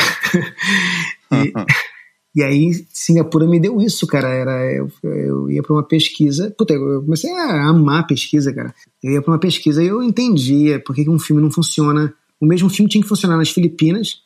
e, 1.33 1.53
e 2.37 2.43
aí 2.43 2.87
Singapura 2.91 3.47
me 3.47 3.61
deu 3.61 3.81
isso, 3.81 4.07
cara. 4.07 4.29
Era, 4.29 4.73
eu, 4.73 4.91
eu 5.03 5.51
ia 5.51 5.63
para 5.63 5.75
uma 5.75 5.87
pesquisa. 5.87 6.55
Puta, 6.57 6.75
eu 6.75 7.03
comecei 7.03 7.33
a 7.33 7.69
amar 7.69 8.01
a 8.01 8.07
pesquisa, 8.07 8.53
cara. 8.53 8.75
Eu 9.03 9.13
ia 9.13 9.23
para 9.23 9.33
uma 9.33 9.41
pesquisa 9.41 9.83
e 9.83 9.89
eu 9.89 10.03
entendia 10.03 10.81
por 10.81 10.95
que 10.95 11.09
um 11.09 11.19
filme 11.19 11.43
não 11.43 11.51
funciona 11.51 12.15
o 12.41 12.47
mesmo 12.47 12.71
filme 12.71 12.91
tinha 12.91 13.03
que 13.03 13.09
funcionar 13.09 13.37
nas 13.37 13.51
Filipinas, 13.51 14.23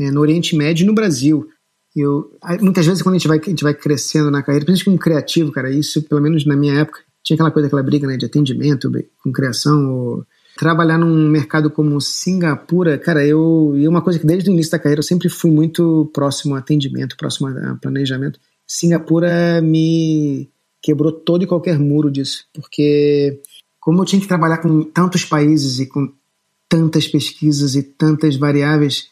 é, 0.00 0.10
no 0.10 0.20
Oriente 0.20 0.56
Médio 0.56 0.84
e 0.84 0.86
no 0.86 0.94
Brasil. 0.94 1.48
Eu, 1.94 2.34
muitas 2.62 2.86
vezes, 2.86 3.02
quando 3.02 3.16
a 3.16 3.18
gente, 3.18 3.28
vai, 3.28 3.38
a 3.38 3.50
gente 3.50 3.62
vai 3.62 3.74
crescendo 3.74 4.30
na 4.30 4.42
carreira, 4.42 4.64
principalmente 4.64 4.98
como 4.98 4.98
criativo, 4.98 5.52
cara, 5.52 5.70
isso, 5.70 6.02
pelo 6.04 6.22
menos 6.22 6.46
na 6.46 6.56
minha 6.56 6.80
época, 6.80 7.00
tinha 7.22 7.34
aquela 7.34 7.50
coisa, 7.50 7.66
aquela 7.66 7.82
briga 7.82 8.06
né, 8.06 8.16
de 8.16 8.26
atendimento 8.26 8.90
com 9.22 9.32
criação. 9.32 9.90
Ou... 9.90 10.26
Trabalhar 10.56 10.98
num 10.98 11.28
mercado 11.28 11.70
como 11.70 12.00
Singapura, 12.00 12.98
cara, 12.98 13.26
eu. 13.26 13.72
E 13.76 13.88
uma 13.88 14.02
coisa 14.02 14.18
que 14.18 14.26
desde 14.26 14.50
o 14.50 14.52
início 14.52 14.72
da 14.72 14.78
carreira 14.78 15.00
eu 15.00 15.04
sempre 15.04 15.28
fui 15.28 15.50
muito 15.50 16.10
próximo 16.12 16.54
a 16.54 16.58
atendimento, 16.58 17.16
próximo 17.16 17.48
a 17.48 17.76
planejamento. 17.76 18.38
Singapura 18.66 19.60
me 19.62 20.50
quebrou 20.82 21.12
todo 21.12 21.44
e 21.44 21.46
qualquer 21.46 21.78
muro 21.78 22.10
disso, 22.10 22.44
porque 22.52 23.40
como 23.80 24.00
eu 24.00 24.04
tinha 24.04 24.20
que 24.20 24.28
trabalhar 24.28 24.58
com 24.58 24.82
tantos 24.82 25.24
países 25.24 25.78
e 25.78 25.86
com 25.86 26.12
tantas 26.68 27.06
pesquisas 27.06 27.74
e 27.74 27.82
tantas 27.82 28.36
variáveis, 28.36 29.08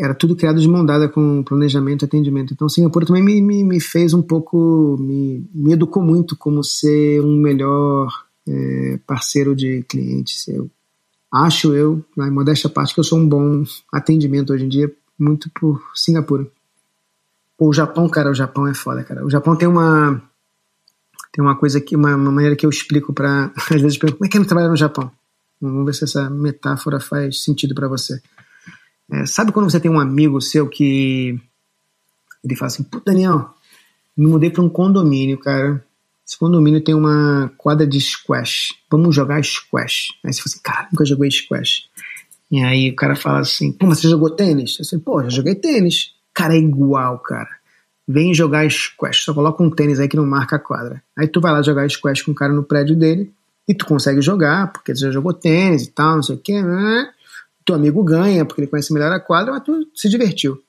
era 0.00 0.14
tudo 0.14 0.34
criado 0.34 0.58
de 0.58 0.66
mão 0.66 0.84
dada 0.84 1.10
com 1.10 1.42
planejamento 1.42 2.02
e 2.02 2.06
atendimento. 2.06 2.54
Então, 2.54 2.70
Singapura 2.70 3.04
também 3.04 3.22
me, 3.22 3.38
me, 3.42 3.62
me 3.62 3.78
fez 3.78 4.14
um 4.14 4.22
pouco, 4.22 4.96
me, 4.98 5.46
me, 5.54 5.74
educou 5.74 6.02
muito 6.02 6.34
como 6.34 6.64
ser 6.64 7.20
um 7.20 7.36
melhor 7.36 8.08
é, 8.48 8.98
parceiro 9.06 9.54
de 9.54 9.82
clientes. 9.82 10.48
Eu 10.48 10.70
acho 11.30 11.74
eu, 11.74 12.02
na 12.16 12.30
modéstia 12.30 12.70
parte, 12.70 12.94
que 12.94 13.00
eu 13.00 13.04
sou 13.04 13.18
um 13.18 13.28
bom 13.28 13.62
atendimento 13.92 14.54
hoje 14.54 14.64
em 14.64 14.70
dia, 14.70 14.90
muito 15.18 15.50
por 15.50 15.78
Singapura. 15.94 16.46
O 17.58 17.70
Japão, 17.70 18.08
cara, 18.08 18.30
o 18.30 18.34
Japão 18.34 18.66
é 18.66 18.72
foda, 18.72 19.04
cara. 19.04 19.22
O 19.22 19.28
Japão 19.28 19.54
tem 19.54 19.68
uma 19.68 20.22
tem 21.30 21.44
uma 21.44 21.54
coisa 21.54 21.78
que 21.78 21.94
uma, 21.94 22.16
uma 22.16 22.32
maneira 22.32 22.56
que 22.56 22.64
eu 22.64 22.70
explico 22.70 23.12
para 23.12 23.52
às 23.70 23.82
vezes 23.82 23.98
pergunto, 23.98 24.16
como 24.16 24.26
é 24.26 24.30
que 24.30 24.38
é 24.38 24.44
trabalhar 24.44 24.70
no 24.70 24.76
Japão? 24.76 25.12
Vamos 25.60 25.84
ver 25.84 25.94
se 25.94 26.04
essa 26.04 26.30
metáfora 26.30 26.98
faz 26.98 27.44
sentido 27.44 27.74
para 27.74 27.86
você. 27.86 28.18
É, 29.10 29.26
sabe 29.26 29.52
quando 29.52 29.70
você 29.70 29.80
tem 29.80 29.90
um 29.90 29.98
amigo 29.98 30.40
seu 30.40 30.68
que 30.68 31.38
ele 32.44 32.56
fala 32.56 32.68
assim, 32.68 32.82
Pô, 32.82 33.00
Daniel, 33.04 33.50
me 34.16 34.26
mudei 34.26 34.50
para 34.50 34.62
um 34.62 34.68
condomínio, 34.68 35.38
cara. 35.38 35.84
Esse 36.26 36.38
condomínio 36.38 36.82
tem 36.82 36.94
uma 36.94 37.52
quadra 37.58 37.86
de 37.86 38.00
squash. 38.00 38.74
Vamos 38.90 39.14
jogar 39.14 39.42
squash. 39.42 40.10
Aí 40.24 40.32
você 40.32 40.40
fala 40.40 40.52
assim, 40.52 40.60
cara, 40.62 40.88
nunca 40.92 41.04
joguei 41.04 41.30
squash. 41.30 41.88
E 42.50 42.62
aí 42.62 42.90
o 42.90 42.96
cara 42.96 43.16
fala 43.16 43.40
assim, 43.40 43.72
pô, 43.72 43.86
mas 43.86 43.98
você 43.98 44.08
jogou 44.08 44.30
tênis? 44.30 44.78
Eu 44.78 44.84
falei, 44.84 45.04
pô, 45.04 45.22
já 45.24 45.30
joguei 45.30 45.54
tênis. 45.54 46.14
Cara, 46.32 46.54
é 46.54 46.58
igual, 46.58 47.18
cara. 47.18 47.48
Vem 48.06 48.34
jogar 48.34 48.68
squash, 48.70 49.24
só 49.24 49.34
coloca 49.34 49.62
um 49.62 49.70
tênis 49.70 50.00
aí 50.00 50.08
que 50.08 50.16
não 50.16 50.26
marca 50.26 50.56
a 50.56 50.58
quadra. 50.58 51.02
Aí 51.16 51.28
tu 51.28 51.40
vai 51.40 51.52
lá 51.52 51.62
jogar 51.62 51.88
squash 51.88 52.22
com 52.22 52.32
o 52.32 52.34
cara 52.34 52.52
no 52.52 52.64
prédio 52.64 52.96
dele, 52.96 53.32
e 53.68 53.74
tu 53.74 53.86
consegue 53.86 54.20
jogar, 54.20 54.72
porque 54.72 54.94
você 54.94 55.06
já 55.06 55.10
jogou 55.12 55.32
tênis 55.32 55.84
e 55.84 55.90
tal, 55.92 56.16
não 56.16 56.22
sei 56.22 56.34
o 56.34 56.38
quê, 56.38 56.60
né? 56.60 57.08
Teu 57.70 57.76
amigo 57.76 58.02
ganha, 58.02 58.44
porque 58.44 58.60
ele 58.60 58.68
conhece 58.68 58.92
melhor 58.92 59.12
a 59.12 59.20
quadra, 59.20 59.52
mas 59.52 59.62
tu 59.62 59.86
se 59.94 60.08
divertiu. 60.08 60.60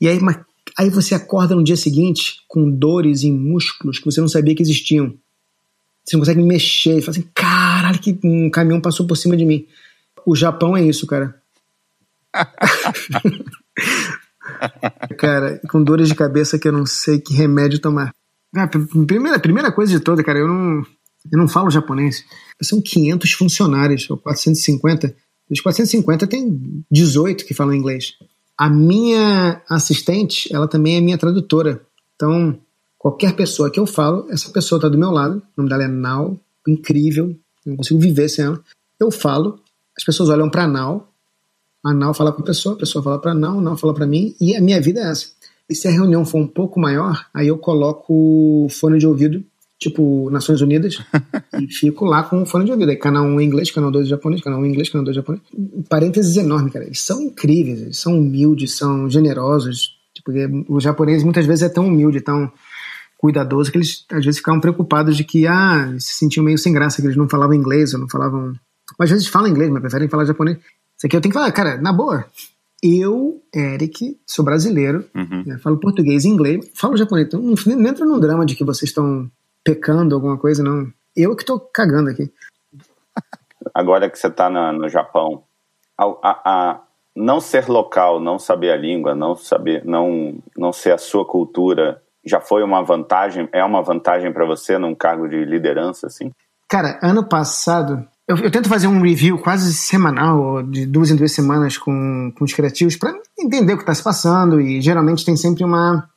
E 0.00 0.08
aí, 0.08 0.18
mas, 0.20 0.38
aí 0.78 0.90
você 0.90 1.14
acorda 1.14 1.54
no 1.54 1.62
dia 1.62 1.76
seguinte 1.76 2.42
com 2.48 2.70
dores 2.70 3.22
em 3.22 3.32
músculos 3.32 3.98
que 3.98 4.06
você 4.06 4.20
não 4.20 4.28
sabia 4.28 4.54
que 4.54 4.62
existiam. 4.62 5.14
Você 6.04 6.16
não 6.16 6.20
consegue 6.20 6.42
mexer, 6.42 6.98
e 6.98 7.02
fala 7.02 7.18
assim, 7.18 7.28
caralho, 7.34 7.98
que 7.98 8.18
um 8.24 8.48
caminhão 8.48 8.80
passou 8.80 9.06
por 9.06 9.16
cima 9.16 9.36
de 9.36 9.44
mim. 9.44 9.66
O 10.24 10.34
Japão 10.34 10.76
é 10.76 10.82
isso, 10.82 11.06
cara. 11.06 11.34
cara, 15.18 15.60
com 15.68 15.82
dores 15.82 16.08
de 16.08 16.14
cabeça 16.14 16.58
que 16.58 16.68
eu 16.68 16.72
não 16.72 16.86
sei 16.86 17.20
que 17.20 17.34
remédio 17.34 17.80
tomar. 17.80 18.14
Ah, 18.54 18.68
primeira, 19.06 19.38
primeira 19.38 19.72
coisa 19.72 19.92
de 19.92 20.00
toda, 20.00 20.22
cara, 20.22 20.38
eu 20.38 20.48
não, 20.48 20.82
eu 21.30 21.38
não 21.38 21.48
falo 21.48 21.70
japonês. 21.70 22.24
São 22.62 22.80
500 22.80 23.32
funcionários, 23.32 24.08
ou 24.08 24.16
450. 24.16 25.14
Dos 25.48 25.60
450 25.60 26.26
tem 26.26 26.84
18 26.90 27.44
que 27.44 27.54
falam 27.54 27.74
inglês. 27.74 28.14
A 28.58 28.68
minha 28.68 29.62
assistente, 29.68 30.52
ela 30.52 30.66
também 30.66 30.96
é 30.96 31.00
minha 31.00 31.18
tradutora. 31.18 31.80
Então, 32.14 32.58
qualquer 32.98 33.36
pessoa 33.36 33.70
que 33.70 33.78
eu 33.78 33.86
falo, 33.86 34.26
essa 34.30 34.50
pessoa 34.50 34.78
está 34.78 34.88
do 34.88 34.98
meu 34.98 35.10
lado. 35.10 35.36
O 35.36 35.42
nome 35.58 35.68
dela 35.68 35.84
é 35.84 35.88
Nau, 35.88 36.38
incrível. 36.66 37.36
Eu 37.64 37.70
não 37.70 37.76
consigo 37.76 38.00
viver 38.00 38.28
sem 38.28 38.44
ela. 38.44 38.60
Eu 38.98 39.10
falo, 39.10 39.60
as 39.96 40.04
pessoas 40.04 40.28
olham 40.28 40.50
para 40.50 40.66
Nau, 40.66 41.12
a 41.84 41.94
Nau 41.94 42.12
fala 42.12 42.32
com 42.32 42.42
a 42.42 42.44
pessoa, 42.44 42.74
a 42.74 42.78
pessoa 42.78 43.02
fala 43.02 43.20
para 43.20 43.34
Nau, 43.34 43.58
a 43.58 43.62
Nau 43.62 43.76
fala 43.76 43.94
para 43.94 44.06
mim, 44.06 44.34
e 44.40 44.56
a 44.56 44.60
minha 44.60 44.80
vida 44.80 45.00
é 45.00 45.10
essa. 45.10 45.28
E 45.68 45.74
se 45.74 45.86
a 45.86 45.90
reunião 45.90 46.24
for 46.24 46.38
um 46.38 46.46
pouco 46.46 46.80
maior, 46.80 47.26
aí 47.34 47.48
eu 47.48 47.58
coloco 47.58 48.66
fone 48.70 48.98
de 48.98 49.06
ouvido 49.06 49.44
tipo 49.78 50.30
Nações 50.30 50.60
Unidas, 50.60 50.98
e 51.60 51.66
fico 51.68 52.04
lá 52.04 52.22
com 52.22 52.42
o 52.42 52.46
fone 52.46 52.64
de 52.64 52.72
ouvido. 52.72 52.90
Aí, 52.90 52.96
canal 52.96 53.24
1 53.24 53.40
em 53.40 53.46
inglês, 53.46 53.70
canal 53.70 53.90
2 53.90 54.06
em 54.06 54.10
japonês, 54.10 54.42
canal 54.42 54.60
1 54.60 54.64
em 54.64 54.68
inglês, 54.70 54.88
canal 54.88 55.04
2 55.04 55.16
em 55.16 55.20
japonês. 55.20 55.42
Parênteses 55.88 56.36
enorme, 56.36 56.70
cara. 56.70 56.84
Eles 56.84 57.02
são 57.02 57.22
incríveis, 57.22 57.80
eles 57.82 57.98
são 57.98 58.18
humildes, 58.18 58.76
são 58.76 59.08
generosos. 59.08 59.96
Tipo, 60.14 60.32
os 60.68 60.82
japoneses 60.82 61.22
muitas 61.22 61.46
vezes 61.46 61.62
é 61.62 61.68
tão 61.68 61.86
humilde, 61.86 62.20
tão 62.20 62.50
cuidadoso, 63.18 63.70
que 63.70 63.78
eles 63.78 64.04
às 64.10 64.24
vezes 64.24 64.38
ficavam 64.38 64.60
preocupados 64.60 65.16
de 65.16 65.24
que, 65.24 65.46
ah, 65.46 65.94
se 65.98 66.14
sentiam 66.14 66.44
meio 66.44 66.58
sem 66.58 66.72
graça, 66.72 67.00
que 67.00 67.06
eles 67.06 67.16
não 67.16 67.28
falavam 67.28 67.54
inglês, 67.54 67.92
ou 67.94 68.00
não 68.00 68.08
falavam. 68.08 68.52
Às 68.98 69.10
vezes 69.10 69.26
falam 69.26 69.50
inglês, 69.50 69.70
mas 69.70 69.80
preferem 69.80 70.08
falar 70.08 70.24
japonês. 70.24 70.58
Isso 70.96 71.06
aqui 71.06 71.16
eu 71.16 71.20
tenho 71.20 71.32
que 71.32 71.38
falar, 71.38 71.52
cara, 71.52 71.80
na 71.80 71.92
boa. 71.92 72.24
Eu, 72.82 73.42
Eric, 73.54 74.18
sou 74.26 74.44
brasileiro, 74.44 75.04
uhum. 75.14 75.42
né, 75.46 75.58
falo 75.58 75.78
português 75.78 76.24
e 76.24 76.28
inglês, 76.28 76.70
falo 76.74 76.96
japonês. 76.96 77.26
Então, 77.26 77.40
não, 77.40 77.54
não 77.54 77.88
entra 77.88 78.04
no 78.04 78.20
drama 78.20 78.46
de 78.46 78.54
que 78.54 78.64
vocês 78.64 78.90
estão 78.90 79.30
pecando 79.66 80.14
alguma 80.14 80.38
coisa, 80.38 80.62
não. 80.62 80.86
Eu 81.16 81.34
que 81.34 81.44
tô 81.44 81.58
cagando 81.58 82.10
aqui. 82.10 82.32
Agora 83.74 84.08
que 84.08 84.16
você 84.16 84.30
tá 84.30 84.48
na, 84.48 84.72
no 84.72 84.88
Japão, 84.88 85.42
a, 85.98 86.04
a, 86.04 86.40
a, 86.44 86.80
não 87.16 87.40
ser 87.40 87.68
local, 87.68 88.20
não 88.20 88.38
saber 88.38 88.70
a 88.70 88.76
língua, 88.76 89.14
não 89.14 89.34
saber, 89.34 89.84
não, 89.84 90.38
não 90.56 90.72
ser 90.72 90.92
a 90.92 90.98
sua 90.98 91.24
cultura, 91.24 92.00
já 92.24 92.40
foi 92.40 92.62
uma 92.62 92.82
vantagem? 92.82 93.48
É 93.52 93.64
uma 93.64 93.82
vantagem 93.82 94.32
para 94.32 94.46
você 94.46 94.78
num 94.78 94.94
cargo 94.94 95.28
de 95.28 95.44
liderança, 95.44 96.06
assim? 96.06 96.30
Cara, 96.68 97.00
ano 97.02 97.28
passado 97.28 98.06
eu, 98.28 98.36
eu, 98.38 98.50
tento 98.50 98.68
fazer 98.68 98.88
um 98.88 99.00
review 99.00 99.38
quase 99.38 99.72
semanal, 99.72 100.60
de 100.64 100.84
duas 100.84 101.10
em 101.10 101.16
duas 101.16 101.30
semanas, 101.30 101.78
com, 101.78 102.32
com 102.36 102.44
os 102.44 102.52
criativos, 102.52 102.96
para 102.96 103.14
entender 103.38 103.74
o 103.74 103.76
que 103.76 103.84
está 103.84 103.94
se 103.94 104.02
passando. 104.02 104.60
E 104.60 104.80
geralmente 104.80 105.24
tem 105.24 105.36
sempre 105.36 105.62
uma, 105.62 106.08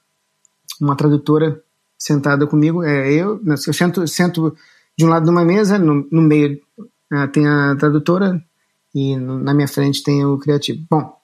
uma 0.81 0.95
tradutora 0.95 1.61
sentada 1.99 2.47
comigo. 2.47 2.83
É, 2.83 3.11
eu, 3.11 3.41
eu 3.45 3.57
sento, 3.57 4.07
sento 4.07 4.55
de 4.97 5.05
um 5.05 5.09
lado 5.09 5.25
de 5.25 5.29
uma 5.29 5.45
mesa, 5.45 5.77
no, 5.77 6.07
no 6.11 6.21
meio 6.21 6.59
uh, 7.11 7.27
tem 7.31 7.47
a 7.47 7.75
tradutora 7.75 8.41
e 8.95 9.15
no, 9.15 9.39
na 9.39 9.53
minha 9.53 9.67
frente 9.67 10.01
tem 10.01 10.25
o 10.25 10.37
criativo. 10.37 10.83
Bom, 10.89 11.19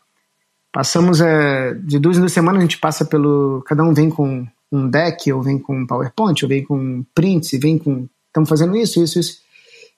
Passamos 0.76 1.22
é, 1.22 1.74
de 1.74 1.98
duas 1.98 2.18
em 2.18 2.20
duas 2.20 2.34
semanas, 2.34 2.60
a 2.60 2.64
gente 2.64 2.80
passa 2.80 3.06
pelo. 3.06 3.64
Cada 3.66 3.82
um 3.82 3.94
vem 3.94 4.10
com 4.10 4.46
um 4.70 4.90
deck, 4.90 5.32
ou 5.32 5.42
vem 5.42 5.58
com 5.58 5.74
um 5.74 5.88
PowerPoint, 5.88 6.44
ou 6.44 6.50
vem 6.50 6.66
com 6.66 7.02
prints, 7.16 7.58
vem 7.62 7.78
com. 7.78 8.10
Estamos 8.28 8.50
fazendo 8.50 8.76
isso, 8.76 9.02
isso, 9.02 9.18
isso. 9.18 9.38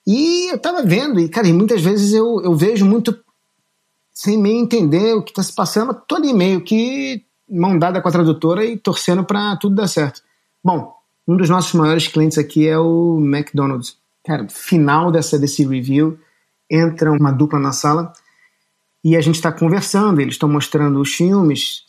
E 0.05 0.53
eu 0.53 0.59
tava 0.59 0.83
vendo, 0.83 1.19
e, 1.19 1.27
cara, 1.29 1.47
e 1.47 1.51
muitas 1.51 1.81
vezes 1.81 2.13
eu, 2.13 2.41
eu 2.43 2.53
vejo 2.55 2.85
muito 2.85 3.17
sem 4.13 4.37
meio 4.37 4.59
entender 4.59 5.15
o 5.15 5.23
que 5.23 5.31
está 5.31 5.41
se 5.41 5.55
passando, 5.55 5.99
ali 6.13 6.31
meio 6.31 6.61
que 6.61 7.23
mão 7.49 7.79
dada 7.79 7.99
com 7.99 8.07
a 8.07 8.11
tradutora 8.11 8.63
e 8.63 8.77
torcendo 8.77 9.23
para 9.23 9.57
tudo 9.57 9.73
dar 9.73 9.87
certo. 9.87 10.21
Bom, 10.67 10.93
um 11.25 11.37
dos 11.37 11.49
nossos 11.49 11.73
maiores 11.75 12.09
clientes 12.09 12.37
aqui 12.37 12.67
é 12.67 12.77
o 12.77 13.21
McDonald's. 13.21 13.95
Cara, 14.25 14.49
final 14.49 15.09
dessa, 15.13 15.39
desse 15.39 15.65
review, 15.65 16.19
entra 16.69 17.09
uma 17.09 17.31
dupla 17.31 17.57
na 17.57 17.71
sala 17.71 18.11
e 19.01 19.15
a 19.15 19.21
gente 19.21 19.35
está 19.35 19.49
conversando, 19.49 20.19
eles 20.19 20.33
estão 20.33 20.49
mostrando 20.49 20.99
os 20.99 21.13
filmes. 21.13 21.83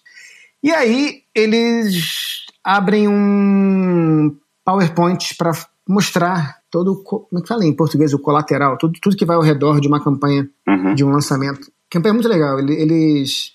E 0.63 0.71
aí 0.71 1.23
eles 1.35 2.47
abrem 2.63 3.09
um 3.09 4.37
PowerPoint 4.65 5.35
para 5.37 5.51
mostrar 5.89 6.59
todo, 6.71 7.03
como 7.03 7.27
é 7.37 7.41
que 7.41 7.49
fala 7.49 7.65
em 7.65 7.75
português, 7.75 8.15
o 8.15 8.21
colateral, 8.21 8.79
tudo, 8.79 8.93
tudo 9.03 9.17
que 9.17 9.25
vai 9.25 9.35
ao 9.35 9.43
redor 9.43 9.81
de 9.81 9.89
uma 9.89 10.01
campanha, 10.01 10.49
uhum. 10.69 10.95
de 10.95 11.03
um 11.03 11.11
lançamento. 11.11 11.67
A 11.67 11.91
campanha 11.91 12.13
é 12.13 12.15
muito 12.15 12.29
legal. 12.29 12.61
Eles, 12.61 13.55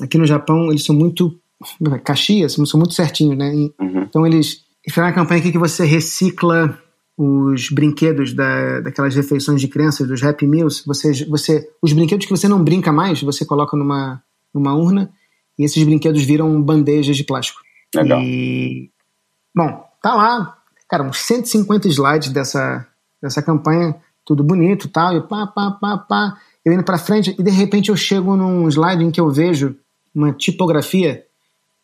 aqui 0.00 0.16
no 0.16 0.24
Japão, 0.24 0.70
eles 0.70 0.86
são 0.86 0.96
muito, 0.96 1.38
Caxias, 2.04 2.52
são 2.52 2.78
muito 2.78 2.94
certinhos, 2.94 3.36
né? 3.36 3.50
Uhum. 3.80 4.02
Então 4.08 4.26
eles, 4.26 4.64
fizeram 4.84 5.08
uma 5.08 5.14
campanha 5.14 5.40
aqui 5.40 5.52
que 5.52 5.58
você 5.58 5.84
recicla 5.84 6.78
os 7.16 7.68
brinquedos 7.70 8.32
da, 8.32 8.80
daquelas 8.80 9.14
refeições 9.14 9.60
de 9.60 9.66
crianças, 9.66 10.06
dos 10.06 10.22
Happy 10.22 10.46
Meals, 10.46 10.84
você, 10.86 11.24
você, 11.26 11.68
os 11.82 11.92
brinquedos 11.92 12.26
que 12.26 12.30
você 12.30 12.46
não 12.46 12.62
brinca 12.62 12.92
mais, 12.92 13.20
você 13.20 13.44
coloca 13.44 13.76
numa, 13.76 14.22
numa 14.54 14.74
urna 14.74 15.10
e 15.58 15.64
esses 15.64 15.82
brinquedos 15.82 16.22
viram 16.22 16.62
bandejas 16.62 17.16
de 17.16 17.24
plástico. 17.24 17.60
Legal. 17.92 18.20
E, 18.22 18.90
bom, 19.52 19.84
tá 20.00 20.14
lá, 20.14 20.58
cara, 20.88 21.02
uns 21.02 21.18
150 21.18 21.88
slides 21.88 22.30
dessa, 22.30 22.86
dessa 23.20 23.42
campanha, 23.42 23.96
tudo 24.24 24.44
bonito 24.44 24.88
tal, 24.88 25.16
e 25.16 25.20
pá, 25.20 25.46
pá, 25.48 25.72
pá, 25.72 25.98
pá, 25.98 26.38
eu 26.64 26.72
indo 26.72 26.84
para 26.84 26.98
frente 26.98 27.34
e 27.36 27.42
de 27.42 27.50
repente 27.50 27.88
eu 27.88 27.96
chego 27.96 28.36
num 28.36 28.68
slide 28.68 29.02
em 29.02 29.10
que 29.10 29.20
eu 29.20 29.28
vejo 29.28 29.74
uma 30.14 30.32
tipografia, 30.32 31.24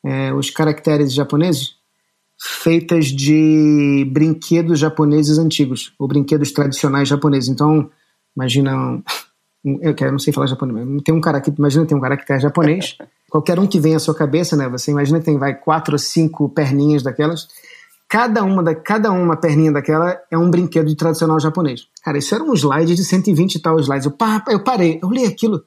é, 0.05 0.33
os 0.35 0.51
caracteres 0.51 1.13
japoneses, 1.13 1.77
feitas 2.39 3.07
de 3.07 4.07
brinquedos 4.13 4.79
japoneses 4.79 5.39
antigos, 5.39 5.95
ou 5.99 6.07
brinquedos 6.07 6.53
tradicionais 6.53 7.09
japoneses. 7.09 7.49
Então, 7.49 7.91
imagina. 8.37 9.03
Eu, 9.65 9.95
não 10.13 10.19
sei 10.19 10.31
falar 10.31 10.47
japonês, 10.47 10.87
mas 10.87 11.03
tem 11.05 11.15
um 11.15 11.23
caractere, 11.23 11.57
imagina 11.59 11.87
tem 11.87 11.97
um 11.97 12.01
caractere 12.01 12.39
japonês. 12.39 12.99
Qualquer 13.31 13.59
um 13.59 13.67
que 13.67 13.81
vem 13.81 13.95
à 13.95 13.99
sua 13.99 14.15
cabeça, 14.15 14.55
né? 14.55 14.69
Você 14.69 14.91
imagina 14.91 15.21
que 15.21 15.25
tem 15.25 15.39
vai 15.39 15.55
quatro 15.55 15.95
ou 15.95 15.99
cinco 15.99 16.51
perninhas 16.51 17.03
daquelas. 17.03 17.49
Cada 18.07 18.45
uma, 18.45 18.63
da, 18.63 18.75
cada 18.75 19.11
uma 19.11 19.37
perninha 19.37 19.73
daquela 19.73 20.21
é 20.31 20.37
um 20.37 20.51
brinquedo 20.51 20.95
tradicional 20.95 21.41
japonês. 21.41 21.89
Cara, 22.05 22.19
isso 22.19 22.35
era 22.35 22.45
um 22.45 22.53
slide 22.53 22.95
de 22.95 23.03
120 23.03 23.55
e 23.55 23.59
tal 23.59 23.81
slides. 23.81 24.05
Eu, 24.05 24.13
pá, 24.13 24.45
eu 24.49 24.63
parei, 24.63 25.01
eu 25.03 25.09
li 25.11 25.25
aquilo. 25.25 25.65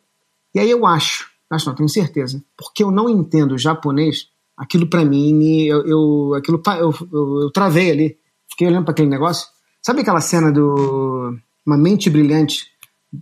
E 0.53 0.59
aí 0.59 0.69
eu 0.69 0.85
acho, 0.85 1.27
acho 1.49 1.67
não, 1.67 1.75
tenho 1.75 1.89
certeza, 1.89 2.43
porque 2.57 2.83
eu 2.83 2.91
não 2.91 3.09
entendo 3.09 3.57
japonês, 3.57 4.27
aquilo 4.57 4.87
para 4.87 5.05
mim, 5.05 5.63
eu, 5.63 5.85
eu, 5.85 6.33
aquilo, 6.35 6.61
eu, 6.79 6.93
eu, 7.11 7.41
eu 7.43 7.51
travei 7.51 7.91
ali. 7.91 8.17
Fiquei 8.49 8.67
olhando 8.67 8.85
para 8.85 8.91
aquele 8.91 9.09
negócio. 9.09 9.47
Sabe 9.81 10.01
aquela 10.01 10.21
cena 10.21 10.51
do 10.51 11.37
Uma 11.65 11.77
Mente 11.77 12.09
Brilhante 12.09 12.65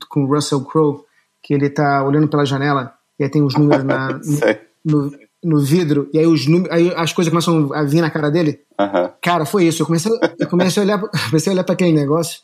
com 0.09 0.23
o 0.23 0.27
Russell 0.27 0.63
Crowe, 0.63 1.03
que 1.43 1.53
ele 1.53 1.69
tá 1.69 2.03
olhando 2.03 2.27
pela 2.27 2.45
janela 2.45 2.93
e 3.19 3.23
aí 3.23 3.29
tem 3.29 3.43
os 3.43 3.55
números 3.55 3.83
na, 3.83 4.19
no, 4.83 5.11
no, 5.43 5.59
vidro, 5.59 6.09
e 6.13 6.19
aí, 6.19 6.25
os 6.25 6.47
números, 6.47 6.71
aí 6.75 6.93
as 6.95 7.13
coisas 7.13 7.31
começam 7.31 7.71
a 7.73 7.83
vir 7.83 8.01
na 8.01 8.09
cara 8.09 8.29
dele? 8.29 8.61
Uhum. 8.79 9.09
Cara, 9.21 9.45
foi 9.45 9.65
isso. 9.65 9.81
Eu 9.81 9.85
comecei, 9.85 10.11
eu 10.39 10.47
comecei 10.47 10.81
a 10.81 10.85
olhar, 10.85 10.99
comecei 11.29 11.51
a 11.51 11.53
olhar 11.53 11.63
para 11.63 11.73
aquele 11.73 11.93
negócio 11.93 12.41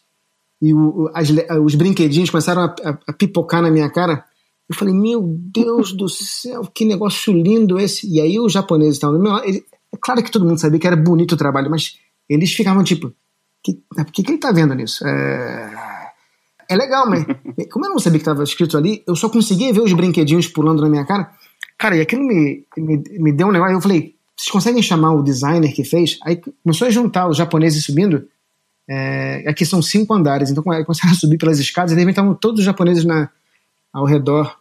e 0.61 0.73
o, 0.73 1.09
as, 1.13 1.29
os 1.63 1.75
brinquedinhos 1.75 2.29
começaram 2.29 2.61
a, 2.61 2.75
a, 2.84 2.97
a 3.07 3.13
pipocar 3.13 3.61
na 3.61 3.71
minha 3.71 3.89
cara. 3.89 4.23
Eu 4.72 4.78
falei, 4.78 4.93
meu 4.93 5.22
Deus 5.22 5.91
do 5.91 6.07
céu, 6.07 6.61
que 6.74 6.86
negócio 6.86 7.34
lindo 7.34 7.78
esse. 7.78 8.09
E 8.09 8.22
aí 8.22 8.39
os 8.39 8.53
japoneses 8.53 8.93
estavam 8.93 9.17
do 9.17 9.22
meu 9.22 9.34
lado. 9.34 9.45
Ele, 9.45 9.65
é 9.91 9.97
claro 9.97 10.24
que 10.24 10.32
todo 10.32 10.45
mundo 10.45 10.61
sabia 10.61 10.80
que 10.80 10.88
era 10.88 10.95
bonito 10.95 11.34
o 11.34 11.38
trabalho, 11.38 11.69
mas 11.69 11.97
eles 12.30 12.53
ficavam 12.53 12.82
tipo, 12.82 13.13
que, 13.61 13.74
por 13.93 14.05
que, 14.05 14.24
que 14.24 14.32
ele 14.32 14.39
tá 14.39 14.53
vendo 14.53 14.74
nisso? 14.74 15.05
É, 15.05 16.13
é 16.69 16.76
legal, 16.78 17.09
mas 17.09 17.26
como 17.69 17.86
eu 17.86 17.89
não 17.89 17.99
sabia 17.99 18.17
que 18.17 18.22
estava 18.22 18.43
escrito 18.43 18.78
ali, 18.78 19.03
eu 19.05 19.13
só 19.13 19.28
conseguia 19.28 19.74
ver 19.74 19.82
os 19.82 19.91
brinquedinhos 19.91 20.47
pulando 20.47 20.82
na 20.82 20.88
minha 20.88 21.05
cara. 21.05 21.30
Cara, 21.78 21.97
e 21.97 22.01
aquilo 22.01 22.24
me, 22.24 22.63
me, 22.78 23.03
me 23.19 23.34
deu 23.34 23.47
um 23.47 23.51
negócio. 23.51 23.76
Eu 23.76 23.82
falei, 23.82 24.15
vocês 24.38 24.49
conseguem 24.49 24.82
chamar 24.82 25.15
o 25.15 25.22
designer 25.22 25.74
que 25.74 25.84
fez? 25.84 26.17
Aí 26.24 26.41
começou 26.63 26.88
a 26.88 26.91
juntar 26.91 27.28
os 27.28 27.36
japoneses 27.36 27.84
subindo. 27.84 28.26
É, 28.89 29.43
aqui 29.49 29.65
são 29.65 29.82
cinco 29.82 30.13
andares, 30.13 30.49
então 30.49 30.63
começaram 30.63 31.11
a 31.11 31.15
subir 31.15 31.38
pelas 31.38 31.59
escadas 31.59 31.91
e 31.91 31.95
de 31.95 31.99
repente 31.99 32.13
estavam 32.13 32.34
todos 32.36 32.59
os 32.59 32.65
japoneses 32.65 33.03
na, 33.03 33.30
ao 33.91 34.05
redor 34.05 34.61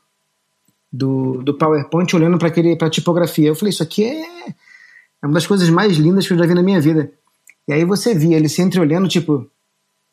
do, 0.93 1.43
do 1.43 1.57
PowerPoint 1.57 2.15
olhando 2.17 2.39
para 2.39 2.49
aquele 2.49 2.77
para 2.77 2.91
tipografia. 2.91 3.49
Eu 3.49 3.55
falei, 3.55 3.71
isso 3.71 3.83
aqui 3.83 4.05
é, 4.05 4.49
é 4.49 5.27
uma 5.27 5.35
das 5.35 5.47
coisas 5.47 5.69
mais 5.71 5.97
lindas 5.97 6.27
que 6.27 6.33
eu 6.33 6.39
já 6.39 6.47
vi 6.47 6.55
na 6.55 6.63
minha 6.63 6.81
vida. 6.81 7.13
E 7.69 7.73
aí 7.73 7.85
você 7.85 8.15
via 8.15 8.37
ele 8.37 8.49
se 8.49 8.63
entreolhando, 8.63 9.09
tipo, 9.09 9.49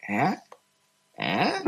é? 0.08 0.38
É? 1.20 1.64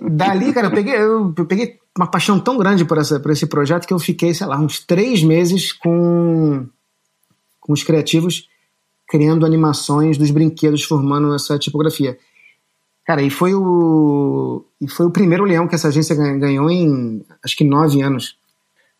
Dali, 0.10 0.52
cara, 0.52 0.66
eu 0.66 0.72
peguei, 0.72 0.94
eu, 0.94 1.34
eu, 1.36 1.46
peguei 1.46 1.78
uma 1.96 2.06
paixão 2.06 2.38
tão 2.38 2.58
grande 2.58 2.84
por, 2.84 2.98
essa, 2.98 3.18
por 3.18 3.30
esse 3.30 3.46
projeto 3.46 3.86
que 3.86 3.94
eu 3.94 3.98
fiquei, 3.98 4.34
sei 4.34 4.46
lá, 4.46 4.58
uns 4.58 4.80
três 4.80 5.22
meses 5.22 5.72
com, 5.72 6.66
com 7.58 7.72
os 7.72 7.82
criativos 7.82 8.48
criando 9.08 9.46
animações 9.46 10.18
dos 10.18 10.30
brinquedos 10.30 10.84
formando 10.84 11.34
essa 11.34 11.58
tipografia. 11.58 12.18
Cara, 13.10 13.22
e 13.22 13.28
foi 13.28 13.52
o 13.56 14.64
e 14.80 14.86
foi 14.86 15.04
o 15.04 15.10
primeiro 15.10 15.42
leão 15.42 15.66
que 15.66 15.74
essa 15.74 15.88
agência 15.88 16.14
ganhou 16.14 16.70
em 16.70 17.26
acho 17.44 17.56
que 17.56 17.64
nove 17.64 18.00
anos. 18.00 18.36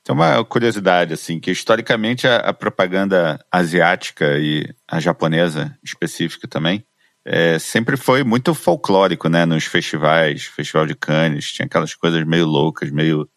Tem 0.03 0.13
uma 0.13 0.45
curiosidade, 0.45 1.15
assim, 1.15 1.39
que 1.39 1.53
historicamente 1.53 2.27
a, 2.27 2.39
a 2.39 2.53
propaganda 2.53 3.39
asiática 3.53 4.37
e 4.37 4.69
a 4.89 4.99
japonesa 4.99 5.79
específica 5.81 6.49
também 6.49 6.85
é, 7.25 7.57
sempre 7.61 7.97
foi 7.97 8.25
muito 8.25 8.53
folclórico, 8.53 9.29
né? 9.29 9.47
Nos 9.47 9.67
festivais, 9.67 10.43
Festival 10.43 10.89
de 10.89 10.97
Cannes, 10.97 11.53
tinha 11.53 11.67
aquelas 11.67 11.95
coisas 11.95 12.27
meio 12.27 12.47
loucas, 12.47 12.91
meio. 12.91 13.29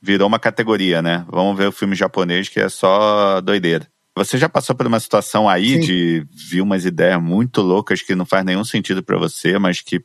Virou 0.00 0.28
uma 0.28 0.38
categoria, 0.38 1.02
né? 1.02 1.26
Vamos 1.28 1.58
ver 1.58 1.66
o 1.66 1.72
filme 1.72 1.96
japonês 1.96 2.48
que 2.48 2.60
é 2.60 2.68
só 2.68 3.40
doideira. 3.40 3.88
Você 4.14 4.38
já 4.38 4.48
passou 4.48 4.76
por 4.76 4.86
uma 4.86 5.00
situação 5.00 5.48
aí 5.48 5.74
Sim. 5.74 5.80
de 5.80 6.26
ver 6.30 6.60
umas 6.60 6.84
ideias 6.84 7.20
muito 7.20 7.60
loucas 7.60 8.02
que 8.02 8.14
não 8.14 8.26
faz 8.26 8.44
nenhum 8.44 8.62
sentido 8.62 9.02
para 9.02 9.18
você, 9.18 9.58
mas 9.58 9.80
que 9.80 10.04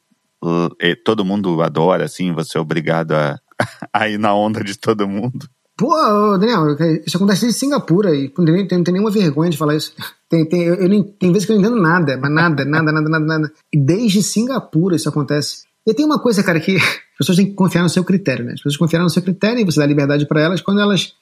todo 1.04 1.26
mundo 1.26 1.62
adora, 1.62 2.06
assim, 2.06 2.32
você 2.32 2.58
é 2.58 2.62
obrigado 2.62 3.14
a, 3.14 3.38
a 3.94 4.10
ir 4.10 4.18
na 4.18 4.34
onda 4.34 4.64
de 4.64 4.78
todo 4.78 5.08
mundo? 5.08 5.48
Pô, 5.78 5.96
Daniel, 6.40 6.76
isso 7.06 7.18
acontece 7.18 7.46
em 7.46 7.52
Singapura 7.52 8.16
e 8.16 8.34
não 8.36 8.68
tem, 8.68 8.84
nenhuma 8.92 9.12
vergonha 9.12 9.52
de 9.52 9.58
falar 9.58 9.76
isso. 9.76 9.94
Tem, 10.30 10.44
tem, 10.44 10.64
eu, 10.64 10.76
eu, 10.76 11.04
tem 11.18 11.32
vezes 11.32 11.46
que 11.46 11.54
eu 11.54 11.56
não 11.56 11.64
entendo 11.64 11.82
nada, 11.82 12.18
mas 12.18 12.30
nada, 12.30 12.66
nada, 12.66 12.92
nada, 12.92 13.10
nada, 13.10 13.26
nada. 13.26 13.54
E 13.72 13.80
desde 13.80 14.22
Singapura 14.22 14.98
isso 14.98 15.08
acontece. 15.08 15.64
E 15.86 15.94
tem 15.94 16.06
uma 16.06 16.20
coisa, 16.20 16.44
cara, 16.44 16.60
que 16.60 16.76
as 16.76 17.18
pessoas 17.18 17.38
têm 17.38 17.46
que 17.46 17.54
confiar 17.54 17.82
no 17.82 17.88
seu 17.88 18.04
critério, 18.04 18.44
né? 18.44 18.52
As 18.52 18.60
pessoas 18.60 18.76
confiam 18.76 19.04
no 19.04 19.10
seu 19.10 19.22
critério 19.22 19.62
e 19.62 19.64
você 19.64 19.80
dá 19.80 19.86
liberdade 19.86 20.26
para 20.28 20.42
elas 20.42 20.60
quando 20.60 20.82
elas 20.82 21.14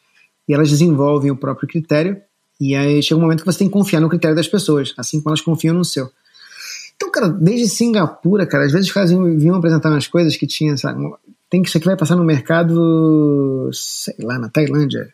e 0.50 0.56
elas 0.56 0.72
desenvolvem 0.72 1.30
o 1.30 1.36
próprio 1.36 1.70
critério. 1.70 2.20
E 2.60 2.74
aí 2.74 3.04
chega 3.04 3.20
um 3.20 3.22
momento 3.22 3.42
que 3.42 3.46
você 3.46 3.60
tem 3.60 3.68
que 3.68 3.74
confiar 3.74 4.00
no 4.00 4.10
critério 4.10 4.36
das 4.36 4.48
pessoas, 4.48 4.92
assim 4.98 5.20
como 5.20 5.30
elas 5.30 5.42
confiam 5.42 5.76
no 5.76 5.86
seu. 5.86 6.10
Então, 6.96 7.12
cara, 7.12 7.30
desde 7.30 7.68
Singapura, 7.68 8.46
cara, 8.46 8.66
às 8.66 8.72
vezes 8.72 8.88
os 8.88 8.94
caras 8.94 9.12
vinham 9.12 9.56
apresentar 9.56 9.90
umas 9.90 10.08
coisas 10.08 10.36
que 10.38 10.48
tinha, 10.48 10.78
sabe, 10.78 11.02
tem 11.50 11.62
que 11.62 11.70
isso 11.70 11.78
aqui 11.78 11.88
vai 11.88 11.98
passar 11.98 12.16
no 12.16 12.24
mercado, 12.24 13.70
sei 13.74 14.16
lá, 14.22 14.40
na 14.40 14.50
Tailândia. 14.50 15.14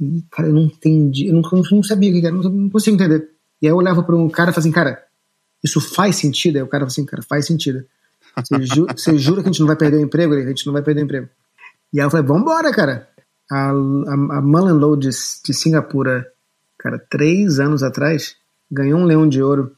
E, 0.00 0.22
cara, 0.30 0.48
eu 0.48 0.54
não 0.54 0.62
entendi, 0.62 1.28
eu 1.28 1.34
não, 1.34 1.42
não 1.70 1.82
sabia 1.82 2.10
o 2.10 2.20
que 2.20 2.26
era, 2.26 2.34
não, 2.34 2.42
não 2.42 2.70
consigo 2.70 2.96
entender. 2.96 3.28
E 3.60 3.66
aí 3.66 3.72
eu 3.72 3.76
olhava 3.76 4.02
para 4.02 4.16
um 4.16 4.28
cara 4.28 4.50
e 4.50 4.54
falava 4.54 4.60
assim, 4.60 4.72
cara, 4.72 5.02
isso 5.62 5.80
faz 5.80 6.16
sentido? 6.16 6.56
Aí 6.56 6.62
o 6.62 6.68
cara 6.68 6.82
falou 6.82 6.92
assim, 6.92 7.04
cara, 7.04 7.22
faz 7.22 7.46
sentido. 7.46 7.84
Você, 8.36 8.62
ju 8.64 8.86
jura 9.18 9.42
que 9.42 9.48
a 9.48 9.52
gente 9.52 9.60
não 9.60 9.66
vai 9.66 9.76
perder 9.76 9.96
o 9.98 10.00
emprego? 10.00 10.34
A 10.34 10.48
gente 10.48 10.66
não 10.66 10.72
vai 10.72 10.82
perder 10.82 11.02
o 11.02 11.04
emprego. 11.04 11.28
E 11.92 12.00
aí 12.00 12.06
eu 12.06 12.10
falei, 12.10 12.26
vambora, 12.26 12.72
cara. 12.72 13.08
A, 13.50 13.70
a, 13.70 13.72
a 13.72 14.42
Mullen 14.42 14.74
Low 14.74 14.96
de, 14.96 15.08
de 15.08 15.54
Singapura, 15.54 16.30
cara, 16.78 16.98
três 17.10 17.58
anos 17.58 17.82
atrás, 17.82 18.36
ganhou 18.70 19.00
um 19.00 19.04
leão 19.04 19.28
de 19.28 19.42
ouro 19.42 19.72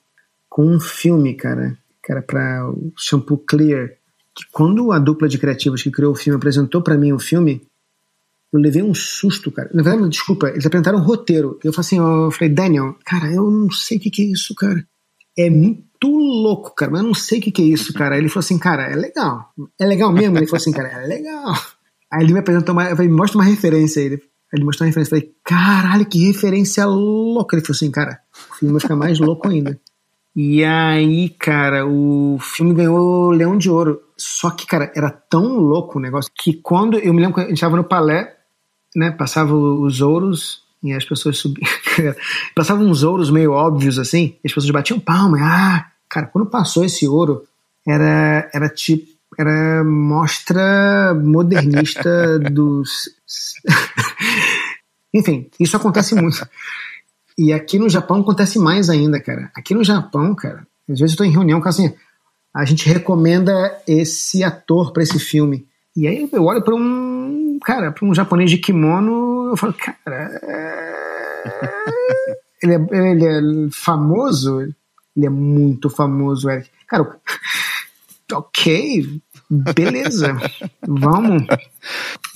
com 0.51 0.67
um 0.67 0.81
filme, 0.81 1.35
cara, 1.35 1.79
que 2.05 2.13
era 2.13 2.21
para 2.21 2.69
o 2.69 2.93
Shampoo 2.99 3.39
Clear. 3.39 3.91
Que 4.35 4.45
quando 4.53 4.93
a 4.93 4.99
dupla 4.99 5.29
de 5.29 5.39
criativos 5.39 5.83
que 5.83 5.91
criou 5.91 6.13
o 6.13 6.17
filme 6.17 6.37
apresentou 6.37 6.83
para 6.83 6.99
mim 6.99 7.13
o 7.13 7.19
filme, 7.19 7.63
eu 8.53 8.61
levei 8.61 8.83
um 8.83 8.93
susto, 8.93 9.51
cara. 9.51 9.71
Na 9.73 9.83
verdade, 9.83 10.11
desculpa, 10.11 10.49
eles 10.49 10.67
apresentaram 10.67 10.99
um 10.99 11.03
roteiro. 11.03 11.59
Eu 11.65 11.73
falei 11.73 11.87
assim, 11.87 11.99
eu 11.99 12.31
falei, 12.33 12.53
Daniel, 12.53 12.97
cara, 13.05 13.33
eu 13.33 13.51
não 13.51 13.71
sei 13.71 13.97
o 13.97 14.01
que, 14.01 14.11
que 14.11 14.23
é 14.23 14.27
isso, 14.27 14.55
cara. 14.55 14.85
É 15.39 15.49
muito 15.49 16.09
louco, 16.09 16.75
cara, 16.75 16.91
mas 16.91 17.01
eu 17.01 17.07
não 17.07 17.15
sei 17.15 17.39
o 17.39 17.43
que, 17.43 17.53
que 17.53 17.63
é 17.63 17.67
isso, 17.67 17.95
cara. 17.95 18.19
Ele 18.19 18.29
falou 18.29 18.41
assim, 18.41 18.59
cara, 18.59 18.91
é 18.91 18.97
legal. 18.97 19.53
É 19.79 19.87
legal 19.87 20.13
mesmo? 20.13 20.37
Ele 20.37 20.47
falou 20.47 20.61
assim, 20.61 20.73
cara, 20.73 20.89
é 20.89 21.07
legal. 21.07 21.55
Aí 22.13 22.25
ele 22.25 22.33
me 22.33 22.41
apresentou 22.41 22.75
uma. 22.75 22.91
Eu 22.91 22.97
falei, 22.97 23.11
mostra 23.11 23.39
uma 23.39 23.45
referência 23.45 24.01
aí. 24.01 24.07
Ele 24.07 24.23
ele 24.53 24.65
mostrou 24.65 24.85
uma 24.85 24.91
referência. 24.91 25.15
Eu 25.15 25.21
falei, 25.21 25.35
caralho, 25.45 26.07
que 26.07 26.27
referência 26.27 26.85
louca. 26.85 27.57
Ele 27.57 27.65
falou 27.65 27.77
assim, 27.77 27.91
cara, 27.91 28.21
o 28.51 28.55
filme 28.57 28.73
vai 28.73 28.81
ficar 28.81 28.97
mais 28.97 29.19
louco 29.19 29.49
ainda. 29.49 29.81
E 30.35 30.65
aí, 30.65 31.29
cara, 31.31 31.87
o 31.87 32.39
filme 32.41 32.73
ganhou 32.73 33.31
Leão 33.31 33.59
de 33.59 33.69
Ouro. 33.69 34.01
Só 34.17 34.51
que, 34.51 34.67
cara, 34.67 34.93
era 34.95 35.11
tão 35.11 35.59
louco 35.59 35.99
o 35.99 36.01
negócio 36.01 36.31
que 36.35 36.55
quando. 36.55 36.99
Eu 36.99 37.13
me 37.13 37.21
lembro 37.21 37.35
que 37.35 37.41
a 37.41 37.49
gente 37.49 37.61
tava 37.61 37.77
no 37.77 37.85
palé, 37.85 38.37
né? 38.95 39.11
Passava 39.11 39.55
os 39.55 40.01
ouros 40.01 40.63
e 40.83 40.93
as 40.93 41.05
pessoas 41.05 41.39
subiam. 41.39 41.67
Passavam 42.55 42.87
uns 42.87 43.03
ouros 43.03 43.31
meio 43.31 43.53
óbvios 43.53 43.99
assim, 43.99 44.37
e 44.43 44.47
as 44.47 44.53
pessoas 44.53 44.71
batiam 44.71 45.01
palma. 45.01 45.39
Ah, 45.41 45.87
cara, 46.09 46.27
quando 46.27 46.49
passou 46.49 46.85
esse 46.85 47.07
ouro, 47.09 47.45
era, 47.87 48.49
era 48.53 48.69
tipo. 48.69 49.11
Era 49.39 49.85
mostra 49.85 51.15
modernista 51.15 52.39
dos. 52.51 53.11
Enfim, 55.15 55.49
isso 55.59 55.77
acontece 55.77 56.15
muito. 56.15 56.47
E 57.41 57.55
aqui 57.55 57.79
no 57.79 57.89
Japão 57.89 58.21
acontece 58.21 58.59
mais 58.59 58.91
ainda, 58.91 59.19
cara. 59.19 59.51
Aqui 59.57 59.73
no 59.73 59.83
Japão, 59.83 60.35
cara, 60.35 60.67
às 60.87 61.01
vezes 61.01 61.15
eu 61.15 61.17
tô 61.17 61.25
em 61.25 61.33
reunião 61.33 61.59
com 61.59 61.71
assim, 61.71 61.91
a 62.55 62.67
gente 62.67 62.87
recomenda 62.87 63.81
esse 63.89 64.45
ator 64.45 64.93
para 64.93 65.03
esse 65.03 65.19
filme. 65.19 65.67
E 65.97 66.07
aí 66.07 66.29
eu 66.31 66.45
olho 66.45 66.61
para 66.63 66.75
um, 66.75 67.59
cara, 67.65 67.93
para 67.93 68.07
um 68.07 68.15
japonês 68.15 68.51
de 68.51 68.59
kimono, 68.59 69.49
eu 69.53 69.57
falo, 69.57 69.73
cara, 69.73 70.39
é... 70.43 71.45
ele, 72.63 72.75
é, 72.75 73.11
ele 73.11 73.25
é 73.25 73.41
famoso, 73.73 74.61
ele 74.61 75.25
é 75.25 75.31
muito 75.31 75.89
famoso, 75.89 76.51
Eric. 76.51 76.69
Cara, 76.87 77.21
ok, 78.35 79.19
beleza, 79.49 80.37
vamos. 80.87 81.47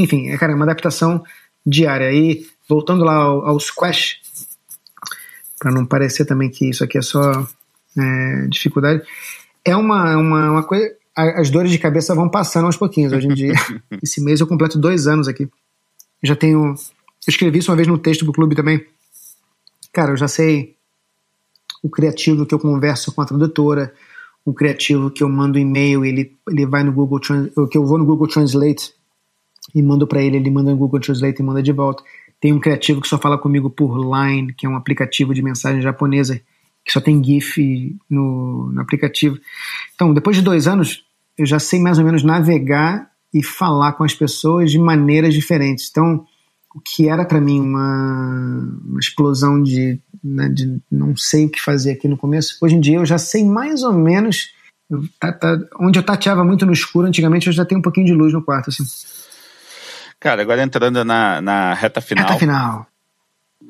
Enfim, 0.01 0.31
é, 0.31 0.39
cara, 0.39 0.53
é 0.53 0.57
uma 0.57 0.65
adaptação 0.65 1.23
diária. 1.67 2.07
Aí, 2.07 2.47
voltando 2.67 3.05
lá 3.05 3.17
ao, 3.17 3.45
ao 3.45 3.61
squash, 3.61 4.24
para 5.65 5.73
não 5.73 5.87
parecer 5.87 6.27
também 6.27 6.51
que 6.51 6.69
isso 6.69 6.85
aqui 6.85 6.99
é 6.99 7.01
só 7.01 7.49
é, 7.97 8.47
dificuldade, 8.49 9.03
é 9.65 9.75
uma, 9.75 10.15
uma, 10.15 10.51
uma 10.51 10.63
coisa. 10.63 10.95
As 11.17 11.49
dores 11.49 11.71
de 11.71 11.79
cabeça 11.79 12.15
vão 12.15 12.29
passando 12.29 12.67
aos 12.67 12.77
pouquinhos. 12.77 13.15
Hoje 13.15 13.29
em 13.29 13.33
dia, 13.33 13.55
esse 14.03 14.23
mês 14.23 14.41
eu 14.41 14.47
completo 14.47 14.79
dois 14.79 15.07
anos 15.07 15.27
aqui. 15.27 15.45
Eu 15.45 15.51
já 16.23 16.37
tenho. 16.37 16.67
Eu 16.67 16.75
escrevi 17.27 17.61
isso 17.61 17.71
uma 17.71 17.77
vez 17.77 17.89
no 17.89 17.97
texto 17.97 18.27
do 18.27 18.33
clube 18.33 18.55
também. 18.55 18.85
Cara, 19.91 20.13
eu 20.13 20.19
já 20.19 20.29
sei 20.29 20.77
o 21.83 21.89
criativo 21.89 22.45
que 22.45 22.55
eu 22.55 22.59
converso 22.59 23.11
com 23.11 23.23
a 23.23 23.25
tradutora, 23.25 23.95
o 24.45 24.53
criativo 24.53 25.11
que 25.11 25.23
eu 25.23 25.31
mando 25.31 25.59
e-mail, 25.59 26.05
ele, 26.05 26.37
ele 26.47 26.67
vai 26.67 26.85
no 26.85 26.93
Google 26.93 27.21
que 27.71 27.79
eu 27.79 27.87
vou 27.87 27.97
no 27.97 28.05
Google 28.05 28.29
Translate 28.29 28.93
e 29.75 29.81
mando 29.81 30.07
para 30.07 30.23
ele, 30.23 30.37
ele 30.37 30.51
manda 30.51 30.71
no 30.71 30.77
Google 30.77 31.01
Translate 31.01 31.41
e 31.41 31.45
manda 31.45 31.63
de 31.63 31.73
volta. 31.73 32.03
Tem 32.45 32.53
um 32.53 32.61
criativo 32.61 33.01
que 33.01 33.09
só 33.09 33.17
fala 33.17 33.39
comigo 33.39 33.71
por 33.71 33.97
Line, 33.97 34.53
que 34.53 34.67
é 34.67 34.69
um 34.69 34.77
aplicativo 34.77 35.33
de 35.33 35.41
mensagem 35.41 35.81
japonesa 35.81 36.39
que 36.85 36.93
só 36.93 37.01
tem 37.01 37.25
GIF 37.25 37.97
no, 38.11 38.71
no 38.71 38.83
aplicativo. 38.83 39.39
Então, 39.95 40.13
depois 40.13 40.37
de 40.37 40.43
dois 40.43 40.69
anos, 40.69 41.07
eu 41.39 41.47
já 41.47 41.59
sei 41.59 41.81
mais 41.81 41.99
ou 41.99 42.05
menos 42.05 42.23
navegar 42.23 43.11
e 43.33 43.43
falar 43.43 43.95
com 43.95 44.05
as 44.05 44.15
pessoas 44.15 44.71
de 44.71 44.79
maneiras 44.79 45.33
diferentes. 45.33 45.89
Então, 45.91 46.27
o 46.75 46.81
que 46.81 47.09
era 47.09 47.25
para 47.25 47.41
mim 47.41 47.61
uma, 47.61 48.79
uma 48.85 49.01
explosão 49.01 49.63
de, 49.63 49.99
né, 50.23 50.47
de 50.51 50.83
não 50.93 51.17
sei 51.17 51.47
o 51.47 51.51
que 51.51 51.63
fazer 51.63 51.93
aqui 51.93 52.07
no 52.07 52.19
começo, 52.19 52.59
hoje 52.61 52.75
em 52.75 52.81
dia 52.81 52.97
eu 52.97 53.07
já 53.07 53.17
sei 53.17 53.43
mais 53.43 53.83
ou 53.83 53.95
menos. 53.95 54.51
Eu, 54.91 55.03
tá, 55.19 55.33
tá, 55.33 55.59
onde 55.81 55.99
eu 55.99 56.03
tateava 56.03 56.45
muito 56.45 56.67
no 56.67 56.75
escuro, 56.75 57.07
antigamente 57.07 57.47
eu 57.47 57.55
já 57.55 57.65
tenho 57.65 57.79
um 57.79 57.83
pouquinho 57.83 58.05
de 58.05 58.13
luz 58.13 58.35
no 58.35 58.43
quarto. 58.43 58.69
Assim. 58.69 58.85
Cara, 60.25 60.41
agora 60.41 60.63
entrando 60.63 61.05
na, 61.05 61.39
na 61.43 61.75
reta 61.75 62.01
final. 62.01 62.25
Reta 62.25 62.39
final. 62.39 62.87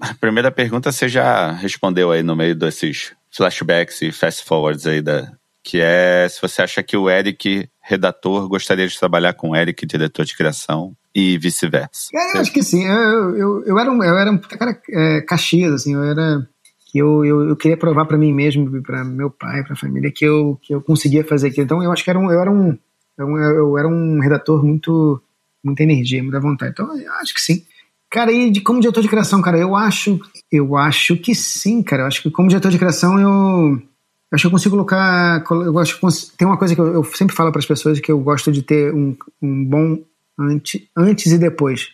A 0.01 0.15
primeira 0.15 0.53
pergunta 0.53 0.93
você 0.93 1.09
já 1.09 1.51
respondeu 1.51 2.13
aí 2.13 2.23
no 2.23 2.37
meio 2.37 2.55
desses 2.55 3.13
flashbacks 3.29 4.01
e 4.03 4.13
fast 4.13 4.45
forwards 4.45 4.87
aí 4.87 5.03
da, 5.03 5.33
que 5.65 5.81
é 5.81 6.29
se 6.29 6.41
você 6.41 6.63
acha 6.63 6.81
que 6.81 6.97
o 6.97 7.11
Eric, 7.11 7.69
redator, 7.83 8.47
gostaria 8.49 8.87
de 8.87 8.97
trabalhar 8.97 9.33
com 9.33 9.51
o 9.51 9.57
Eric, 9.57 9.85
diretor 9.85 10.25
de 10.25 10.37
criação, 10.37 10.95
e 11.13 11.37
vice-versa. 11.39 12.11
É, 12.15 12.37
eu 12.37 12.41
acho 12.41 12.53
que 12.53 12.63
sim. 12.63 12.87
Eu, 12.87 13.37
eu, 13.37 13.65
eu, 13.65 13.79
era 13.81 13.91
um, 13.91 14.05
eu 14.05 14.17
era 14.17 14.31
um 14.31 14.39
cara 14.39 14.81
é, 14.91 15.23
caxias, 15.23 15.73
assim, 15.73 15.95
eu 15.95 16.05
era. 16.05 16.47
que 16.87 16.99
eu, 16.99 17.25
eu, 17.25 17.49
eu 17.49 17.57
queria 17.57 17.77
provar 17.77 18.05
para 18.05 18.17
mim 18.17 18.33
mesmo, 18.33 18.81
para 18.81 19.03
meu 19.03 19.29
pai, 19.29 19.65
para 19.65 19.73
a 19.73 19.77
família, 19.77 20.13
que 20.15 20.25
eu, 20.25 20.57
que 20.63 20.73
eu 20.73 20.81
conseguia 20.81 21.25
fazer 21.25 21.49
aquilo. 21.49 21.65
Então 21.65 21.83
eu 21.83 21.91
acho 21.91 22.05
que 22.05 22.11
era 22.11 22.19
um, 22.19 22.31
eu, 22.31 22.41
era 22.41 22.51
um, 22.51 22.79
eu, 23.19 23.37
eu 23.37 23.79
era 23.79 23.89
um 23.89 24.21
redator 24.21 24.65
muito. 24.65 25.21
Muita 25.65 25.83
energia, 25.83 26.23
muita 26.23 26.41
vontade. 26.41 26.73
Então 26.73 26.89
acho 27.21 27.35
que 27.35 27.41
sim. 27.41 27.65
Cara, 28.11 28.31
e 28.31 28.51
de, 28.51 28.61
como 28.61 28.81
diretor 28.81 29.01
de 29.01 29.09
criação, 29.09 29.43
cara, 29.43 29.59
eu 29.59 29.75
acho, 29.75 30.21
eu 30.53 30.77
acho 30.77 31.17
que 31.17 31.35
sim, 31.35 31.83
cara. 31.83 32.03
Eu 32.03 32.07
acho 32.07 32.23
que 32.23 32.31
como 32.31 32.49
diretor 32.49 32.71
de 32.71 32.79
criação 32.79 33.19
eu 33.19 33.83
acho 34.31 34.43
que 34.43 34.47
eu 34.47 34.51
consigo 34.51 34.77
colocar. 34.77 35.45
Eu 35.51 35.73
gosto, 35.73 35.99
tem 36.37 36.47
uma 36.47 36.57
coisa 36.57 36.75
que 36.75 36.81
eu, 36.81 36.87
eu 36.95 37.05
sempre 37.05 37.35
falo 37.35 37.51
para 37.51 37.59
as 37.59 37.67
pessoas 37.67 37.99
que 37.99 38.13
eu 38.13 38.21
gosto 38.21 38.53
de 38.53 38.63
ter 38.63 38.95
um, 38.95 39.17
um 39.43 39.65
bom 39.65 39.99
antes, 40.39 40.83
antes 40.97 41.33
e 41.33 41.39
depois. 41.39 41.89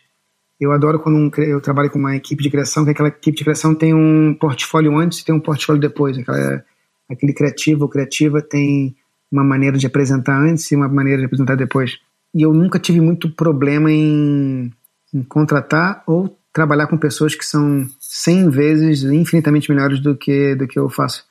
Eu 0.61 0.73
adoro 0.73 1.01
quando 1.01 1.17
um, 1.17 1.31
eu 1.43 1.61
trabalho 1.61 1.91
com 1.91 1.99
uma 1.99 2.15
equipe 2.15 2.43
de 2.43 2.51
criação, 2.51 2.85
que 2.85 2.91
aquela 2.91 3.09
equipe 3.09 3.39
de 3.39 3.45
criação 3.45 3.75
tem 3.75 3.95
um 3.95 4.35
portfólio 4.39 4.99
antes 4.99 5.21
e 5.21 5.25
tem 5.25 5.35
um 5.35 5.41
portfólio 5.41 5.81
depois. 5.81 6.19
Aquela, 6.19 6.63
aquele 7.11 7.33
criativo 7.33 7.85
ou 7.85 7.89
criativa 7.89 8.43
tem 8.43 8.95
uma 9.33 9.43
maneira 9.43 9.79
de 9.79 9.87
apresentar 9.87 10.39
antes 10.39 10.71
e 10.71 10.77
uma 10.77 10.89
maneira 10.89 11.21
de 11.21 11.27
apresentar 11.27 11.55
depois. 11.55 11.99
E 12.35 12.43
eu 12.43 12.53
nunca 12.53 12.79
tive 12.79 13.01
muito 13.01 13.31
problema 13.31 13.91
em, 13.91 14.73
em 15.13 15.23
contratar 15.23 16.03
ou 16.07 16.37
trabalhar 16.53 16.87
com 16.87 16.99
pessoas 16.99 17.35
que 17.35 17.45
são 17.45 17.89
100 18.01 18.51
vezes 18.51 19.03
infinitamente 19.05 19.71
melhores 19.71 20.01
do 20.01 20.17
que 20.17 20.55
do 20.55 20.67
que 20.67 20.79
eu 20.79 20.89
faço. 20.89 21.25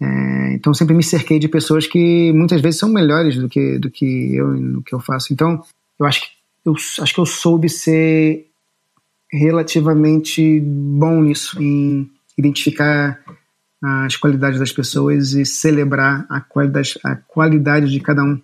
É, 0.00 0.52
então 0.54 0.74
sempre 0.74 0.94
me 0.94 1.02
cerquei 1.02 1.38
de 1.38 1.48
pessoas 1.48 1.86
que 1.86 2.32
muitas 2.32 2.60
vezes 2.60 2.78
são 2.78 2.88
melhores 2.88 3.36
do 3.36 3.48
que 3.48 3.78
do 3.78 3.90
que 3.90 4.34
eu 4.36 4.48
no 4.48 4.82
que 4.82 4.94
eu 4.94 5.00
faço. 5.00 5.32
Então 5.32 5.62
eu 5.98 6.06
acho 6.06 6.22
que 6.22 6.28
eu 6.64 6.74
acho 6.74 7.14
que 7.14 7.20
eu 7.20 7.26
soube 7.26 7.68
ser 7.68 8.46
relativamente 9.32 10.60
bom 10.60 11.22
nisso 11.22 11.60
em 11.62 12.10
identificar 12.36 13.20
as 13.82 14.16
qualidades 14.16 14.58
das 14.58 14.72
pessoas 14.72 15.32
e 15.32 15.44
celebrar 15.44 16.26
a 16.28 16.40
qualidade, 16.40 16.98
a 17.04 17.16
qualidade 17.16 17.90
de 17.90 18.00
cada 18.00 18.22
um. 18.22 18.40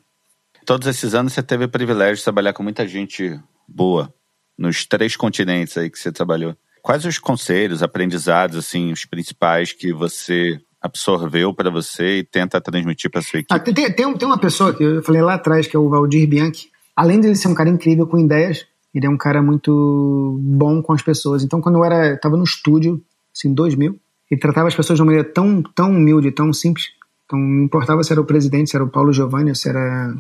Todos 0.65 0.87
esses 0.87 1.15
anos 1.15 1.33
você 1.33 1.43
teve 1.43 1.65
o 1.65 1.69
privilégio 1.69 2.17
de 2.17 2.25
trabalhar 2.25 2.53
com 2.53 2.63
muita 2.63 2.87
gente 2.87 3.39
boa 3.67 4.13
nos 4.57 4.87
três 4.87 5.17
continentes 5.17 5.77
aí 5.77 5.91
que 5.91 5.99
você 5.99 6.13
trabalhou. 6.13 6.57
Quais 6.83 7.05
os 7.05 7.19
conselhos, 7.19 7.83
aprendizados, 7.83 8.57
assim, 8.57 8.93
os 8.93 9.05
principais 9.05 9.73
que 9.73 9.93
você 9.93 10.61
absorveu 10.81 11.55
para 11.55 11.71
você 11.71 12.19
e 12.19 12.25
tenta 12.25 12.61
transmitir 12.61 13.11
para 13.11 13.23
sua 13.23 13.39
equipe? 13.39 13.55
Ah, 13.55 13.59
tem, 13.59 13.73
tem, 13.73 13.93
tem, 13.93 14.27
uma 14.27 14.39
pessoa 14.39 14.75
que 14.75 14.83
eu 14.83 15.03
falei 15.03 15.23
lá 15.23 15.35
atrás, 15.35 15.67
que 15.67 15.77
é 15.77 15.79
o 15.79 15.89
Valdir 15.89 16.29
Bianchi. 16.29 16.71
Além 16.97 17.21
de 17.21 17.29
ele 17.29 17.37
ser 17.37 17.49
um 17.49 17.55
cara 17.55 17.71
incrível 17.71 18.07
com 18.07 18.19
ideias, 18.19 18.67
ele 18.95 19.07
é 19.07 19.11
um 19.11 19.17
cara 19.17 19.41
muito 19.41 20.39
bom 20.43 20.83
com 20.83 20.93
as 20.93 21.03
pessoas. 21.03 21.43
Então, 21.45 21.61
quando 21.61 21.79
eu 21.79 21.85
era, 21.85 22.15
estava 22.15 22.37
no 22.37 22.45
estúdio, 22.45 23.01
assim, 23.35 23.49
em 23.49 23.55
2000, 23.55 23.99
ele 24.31 24.41
tratava 24.41 24.69
as 24.69 24.75
pessoas 24.75 24.97
de 24.97 25.03
uma 25.03 25.07
maneira 25.07 25.29
tão, 25.29 25.63
tão 25.63 25.91
humilde, 25.91 26.33
tão 26.33 26.53
simples. 26.53 26.87
Então, 27.25 27.39
não 27.39 27.65
importava 27.65 28.03
se 28.03 28.13
era 28.13 28.21
o 28.21 28.27
presidente, 28.27 28.71
se 28.71 28.77
era 28.77 28.85
o 28.85 28.91
Paulo 28.91 29.13
Giovanni, 29.13 29.55
se 29.55 29.69
era 29.69 30.15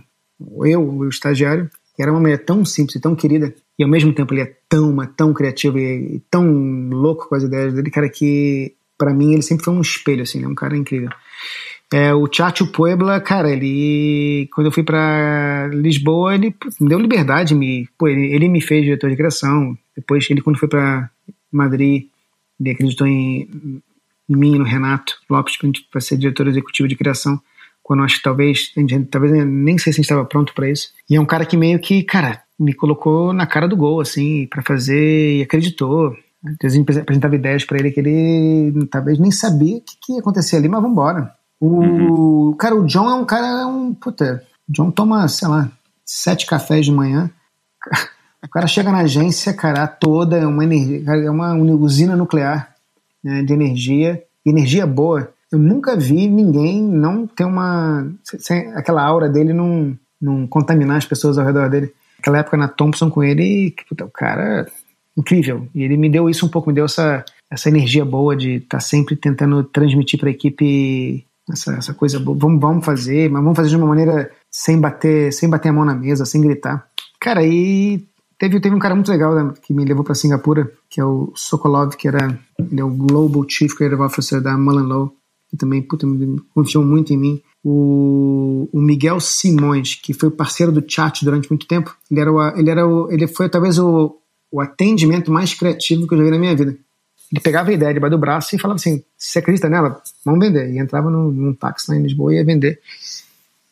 eu, 0.64 0.82
o 0.82 1.08
estagiário. 1.08 1.70
Era 1.98 2.10
uma 2.10 2.20
maneira 2.20 2.42
tão 2.42 2.64
simples 2.64 2.96
e 2.96 3.00
tão 3.00 3.14
querida. 3.14 3.54
E 3.78 3.84
ao 3.84 3.88
mesmo 3.88 4.12
tempo 4.12 4.32
ele 4.32 4.42
é 4.42 4.56
tão, 4.68 4.96
tão 5.16 5.32
criativo 5.32 5.78
e, 5.78 6.16
e 6.16 6.22
tão 6.30 6.88
louco 6.90 7.28
com 7.28 7.34
as 7.34 7.42
ideias 7.42 7.74
dele, 7.74 7.90
cara, 7.90 8.08
que 8.08 8.74
para 8.98 9.12
mim 9.12 9.32
ele 9.32 9.42
sempre 9.42 9.64
foi 9.64 9.74
um 9.74 9.80
espelho, 9.80 10.22
assim, 10.22 10.40
né? 10.40 10.46
Um 10.46 10.54
cara 10.54 10.76
incrível. 10.76 11.10
É, 11.92 12.14
o 12.14 12.26
Chacho 12.32 12.66
Puebla, 12.68 13.20
cara, 13.20 13.50
ele. 13.50 14.48
Quando 14.54 14.68
eu 14.68 14.72
fui 14.72 14.82
para 14.82 15.68
Lisboa, 15.72 16.34
ele 16.34 16.54
me 16.80 16.88
deu 16.88 16.98
liberdade, 16.98 17.54
me, 17.54 17.86
pô, 17.98 18.08
ele, 18.08 18.32
ele 18.32 18.48
me 18.48 18.62
fez 18.62 18.82
diretor 18.82 19.10
de 19.10 19.16
criação. 19.16 19.76
Depois, 19.94 20.26
ele, 20.30 20.40
quando 20.40 20.58
foi 20.58 20.68
para 20.68 21.10
Madrid, 21.52 22.06
ele 22.58 22.70
acreditou 22.70 23.06
em, 23.06 23.82
em 24.26 24.36
mim, 24.36 24.56
no 24.56 24.64
Renato 24.64 25.18
Lopes, 25.28 25.58
para 25.90 26.00
ser 26.00 26.16
diretor 26.16 26.48
executivo 26.48 26.88
de 26.88 26.96
criação. 26.96 27.38
Quando 27.82 28.02
acho 28.02 28.18
que 28.18 28.22
talvez, 28.22 28.72
talvez 29.10 29.44
nem 29.46 29.76
sei 29.76 29.92
se 29.92 29.98
a 29.98 30.02
gente 30.02 30.04
estava 30.04 30.24
pronto 30.24 30.54
para 30.54 30.70
isso. 30.70 30.90
E 31.10 31.16
é 31.16 31.20
um 31.20 31.26
cara 31.26 31.44
que 31.44 31.56
meio 31.56 31.80
que, 31.80 32.02
cara, 32.02 32.42
me 32.58 32.72
colocou 32.72 33.32
na 33.32 33.46
cara 33.46 33.66
do 33.66 33.76
gol, 33.76 34.00
assim, 34.00 34.46
para 34.46 34.62
fazer 34.62 35.38
e 35.38 35.42
acreditou. 35.42 36.14
Às 36.44 36.74
vezes 36.74 36.96
apresentava 36.96 37.34
ideias 37.34 37.64
para 37.64 37.78
ele 37.78 37.90
que 37.90 38.00
ele 38.00 38.86
talvez 38.90 39.18
nem 39.18 39.30
sabia 39.30 39.76
o 39.76 39.80
que, 39.80 39.96
que 40.00 40.12
ia 40.12 40.20
acontecer 40.20 40.56
ali, 40.56 40.68
mas 40.68 40.82
vambora. 40.82 41.32
O, 41.60 41.66
uhum. 41.66 42.56
Cara, 42.56 42.74
o 42.74 42.86
John 42.86 43.08
é 43.08 43.14
um 43.14 43.24
cara, 43.24 43.46
é 43.46 43.66
um. 43.66 43.94
Puta, 43.94 44.42
o 44.68 44.72
John 44.72 44.90
toma, 44.90 45.28
sei 45.28 45.48
lá, 45.48 45.70
sete 46.04 46.46
cafés 46.46 46.86
de 46.86 46.92
manhã. 46.92 47.30
O 48.44 48.48
cara 48.48 48.66
chega 48.66 48.90
na 48.90 48.98
agência, 48.98 49.54
cara, 49.54 49.86
toda, 49.86 50.36
é 50.36 50.44
uma 50.44 50.64
energia, 50.64 51.04
é 51.08 51.30
uma 51.30 51.54
usina 51.54 52.16
nuclear 52.16 52.74
né, 53.22 53.42
de 53.42 53.52
energia, 53.52 54.20
energia 54.44 54.84
boa. 54.84 55.32
Eu 55.52 55.58
nunca 55.58 55.94
vi 55.94 56.28
ninguém 56.28 56.82
não 56.82 57.26
ter 57.26 57.44
uma. 57.44 58.06
aquela 58.74 59.02
aura 59.04 59.28
dele 59.28 59.52
não, 59.52 59.96
não 60.20 60.46
contaminar 60.46 60.96
as 60.96 61.04
pessoas 61.04 61.36
ao 61.36 61.44
redor 61.44 61.68
dele. 61.68 61.92
aquela 62.18 62.38
época 62.38 62.56
na 62.56 62.68
Thompson 62.68 63.10
com 63.10 63.22
ele, 63.22 63.74
puta, 63.86 64.06
o 64.06 64.10
cara 64.10 64.66
incrível. 65.16 65.68
E 65.74 65.82
ele 65.82 65.98
me 65.98 66.08
deu 66.08 66.30
isso 66.30 66.46
um 66.46 66.48
pouco, 66.48 66.70
me 66.70 66.74
deu 66.74 66.86
essa, 66.86 67.22
essa 67.50 67.68
energia 67.68 68.04
boa 68.04 68.34
de 68.34 68.54
estar 68.54 68.78
tá 68.78 68.80
sempre 68.80 69.14
tentando 69.14 69.62
transmitir 69.64 70.18
para 70.18 70.30
a 70.30 70.32
equipe 70.32 71.26
essa, 71.50 71.74
essa 71.74 71.92
coisa 71.94 72.18
boa. 72.18 72.36
Vamos, 72.38 72.60
vamos 72.60 72.84
fazer, 72.84 73.30
mas 73.30 73.42
vamos 73.42 73.56
fazer 73.56 73.68
de 73.68 73.76
uma 73.76 73.86
maneira 73.86 74.30
sem 74.50 74.80
bater, 74.80 75.32
sem 75.32 75.50
bater 75.50 75.68
a 75.68 75.72
mão 75.72 75.84
na 75.84 75.94
mesa, 75.94 76.24
sem 76.24 76.40
gritar. 76.40 76.86
Cara, 77.20 77.40
aí 77.40 78.02
teve, 78.38 78.58
teve 78.58 78.74
um 78.74 78.78
cara 78.78 78.94
muito 78.94 79.10
legal 79.10 79.34
né, 79.34 79.52
que 79.62 79.74
me 79.74 79.84
levou 79.84 80.02
para 80.02 80.14
Singapura, 80.14 80.70
que 80.88 81.00
é 81.00 81.04
o 81.04 81.32
Sokolov, 81.34 81.94
que 81.96 82.08
era 82.08 82.38
ele 82.58 82.80
é 82.80 82.84
o 82.84 82.90
Global 82.90 83.44
Chief 83.48 83.74
Creative 83.74 84.02
Officer 84.02 84.40
da 84.40 84.56
Mullen 84.56 84.86
Lowe, 84.86 85.12
que 85.52 85.56
também 85.58 85.82
puta, 85.82 86.06
confiou 86.54 86.82
muito 86.82 87.12
em 87.12 87.18
mim. 87.18 87.42
O, 87.62 88.68
o, 88.72 88.80
Miguel 88.80 89.20
Simões, 89.20 89.94
que 89.94 90.14
foi 90.14 90.30
parceiro 90.30 90.72
do 90.72 90.82
chat 90.88 91.24
durante 91.24 91.48
muito 91.48 91.66
tempo, 91.66 91.94
ele 92.10 92.20
era 92.20 92.32
o, 92.32 92.58
ele 92.58 92.70
era 92.70 92.88
o, 92.88 93.12
ele 93.12 93.28
foi 93.28 93.50
talvez 93.50 93.78
o, 93.78 94.16
o 94.50 94.60
atendimento 94.60 95.30
mais 95.30 95.52
criativo 95.52 96.08
que 96.08 96.14
eu 96.14 96.18
já 96.18 96.24
vi 96.24 96.30
na 96.30 96.38
minha 96.38 96.56
vida. 96.56 96.74
Ele 97.30 97.40
pegava 97.40 97.70
a 97.70 97.72
ideia 97.72 97.92
debaixo 97.92 98.16
do 98.16 98.20
braço 98.20 98.56
e 98.56 98.58
falava 98.58 98.80
assim: 98.80 99.04
você 99.16 99.38
acredita 99.38 99.68
nela? 99.68 100.02
Vamos 100.24 100.40
vender. 100.40 100.70
E 100.72 100.78
entrava 100.78 101.10
num, 101.10 101.30
num 101.30 101.54
táxi 101.54 101.90
lá 101.90 101.96
em 101.96 102.02
Lisboa 102.02 102.32
e 102.32 102.36
ia 102.38 102.44
vender. 102.44 102.80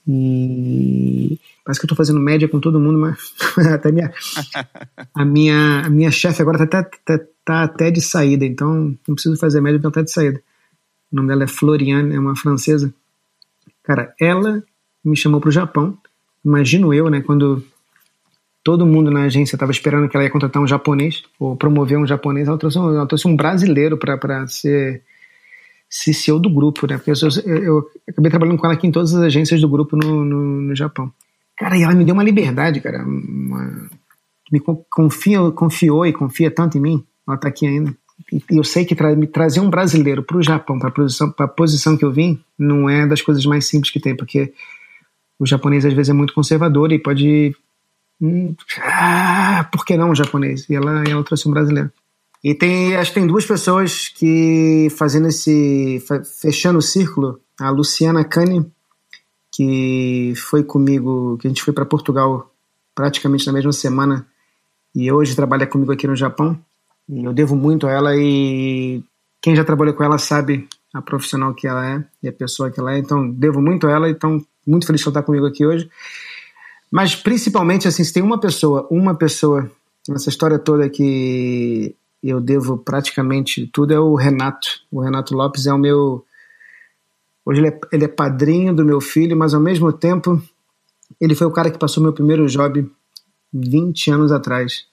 E 0.07 1.39
parece 1.65 1.81
que 1.81 1.87
eu 1.87 1.89
tô 1.89 1.97
fazendo 1.97 2.21
média 2.21 2.49
com 2.49 2.61
todo 2.61 2.81
mundo, 2.81 2.99
mas 2.99 3.17
até 3.73 3.91
minha, 3.91 4.13
a 5.15 5.25
minha, 5.25 5.81
a 5.87 5.91
minha 5.91 6.11
chefe 6.11 6.43
agora 6.43 6.67
tá, 6.67 6.83
tá, 6.83 6.91
tá, 7.05 7.25
tá, 7.45 7.63
até 7.63 7.91
de 7.91 8.01
saída, 8.01 8.45
então 8.45 8.97
não 9.07 9.15
preciso 9.15 9.37
fazer 9.37 9.61
média, 9.61 9.79
então 9.79 9.91
tá 9.91 10.03
de 10.03 10.11
saída. 10.11 10.43
O 11.13 11.17
nome 11.17 11.29
dela 11.29 11.45
é 11.45 11.47
Floriane, 11.47 12.15
é 12.15 12.19
uma 12.19 12.37
francesa. 12.37 12.93
Cara, 13.83 14.15
ela 14.21 14.63
me 15.05 15.17
chamou 15.17 15.41
pro 15.41 15.51
Japão. 15.51 15.97
Imagino 16.45 16.95
eu, 16.95 17.11
né, 17.11 17.21
quando 17.21 17.63
todo 18.63 18.87
mundo 18.87 19.11
na 19.11 19.23
agência 19.23 19.57
estava 19.57 19.73
esperando 19.73 20.09
que 20.09 20.17
ela 20.17 20.25
ia 20.25 20.31
contratar 20.31 20.63
um 20.63 20.67
japonês, 20.67 21.23
ou 21.39 21.57
promover 21.57 21.99
um 21.99 22.07
japonês, 22.07 22.47
ela 22.47 22.59
trouxe 22.59 22.79
um, 22.79 22.95
ela 22.95 23.07
trouxe 23.07 23.27
um 23.27 23.37
brasileiro 23.37 23.97
para 23.97 24.47
ser 24.47 25.03
CCO 25.89 26.39
do 26.39 26.49
grupo, 26.49 26.87
né? 26.87 26.97
Porque 26.97 27.11
eu, 27.11 27.29
eu, 27.45 27.63
eu, 27.65 27.91
acabei 28.09 28.31
trabalhando 28.31 28.59
com 28.59 28.67
ela 28.67 28.75
aqui 28.75 28.87
em 28.87 28.93
todas 28.93 29.13
as 29.15 29.23
agências 29.23 29.61
do 29.61 29.69
grupo 29.69 29.97
no, 29.97 30.25
no, 30.25 30.61
no 30.63 30.77
Japão. 30.77 31.13
Cara, 31.59 31.77
e 31.77 31.83
ela 31.83 31.95
me 31.95 32.05
deu 32.05 32.15
uma 32.15 32.23
liberdade, 32.23 32.81
cara. 32.81 33.03
Uma, 33.03 33.91
me 34.53 34.61
confia, 34.89 35.51
confiou 35.51 36.07
e 36.07 36.13
confia 36.13 36.51
tanto 36.51 36.79
em 36.79 36.81
mim. 36.81 37.05
Ela 37.27 37.37
tá 37.37 37.49
aqui 37.49 37.67
ainda. 37.67 37.95
Eu 38.51 38.65
sei 38.65 38.85
que 38.85 38.95
tra 38.95 39.15
me 39.15 39.27
trazer 39.27 39.61
um 39.61 39.71
brasileiro 39.71 40.23
para 40.23 40.37
o 40.37 40.43
Japão, 40.43 40.79
para 40.79 40.89
a 41.39 41.49
posição, 41.49 41.97
que 41.97 42.05
eu 42.05 42.13
vim, 42.13 42.43
não 42.59 42.89
é 42.89 43.07
das 43.07 43.23
coisas 43.23 43.45
mais 43.45 43.67
simples 43.67 43.91
que 43.91 44.01
tem, 44.01 44.17
porque 44.17 44.53
o 45.39 45.47
japonês 45.47 45.85
às 45.85 45.93
vezes 45.93 46.11
é 46.11 46.13
muito 46.13 46.35
conservador 46.35 46.93
e 46.93 46.99
pode. 46.99 47.55
Hum, 48.21 48.55
ah, 48.83 49.69
por 49.73 49.85
que 49.85 49.97
não 49.97 50.11
o 50.11 50.15
japonês? 50.15 50.69
E 50.69 50.75
ela, 50.75 51.03
ela 51.05 51.25
trouxe 51.25 51.49
um 51.49 51.53
brasileiro. 51.53 51.91
E 52.43 52.55
tem, 52.55 52.97
acho 52.97 53.11
que 53.13 53.21
tem 53.21 53.27
duas 53.27 53.45
pessoas 53.45 54.09
que 54.09 54.89
fazendo 54.97 55.29
esse, 55.29 56.03
fechando 56.41 56.79
o 56.79 56.83
círculo, 56.83 57.41
a 57.59 57.71
Luciana 57.71 58.25
Cani, 58.25 58.71
que 59.53 60.33
foi 60.37 60.63
comigo, 60.63 61.37
que 61.39 61.47
a 61.47 61.51
gente 61.51 61.63
foi 61.63 61.75
para 61.75 61.85
Portugal 61.85 62.51
praticamente 62.95 63.47
na 63.47 63.53
mesma 63.53 63.73
semana 63.73 64.27
e 64.95 65.11
hoje 65.11 65.37
trabalha 65.37 65.67
comigo 65.67 65.93
aqui 65.93 66.07
no 66.07 66.17
Japão. 66.17 66.59
E 67.11 67.25
eu 67.25 67.33
devo 67.33 67.57
muito 67.57 67.89
a 67.89 67.91
ela 67.91 68.17
e 68.17 69.03
quem 69.41 69.57
já 69.57 69.65
trabalhou 69.65 69.95
com 69.95 70.05
ela 70.05 70.17
sabe 70.17 70.69
a 70.95 71.03
profissional 71.03 71.53
que 71.55 71.67
ela 71.67 71.87
é 71.87 72.05
e 72.23 72.29
a 72.29 72.33
pessoa 72.33 72.71
que 72.71 72.79
ela 72.79 72.95
é. 72.95 72.99
Então, 72.99 73.29
devo 73.29 73.61
muito 73.61 73.87
a 73.89 73.91
ela, 73.91 74.09
então 74.09 74.41
muito 74.67 74.87
feliz 74.87 75.03
de 75.03 75.09
estar 75.09 75.23
comigo 75.23 75.47
aqui 75.47 75.67
hoje. 75.67 75.91
Mas 76.91 77.17
principalmente 77.17 77.89
assim, 77.89 78.05
se 78.05 78.13
tem 78.13 78.23
uma 78.23 78.39
pessoa, 78.39 78.87
uma 78.91 79.15
pessoa 79.15 79.71
nessa 80.09 80.29
história 80.29 80.59
toda 80.59 80.89
que 80.89 81.95
eu 82.23 82.41
devo 82.41 82.79
praticamente 82.79 83.67
tudo 83.73 83.95
é 83.95 83.99
o 83.99 84.15
Renato. 84.15 84.69
O 84.91 85.01
Renato 85.01 85.35
Lopes 85.35 85.67
é 85.67 85.73
o 85.73 85.79
meu. 85.79 86.25
Hoje 87.45 87.61
ele 87.61 87.69
é, 87.69 87.81
ele 87.93 88.05
é 88.05 88.09
padrinho 88.09 88.75
do 88.75 88.85
meu 88.85 89.01
filho, 89.01 89.37
mas 89.37 89.55
ao 89.55 89.61
mesmo 89.61 89.93
tempo 89.93 90.41
ele 91.21 91.35
foi 91.35 91.47
o 91.47 91.53
cara 91.53 91.71
que 91.71 91.79
passou 91.79 92.03
meu 92.03 92.13
primeiro 92.13 92.47
job 92.47 92.89
20 93.53 94.11
anos 94.11 94.33
atrás. 94.33 94.90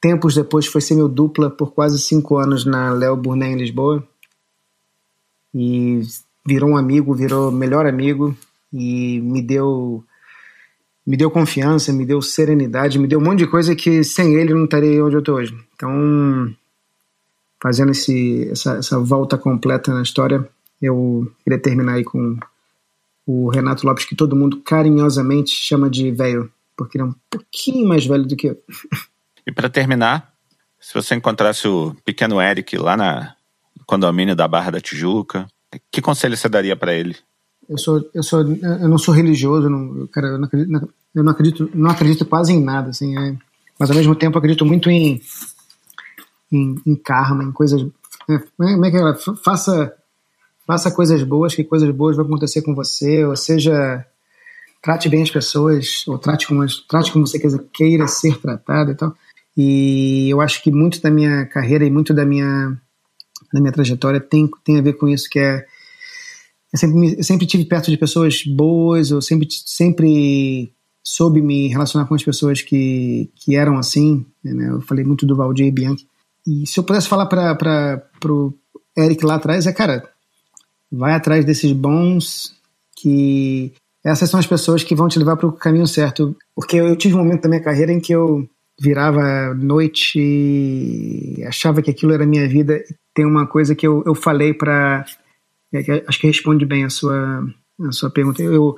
Tempos 0.00 0.34
depois 0.34 0.66
foi 0.66 0.80
ser 0.80 0.94
meu 0.94 1.08
dupla 1.08 1.50
por 1.50 1.72
quase 1.72 1.98
cinco 1.98 2.38
anos 2.38 2.64
na 2.64 2.92
Léo 2.92 3.16
Burnet 3.16 3.52
em 3.52 3.58
Lisboa. 3.58 4.06
E 5.54 6.00
virou 6.46 6.70
um 6.70 6.76
amigo, 6.76 7.14
virou 7.14 7.52
melhor 7.52 7.86
amigo 7.86 8.34
e 8.72 9.20
me 9.20 9.42
deu 9.42 10.04
me 11.06 11.16
deu 11.16 11.30
confiança, 11.30 11.92
me 11.92 12.06
deu 12.06 12.22
serenidade, 12.22 12.98
me 12.98 13.08
deu 13.08 13.18
um 13.18 13.24
monte 13.24 13.40
de 13.40 13.46
coisa 13.46 13.74
que 13.74 14.04
sem 14.04 14.34
ele 14.34 14.54
não 14.54 14.64
estaria 14.64 15.04
onde 15.04 15.16
eu 15.16 15.20
estou 15.20 15.36
hoje. 15.36 15.58
Então, 15.74 16.54
fazendo 17.60 17.90
esse, 17.90 18.48
essa, 18.50 18.76
essa 18.76 18.98
volta 18.98 19.36
completa 19.36 19.92
na 19.92 20.02
história, 20.02 20.48
eu 20.80 21.30
queria 21.42 21.58
terminar 21.58 21.94
aí 21.94 22.04
com 22.04 22.38
o 23.26 23.48
Renato 23.48 23.86
Lopes, 23.86 24.04
que 24.04 24.14
todo 24.14 24.36
mundo 24.36 24.60
carinhosamente 24.60 25.50
chama 25.50 25.90
de 25.90 26.10
velho, 26.10 26.50
porque 26.76 26.96
ele 26.96 27.04
é 27.04 27.06
um 27.06 27.14
pouquinho 27.28 27.88
mais 27.88 28.06
velho 28.06 28.26
do 28.26 28.36
que 28.36 28.48
eu. 28.48 28.58
E 29.46 29.52
para 29.52 29.68
terminar, 29.68 30.32
se 30.78 30.94
você 30.94 31.14
encontrasse 31.14 31.66
o 31.66 31.94
pequeno 32.04 32.40
Eric 32.40 32.76
lá 32.76 32.96
na 32.96 33.34
no 33.78 33.84
condomínio 33.84 34.34
da 34.34 34.48
Barra 34.48 34.72
da 34.72 34.80
Tijuca, 34.80 35.46
que 35.90 36.02
conselho 36.02 36.36
você 36.36 36.48
daria 36.48 36.76
para 36.76 36.92
ele? 36.92 37.16
Eu 37.68 37.78
sou, 37.78 38.10
eu 38.12 38.22
sou, 38.22 38.40
eu 38.40 38.88
não 38.88 38.98
sou 38.98 39.14
religioso, 39.14 39.70
não, 39.70 40.06
cara, 40.08 40.28
eu 40.28 40.38
não 40.38 40.46
acredito, 40.46 40.92
eu 41.14 41.22
não 41.22 41.32
acredito, 41.32 41.70
não 41.72 41.90
acredito 41.90 42.26
quase 42.26 42.52
em 42.52 42.62
nada, 42.62 42.90
assim, 42.90 43.16
é, 43.16 43.36
mas 43.78 43.90
ao 43.90 43.96
mesmo 43.96 44.14
tempo 44.14 44.36
acredito 44.36 44.66
muito 44.66 44.90
em 44.90 45.20
em, 46.50 46.80
em 46.84 46.96
karma, 46.96 47.44
em 47.44 47.52
coisas. 47.52 47.82
Né? 48.28 48.42
Como 48.56 48.84
é 48.84 48.90
que 48.90 48.96
ela 48.96 49.14
faça 49.14 49.94
faça 50.66 50.90
coisas 50.90 51.22
boas, 51.24 51.54
que 51.54 51.64
coisas 51.64 51.90
boas 51.90 52.16
vão 52.16 52.26
acontecer 52.26 52.62
com 52.62 52.74
você, 52.74 53.24
ou 53.24 53.34
seja, 53.34 54.06
trate 54.80 55.08
bem 55.08 55.22
as 55.22 55.30
pessoas, 55.30 56.04
ou 56.06 56.16
trate 56.16 56.46
como, 56.46 56.64
trate 56.88 57.10
como 57.10 57.26
você 57.26 57.40
queira 57.72 58.06
ser 58.06 58.38
tratado 58.38 58.92
e 58.92 58.94
tal. 58.94 59.14
E 59.62 60.30
eu 60.30 60.40
acho 60.40 60.62
que 60.62 60.70
muito 60.70 61.02
da 61.02 61.10
minha 61.10 61.44
carreira 61.44 61.84
e 61.84 61.90
muito 61.90 62.14
da 62.14 62.24
minha, 62.24 62.80
da 63.52 63.60
minha 63.60 63.72
trajetória 63.72 64.18
tem, 64.18 64.48
tem 64.64 64.78
a 64.78 64.82
ver 64.82 64.94
com 64.94 65.06
isso, 65.06 65.28
que 65.28 65.38
é. 65.38 65.66
Eu 66.72 66.78
sempre, 66.78 67.18
eu 67.18 67.24
sempre 67.24 67.46
tive 67.46 67.66
perto 67.66 67.90
de 67.90 67.98
pessoas 67.98 68.42
boas, 68.44 69.10
eu 69.10 69.20
sempre, 69.20 69.46
sempre 69.66 70.72
soube 71.04 71.42
me 71.42 71.68
relacionar 71.68 72.06
com 72.06 72.14
as 72.14 72.24
pessoas 72.24 72.62
que, 72.62 73.28
que 73.34 73.54
eram 73.54 73.76
assim. 73.76 74.24
Né? 74.42 74.70
Eu 74.70 74.80
falei 74.80 75.04
muito 75.04 75.26
do 75.26 75.36
Valdir 75.36 75.66
e 75.66 75.70
Bianchi. 75.70 76.06
E 76.46 76.66
se 76.66 76.80
eu 76.80 76.84
pudesse 76.84 77.06
falar 77.08 77.26
para 77.26 78.02
o 78.24 78.54
Eric 78.96 79.22
lá 79.26 79.34
atrás, 79.34 79.66
é, 79.66 79.72
cara, 79.74 80.08
vai 80.90 81.12
atrás 81.12 81.44
desses 81.44 81.72
bons 81.72 82.54
que 82.96 83.74
essas 84.02 84.30
são 84.30 84.40
as 84.40 84.46
pessoas 84.46 84.82
que 84.82 84.94
vão 84.94 85.08
te 85.08 85.18
levar 85.18 85.36
para 85.36 85.48
o 85.48 85.52
caminho 85.52 85.86
certo. 85.86 86.34
Porque 86.54 86.76
eu, 86.76 86.88
eu, 86.88 86.96
tive 86.96 87.14
um 87.14 87.18
momento 87.18 87.42
da 87.42 87.48
minha 87.50 87.62
carreira 87.62 87.92
em 87.92 88.00
que 88.00 88.14
eu 88.14 88.48
virava 88.80 89.52
noite 89.54 91.36
achava 91.46 91.82
que 91.82 91.90
aquilo 91.90 92.14
era 92.14 92.24
minha 92.24 92.48
vida. 92.48 92.82
Tem 93.14 93.26
uma 93.26 93.46
coisa 93.46 93.74
que 93.74 93.86
eu, 93.86 94.02
eu 94.06 94.14
falei 94.14 94.54
para. 94.54 95.04
É, 95.72 96.02
acho 96.06 96.18
que 96.18 96.26
responde 96.26 96.64
bem 96.64 96.84
a 96.84 96.90
sua, 96.90 97.44
a 97.86 97.92
sua 97.92 98.10
pergunta. 98.10 98.42
Eu, 98.42 98.74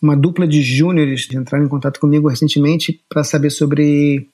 uma 0.00 0.16
dupla 0.16 0.48
de 0.48 0.62
júniores 0.62 1.28
entraram 1.30 1.66
em 1.66 1.68
contato 1.68 2.00
comigo 2.00 2.28
recentemente 2.28 3.00
para 3.08 3.22
saber 3.22 3.50
sobre 3.50 4.28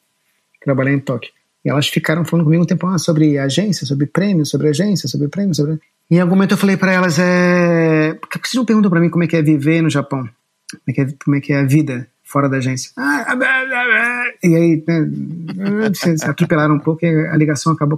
trabalhar 0.62 0.92
em 0.92 1.00
Tóquio. 1.00 1.32
E 1.64 1.70
elas 1.70 1.88
ficaram 1.88 2.24
falando 2.24 2.44
comigo 2.44 2.62
um 2.62 2.66
tempo 2.66 2.86
ah, 2.86 2.98
sobre 2.98 3.36
agência, 3.38 3.86
sobre 3.86 4.06
prêmio, 4.06 4.46
sobre 4.46 4.68
agência, 4.68 5.08
sobre 5.08 5.28
prêmio, 5.28 5.54
sobre. 5.54 5.80
E 6.10 6.16
em 6.16 6.20
algum 6.20 6.36
momento 6.36 6.52
eu 6.52 6.58
falei 6.58 6.76
para 6.76 6.92
elas: 6.92 7.18
é... 7.18 8.14
por 8.14 8.28
que 8.28 8.38
vocês 8.38 8.54
não 8.54 8.64
perguntam 8.64 8.90
para 8.90 9.00
mim 9.00 9.10
como 9.10 9.24
é 9.24 9.26
que 9.26 9.36
é 9.36 9.42
viver 9.42 9.82
no 9.82 9.90
Japão? 9.90 10.20
Como 10.20 10.82
é 10.88 10.92
que 10.92 11.00
é, 11.00 11.06
como 11.24 11.36
é, 11.36 11.40
que 11.40 11.52
é 11.52 11.58
a 11.58 11.64
vida 11.64 12.06
fora 12.34 12.48
da 12.48 12.56
agência? 12.56 12.90
E 14.42 14.56
aí, 14.56 14.84
né, 14.86 15.92
atropelaram 16.26 16.74
um 16.74 16.80
pouco 16.80 17.06
e 17.06 17.28
a 17.28 17.36
ligação 17.36 17.72
acabou 17.72 17.96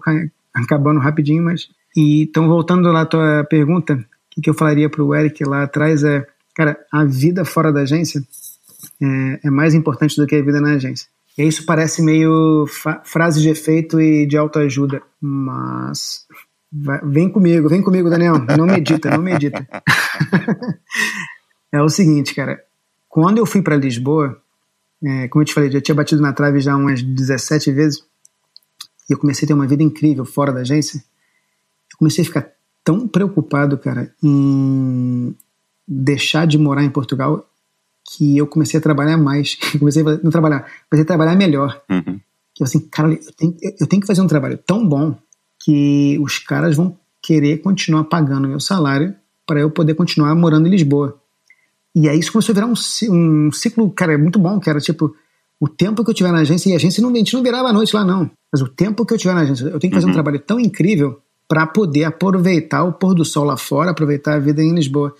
acabando 0.54 1.00
rapidinho, 1.00 1.42
mas. 1.42 1.68
E, 1.96 2.24
então, 2.24 2.46
voltando 2.46 2.92
lá 2.92 3.00
à 3.00 3.06
tua 3.06 3.46
pergunta, 3.48 3.94
o 3.94 4.04
que, 4.30 4.42
que 4.42 4.50
eu 4.50 4.54
falaria 4.54 4.90
para 4.90 5.02
o 5.02 5.14
Eric 5.14 5.42
lá 5.44 5.62
atrás 5.62 6.04
é: 6.04 6.26
cara, 6.54 6.78
a 6.92 7.02
vida 7.04 7.46
fora 7.46 7.72
da 7.72 7.80
agência 7.80 8.20
é, 9.02 9.40
é 9.44 9.50
mais 9.50 9.72
importante 9.72 10.16
do 10.16 10.26
que 10.26 10.36
a 10.36 10.42
vida 10.42 10.60
na 10.60 10.74
agência. 10.74 11.08
E 11.38 11.42
isso 11.42 11.64
parece 11.64 12.02
meio 12.02 12.66
frase 13.04 13.40
de 13.40 13.48
efeito 13.48 13.98
e 13.98 14.26
de 14.26 14.36
autoajuda, 14.36 15.02
mas 15.20 16.26
vai, 16.70 17.00
vem 17.04 17.28
comigo, 17.30 17.70
vem 17.70 17.82
comigo, 17.82 18.10
Daniel. 18.10 18.38
Não 18.56 18.66
medita, 18.66 19.10
não 19.10 19.22
medita. 19.22 19.66
é 21.72 21.80
o 21.80 21.88
seguinte, 21.88 22.34
cara. 22.34 22.60
Quando 23.16 23.38
eu 23.38 23.46
fui 23.46 23.62
para 23.62 23.76
Lisboa, 23.76 24.38
é, 25.02 25.26
como 25.28 25.40
eu 25.40 25.46
te 25.46 25.54
falei, 25.54 25.72
já 25.72 25.80
tinha 25.80 25.94
batido 25.94 26.20
na 26.20 26.34
trave 26.34 26.60
já 26.60 26.76
umas 26.76 27.02
17 27.02 27.72
vezes, 27.72 28.04
e 29.08 29.14
eu 29.14 29.18
comecei 29.18 29.46
a 29.46 29.48
ter 29.48 29.54
uma 29.54 29.66
vida 29.66 29.82
incrível 29.82 30.22
fora 30.26 30.52
da 30.52 30.60
agência. 30.60 31.02
Eu 31.90 31.96
comecei 31.96 32.20
a 32.20 32.26
ficar 32.26 32.52
tão 32.84 33.08
preocupado, 33.08 33.78
cara, 33.78 34.14
em 34.22 35.34
deixar 35.88 36.46
de 36.46 36.58
morar 36.58 36.84
em 36.84 36.90
Portugal 36.90 37.48
que 38.04 38.36
eu 38.36 38.46
comecei 38.46 38.78
a 38.78 38.82
trabalhar 38.82 39.16
mais. 39.16 39.56
comecei 39.80 40.02
a 40.02 40.20
não 40.22 40.30
trabalhar, 40.30 40.70
comecei 40.90 41.04
a 41.04 41.06
trabalhar 41.06 41.34
melhor. 41.36 41.82
Uhum. 41.88 42.20
Que 42.54 42.62
eu 42.62 42.66
assim, 42.66 42.80
cara, 42.80 43.14
eu 43.14 43.32
tenho, 43.34 43.56
eu 43.80 43.86
tenho 43.86 44.02
que 44.02 44.06
fazer 44.06 44.20
um 44.20 44.26
trabalho 44.26 44.58
tão 44.58 44.86
bom 44.86 45.18
que 45.64 46.18
os 46.20 46.38
caras 46.38 46.76
vão 46.76 46.94
querer 47.22 47.62
continuar 47.62 48.04
pagando 48.04 48.46
meu 48.46 48.60
salário 48.60 49.16
para 49.46 49.58
eu 49.58 49.70
poder 49.70 49.94
continuar 49.94 50.34
morando 50.34 50.68
em 50.68 50.70
Lisboa. 50.72 51.18
E 51.98 52.10
aí 52.10 52.18
isso 52.18 52.30
começou 52.30 52.52
a 52.52 52.54
virar 52.54 52.66
um, 52.66 52.74
um 53.10 53.50
ciclo, 53.50 53.90
cara, 53.90 54.18
muito 54.18 54.38
bom, 54.38 54.60
que 54.60 54.68
era 54.68 54.78
tipo, 54.78 55.16
o 55.58 55.66
tempo 55.66 56.04
que 56.04 56.10
eu 56.10 56.14
tiver 56.14 56.30
na 56.30 56.40
agência, 56.40 56.68
e 56.68 56.74
a 56.74 56.76
agência 56.76 57.02
não, 57.02 57.10
a 57.10 57.16
gente 57.16 57.32
não 57.32 57.42
virava 57.42 57.70
a 57.70 57.72
noite 57.72 57.96
lá, 57.96 58.04
não. 58.04 58.30
Mas 58.52 58.60
o 58.60 58.68
tempo 58.68 59.06
que 59.06 59.14
eu 59.14 59.18
tiver 59.18 59.32
na 59.32 59.40
agência, 59.40 59.64
eu 59.64 59.80
tenho 59.80 59.90
que 59.90 59.94
fazer 59.94 60.04
uhum. 60.04 60.10
um 60.10 60.14
trabalho 60.14 60.38
tão 60.38 60.60
incrível 60.60 61.18
para 61.48 61.66
poder 61.66 62.04
aproveitar 62.04 62.84
o 62.84 62.92
pôr 62.92 63.14
do 63.14 63.24
sol 63.24 63.44
lá 63.44 63.56
fora, 63.56 63.92
aproveitar 63.92 64.34
a 64.34 64.38
vida 64.38 64.62
em 64.62 64.74
Lisboa. 64.74 65.14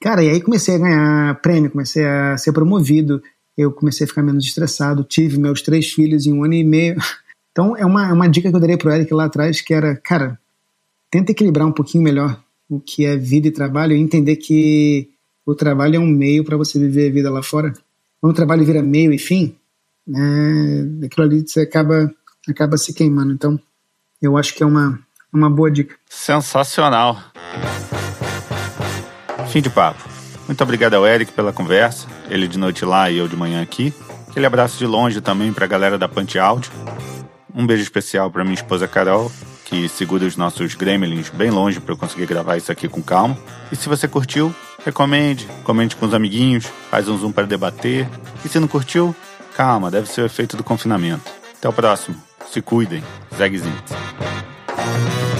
Cara, 0.00 0.22
e 0.22 0.30
aí 0.30 0.40
comecei 0.40 0.76
a 0.76 0.78
ganhar 0.78 1.40
prêmio, 1.42 1.68
comecei 1.68 2.04
a 2.04 2.38
ser 2.38 2.52
promovido, 2.52 3.20
eu 3.58 3.72
comecei 3.72 4.04
a 4.04 4.08
ficar 4.08 4.22
menos 4.22 4.44
estressado, 4.44 5.02
tive 5.02 5.36
meus 5.36 5.62
três 5.62 5.90
filhos 5.90 6.26
em 6.26 6.32
um 6.32 6.44
ano 6.44 6.54
e 6.54 6.64
meio. 6.64 6.96
Então 7.56 7.76
é 7.76 7.86
uma, 7.86 8.12
uma 8.12 8.26
dica 8.26 8.50
que 8.50 8.56
eu 8.56 8.58
daria 8.58 8.76
pro 8.76 8.90
Eric 8.90 9.14
lá 9.14 9.26
atrás, 9.26 9.60
que 9.60 9.72
era, 9.72 9.94
cara, 9.94 10.36
tenta 11.08 11.30
equilibrar 11.30 11.64
um 11.64 11.70
pouquinho 11.70 12.02
melhor 12.02 12.36
o 12.68 12.80
que 12.80 13.04
é 13.04 13.16
vida 13.16 13.46
e 13.46 13.52
trabalho 13.52 13.94
e 13.94 14.00
entender 14.00 14.34
que 14.34 15.13
o 15.46 15.54
trabalho 15.54 15.96
é 15.96 15.98
um 15.98 16.06
meio 16.06 16.44
para 16.44 16.56
você 16.56 16.78
viver 16.78 17.10
a 17.10 17.12
vida 17.12 17.30
lá 17.30 17.42
fora. 17.42 17.72
Quando 18.20 18.32
o 18.32 18.36
trabalho 18.36 18.64
vira 18.64 18.82
meio 18.82 19.12
e 19.12 19.18
fim, 19.18 19.56
né, 20.06 20.86
aquilo 21.04 21.26
ali 21.26 21.46
você 21.46 21.60
acaba, 21.60 22.10
acaba 22.48 22.76
se 22.76 22.94
queimando. 22.94 23.32
Então, 23.32 23.60
eu 24.20 24.36
acho 24.36 24.54
que 24.54 24.62
é 24.62 24.66
uma, 24.66 24.98
uma 25.32 25.50
boa 25.50 25.70
dica. 25.70 25.94
Sensacional. 26.08 27.18
Fim 29.48 29.60
de 29.60 29.70
papo. 29.70 30.02
Muito 30.46 30.62
obrigado 30.62 30.94
ao 30.94 31.06
Eric 31.06 31.32
pela 31.32 31.52
conversa, 31.52 32.06
ele 32.28 32.46
de 32.46 32.58
noite 32.58 32.84
lá 32.84 33.10
e 33.10 33.18
eu 33.18 33.28
de 33.28 33.36
manhã 33.36 33.62
aqui. 33.62 33.94
Aquele 34.28 34.46
abraço 34.46 34.78
de 34.78 34.86
longe 34.86 35.20
também 35.20 35.52
para 35.52 35.64
a 35.64 35.68
galera 35.68 35.96
da 35.96 36.08
Punch 36.08 36.38
Áudio. 36.38 36.72
Um 37.54 37.66
beijo 37.66 37.82
especial 37.82 38.30
para 38.30 38.44
minha 38.44 38.54
esposa 38.54 38.88
Carol, 38.88 39.30
que 39.64 39.88
segura 39.88 40.24
os 40.24 40.36
nossos 40.36 40.74
gremlins 40.74 41.30
bem 41.30 41.50
longe 41.50 41.80
para 41.80 41.92
eu 41.92 41.96
conseguir 41.96 42.26
gravar 42.26 42.56
isso 42.56 42.70
aqui 42.70 42.88
com 42.88 43.02
calma. 43.02 43.36
E 43.72 43.76
se 43.76 43.88
você 43.88 44.06
curtiu, 44.06 44.54
recomende, 44.84 45.48
comente 45.64 45.96
com 45.96 46.06
os 46.06 46.14
amiguinhos, 46.14 46.66
faz 46.90 47.08
um 47.08 47.16
zoom 47.16 47.32
para 47.32 47.46
debater. 47.46 48.08
E 48.44 48.48
se 48.48 48.60
não 48.60 48.68
curtiu, 48.68 49.14
calma, 49.56 49.90
deve 49.90 50.08
ser 50.08 50.22
o 50.22 50.26
efeito 50.26 50.56
do 50.56 50.64
confinamento. 50.64 51.30
Até 51.56 51.68
o 51.68 51.72
próximo. 51.72 52.16
Se 52.50 52.60
cuidem. 52.60 53.02
Zeg 53.36 53.58
Zintz. 53.58 55.33